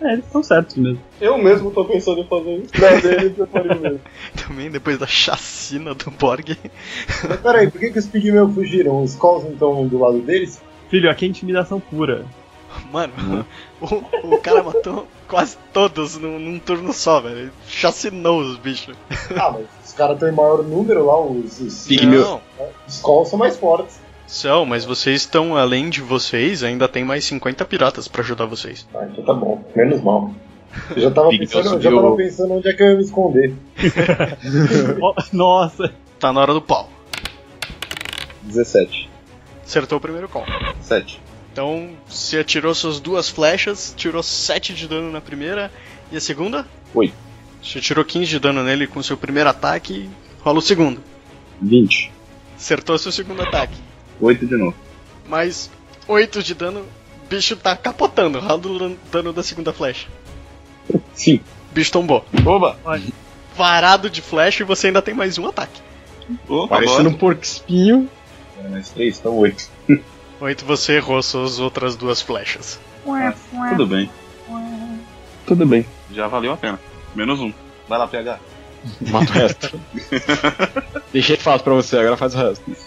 É, 0.03 0.13
eles 0.13 0.25
estão 0.25 0.43
certos 0.43 0.75
mesmo. 0.75 0.99
Eu 1.21 1.37
mesmo 1.37 1.71
tô 1.71 1.85
pensando 1.85 2.19
em 2.19 2.27
fazer 2.27 2.57
isso. 2.57 2.71
Não, 2.77 3.01
deles 3.01 3.37
eu 3.37 3.47
faria 3.47 3.75
mesmo. 3.75 4.01
Também 4.45 4.69
depois 4.69 4.97
da 4.97 5.07
chacina 5.07 5.93
do 5.95 6.11
Borg. 6.11 6.57
Mas 7.27 7.39
peraí, 7.39 7.71
por 7.71 7.79
que, 7.79 7.89
que 7.89 7.99
os 7.99 8.05
pigmeus 8.05 8.53
fugiram? 8.53 9.01
Os 9.01 9.15
calls 9.15 9.45
então 9.45 9.87
do 9.87 9.97
lado 9.97 10.19
deles? 10.19 10.61
Filho, 10.89 11.09
aqui 11.09 11.25
é 11.25 11.29
intimidação 11.29 11.79
pura. 11.79 12.25
Mano, 12.91 13.45
o, 13.79 14.35
o 14.35 14.37
cara 14.39 14.61
matou 14.61 15.07
quase 15.27 15.57
todos 15.71 16.17
num, 16.17 16.37
num 16.37 16.59
turno 16.59 16.91
só, 16.91 17.21
velho. 17.21 17.37
Ele 17.37 17.51
chacinou 17.67 18.41
os 18.41 18.57
bichos. 18.57 18.95
Ah, 19.37 19.51
mas 19.51 19.65
os 19.85 19.93
caras 19.93 20.19
têm 20.19 20.31
maior 20.31 20.63
número 20.63 21.05
lá, 21.05 21.19
os, 21.19 21.59
os, 21.61 21.87
os 22.87 23.01
calls 23.01 23.29
são 23.29 23.39
mais 23.39 23.55
fortes. 23.55 24.02
São, 24.33 24.65
mas 24.65 24.83
vocês 24.83 25.21
estão, 25.21 25.55
além 25.55 25.89
de 25.89 26.01
vocês, 26.01 26.63
ainda 26.63 26.87
tem 26.87 27.03
mais 27.03 27.23
50 27.25 27.63
piratas 27.65 28.07
pra 28.07 28.21
ajudar 28.21 28.45
vocês. 28.45 28.87
Ah, 28.93 29.07
então 29.11 29.23
tá 29.23 29.33
bom, 29.33 29.63
menos 29.75 30.01
mal. 30.01 30.33
Eu 30.95 31.01
já 31.03 31.11
tava, 31.11 31.29
pensando, 31.37 31.81
já 31.81 31.91
tava 31.91 32.15
pensando 32.15 32.53
onde 32.53 32.67
é 32.67 32.73
que 32.73 32.81
eu 32.81 32.87
ia 32.87 32.95
me 32.95 33.03
esconder. 33.03 33.53
Ó, 35.01 35.13
Nossa! 35.31 35.93
Tá 36.19 36.33
na 36.33 36.41
hora 36.41 36.53
do 36.53 36.61
pau. 36.61 36.89
17. 38.43 39.09
Acertou 39.63 39.97
o 39.97 40.01
primeiro 40.01 40.27
call. 40.27 40.45
7. 40.81 41.21
Então, 41.51 41.91
você 42.07 42.39
atirou 42.39 42.73
suas 42.73 42.99
duas 42.99 43.29
flechas, 43.29 43.93
tirou 43.95 44.23
7 44.23 44.73
de 44.73 44.87
dano 44.87 45.11
na 45.11 45.21
primeira, 45.21 45.71
e 46.11 46.17
a 46.17 46.21
segunda? 46.21 46.65
Oito. 46.95 47.13
Você 47.61 47.79
tirou 47.79 48.03
15 48.03 48.25
de 48.25 48.39
dano 48.39 48.63
nele 48.63 48.87
com 48.87 49.01
seu 49.03 49.15
primeiro 49.15 49.49
ataque, 49.49 50.09
rola 50.41 50.57
o 50.57 50.61
segundo. 50.61 51.01
20. 51.61 52.11
Acertou 52.57 52.97
seu 52.97 53.11
segundo 53.11 53.41
ataque. 53.41 53.92
8 54.19 54.45
de 54.45 54.55
novo. 54.57 54.75
Mais 55.27 55.69
8 56.07 56.43
de 56.43 56.53
dano, 56.53 56.81
o 56.81 57.27
bicho 57.27 57.55
tá 57.55 57.75
capotando, 57.75 58.39
rola 58.39 58.67
o 58.67 58.97
dano 59.11 59.33
da 59.33 59.43
segunda 59.43 59.73
flecha. 59.73 60.07
Sim. 61.13 61.39
O 61.71 61.73
bicho 61.73 61.91
tombou. 61.91 62.25
Oba! 62.45 62.77
Varado 63.55 64.09
de 64.09 64.21
flecha 64.21 64.63
e 64.63 64.65
você 64.65 64.87
ainda 64.87 65.01
tem 65.01 65.13
mais 65.13 65.37
um 65.37 65.47
ataque. 65.47 65.81
Opa, 66.47 66.75
Parecendo 66.75 67.09
um 67.09 67.13
porco 67.13 67.43
espinho. 67.43 68.09
É, 68.63 68.67
mais 68.67 68.89
3, 68.89 69.19
então 69.19 69.37
8. 69.37 69.69
8 70.39 70.65
você 70.65 70.93
errou 70.93 71.21
suas 71.21 71.59
outras 71.59 71.95
duas 71.95 72.21
flechas. 72.21 72.79
Tudo 73.69 73.87
bem. 73.87 74.09
Tudo 75.45 75.65
bem. 75.65 75.85
Já 76.11 76.27
valeu 76.27 76.53
a 76.53 76.57
pena. 76.57 76.79
Menos 77.15 77.39
um. 77.39 77.53
Vai 77.87 77.99
lá, 77.99 78.07
PH. 78.07 78.39
Mata 79.09 79.31
o 79.31 79.33
resto. 79.33 79.79
Deixei 81.13 81.37
fácil 81.37 81.63
pra 81.63 81.73
você, 81.73 81.97
agora 81.97 82.17
faz 82.17 82.35
o 82.35 82.37
resto. 82.37 82.63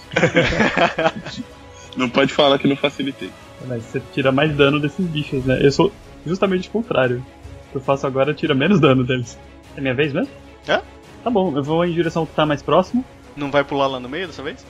Não 1.96 2.10
pode 2.10 2.32
falar 2.32 2.58
que 2.58 2.68
não 2.68 2.76
facilitei. 2.76 3.30
Mas 3.66 3.82
você 3.84 4.02
tira 4.12 4.30
mais 4.30 4.54
dano 4.54 4.78
desses 4.78 5.06
bichos, 5.06 5.44
né? 5.46 5.58
Eu 5.62 5.72
sou 5.72 5.90
justamente 6.26 6.68
o 6.68 6.72
contrário. 6.72 7.24
O 7.68 7.70
que 7.70 7.76
eu 7.76 7.80
faço 7.80 8.06
agora 8.06 8.34
tira 8.34 8.54
menos 8.54 8.78
dano 8.78 9.02
deles. 9.02 9.38
É 9.74 9.80
minha 9.80 9.94
vez 9.94 10.12
mesmo? 10.12 10.30
É. 10.68 10.82
Tá 11.24 11.30
bom, 11.30 11.56
eu 11.56 11.62
vou 11.62 11.82
em 11.86 11.92
direção 11.92 12.22
ao 12.22 12.26
que 12.26 12.34
tá 12.34 12.44
mais 12.44 12.62
próximo. 12.62 13.02
Não 13.34 13.50
vai 13.50 13.64
pular 13.64 13.86
lá 13.86 13.98
no 13.98 14.10
meio 14.10 14.26
dessa 14.26 14.42
vez? 14.42 14.64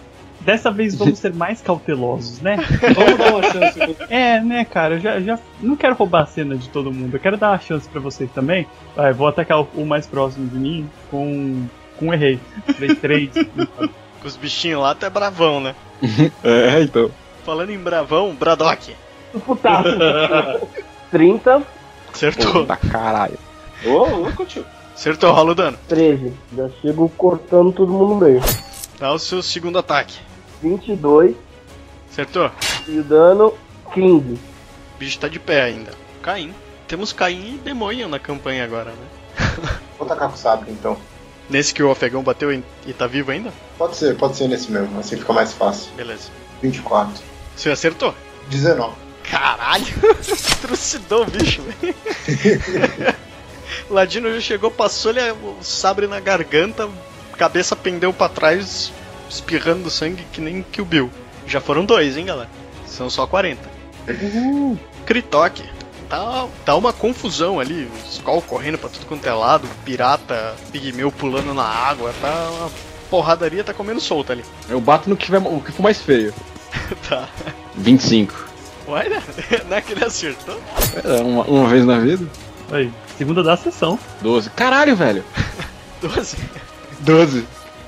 Dessa 0.47 0.70
vez 0.70 0.94
vamos 0.94 1.18
ser 1.18 1.35
mais 1.35 1.60
cautelosos, 1.60 2.40
né? 2.40 2.56
Vamos 2.94 3.18
dar 3.18 3.35
uma 3.35 3.43
chance. 3.43 3.97
É, 4.09 4.40
né, 4.40 4.64
cara, 4.64 4.94
eu 4.94 5.01
já, 5.01 5.20
já 5.20 5.39
não 5.60 5.74
quero 5.74 5.97
roubar 5.97 6.23
a 6.23 6.27
cena 6.27 6.56
de 6.56 6.68
todo 6.68 6.93
mundo. 6.93 7.14
Eu 7.14 7.20
quero 7.20 7.36
dar 7.36 7.51
uma 7.51 7.59
chance 7.59 7.89
pra 7.89 8.01
vocês 8.01 8.31
também. 8.31 8.64
Vai, 8.94 9.12
vou 9.12 9.27
atacar 9.27 9.60
o, 9.60 9.68
o 9.74 9.85
mais 9.85 10.06
próximo 10.06 10.47
de 10.48 10.56
mim 10.56 10.89
com. 11.10 11.66
com 11.98 12.06
um 12.06 12.14
errei. 12.14 12.39
3-3. 12.68 13.48
Com 14.23 14.28
os 14.28 14.36
bichinhos 14.36 14.81
lá 14.81 14.93
até 14.93 15.10
bravão, 15.10 15.60
né? 15.60 15.74
É, 16.43 16.81
então. 16.81 17.10
Falando 17.44 17.70
em 17.70 17.78
bravão, 17.78 18.35
Braddock. 18.35 18.94
Putaço. 19.44 19.90
30, 21.10 21.62
Acertou. 22.14 22.52
Puta 22.52 22.77
caralho. 22.77 23.39
Ô, 23.85 24.06
louco, 24.06 24.47
tio. 24.47 24.64
Acertou, 24.94 25.32
rola 25.32 25.52
o 25.52 25.55
dano. 25.55 25.78
13. 25.86 26.32
Já 26.56 26.70
chego 26.81 27.09
cortando 27.10 27.73
todo 27.73 27.93
mundo 27.93 28.14
no 28.14 28.16
meio. 28.16 28.40
Dá 28.98 29.12
o 29.12 29.18
seu 29.18 29.43
segundo 29.43 29.78
ataque. 29.78 30.25
22 30.62 31.34
Acertou? 32.10 32.50
e 32.88 32.98
o 32.98 33.04
dano 33.04 33.54
15. 33.92 34.32
O 34.34 34.38
bicho 34.98 35.18
tá 35.18 35.28
de 35.28 35.38
pé 35.38 35.62
ainda. 35.62 35.92
Caim. 36.22 36.54
Temos 36.88 37.12
Caim 37.12 37.56
e 37.56 37.58
Demônio 37.58 38.08
na 38.08 38.18
campanha 38.18 38.64
agora, 38.64 38.92
né? 38.92 39.38
Vou 39.98 40.06
tacar 40.06 40.28
com 40.28 40.34
o 40.34 40.38
sabre 40.38 40.70
então. 40.70 40.96
Nesse 41.50 41.74
que 41.74 41.82
o 41.82 41.90
afegão 41.90 42.22
bateu 42.22 42.52
e 42.52 42.92
tá 42.92 43.06
vivo 43.06 43.30
ainda? 43.30 43.52
Pode 43.78 43.96
ser, 43.96 44.16
pode 44.16 44.36
ser 44.36 44.48
nesse 44.48 44.70
mesmo, 44.70 44.98
assim 44.98 45.16
fica 45.16 45.32
mais 45.32 45.52
fácil. 45.52 45.92
Beleza. 45.94 46.30
24. 46.62 47.22
Você 47.54 47.70
acertou? 47.70 48.14
19. 48.48 48.94
Caralho! 49.30 49.84
Trucidou 50.62 51.22
o 51.22 51.26
bicho, 51.26 51.62
velho. 51.62 51.94
Ladino 53.90 54.32
já 54.34 54.40
chegou, 54.40 54.70
passou-lhe 54.70 55.20
o 55.30 55.56
sabre 55.62 56.06
na 56.06 56.18
garganta, 56.20 56.88
cabeça 57.36 57.76
pendeu 57.76 58.12
pra 58.12 58.28
trás, 58.28 58.92
espirrando 59.28 59.90
sangue 59.90 60.24
que 60.32 60.40
nem 60.40 60.62
Kill 60.62 60.84
Bill. 60.84 61.10
Já 61.46 61.60
foram 61.60 61.84
dois, 61.84 62.16
hein, 62.16 62.26
galera? 62.26 62.50
São 62.86 63.08
só 63.10 63.26
40. 63.26 63.60
Critok. 65.04 65.62
Tá, 66.08 66.46
tá 66.64 66.76
uma 66.76 66.92
confusão 66.92 67.58
ali, 67.58 67.90
os 68.06 68.14
Skull 68.14 68.40
correndo 68.42 68.78
pra 68.78 68.88
tudo 68.88 69.06
quanto 69.06 69.26
é 69.26 69.32
lado, 69.32 69.68
pirata, 69.84 70.54
pigmeu 70.70 71.10
pulando 71.10 71.52
na 71.52 71.64
água, 71.64 72.14
tá 72.20 72.48
uma 72.52 72.70
porradaria 73.10 73.64
tá 73.64 73.74
comendo 73.74 74.00
solta 74.00 74.32
ali. 74.32 74.44
Eu 74.68 74.80
bato 74.80 75.10
no 75.10 75.16
que, 75.16 75.26
tiver, 75.26 75.38
o 75.38 75.60
que 75.60 75.72
for 75.72 75.82
mais 75.82 76.00
feio. 76.00 76.32
tá. 77.08 77.28
25. 77.74 78.46
Olha, 78.86 79.20
não 79.68 79.76
é 79.76 79.80
que 79.80 79.92
ele 79.92 80.04
acertou? 80.04 80.60
É, 81.02 81.20
uma, 81.22 81.42
uma 81.42 81.68
vez 81.68 81.84
na 81.84 81.98
vida. 81.98 82.24
Aí, 82.70 82.92
segunda 83.18 83.42
da 83.42 83.56
sessão. 83.56 83.98
12. 84.22 84.50
Caralho, 84.50 84.94
velho. 84.94 85.24
12. 86.00 86.36
12. 87.00 87.46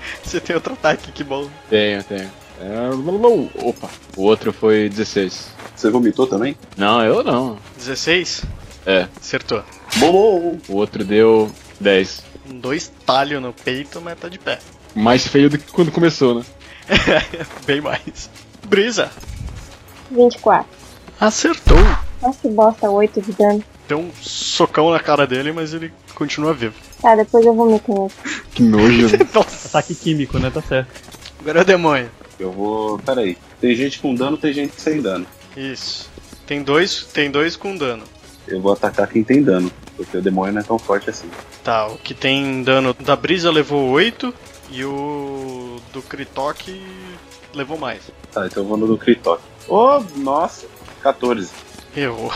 Você 0.23 0.41
tem 0.41 0.55
outro 0.55 0.73
ataque, 0.75 1.13
que 1.13 1.25
bom. 1.25 1.49
Tenho, 1.69 2.03
tenho. 2.05 2.31
É, 2.61 3.63
opa, 3.63 3.89
o 4.17 4.23
outro 4.23 4.53
foi 4.53 4.89
16. 4.89 5.49
Você 5.77 5.91
vomitou 5.91 6.27
também? 6.27 6.57
Não, 6.77 7.05
eu 7.05 7.23
não. 7.23 7.57
16? 7.77 8.43
É. 8.85 9.07
Acertou. 9.17 9.63
Bom, 9.99 10.59
O 10.69 10.75
outro 10.75 11.05
deu 11.05 11.51
10. 11.81 12.25
Um 12.51 12.59
dois 12.59 12.91
talhos 13.07 13.41
no 13.41 13.53
peito, 13.53 14.01
mas 14.01 14.19
tá 14.19 14.29
de 14.29 14.39
pé. 14.39 14.59
Mais 14.95 15.27
feio 15.27 15.51
do 15.51 15.59
que 15.59 15.71
quando 15.71 15.93
começou, 15.93 16.37
né? 16.37 16.45
Bem 17.67 17.81
mais. 17.81 18.29
Brisa. 18.67 19.11
24. 20.11 20.67
Acertou. 21.21 21.79
Nossa, 22.23 22.39
que 22.41 22.49
bosta, 22.49 22.91
8 22.91 23.21
de 23.23 23.33
dano. 23.33 23.63
Deu 23.87 23.99
um 24.01 24.11
socão 24.21 24.91
na 24.91 24.99
cara 24.99 25.27
dele, 25.27 25.53
mas 25.53 25.73
ele 25.73 25.93
continua 26.15 26.53
vivo. 26.53 26.75
Tá, 27.01 27.15
depois 27.15 27.45
eu 27.47 27.55
vomito 27.55 27.93
nele. 27.93 28.13
Que 28.55 28.63
nojo. 28.63 29.09
Nossa. 29.35 29.69
Ataque 29.69 29.95
químico, 29.95 30.39
né? 30.39 30.51
Tá 30.51 30.61
certo. 30.63 30.89
Agora 31.41 31.61
é 31.61 31.63
o 31.63 31.65
demônio. 31.65 32.11
eu 32.39 32.51
vou. 32.53 32.99
Pera 32.99 33.21
aí. 33.21 33.37
Tem 33.61 33.75
gente 33.75 34.01
com 34.01 34.15
dano, 34.15 34.37
tem 34.37 34.53
gente 34.53 34.81
sem 34.81 35.01
dano. 35.01 35.27
Isso. 35.57 36.09
Tem 36.47 36.63
dois, 36.63 37.05
tem 37.13 37.31
dois 37.31 37.57
com 37.57 37.77
dano. 37.77 38.05
Eu 38.47 38.61
vou 38.61 38.73
atacar 38.73 39.07
quem 39.07 39.23
tem 39.23 39.43
dano, 39.43 39.71
porque 39.97 40.17
o 40.17 40.23
demônio 40.23 40.55
não 40.55 40.61
é 40.61 40.65
tão 40.65 40.79
forte 40.79 41.11
assim. 41.11 41.29
Tá, 41.63 41.87
o 41.87 41.99
que 41.99 42.15
tem 42.15 42.63
dano 42.63 42.95
da 42.95 43.15
brisa 43.15 43.51
levou 43.51 43.91
8 43.91 44.33
e 44.71 44.83
o 44.85 45.77
do 45.93 46.01
Kritok 46.01 46.83
levou 47.55 47.77
mais. 47.77 48.11
Tá, 48.33 48.47
então 48.47 48.63
eu 48.63 48.69
vou 48.69 48.79
no 48.79 48.87
do 48.87 48.97
Kritok. 48.97 49.43
Oh, 49.69 50.03
nossa, 50.17 50.67
14. 51.03 51.51
Errou. 51.95 52.33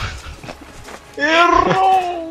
Errou! 1.17 2.22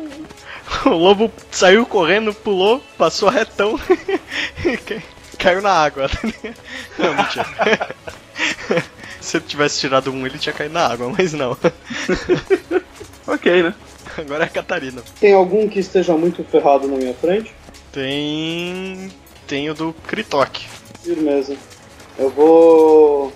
O 0.86 0.90
lobo 0.90 1.30
saiu 1.50 1.84
correndo, 1.86 2.32
pulou, 2.34 2.82
passou 2.98 3.28
retão 3.28 3.78
e 4.64 4.76
cai- 4.78 5.02
caiu 5.38 5.62
na 5.62 5.70
água. 5.72 6.08
Não, 6.98 7.14
mentira. 7.14 7.94
Se 9.20 9.36
ele 9.36 9.44
tivesse 9.46 9.80
tirado 9.80 10.10
um, 10.10 10.26
ele 10.26 10.38
tinha 10.38 10.52
caído 10.52 10.74
na 10.74 10.86
água, 10.86 11.12
mas 11.16 11.32
não. 11.32 11.56
ok, 13.26 13.62
né? 13.62 13.74
Agora 14.18 14.44
é 14.44 14.46
a 14.46 14.50
Catarina. 14.50 15.02
Tem 15.20 15.32
algum 15.32 15.68
que 15.68 15.78
esteja 15.78 16.14
muito 16.16 16.42
ferrado 16.44 16.88
na 16.88 16.96
minha 16.96 17.14
frente? 17.14 17.54
Tem. 17.92 19.10
Tem 19.46 19.70
o 19.70 19.74
do 19.74 19.94
Kritok. 20.06 20.66
Firmeza. 21.02 21.56
Eu 22.18 22.30
vou. 22.30 23.32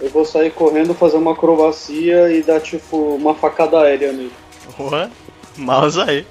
Eu 0.00 0.08
vou 0.10 0.24
sair 0.24 0.50
correndo, 0.50 0.94
fazer 0.94 1.16
uma 1.16 1.32
acrobacia 1.32 2.30
e 2.32 2.42
dar 2.42 2.60
tipo 2.60 2.96
uma 3.16 3.34
facada 3.34 3.80
aérea 3.80 4.12
nele. 4.12 4.32
Boa. 4.78 5.10
Mouse 5.56 6.00
aí. 6.00 6.26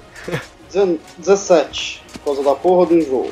Dezen- 0.68 1.00
17. 1.18 2.02
Por 2.12 2.20
causa 2.36 2.42
da 2.42 2.54
porra 2.54 2.86
do 2.86 2.94
enjoo. 2.98 3.30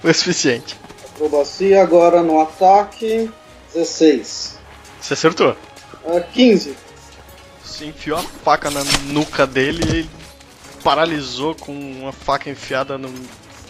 Foi 0.00 0.10
o 0.10 0.14
suficiente. 0.14 0.76
Acrobacia 1.14 1.82
agora 1.82 2.22
no 2.22 2.40
ataque. 2.40 3.30
16. 3.74 4.58
Você 5.00 5.14
acertou. 5.14 5.56
Ah, 6.06 6.20
15. 6.20 6.74
Você 7.64 7.86
enfiou 7.86 8.18
a 8.18 8.22
faca 8.22 8.70
na 8.70 8.82
nuca 9.12 9.46
dele 9.46 9.84
e 9.84 9.88
ele 9.98 10.10
paralisou 10.82 11.54
com 11.54 11.72
uma 11.72 12.12
faca 12.12 12.48
enfiada 12.48 12.96
no 12.96 13.12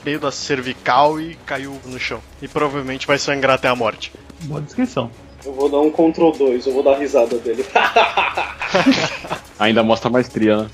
meio 0.05 0.21
da 0.21 0.31
cervical 0.31 1.21
e 1.21 1.35
caiu 1.45 1.81
no 1.85 1.99
chão. 1.99 2.21
E 2.41 2.47
provavelmente 2.47 3.07
vai 3.07 3.19
sangrar 3.19 3.57
até 3.57 3.69
a 3.69 3.75
morte. 3.75 4.13
Boa 4.43 4.61
descrição. 4.61 5.11
Eu 5.45 5.53
vou 5.53 5.69
dar 5.69 5.79
um 5.81 5.91
Ctrl 5.91 6.31
2, 6.33 6.67
eu 6.67 6.73
vou 6.73 6.83
dar 6.83 6.93
a 6.95 6.99
risada 6.99 7.37
dele. 7.39 7.65
Ainda 9.59 9.83
mostra 9.83 10.09
a 10.09 10.13
maestria, 10.13 10.57
né? 10.63 10.71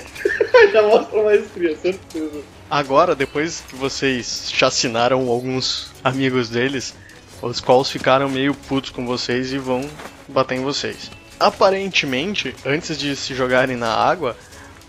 Já 0.72 0.82
mostra 0.82 1.22
maestria, 1.22 1.76
certeza. 1.76 2.40
Agora, 2.70 3.14
depois 3.14 3.62
que 3.68 3.76
vocês 3.76 4.50
chacinaram 4.52 5.28
alguns 5.28 5.90
amigos 6.02 6.48
deles, 6.48 6.94
os 7.40 7.60
calls 7.60 7.90
ficaram 7.90 8.28
meio 8.28 8.54
putos 8.54 8.90
com 8.90 9.06
vocês 9.06 9.52
e 9.52 9.58
vão 9.58 9.88
bater 10.28 10.56
em 10.56 10.62
vocês. 10.62 11.10
Aparentemente, 11.38 12.54
antes 12.64 12.98
de 12.98 13.14
se 13.14 13.34
jogarem 13.34 13.76
na 13.76 13.92
água, 13.94 14.36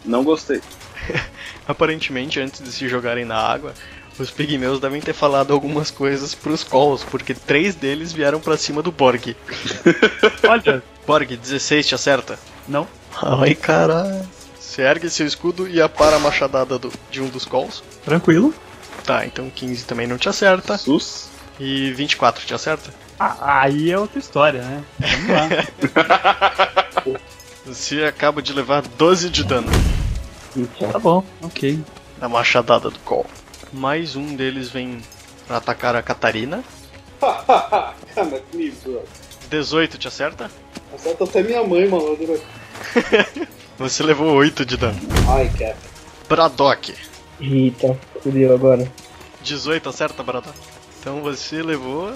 Não 0.05 0.23
gostei. 0.23 0.61
aparentemente 1.67 2.39
antes 2.39 2.63
de 2.63 2.71
se 2.71 2.88
jogarem 2.88 3.25
na 3.25 3.35
água, 3.38 3.73
os 4.17 4.31
pigmeus 4.31 4.79
devem 4.79 4.99
ter 5.01 5.13
falado 5.13 5.53
algumas 5.53 5.91
coisas 5.91 6.34
pros 6.34 6.63
calls, 6.63 7.03
porque 7.03 7.34
três 7.34 7.75
deles 7.75 8.11
vieram 8.11 8.39
pra 8.39 8.57
cima 8.57 8.81
do 8.81 8.91
Borg. 8.91 9.35
Olha, 10.49 10.81
Borg, 11.05 11.35
16 11.38 11.88
te 11.88 11.95
acerta? 11.95 12.39
não. 12.67 12.88
Ai, 13.21 13.55
caralho. 13.55 14.27
Você 14.77 14.83
ergue 14.83 15.09
seu 15.09 15.25
escudo 15.25 15.67
e 15.67 15.81
apara 15.81 16.17
a 16.17 16.19
machadada 16.19 16.77
do- 16.77 16.93
de 17.09 17.19
um 17.19 17.27
dos 17.29 17.45
calls. 17.45 17.81
Tranquilo. 18.05 18.53
Tá, 19.03 19.25
então 19.25 19.49
15 19.49 19.83
também 19.85 20.05
não 20.05 20.19
te 20.19 20.29
acerta. 20.29 20.77
Sus. 20.77 21.29
E 21.59 21.91
24 21.93 22.45
te 22.45 22.53
acerta? 22.53 22.93
Ah, 23.19 23.61
aí 23.63 23.89
é 23.89 23.97
outra 23.97 24.19
história, 24.19 24.61
né? 24.61 24.83
Vamos 24.99 25.29
lá. 25.29 27.17
Você 27.65 28.03
acaba 28.03 28.39
de 28.39 28.53
levar 28.53 28.83
12 28.83 29.31
de 29.31 29.43
dano 29.43 29.67
tá 30.91 30.99
bom, 30.99 31.23
ok. 31.41 31.83
da 32.19 32.29
machadada 32.29 32.91
do 32.91 32.99
call. 32.99 33.25
Mais 33.73 34.15
um 34.15 34.35
deles 34.35 34.69
vem 34.69 35.01
pra 35.47 35.57
atacar 35.57 35.95
a 35.95 36.03
Catarina. 36.03 36.63
Cara, 37.19 37.95
que 38.51 38.55
nível. 38.55 39.03
18 39.49 39.97
te 39.97 40.07
acerta? 40.07 40.51
Acerta 40.93 41.23
até 41.23 41.41
minha 41.41 41.63
mãe, 41.63 41.87
malandro. 41.87 42.39
Você 43.77 44.01
levou 44.01 44.33
8 44.35 44.65
de 44.65 44.75
dano. 44.75 44.99
Ai, 45.29 45.49
cara. 45.57 45.77
Braddock. 46.27 46.95
Eita, 47.39 47.97
fudeu 48.21 48.53
agora. 48.53 48.91
18 49.43 49.87
acerta, 49.89 50.23
Braddock. 50.23 50.57
Então 50.99 51.21
você 51.21 51.61
levou. 51.61 52.11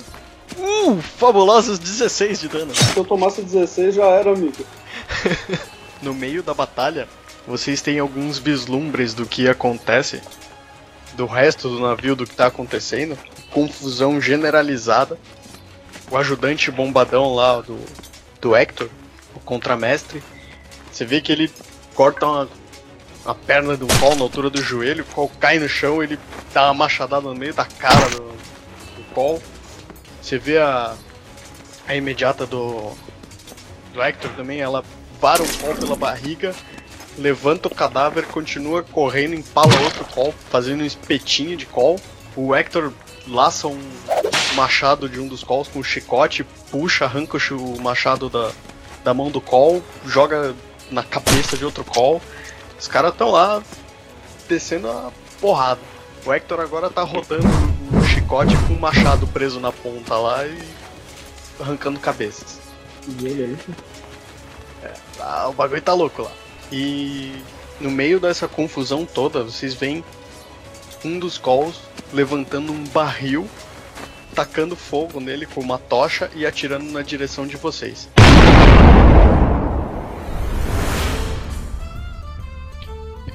Uh, 0.57 1.01
fabulosos 1.01 1.77
16 1.77 2.41
de 2.41 2.47
dano. 2.47 2.73
Se 2.73 2.97
eu 2.97 3.05
tomasse 3.05 3.41
16 3.41 3.95
já 3.95 4.05
era, 4.05 4.31
amigo. 4.31 4.65
No 6.01 6.15
meio 6.15 6.41
da 6.41 6.51
batalha, 6.51 7.07
vocês 7.45 7.79
têm 7.79 7.99
alguns 7.99 8.39
vislumbres 8.39 9.13
do 9.13 9.23
que 9.23 9.47
acontece, 9.47 10.19
do 11.13 11.27
resto 11.27 11.69
do 11.69 11.79
navio, 11.79 12.15
do 12.15 12.25
que 12.25 12.35
tá 12.35 12.47
acontecendo. 12.47 13.15
Confusão 13.51 14.19
generalizada. 14.19 15.15
O 16.09 16.17
ajudante 16.17 16.71
bombadão 16.71 17.35
lá 17.35 17.61
do, 17.61 17.77
do 18.41 18.55
Hector, 18.55 18.89
o 19.35 19.39
contramestre, 19.39 20.23
você 20.91 21.05
vê 21.05 21.21
que 21.21 21.31
ele 21.31 21.51
corta 21.95 22.25
uma, 22.25 22.49
a 23.25 23.33
perna 23.33 23.77
do 23.77 23.87
Col 23.99 24.15
na 24.15 24.23
altura 24.23 24.49
do 24.49 24.61
joelho, 24.61 25.03
o 25.03 25.13
Col 25.13 25.31
cai 25.39 25.59
no 25.59 25.69
chão, 25.69 26.03
ele 26.03 26.19
dá 26.53 26.65
uma 26.65 26.73
machadada 26.73 27.21
no 27.21 27.35
meio 27.35 27.53
da 27.53 27.65
cara 27.65 28.09
do, 28.09 28.31
do 28.95 29.03
Col. 29.13 29.41
Você 30.21 30.37
vê 30.37 30.57
a, 30.57 30.95
a 31.87 31.95
imediata 31.95 32.45
do, 32.45 32.91
do 33.93 34.01
Hector 34.01 34.31
também, 34.31 34.59
ela 34.59 34.83
vara 35.19 35.41
o 35.41 35.57
Col 35.57 35.75
pela 35.75 35.95
barriga, 35.95 36.53
levanta 37.17 37.67
o 37.67 37.75
cadáver, 37.75 38.25
continua 38.25 38.83
correndo, 38.83 39.35
empala 39.35 39.73
outro 39.81 40.05
Col, 40.05 40.33
fazendo 40.49 40.81
um 40.81 40.85
espetinho 40.85 41.55
de 41.55 41.65
Col. 41.65 41.99
O 42.35 42.55
Hector 42.55 42.91
laça 43.27 43.67
um 43.67 43.79
machado 44.55 45.07
de 45.07 45.19
um 45.19 45.27
dos 45.27 45.43
Calls 45.43 45.67
com 45.67 45.79
um 45.79 45.83
chicote, 45.83 46.43
puxa, 46.69 47.05
arranca 47.05 47.37
o 47.53 47.81
machado 47.81 48.29
da, 48.29 48.51
da 49.03 49.13
mão 49.13 49.29
do 49.29 49.41
Call, 49.41 49.81
joga 50.05 50.55
na 50.91 51.03
cabeça 51.03 51.57
de 51.57 51.65
outro 51.65 51.83
Call. 51.83 52.21
Os 52.79 52.87
caras 52.87 53.11
estão 53.11 53.31
lá 53.31 53.63
descendo 54.47 54.89
a 54.89 55.11
porrada. 55.39 55.79
O 56.25 56.31
Hector 56.31 56.59
agora 56.59 56.89
tá 56.89 57.01
rodando 57.01 57.47
o 57.93 58.03
chicote 58.03 58.55
com 58.67 58.73
o 58.73 58.79
machado 58.79 59.25
preso 59.27 59.59
na 59.59 59.71
ponta 59.71 60.15
lá 60.15 60.45
e 60.45 60.59
arrancando 61.59 61.99
cabeças. 61.99 62.59
Beleza. 63.07 63.57
Tá, 65.17 65.47
o 65.47 65.53
bagulho 65.53 65.81
tá 65.81 65.93
louco 65.93 66.23
lá. 66.23 66.31
E 66.71 67.31
no 67.79 67.91
meio 67.91 68.19
dessa 68.19 68.47
confusão 68.47 69.05
toda, 69.05 69.43
vocês 69.43 69.73
veem 69.73 70.03
um 71.03 71.19
dos 71.19 71.37
calls 71.37 71.79
levantando 72.13 72.71
um 72.71 72.83
barril, 72.85 73.47
tacando 74.33 74.75
fogo 74.75 75.19
nele 75.19 75.45
com 75.45 75.61
uma 75.61 75.77
tocha 75.77 76.29
e 76.35 76.45
atirando 76.45 76.91
na 76.91 77.01
direção 77.01 77.45
de 77.45 77.57
vocês. 77.57 78.09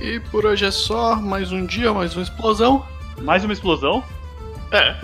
E 0.00 0.20
por 0.20 0.44
hoje 0.44 0.64
é 0.64 0.70
só, 0.70 1.16
mais 1.16 1.52
um 1.52 1.64
dia, 1.64 1.92
mais 1.92 2.14
uma 2.14 2.22
explosão. 2.22 2.86
Mais 3.22 3.44
uma 3.44 3.52
explosão? 3.52 4.04
É. 4.70 4.96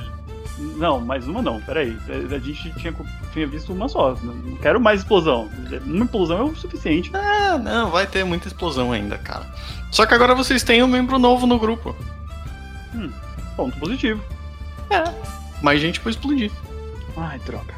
Não, 0.77 1.01
mais 1.01 1.27
uma 1.27 1.41
não, 1.41 1.61
peraí. 1.63 1.97
A 2.09 2.39
gente 2.39 2.73
tinha, 2.75 2.95
tinha 3.33 3.47
visto 3.47 3.73
uma 3.73 3.89
só. 3.89 4.15
Não 4.23 4.57
quero 4.57 4.81
mais 4.81 5.01
explosão. 5.01 5.51
Uma 5.85 6.05
explosão 6.05 6.39
é 6.39 6.43
o 6.43 6.55
suficiente. 6.55 7.11
Ah, 7.15 7.59
não, 7.59 7.91
vai 7.91 8.07
ter 8.07 8.23
muita 8.25 8.49
explosão 8.49 8.93
ainda, 8.93 9.17
cara. 9.19 9.47
Só 9.91 10.05
que 10.07 10.15
agora 10.15 10.35
vocês 10.35 10.63
têm 10.63 10.83
um 10.83 10.87
membro 10.87 11.19
novo 11.19 11.47
no 11.47 11.59
grupo. 11.59 11.97
Ponto 13.57 13.79
positivo. 13.79 14.23
Mais 15.63 15.81
gente 15.81 16.01
pra 16.01 16.11
explodir. 16.11 16.51
Ai, 17.17 17.39
droga. 17.41 17.75